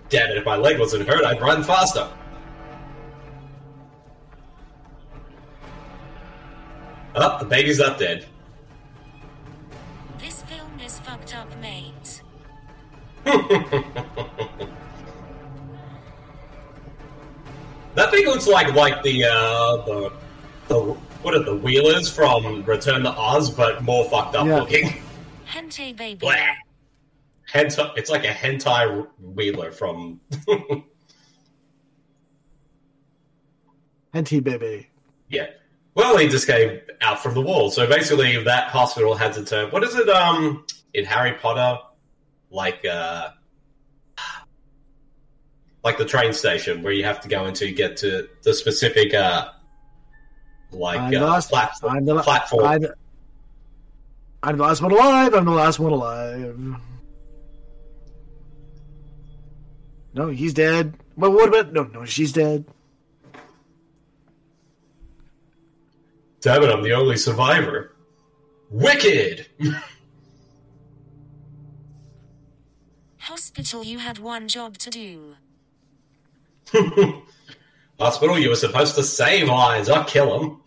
Damn 0.09 0.29
it! 0.29 0.37
If 0.37 0.45
my 0.45 0.55
leg 0.55 0.79
wasn't 0.79 1.07
hurt, 1.09 1.25
I'd 1.25 1.41
run 1.41 1.63
faster. 1.63 2.07
Oh, 7.15 7.39
the 7.39 7.45
baby's 7.45 7.79
up 7.79 7.97
dead. 7.97 8.25
This 10.19 10.43
film 10.43 10.79
is 10.79 10.99
fucked 10.99 11.35
up, 11.35 11.49
mate. 11.59 12.21
That 17.95 18.11
thing 18.11 18.25
looks 18.25 18.47
like 18.47 18.73
like 18.75 19.01
the 19.03 19.23
uh 19.25 19.77
the 19.85 20.11
the 20.67 20.79
what 21.21 21.33
are 21.33 21.43
the 21.43 21.55
wheelers 21.55 22.09
from 22.09 22.63
Return 22.63 23.03
to 23.03 23.09
Oz, 23.11 23.49
but 23.49 23.83
more 23.83 24.05
fucked 24.09 24.35
up 24.35 24.45
Yeah. 24.45 24.59
looking. 24.59 25.01
Hentai 25.49 25.95
baby. 25.95 26.15
Blah. 26.19 26.35
Hentai, 27.51 27.91
it's 27.97 28.09
like 28.09 28.23
a 28.25 28.29
hentai 28.33 29.07
wheeler 29.19 29.71
from. 29.71 30.19
NT 34.17 34.43
baby. 34.43 34.87
yeah. 35.29 35.47
Well, 35.93 36.17
he 36.17 36.27
just 36.27 36.45
came 36.47 36.79
out 37.01 37.19
from 37.23 37.33
the 37.35 37.41
wall. 37.41 37.69
So 37.71 37.87
basically, 37.87 38.41
that 38.43 38.67
hospital 38.69 39.15
has 39.15 39.35
to 39.37 39.45
turn. 39.45 39.71
What 39.71 39.83
is 39.83 39.95
it? 39.95 40.09
Um, 40.09 40.65
in 40.93 41.05
Harry 41.05 41.33
Potter, 41.33 41.79
like 42.49 42.83
uh, 42.85 43.29
like 45.85 45.97
the 45.99 46.05
train 46.05 46.33
station 46.33 46.81
where 46.81 46.91
you 46.91 47.03
have 47.03 47.21
to 47.21 47.27
go 47.29 47.45
into 47.45 47.67
to 47.67 47.71
get 47.71 47.95
to 47.97 48.27
the 48.41 48.55
specific 48.55 49.13
uh, 49.13 49.49
like 50.71 50.99
I'm 50.99 51.15
uh, 51.15 51.27
last. 51.27 51.51
platform. 51.51 51.95
I'm 51.95 52.05
the, 52.05 52.21
platform. 52.23 52.65
I'm, 52.65 52.85
I'm 54.41 54.57
the 54.57 54.63
last 54.63 54.81
one 54.81 54.91
alive. 54.91 55.35
I'm 55.35 55.45
the 55.45 55.51
last 55.51 55.77
one 55.77 55.91
alive. 55.91 56.59
No, 60.15 60.29
he's 60.29 60.55
dead. 60.55 60.95
But 61.15 61.31
what 61.31 61.49
about 61.49 61.71
no? 61.71 61.83
No, 61.83 62.03
she's 62.03 62.33
dead. 62.33 62.65
Damn 66.41 66.63
it! 66.63 66.71
I'm 66.71 66.81
the 66.81 66.93
only 66.93 67.17
survivor. 67.17 67.95
Wicked. 68.71 69.45
Hospital, 73.19 73.83
you 73.83 73.99
had 73.99 74.17
one 74.19 74.47
job 74.47 74.77
to 74.79 74.89
do. 74.89 75.35
Hospital, 77.99 78.37
you 78.37 78.49
were 78.49 78.55
supposed 78.55 78.95
to 78.95 79.03
save 79.03 79.47
lives, 79.47 79.87
not 79.87 80.07
kill 80.07 80.39
them. 80.39 80.61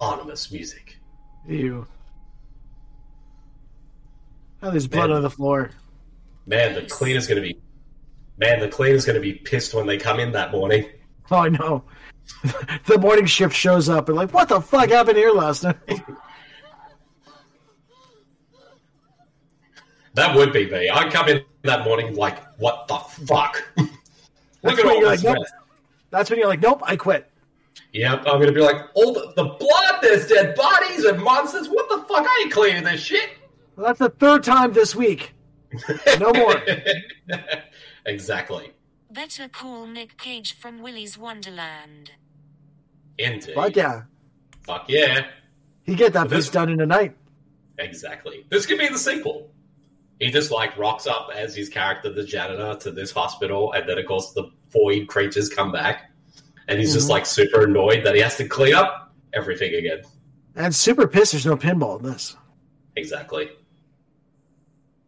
Ominous 0.00 0.50
music. 0.50 0.96
Ew. 1.46 1.86
Oh, 4.62 4.70
there's 4.70 4.86
blood 4.86 5.08
Man. 5.08 5.16
on 5.16 5.22
the 5.22 5.30
floor. 5.30 5.70
Man, 6.46 6.74
the 6.74 6.82
cleaner's 6.82 7.26
going 7.26 7.42
to 7.42 7.46
be 7.46 7.60
Man, 8.38 8.58
the 8.58 8.68
cleaner's 8.68 9.04
going 9.04 9.16
to 9.16 9.20
be 9.20 9.34
pissed 9.34 9.74
when 9.74 9.86
they 9.86 9.98
come 9.98 10.18
in 10.18 10.32
that 10.32 10.50
morning. 10.52 10.86
Oh, 11.32 11.36
I 11.36 11.48
know. 11.48 11.84
the 12.86 12.98
morning 12.98 13.26
shift 13.26 13.54
shows 13.54 13.88
up 13.88 14.08
and 14.08 14.16
like, 14.16 14.32
what 14.32 14.48
the 14.48 14.60
fuck 14.60 14.88
happened 14.90 15.16
here 15.16 15.32
last 15.32 15.64
night? 15.64 15.76
That 20.14 20.34
would 20.34 20.52
be 20.52 20.68
me. 20.68 20.88
I'd 20.88 21.12
come 21.12 21.28
in 21.28 21.44
that 21.62 21.84
morning 21.84 22.14
like, 22.16 22.38
what 22.58 22.88
the 22.88 22.98
fuck? 23.26 23.62
Look 23.76 23.88
That's 24.62 24.78
at 24.80 24.84
when 24.84 24.96
all 24.96 25.00
you're 25.00 25.10
this 25.10 25.24
like, 25.24 25.36
nope. 25.36 25.46
That's 26.10 26.30
when 26.30 26.38
you're 26.38 26.48
like, 26.48 26.60
nope, 26.60 26.80
I 26.82 26.96
quit. 26.96 27.30
Yep, 27.92 28.18
I'm 28.26 28.38
going 28.40 28.46
to 28.46 28.52
be 28.52 28.60
like, 28.60 28.88
all 28.94 29.12
the, 29.12 29.32
the 29.36 29.44
blood, 29.44 29.98
there's 30.02 30.26
dead 30.26 30.54
bodies 30.54 31.04
and 31.04 31.22
monsters. 31.22 31.68
What 31.68 31.88
the 31.88 31.98
fuck? 32.12 32.26
I 32.28 32.40
ain't 32.42 32.52
cleaning 32.52 32.84
this 32.84 33.00
shit. 33.00 33.30
Well, 33.76 33.86
that's 33.86 33.98
the 33.98 34.10
third 34.10 34.42
time 34.42 34.72
this 34.72 34.94
week. 34.94 35.34
No 36.18 36.32
more. 36.32 36.60
exactly. 38.06 38.72
Better 39.10 39.48
call 39.48 39.86
Nick 39.86 40.16
Cage 40.18 40.54
from 40.54 40.80
Willy's 40.82 41.18
Wonderland. 41.18 42.12
Indeed. 43.18 43.54
Fuck 43.54 43.76
yeah. 43.76 44.02
Fuck 44.62 44.84
yeah. 44.88 45.26
He 45.82 45.94
get 45.94 46.12
that 46.12 46.24
But 46.24 46.30
this- 46.30 46.46
piece 46.46 46.52
done 46.52 46.68
in 46.70 46.80
a 46.80 46.86
night. 46.86 47.16
Exactly. 47.78 48.44
This 48.50 48.66
could 48.66 48.78
be 48.78 48.88
the 48.88 48.98
sequel. 48.98 49.50
He 50.20 50.30
just 50.30 50.50
like 50.50 50.76
rocks 50.76 51.06
up 51.06 51.30
as 51.34 51.56
his 51.56 51.68
character, 51.70 52.12
the 52.12 52.22
janitor, 52.24 52.76
to 52.80 52.90
this 52.90 53.10
hospital, 53.10 53.72
and 53.72 53.88
then 53.88 53.98
of 53.98 54.04
course 54.06 54.32
the 54.32 54.50
void 54.70 55.08
creatures 55.08 55.48
come 55.48 55.72
back, 55.72 56.10
and 56.68 56.78
he's 56.78 56.92
just 56.92 57.06
Mhm. 57.06 57.10
like 57.10 57.26
super 57.26 57.64
annoyed 57.64 58.04
that 58.04 58.14
he 58.14 58.20
has 58.20 58.36
to 58.36 58.46
clean 58.46 58.74
up 58.74 59.12
everything 59.32 59.74
again. 59.74 60.02
And 60.54 60.74
super 60.74 61.08
pissed 61.08 61.32
there's 61.32 61.46
no 61.46 61.56
pinball 61.56 61.98
in 62.00 62.04
this. 62.12 62.36
Exactly. 62.96 63.50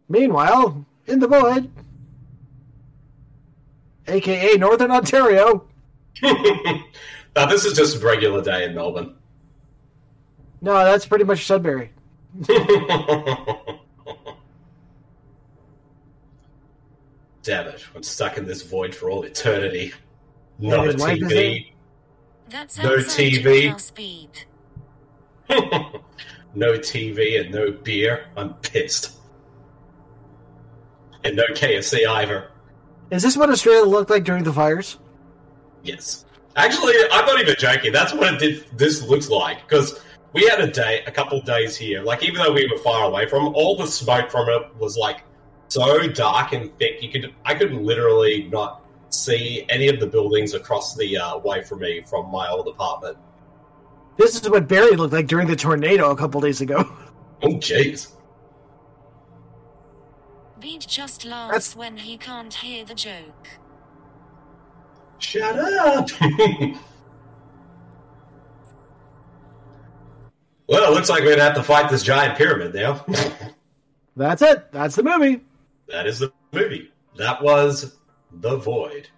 Meanwhile, 0.08 0.84
in 1.06 1.18
the 1.20 1.28
void, 1.28 1.70
aka 4.06 4.56
Northern 4.56 4.90
Ontario. 4.90 5.68
now 6.22 7.46
this 7.46 7.64
is 7.64 7.74
just 7.74 7.96
a 7.96 7.98
regular 8.00 8.42
day 8.42 8.64
in 8.64 8.74
Melbourne. 8.74 9.16
No, 10.60 10.72
that's 10.84 11.06
pretty 11.06 11.24
much 11.24 11.44
Sudbury. 11.46 11.92
Damn 17.42 17.66
it! 17.66 17.84
I'm 17.96 18.04
stuck 18.04 18.38
in 18.38 18.46
this 18.46 18.62
void 18.62 18.94
for 18.94 19.10
all 19.10 19.24
eternity. 19.24 19.92
And 20.60 20.68
Not 20.68 20.86
a 20.86 20.92
his 20.92 21.00
wife 21.00 21.18
is 21.22 21.32
TV. 21.32 21.72
That's 22.48 22.78
No 22.78 22.96
TV. 22.98 23.80
Speed. 23.80 24.30
no 26.54 26.74
TV 26.78 27.40
and 27.40 27.50
no 27.52 27.72
beer. 27.72 28.26
I'm 28.36 28.54
pissed. 28.54 29.18
And 31.24 31.36
no 31.36 31.44
KFC 31.48 32.06
either. 32.06 32.51
Is 33.12 33.22
this 33.22 33.36
what 33.36 33.50
Australia 33.50 33.84
looked 33.84 34.08
like 34.08 34.24
during 34.24 34.42
the 34.42 34.54
fires? 34.54 34.96
Yes. 35.82 36.24
Actually, 36.56 36.94
I'm 37.12 37.26
not 37.26 37.38
even 37.38 37.54
joking. 37.58 37.92
That's 37.92 38.14
what 38.14 38.32
it 38.32 38.40
did, 38.40 38.78
this 38.78 39.02
looks 39.06 39.28
like. 39.28 39.68
Because 39.68 40.00
we 40.32 40.48
had 40.48 40.62
a 40.62 40.66
day, 40.66 41.02
a 41.06 41.10
couple 41.10 41.38
days 41.42 41.76
here. 41.76 42.02
Like, 42.02 42.22
even 42.22 42.36
though 42.36 42.52
we 42.52 42.66
were 42.66 42.78
far 42.78 43.04
away 43.04 43.28
from 43.28 43.48
all 43.48 43.76
the 43.76 43.86
smoke 43.86 44.30
from 44.30 44.48
it 44.48 44.74
was 44.78 44.96
like 44.96 45.24
so 45.68 46.08
dark 46.08 46.52
and 46.54 46.74
thick. 46.78 47.02
You 47.02 47.10
could, 47.10 47.34
I 47.44 47.54
could 47.54 47.74
literally 47.74 48.44
not 48.44 48.82
see 49.10 49.66
any 49.68 49.88
of 49.88 50.00
the 50.00 50.06
buildings 50.06 50.54
across 50.54 50.96
the 50.96 51.18
uh, 51.18 51.36
way 51.36 51.62
from 51.62 51.80
me 51.80 52.02
from 52.06 52.32
my 52.32 52.48
old 52.48 52.66
apartment. 52.66 53.18
This 54.16 54.40
is 54.40 54.48
what 54.48 54.66
Barrie 54.68 54.96
looked 54.96 55.12
like 55.12 55.26
during 55.26 55.48
the 55.48 55.56
tornado 55.56 56.10
a 56.10 56.16
couple 56.16 56.40
days 56.40 56.60
ago. 56.62 56.90
Oh, 57.44 57.56
jeez. 57.56 58.12
Bede 60.62 60.86
just 60.88 61.24
laughs 61.24 61.74
when 61.74 61.96
he 61.96 62.16
can't 62.16 62.54
hear 62.54 62.84
the 62.84 62.94
joke. 62.94 63.48
Shut 65.18 65.58
up. 65.58 66.08
well, 70.68 70.90
it 70.90 70.94
looks 70.94 71.08
like 71.08 71.20
we're 71.20 71.26
going 71.36 71.38
to 71.38 71.44
have 71.44 71.54
to 71.56 71.62
fight 71.62 71.90
this 71.90 72.02
giant 72.02 72.36
pyramid 72.38 72.74
now. 72.74 73.04
That's 74.16 74.42
it. 74.42 74.70
That's 74.72 74.94
the 74.94 75.02
movie. 75.02 75.40
That 75.88 76.06
is 76.06 76.18
the 76.20 76.32
movie. 76.52 76.90
That 77.16 77.42
was 77.42 77.96
The 78.30 78.56
Void. 78.56 79.08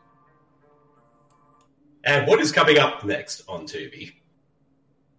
And 2.04 2.26
what 2.26 2.40
is 2.40 2.52
coming 2.52 2.78
up 2.78 3.04
next 3.04 3.42
on 3.48 3.66
Tubi? 3.66 4.12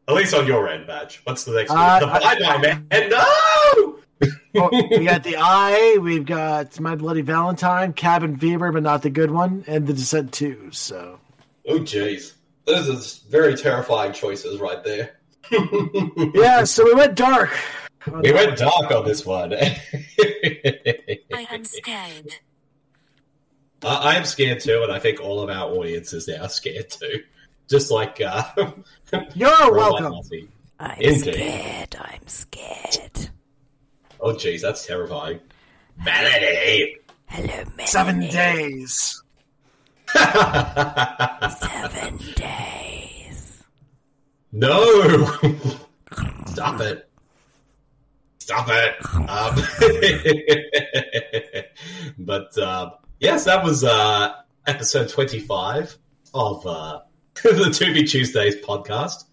At 0.07 0.14
least 0.15 0.34
on 0.34 0.45
your 0.47 0.68
end, 0.69 0.85
Badge. 0.88 1.22
What's 1.23 1.43
the 1.45 1.53
next 1.53 1.72
Uh, 1.72 1.99
one? 1.99 2.02
The 2.02 2.07
I- 2.07 2.19
Bye 2.19 2.39
Bye 2.39 2.57
Man. 2.61 2.88
And 2.91 3.10
no! 3.11 3.94
Oh, 4.56 4.69
we 4.91 5.06
got 5.06 5.23
the 5.23 5.38
Eye. 5.38 5.98
We've 6.02 6.26
got 6.26 6.80
My 6.80 6.95
Bloody 6.95 7.22
Valentine, 7.22 7.94
Cabin 7.94 8.38
Fever, 8.38 8.72
but 8.72 8.84
not 8.84 9.02
the 9.02 9.10
good 9.10 9.32
one, 9.32 9.64
and 9.68 9.86
The 9.88 9.94
Descent 9.94 10.32
Two. 10.34 10.69
So 10.72 11.19
Oh, 11.68 11.80
jeez. 11.80 12.34
Those 12.65 12.90
are 12.90 13.30
very 13.30 13.56
terrifying 13.56 14.14
choices 14.14 14.60
right 14.60 14.84
there. 14.84 15.18
yeah, 16.34 16.64
so 16.64 16.84
we 16.84 16.94
went 16.95 17.15
dark. 17.15 17.52
We 18.22 18.32
went 18.32 18.57
dark 18.57 18.91
on 18.91 19.06
this 19.06 19.26
one. 19.26 19.53
I 19.53 19.77
am 21.52 21.64
scared. 21.65 22.36
I, 23.84 23.95
I 23.95 24.15
am 24.15 24.26
scared 24.26 24.61
too, 24.61 24.82
and 24.84 24.91
I 24.91 24.99
think 24.99 25.19
all 25.19 25.41
of 25.41 25.49
our 25.49 25.69
audience 25.69 26.14
is 26.14 26.27
now 26.27 26.48
scared 26.48 26.90
too. 26.90 27.23
Just 27.68 27.91
like 27.91 28.22
uh, 28.22 28.44
You're 29.36 29.72
welcome. 29.73 30.22
I'm 30.80 30.99
Indeed. 30.99 31.19
scared. 31.19 31.95
I'm 31.99 32.27
scared. 32.27 33.30
Oh, 34.20 34.34
jeez, 34.34 34.62
that's 34.62 34.86
terrifying. 34.86 35.40
Melody. 36.04 36.98
Hello, 37.28 37.48
Melanie. 37.48 37.86
Seven 37.86 38.20
days. 38.22 39.22
Seven 41.60 42.18
days. 42.36 43.64
No! 44.52 45.26
Stop 46.48 46.82
it. 46.82 47.10
Stop 48.40 48.68
it. 48.70 48.96
Um, 49.28 49.56
but 52.20 52.58
uh, 52.58 52.92
yes, 53.20 53.46
that 53.46 53.64
was 53.64 53.84
uh, 53.84 54.34
episode 54.68 55.10
25 55.10 55.98
of 56.34 56.66
uh, 56.68 57.00
the 57.44 57.50
Tubi 57.50 58.08
Tuesdays 58.10 58.56
podcast. 58.58 59.26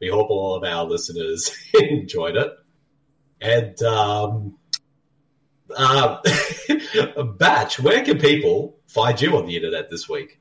We 0.00 0.08
hope 0.08 0.30
all 0.30 0.54
of 0.54 0.64
our 0.64 0.84
listeners 0.84 1.50
enjoyed 1.74 2.36
it. 2.36 2.52
And 3.40 3.80
um, 3.82 4.56
uh, 5.76 6.18
Batch, 7.38 7.80
where 7.80 8.04
can 8.04 8.18
people 8.18 8.76
find 8.86 9.20
you 9.20 9.36
on 9.36 9.46
the 9.46 9.56
internet 9.56 9.90
this 9.90 10.08
week? 10.08 10.38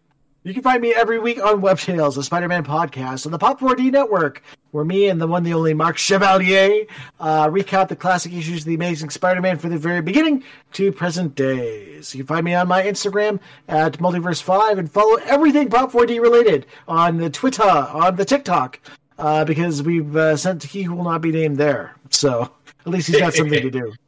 You 0.47 0.53
can 0.53 0.63
find 0.63 0.81
me 0.81 0.93
every 0.93 1.19
week 1.19 1.43
on 1.43 1.59
Web 1.59 1.77
Tales, 1.77 2.15
the 2.15 2.23
Spider-Man 2.23 2.63
podcast 2.63 3.25
on 3.25 3.33
the 3.33 3.37
Pop 3.37 3.59
4D 3.59 3.91
network, 3.91 4.41
where 4.71 4.85
me 4.85 5.09
and 5.09 5.19
the 5.19 5.27
one, 5.27 5.43
the 5.43 5.53
only 5.53 5.73
Mark 5.73 5.97
Chevalier 5.97 6.85
uh, 7.19 7.47
recap 7.49 7.89
the 7.89 7.97
classic 7.97 8.31
issues 8.31 8.59
of 8.59 8.65
the 8.65 8.75
Amazing 8.75 9.09
Spider-Man 9.09 9.57
from 9.57 9.71
the 9.71 9.77
very 9.77 10.01
beginning 10.01 10.45
to 10.71 10.93
present 10.93 11.35
days. 11.35 12.15
You 12.15 12.23
can 12.23 12.27
find 12.27 12.45
me 12.45 12.53
on 12.53 12.65
my 12.65 12.81
Instagram 12.81 13.41
at 13.67 13.97
Multiverse5 13.97 14.77
and 14.77 14.89
follow 14.89 15.17
everything 15.25 15.69
Pop 15.69 15.91
4D 15.91 16.21
related 16.21 16.65
on 16.87 17.17
the 17.17 17.29
Twitter, 17.29 17.63
on 17.63 18.15
the 18.15 18.23
TikTok, 18.23 18.79
uh, 19.17 19.43
because 19.43 19.83
we've 19.83 20.15
uh, 20.15 20.37
sent 20.37 20.63
He 20.63 20.83
Who 20.83 20.95
Will 20.95 21.03
Not 21.03 21.19
Be 21.19 21.33
Named 21.33 21.57
there. 21.57 21.97
So 22.09 22.53
at 22.87 22.93
least 22.93 23.07
he's 23.07 23.19
got 23.19 23.33
something 23.33 23.61
to 23.61 23.69
do. 23.71 23.93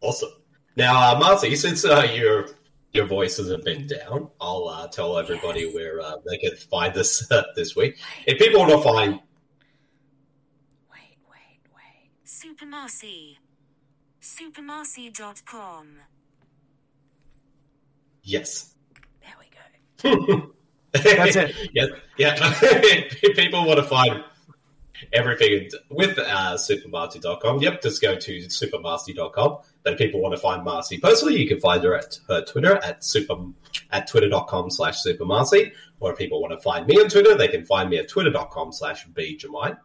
Awesome. 0.00 0.28
Now, 0.76 1.12
uh, 1.16 1.18
Marcy, 1.18 1.56
since 1.56 1.82
uh, 1.86 2.06
your 2.14 2.48
your 2.92 3.06
voice 3.06 3.38
hasn't 3.38 3.64
been 3.64 3.86
down, 3.86 4.28
I'll 4.38 4.68
uh, 4.68 4.86
tell 4.88 5.16
everybody 5.16 5.72
where 5.72 5.98
uh, 6.02 6.16
they 6.28 6.36
can 6.36 6.54
find 6.56 6.94
us 6.98 7.30
uh, 7.32 7.42
this 7.56 7.74
week. 7.74 7.98
If 8.26 8.38
people 8.38 8.60
want 8.60 8.72
to 8.72 8.82
find, 8.82 9.12
wait, 10.92 11.16
wait, 11.30 11.60
wait, 11.74 12.10
Super 12.24 12.66
Marcy. 12.66 13.38
Supermarcy.com. 14.20 15.86
yes, 18.22 18.74
There 19.22 19.34
we 19.40 20.26
go. 20.36 20.52
That's 20.92 21.36
it. 21.36 21.54
yeah, 21.72 21.86
yeah. 22.18 23.08
people 23.34 23.64
want 23.66 23.78
to 23.78 23.84
find 23.84 24.22
everything 25.12 25.70
with 25.90 26.18
uh, 26.18 26.54
supermarcy.com, 26.54 27.60
yep, 27.60 27.82
just 27.82 28.00
go 28.00 28.16
to 28.16 28.38
supermarcy.com. 28.46 29.58
But 29.82 29.92
if 29.92 29.98
people 29.98 30.20
want 30.20 30.34
to 30.34 30.40
find 30.40 30.64
Marcy 30.64 30.98
personally, 30.98 31.36
you 31.40 31.46
can 31.46 31.60
find 31.60 31.82
her 31.84 31.94
at 31.94 32.18
her 32.28 32.44
Twitter 32.44 32.76
at 32.76 33.04
super 33.04 33.36
at 33.90 34.06
twitter.com 34.06 34.70
slash 34.70 35.02
supermarcy. 35.02 35.72
Or 36.00 36.12
if 36.12 36.18
people 36.18 36.40
want 36.40 36.52
to 36.52 36.60
find 36.60 36.86
me 36.86 37.00
on 37.00 37.08
Twitter, 37.08 37.34
they 37.34 37.48
can 37.48 37.64
find 37.64 37.90
me 37.90 37.98
at 37.98 38.08
twitter.com 38.08 38.72
slash 38.72 39.06
bjamine. 39.08 39.78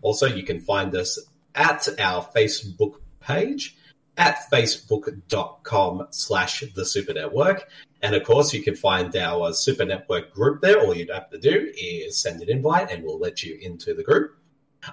Also, 0.00 0.26
you 0.26 0.42
can 0.42 0.60
find 0.60 0.94
us 0.94 1.18
at 1.54 1.88
our 1.98 2.22
Facebook 2.34 2.96
page 3.20 3.76
at 4.16 4.38
facebook.com 4.52 6.06
slash 6.10 6.64
the 6.74 6.84
super 6.84 7.14
network. 7.14 7.68
And 8.02 8.14
of 8.14 8.24
course, 8.24 8.52
you 8.52 8.62
can 8.62 8.74
find 8.74 9.14
our 9.16 9.52
super 9.52 9.84
network 9.84 10.34
group 10.34 10.60
there. 10.60 10.80
All 10.80 10.94
you'd 10.94 11.10
have 11.10 11.30
to 11.30 11.38
do 11.38 11.72
is 11.76 12.18
send 12.18 12.42
an 12.42 12.50
invite 12.50 12.90
and 12.90 13.04
we'll 13.04 13.18
let 13.18 13.42
you 13.42 13.58
into 13.60 13.94
the 13.94 14.02
group. 14.02 14.36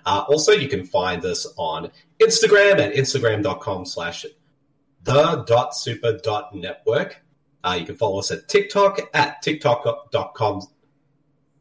Uh, 0.06 0.26
also, 0.30 0.52
you 0.52 0.68
can 0.68 0.86
find 0.86 1.24
us 1.26 1.48
on 1.57 1.91
Instagram 2.20 2.80
at 2.80 2.94
instagram.com 2.94 3.86
slash 3.86 4.26
the 5.03 5.44
dot 5.48 5.76
super 5.76 6.18
dot 6.24 6.53
network. 6.53 7.22
Uh, 7.64 7.78
you 7.80 7.86
can 7.86 7.95
follow 7.95 8.20
us 8.20 8.32
at 8.32 8.48
TikTok 8.48 8.99
at 9.14 9.41
tiktok.com 9.41 10.61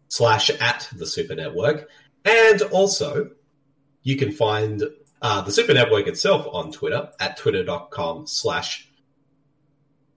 slash 0.08 0.50
at 0.50 0.88
the 0.96 1.06
Super 1.06 1.34
Network. 1.34 1.88
And 2.24 2.62
also, 2.62 3.30
you 4.02 4.16
can 4.16 4.32
find 4.32 4.82
uh, 5.22 5.42
the 5.42 5.50
Super 5.50 5.74
Network 5.74 6.06
itself 6.06 6.46
on 6.52 6.72
Twitter 6.72 7.10
at 7.18 7.36
twitter.com 7.36 8.26
slash 8.26 8.88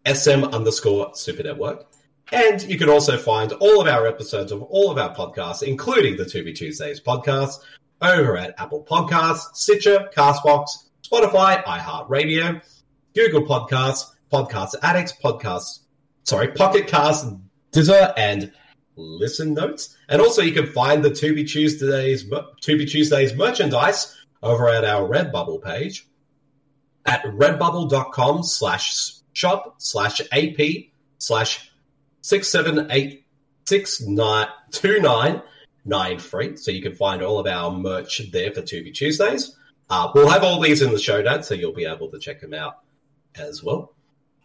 sm 0.06 0.44
underscore 0.46 1.16
Super 1.16 1.44
Network. 1.44 1.88
And 2.32 2.62
you 2.64 2.78
can 2.78 2.90
also 2.90 3.18
find 3.18 3.52
all 3.54 3.82
of 3.82 3.88
our 3.88 4.08
episodes 4.08 4.52
of 4.52 4.62
all 4.64 4.90
of 4.90 4.98
our 4.98 5.14
podcasts, 5.14 5.64
including 5.64 6.16
the 6.16 6.24
Tubi 6.24 6.56
Tuesdays 6.56 7.02
podcast, 7.02 7.60
over 8.02 8.38
at 8.38 8.54
Apple 8.58 8.84
Podcasts, 8.84 9.56
Stitcher, 9.56 10.10
Castbox, 10.16 10.70
Spotify, 11.04 11.64
iHeartRadio, 11.64 12.62
Google 13.16 13.44
Podcasts, 13.44 14.06
Podcast 14.32 14.76
Addicts, 14.82 15.14
Podcasts, 15.24 15.80
sorry, 16.24 16.50
Pocket 16.50 16.88
Cast, 16.88 17.28
Deezer, 17.72 18.14
and 18.18 18.52
Listen 18.96 19.54
Notes. 19.54 19.98
And 20.10 20.22
also 20.22 20.42
you 20.42 20.52
can 20.52 20.68
find 20.68 21.04
the 21.04 21.12
Tubi 21.12 21.48
Tuesdays, 21.48 22.26
Tubi 22.26 22.90
Tuesdays 22.90 23.34
merchandise 23.36 24.16
over 24.42 24.68
at 24.70 24.84
our 24.86 25.08
Redbubble 25.08 25.62
page 25.64 26.08
at 27.06 27.24
redbubble.com 27.24 28.44
slash 28.44 29.14
shop 29.34 29.76
slash 29.80 30.22
AP 30.32 30.60
slash 31.18 31.72
six 32.22 32.48
seven 32.50 32.88
eight 32.92 33.26
six 33.66 34.02
nine 34.02 34.48
two 34.72 35.00
nine 35.00 35.42
nine 35.86 36.20
free. 36.20 36.58
So 36.58 36.72
you 36.72 36.82
can 36.82 36.96
find 36.96 37.22
all 37.22 37.40
of 37.40 37.48
our 37.48 37.72
merch 37.72 38.22
there 38.32 38.52
for 38.52 38.62
Tubi 38.62 38.94
Tuesdays. 38.94 39.56
Uh, 39.90 40.12
we'll 40.16 40.30
have 40.30 40.44
all 40.44 40.60
these 40.62 40.82
in 40.82 40.92
the 40.92 41.00
show 41.00 41.22
notes, 41.22 41.48
so 41.48 41.54
you'll 41.54 41.74
be 41.74 41.86
able 41.86 42.10
to 42.10 42.20
check 42.20 42.40
them 42.42 42.54
out 42.54 42.80
as 43.36 43.64
well. 43.64 43.94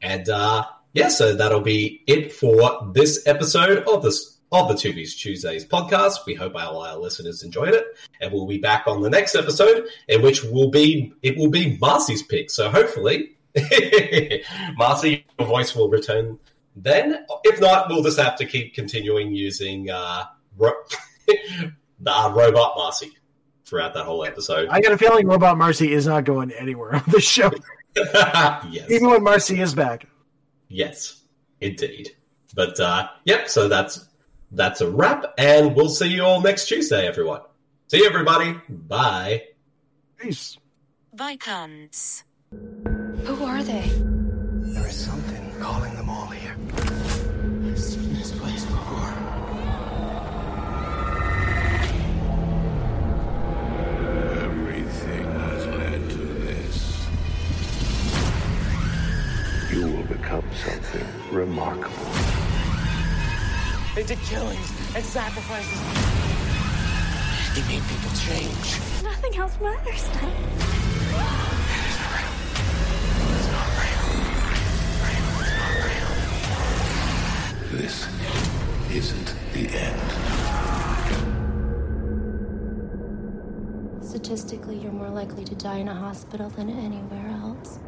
And 0.02 0.28
uh, 0.28 0.66
yeah, 0.92 1.08
so 1.08 1.34
that'll 1.34 1.60
be 1.60 2.02
it 2.06 2.32
for 2.32 2.90
this 2.92 3.26
episode 3.26 3.84
of 3.86 4.02
this 4.02 4.36
of 4.52 4.68
the 4.68 4.92
Be 4.92 5.04
Tuesdays 5.04 5.66
podcast. 5.66 6.24
We 6.26 6.34
hope 6.34 6.54
all 6.54 6.82
our 6.82 6.96
listeners 6.96 7.42
enjoyed 7.42 7.74
it, 7.74 7.84
and 8.20 8.32
we'll 8.32 8.46
be 8.46 8.58
back 8.58 8.86
on 8.86 9.02
the 9.02 9.10
next 9.10 9.34
episode, 9.34 9.86
in 10.08 10.22
which 10.22 10.44
will 10.44 10.70
be 10.70 11.12
it 11.22 11.36
will 11.36 11.50
be 11.50 11.76
Marcy's 11.78 12.22
pick. 12.22 12.50
So 12.50 12.70
hopefully, 12.70 13.36
Marcy, 14.76 15.24
your 15.38 15.48
voice 15.48 15.74
will 15.74 15.88
return 15.88 16.38
then. 16.74 17.24
If 17.44 17.60
not, 17.60 17.88
we'll 17.88 18.02
just 18.02 18.18
have 18.18 18.36
to 18.36 18.46
keep 18.46 18.74
continuing 18.74 19.34
using 19.34 19.90
uh, 19.90 20.24
ro- 20.56 20.72
the 22.00 22.12
uh, 22.12 22.32
robot 22.32 22.74
Marcy 22.76 23.12
throughout 23.64 23.94
that 23.94 24.04
whole 24.04 24.24
episode. 24.24 24.68
I 24.68 24.80
got 24.80 24.92
a 24.92 24.98
feeling 24.98 25.26
Robot 25.26 25.58
Marcy 25.58 25.92
is 25.92 26.06
not 26.06 26.24
going 26.24 26.52
anywhere 26.52 26.96
on 26.96 27.04
the 27.08 27.20
show. 27.20 27.50
yes. 27.96 28.90
Even 28.90 29.10
when 29.10 29.22
Marcy 29.22 29.60
is 29.60 29.74
back. 29.74 30.06
Yes, 30.68 31.22
indeed. 31.60 32.10
But 32.54 32.78
uh, 32.80 33.08
yep, 33.24 33.48
so 33.48 33.68
that's 33.68 34.08
that's 34.52 34.80
a 34.80 34.90
wrap, 34.90 35.34
and 35.38 35.74
we'll 35.74 35.88
see 35.88 36.08
you 36.08 36.22
all 36.22 36.40
next 36.40 36.68
Tuesday, 36.68 37.06
everyone. 37.06 37.42
See 37.88 37.98
you, 37.98 38.06
everybody. 38.06 38.56
Bye. 38.68 39.44
Peace. 40.18 40.58
Bye, 41.14 41.36
cunts. 41.36 42.22
Who 42.50 43.44
are 43.44 43.62
they? 43.62 43.88
There 43.88 44.86
is 44.86 44.96
something 44.96 45.52
calling 45.60 45.94
them 45.94 46.05
something 60.56 61.06
remarkable. 61.30 62.10
They 63.94 64.02
did 64.02 64.18
killings 64.20 64.72
and 64.94 65.04
sacrifices. 65.04 65.80
They 67.54 67.62
made 67.72 67.82
people 67.88 68.10
change. 68.16 68.80
Nothing 69.02 69.36
else 69.36 69.58
matters 69.60 70.08
now. 70.14 70.30
This 77.72 78.06
isn't 78.90 79.34
the 79.52 79.68
end. 79.76 80.00
Statistically, 84.02 84.78
you're 84.78 84.92
more 84.92 85.10
likely 85.10 85.44
to 85.44 85.54
die 85.54 85.78
in 85.78 85.88
a 85.88 85.94
hospital 85.94 86.48
than 86.50 86.70
anywhere 86.70 87.28
else. 87.28 87.78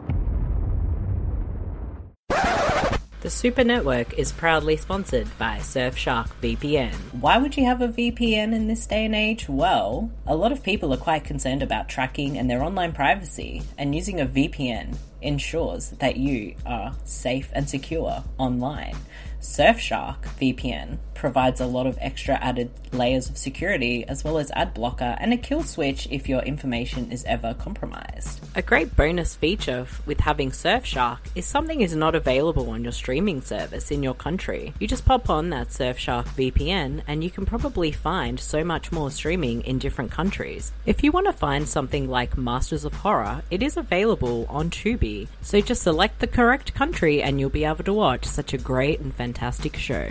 The 3.20 3.30
Super 3.30 3.64
Network 3.64 4.16
is 4.16 4.30
proudly 4.30 4.76
sponsored 4.76 5.26
by 5.38 5.56
Surfshark 5.56 6.28
VPN. 6.40 6.94
Why 7.20 7.36
would 7.36 7.56
you 7.56 7.64
have 7.64 7.80
a 7.80 7.88
VPN 7.88 8.54
in 8.54 8.68
this 8.68 8.86
day 8.86 9.06
and 9.06 9.14
age? 9.14 9.48
Well, 9.48 10.08
a 10.24 10.36
lot 10.36 10.52
of 10.52 10.62
people 10.62 10.94
are 10.94 10.98
quite 10.98 11.24
concerned 11.24 11.60
about 11.60 11.88
tracking 11.88 12.38
and 12.38 12.48
their 12.48 12.62
online 12.62 12.92
privacy, 12.92 13.62
and 13.76 13.92
using 13.92 14.20
a 14.20 14.26
VPN 14.26 14.96
ensures 15.20 15.90
that 15.98 16.16
you 16.16 16.54
are 16.64 16.94
safe 17.02 17.50
and 17.54 17.68
secure 17.68 18.22
online. 18.38 18.96
Surfshark 19.40 20.22
VPN 20.40 20.98
provides 21.18 21.60
a 21.60 21.66
lot 21.66 21.86
of 21.86 21.98
extra 22.00 22.36
added 22.36 22.70
layers 22.92 23.28
of 23.28 23.36
security 23.36 24.04
as 24.06 24.22
well 24.24 24.38
as 24.38 24.50
ad 24.52 24.72
blocker 24.72 25.16
and 25.20 25.32
a 25.32 25.36
kill 25.36 25.62
switch 25.62 26.06
if 26.10 26.28
your 26.28 26.40
information 26.42 27.10
is 27.10 27.24
ever 27.24 27.54
compromised. 27.54 28.40
A 28.54 28.62
great 28.62 28.96
bonus 28.96 29.34
feature 29.34 29.86
with 30.06 30.20
having 30.20 30.50
Surfshark 30.50 31.18
is 31.34 31.44
something 31.44 31.80
is 31.80 31.94
not 31.94 32.14
available 32.14 32.70
on 32.70 32.84
your 32.84 32.92
streaming 32.92 33.42
service 33.42 33.90
in 33.90 34.02
your 34.02 34.14
country. 34.14 34.72
You 34.78 34.86
just 34.86 35.04
pop 35.04 35.28
on 35.28 35.50
that 35.50 35.68
Surfshark 35.68 36.26
VPN 36.36 37.02
and 37.06 37.24
you 37.24 37.30
can 37.30 37.44
probably 37.44 37.90
find 37.90 38.38
so 38.38 38.62
much 38.62 38.92
more 38.92 39.10
streaming 39.10 39.62
in 39.62 39.78
different 39.78 40.12
countries. 40.12 40.72
If 40.86 41.02
you 41.02 41.10
want 41.10 41.26
to 41.26 41.32
find 41.32 41.68
something 41.68 42.08
like 42.08 42.38
Masters 42.38 42.84
of 42.84 42.94
Horror, 42.94 43.42
it 43.50 43.62
is 43.62 43.76
available 43.76 44.46
on 44.48 44.70
Tubi, 44.70 45.26
so 45.42 45.60
just 45.60 45.82
select 45.82 46.20
the 46.20 46.26
correct 46.26 46.74
country 46.74 47.20
and 47.20 47.40
you'll 47.40 47.50
be 47.50 47.64
able 47.64 47.84
to 47.84 47.92
watch 47.92 48.24
such 48.24 48.54
a 48.54 48.58
great 48.58 49.00
and 49.00 49.12
fantastic 49.12 49.76
show. 49.76 50.10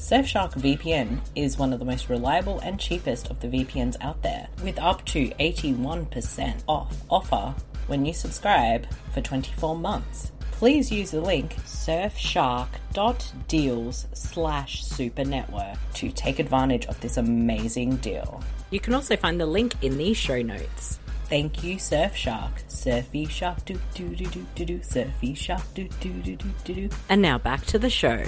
Surfshark 0.00 0.54
VPN 0.54 1.20
is 1.36 1.58
one 1.58 1.74
of 1.74 1.78
the 1.78 1.84
most 1.84 2.08
reliable 2.08 2.58
and 2.60 2.80
cheapest 2.80 3.28
of 3.30 3.38
the 3.40 3.48
VPNs 3.48 3.98
out 4.00 4.22
there, 4.22 4.48
with 4.64 4.78
up 4.78 5.04
to 5.04 5.28
81% 5.38 6.62
off 6.66 6.96
offer 7.10 7.54
when 7.86 8.06
you 8.06 8.14
subscribe 8.14 8.86
for 9.12 9.20
24 9.20 9.76
months. 9.76 10.32
Please 10.52 10.90
use 10.90 11.10
the 11.10 11.20
link 11.20 11.54
surfshark.deals 11.66 14.06
slash 14.14 14.82
super 14.82 15.24
to 15.92 16.10
take 16.12 16.38
advantage 16.38 16.86
of 16.86 16.98
this 17.00 17.18
amazing 17.18 17.96
deal. 17.96 18.42
You 18.70 18.80
can 18.80 18.94
also 18.94 19.16
find 19.16 19.38
the 19.38 19.44
link 19.44 19.74
in 19.82 19.98
these 19.98 20.16
show 20.16 20.40
notes. 20.40 20.98
Thank 21.24 21.62
you, 21.62 21.76
Surfshark. 21.76 22.52
Surfy 22.68 23.26
shark 23.26 23.66
do 23.66 23.78
do 23.94 24.16
do 24.16 24.24
do 24.24 24.46
do 24.54 24.64
do. 24.64 24.82
Surfy 24.82 25.34
shark 25.34 25.74
do 25.74 25.86
do 26.00 26.10
do 26.22 26.36
do 26.36 26.48
do 26.64 26.74
do. 26.74 26.88
And 27.10 27.20
now 27.20 27.36
back 27.36 27.66
to 27.66 27.78
the 27.78 27.90
show. 27.90 28.24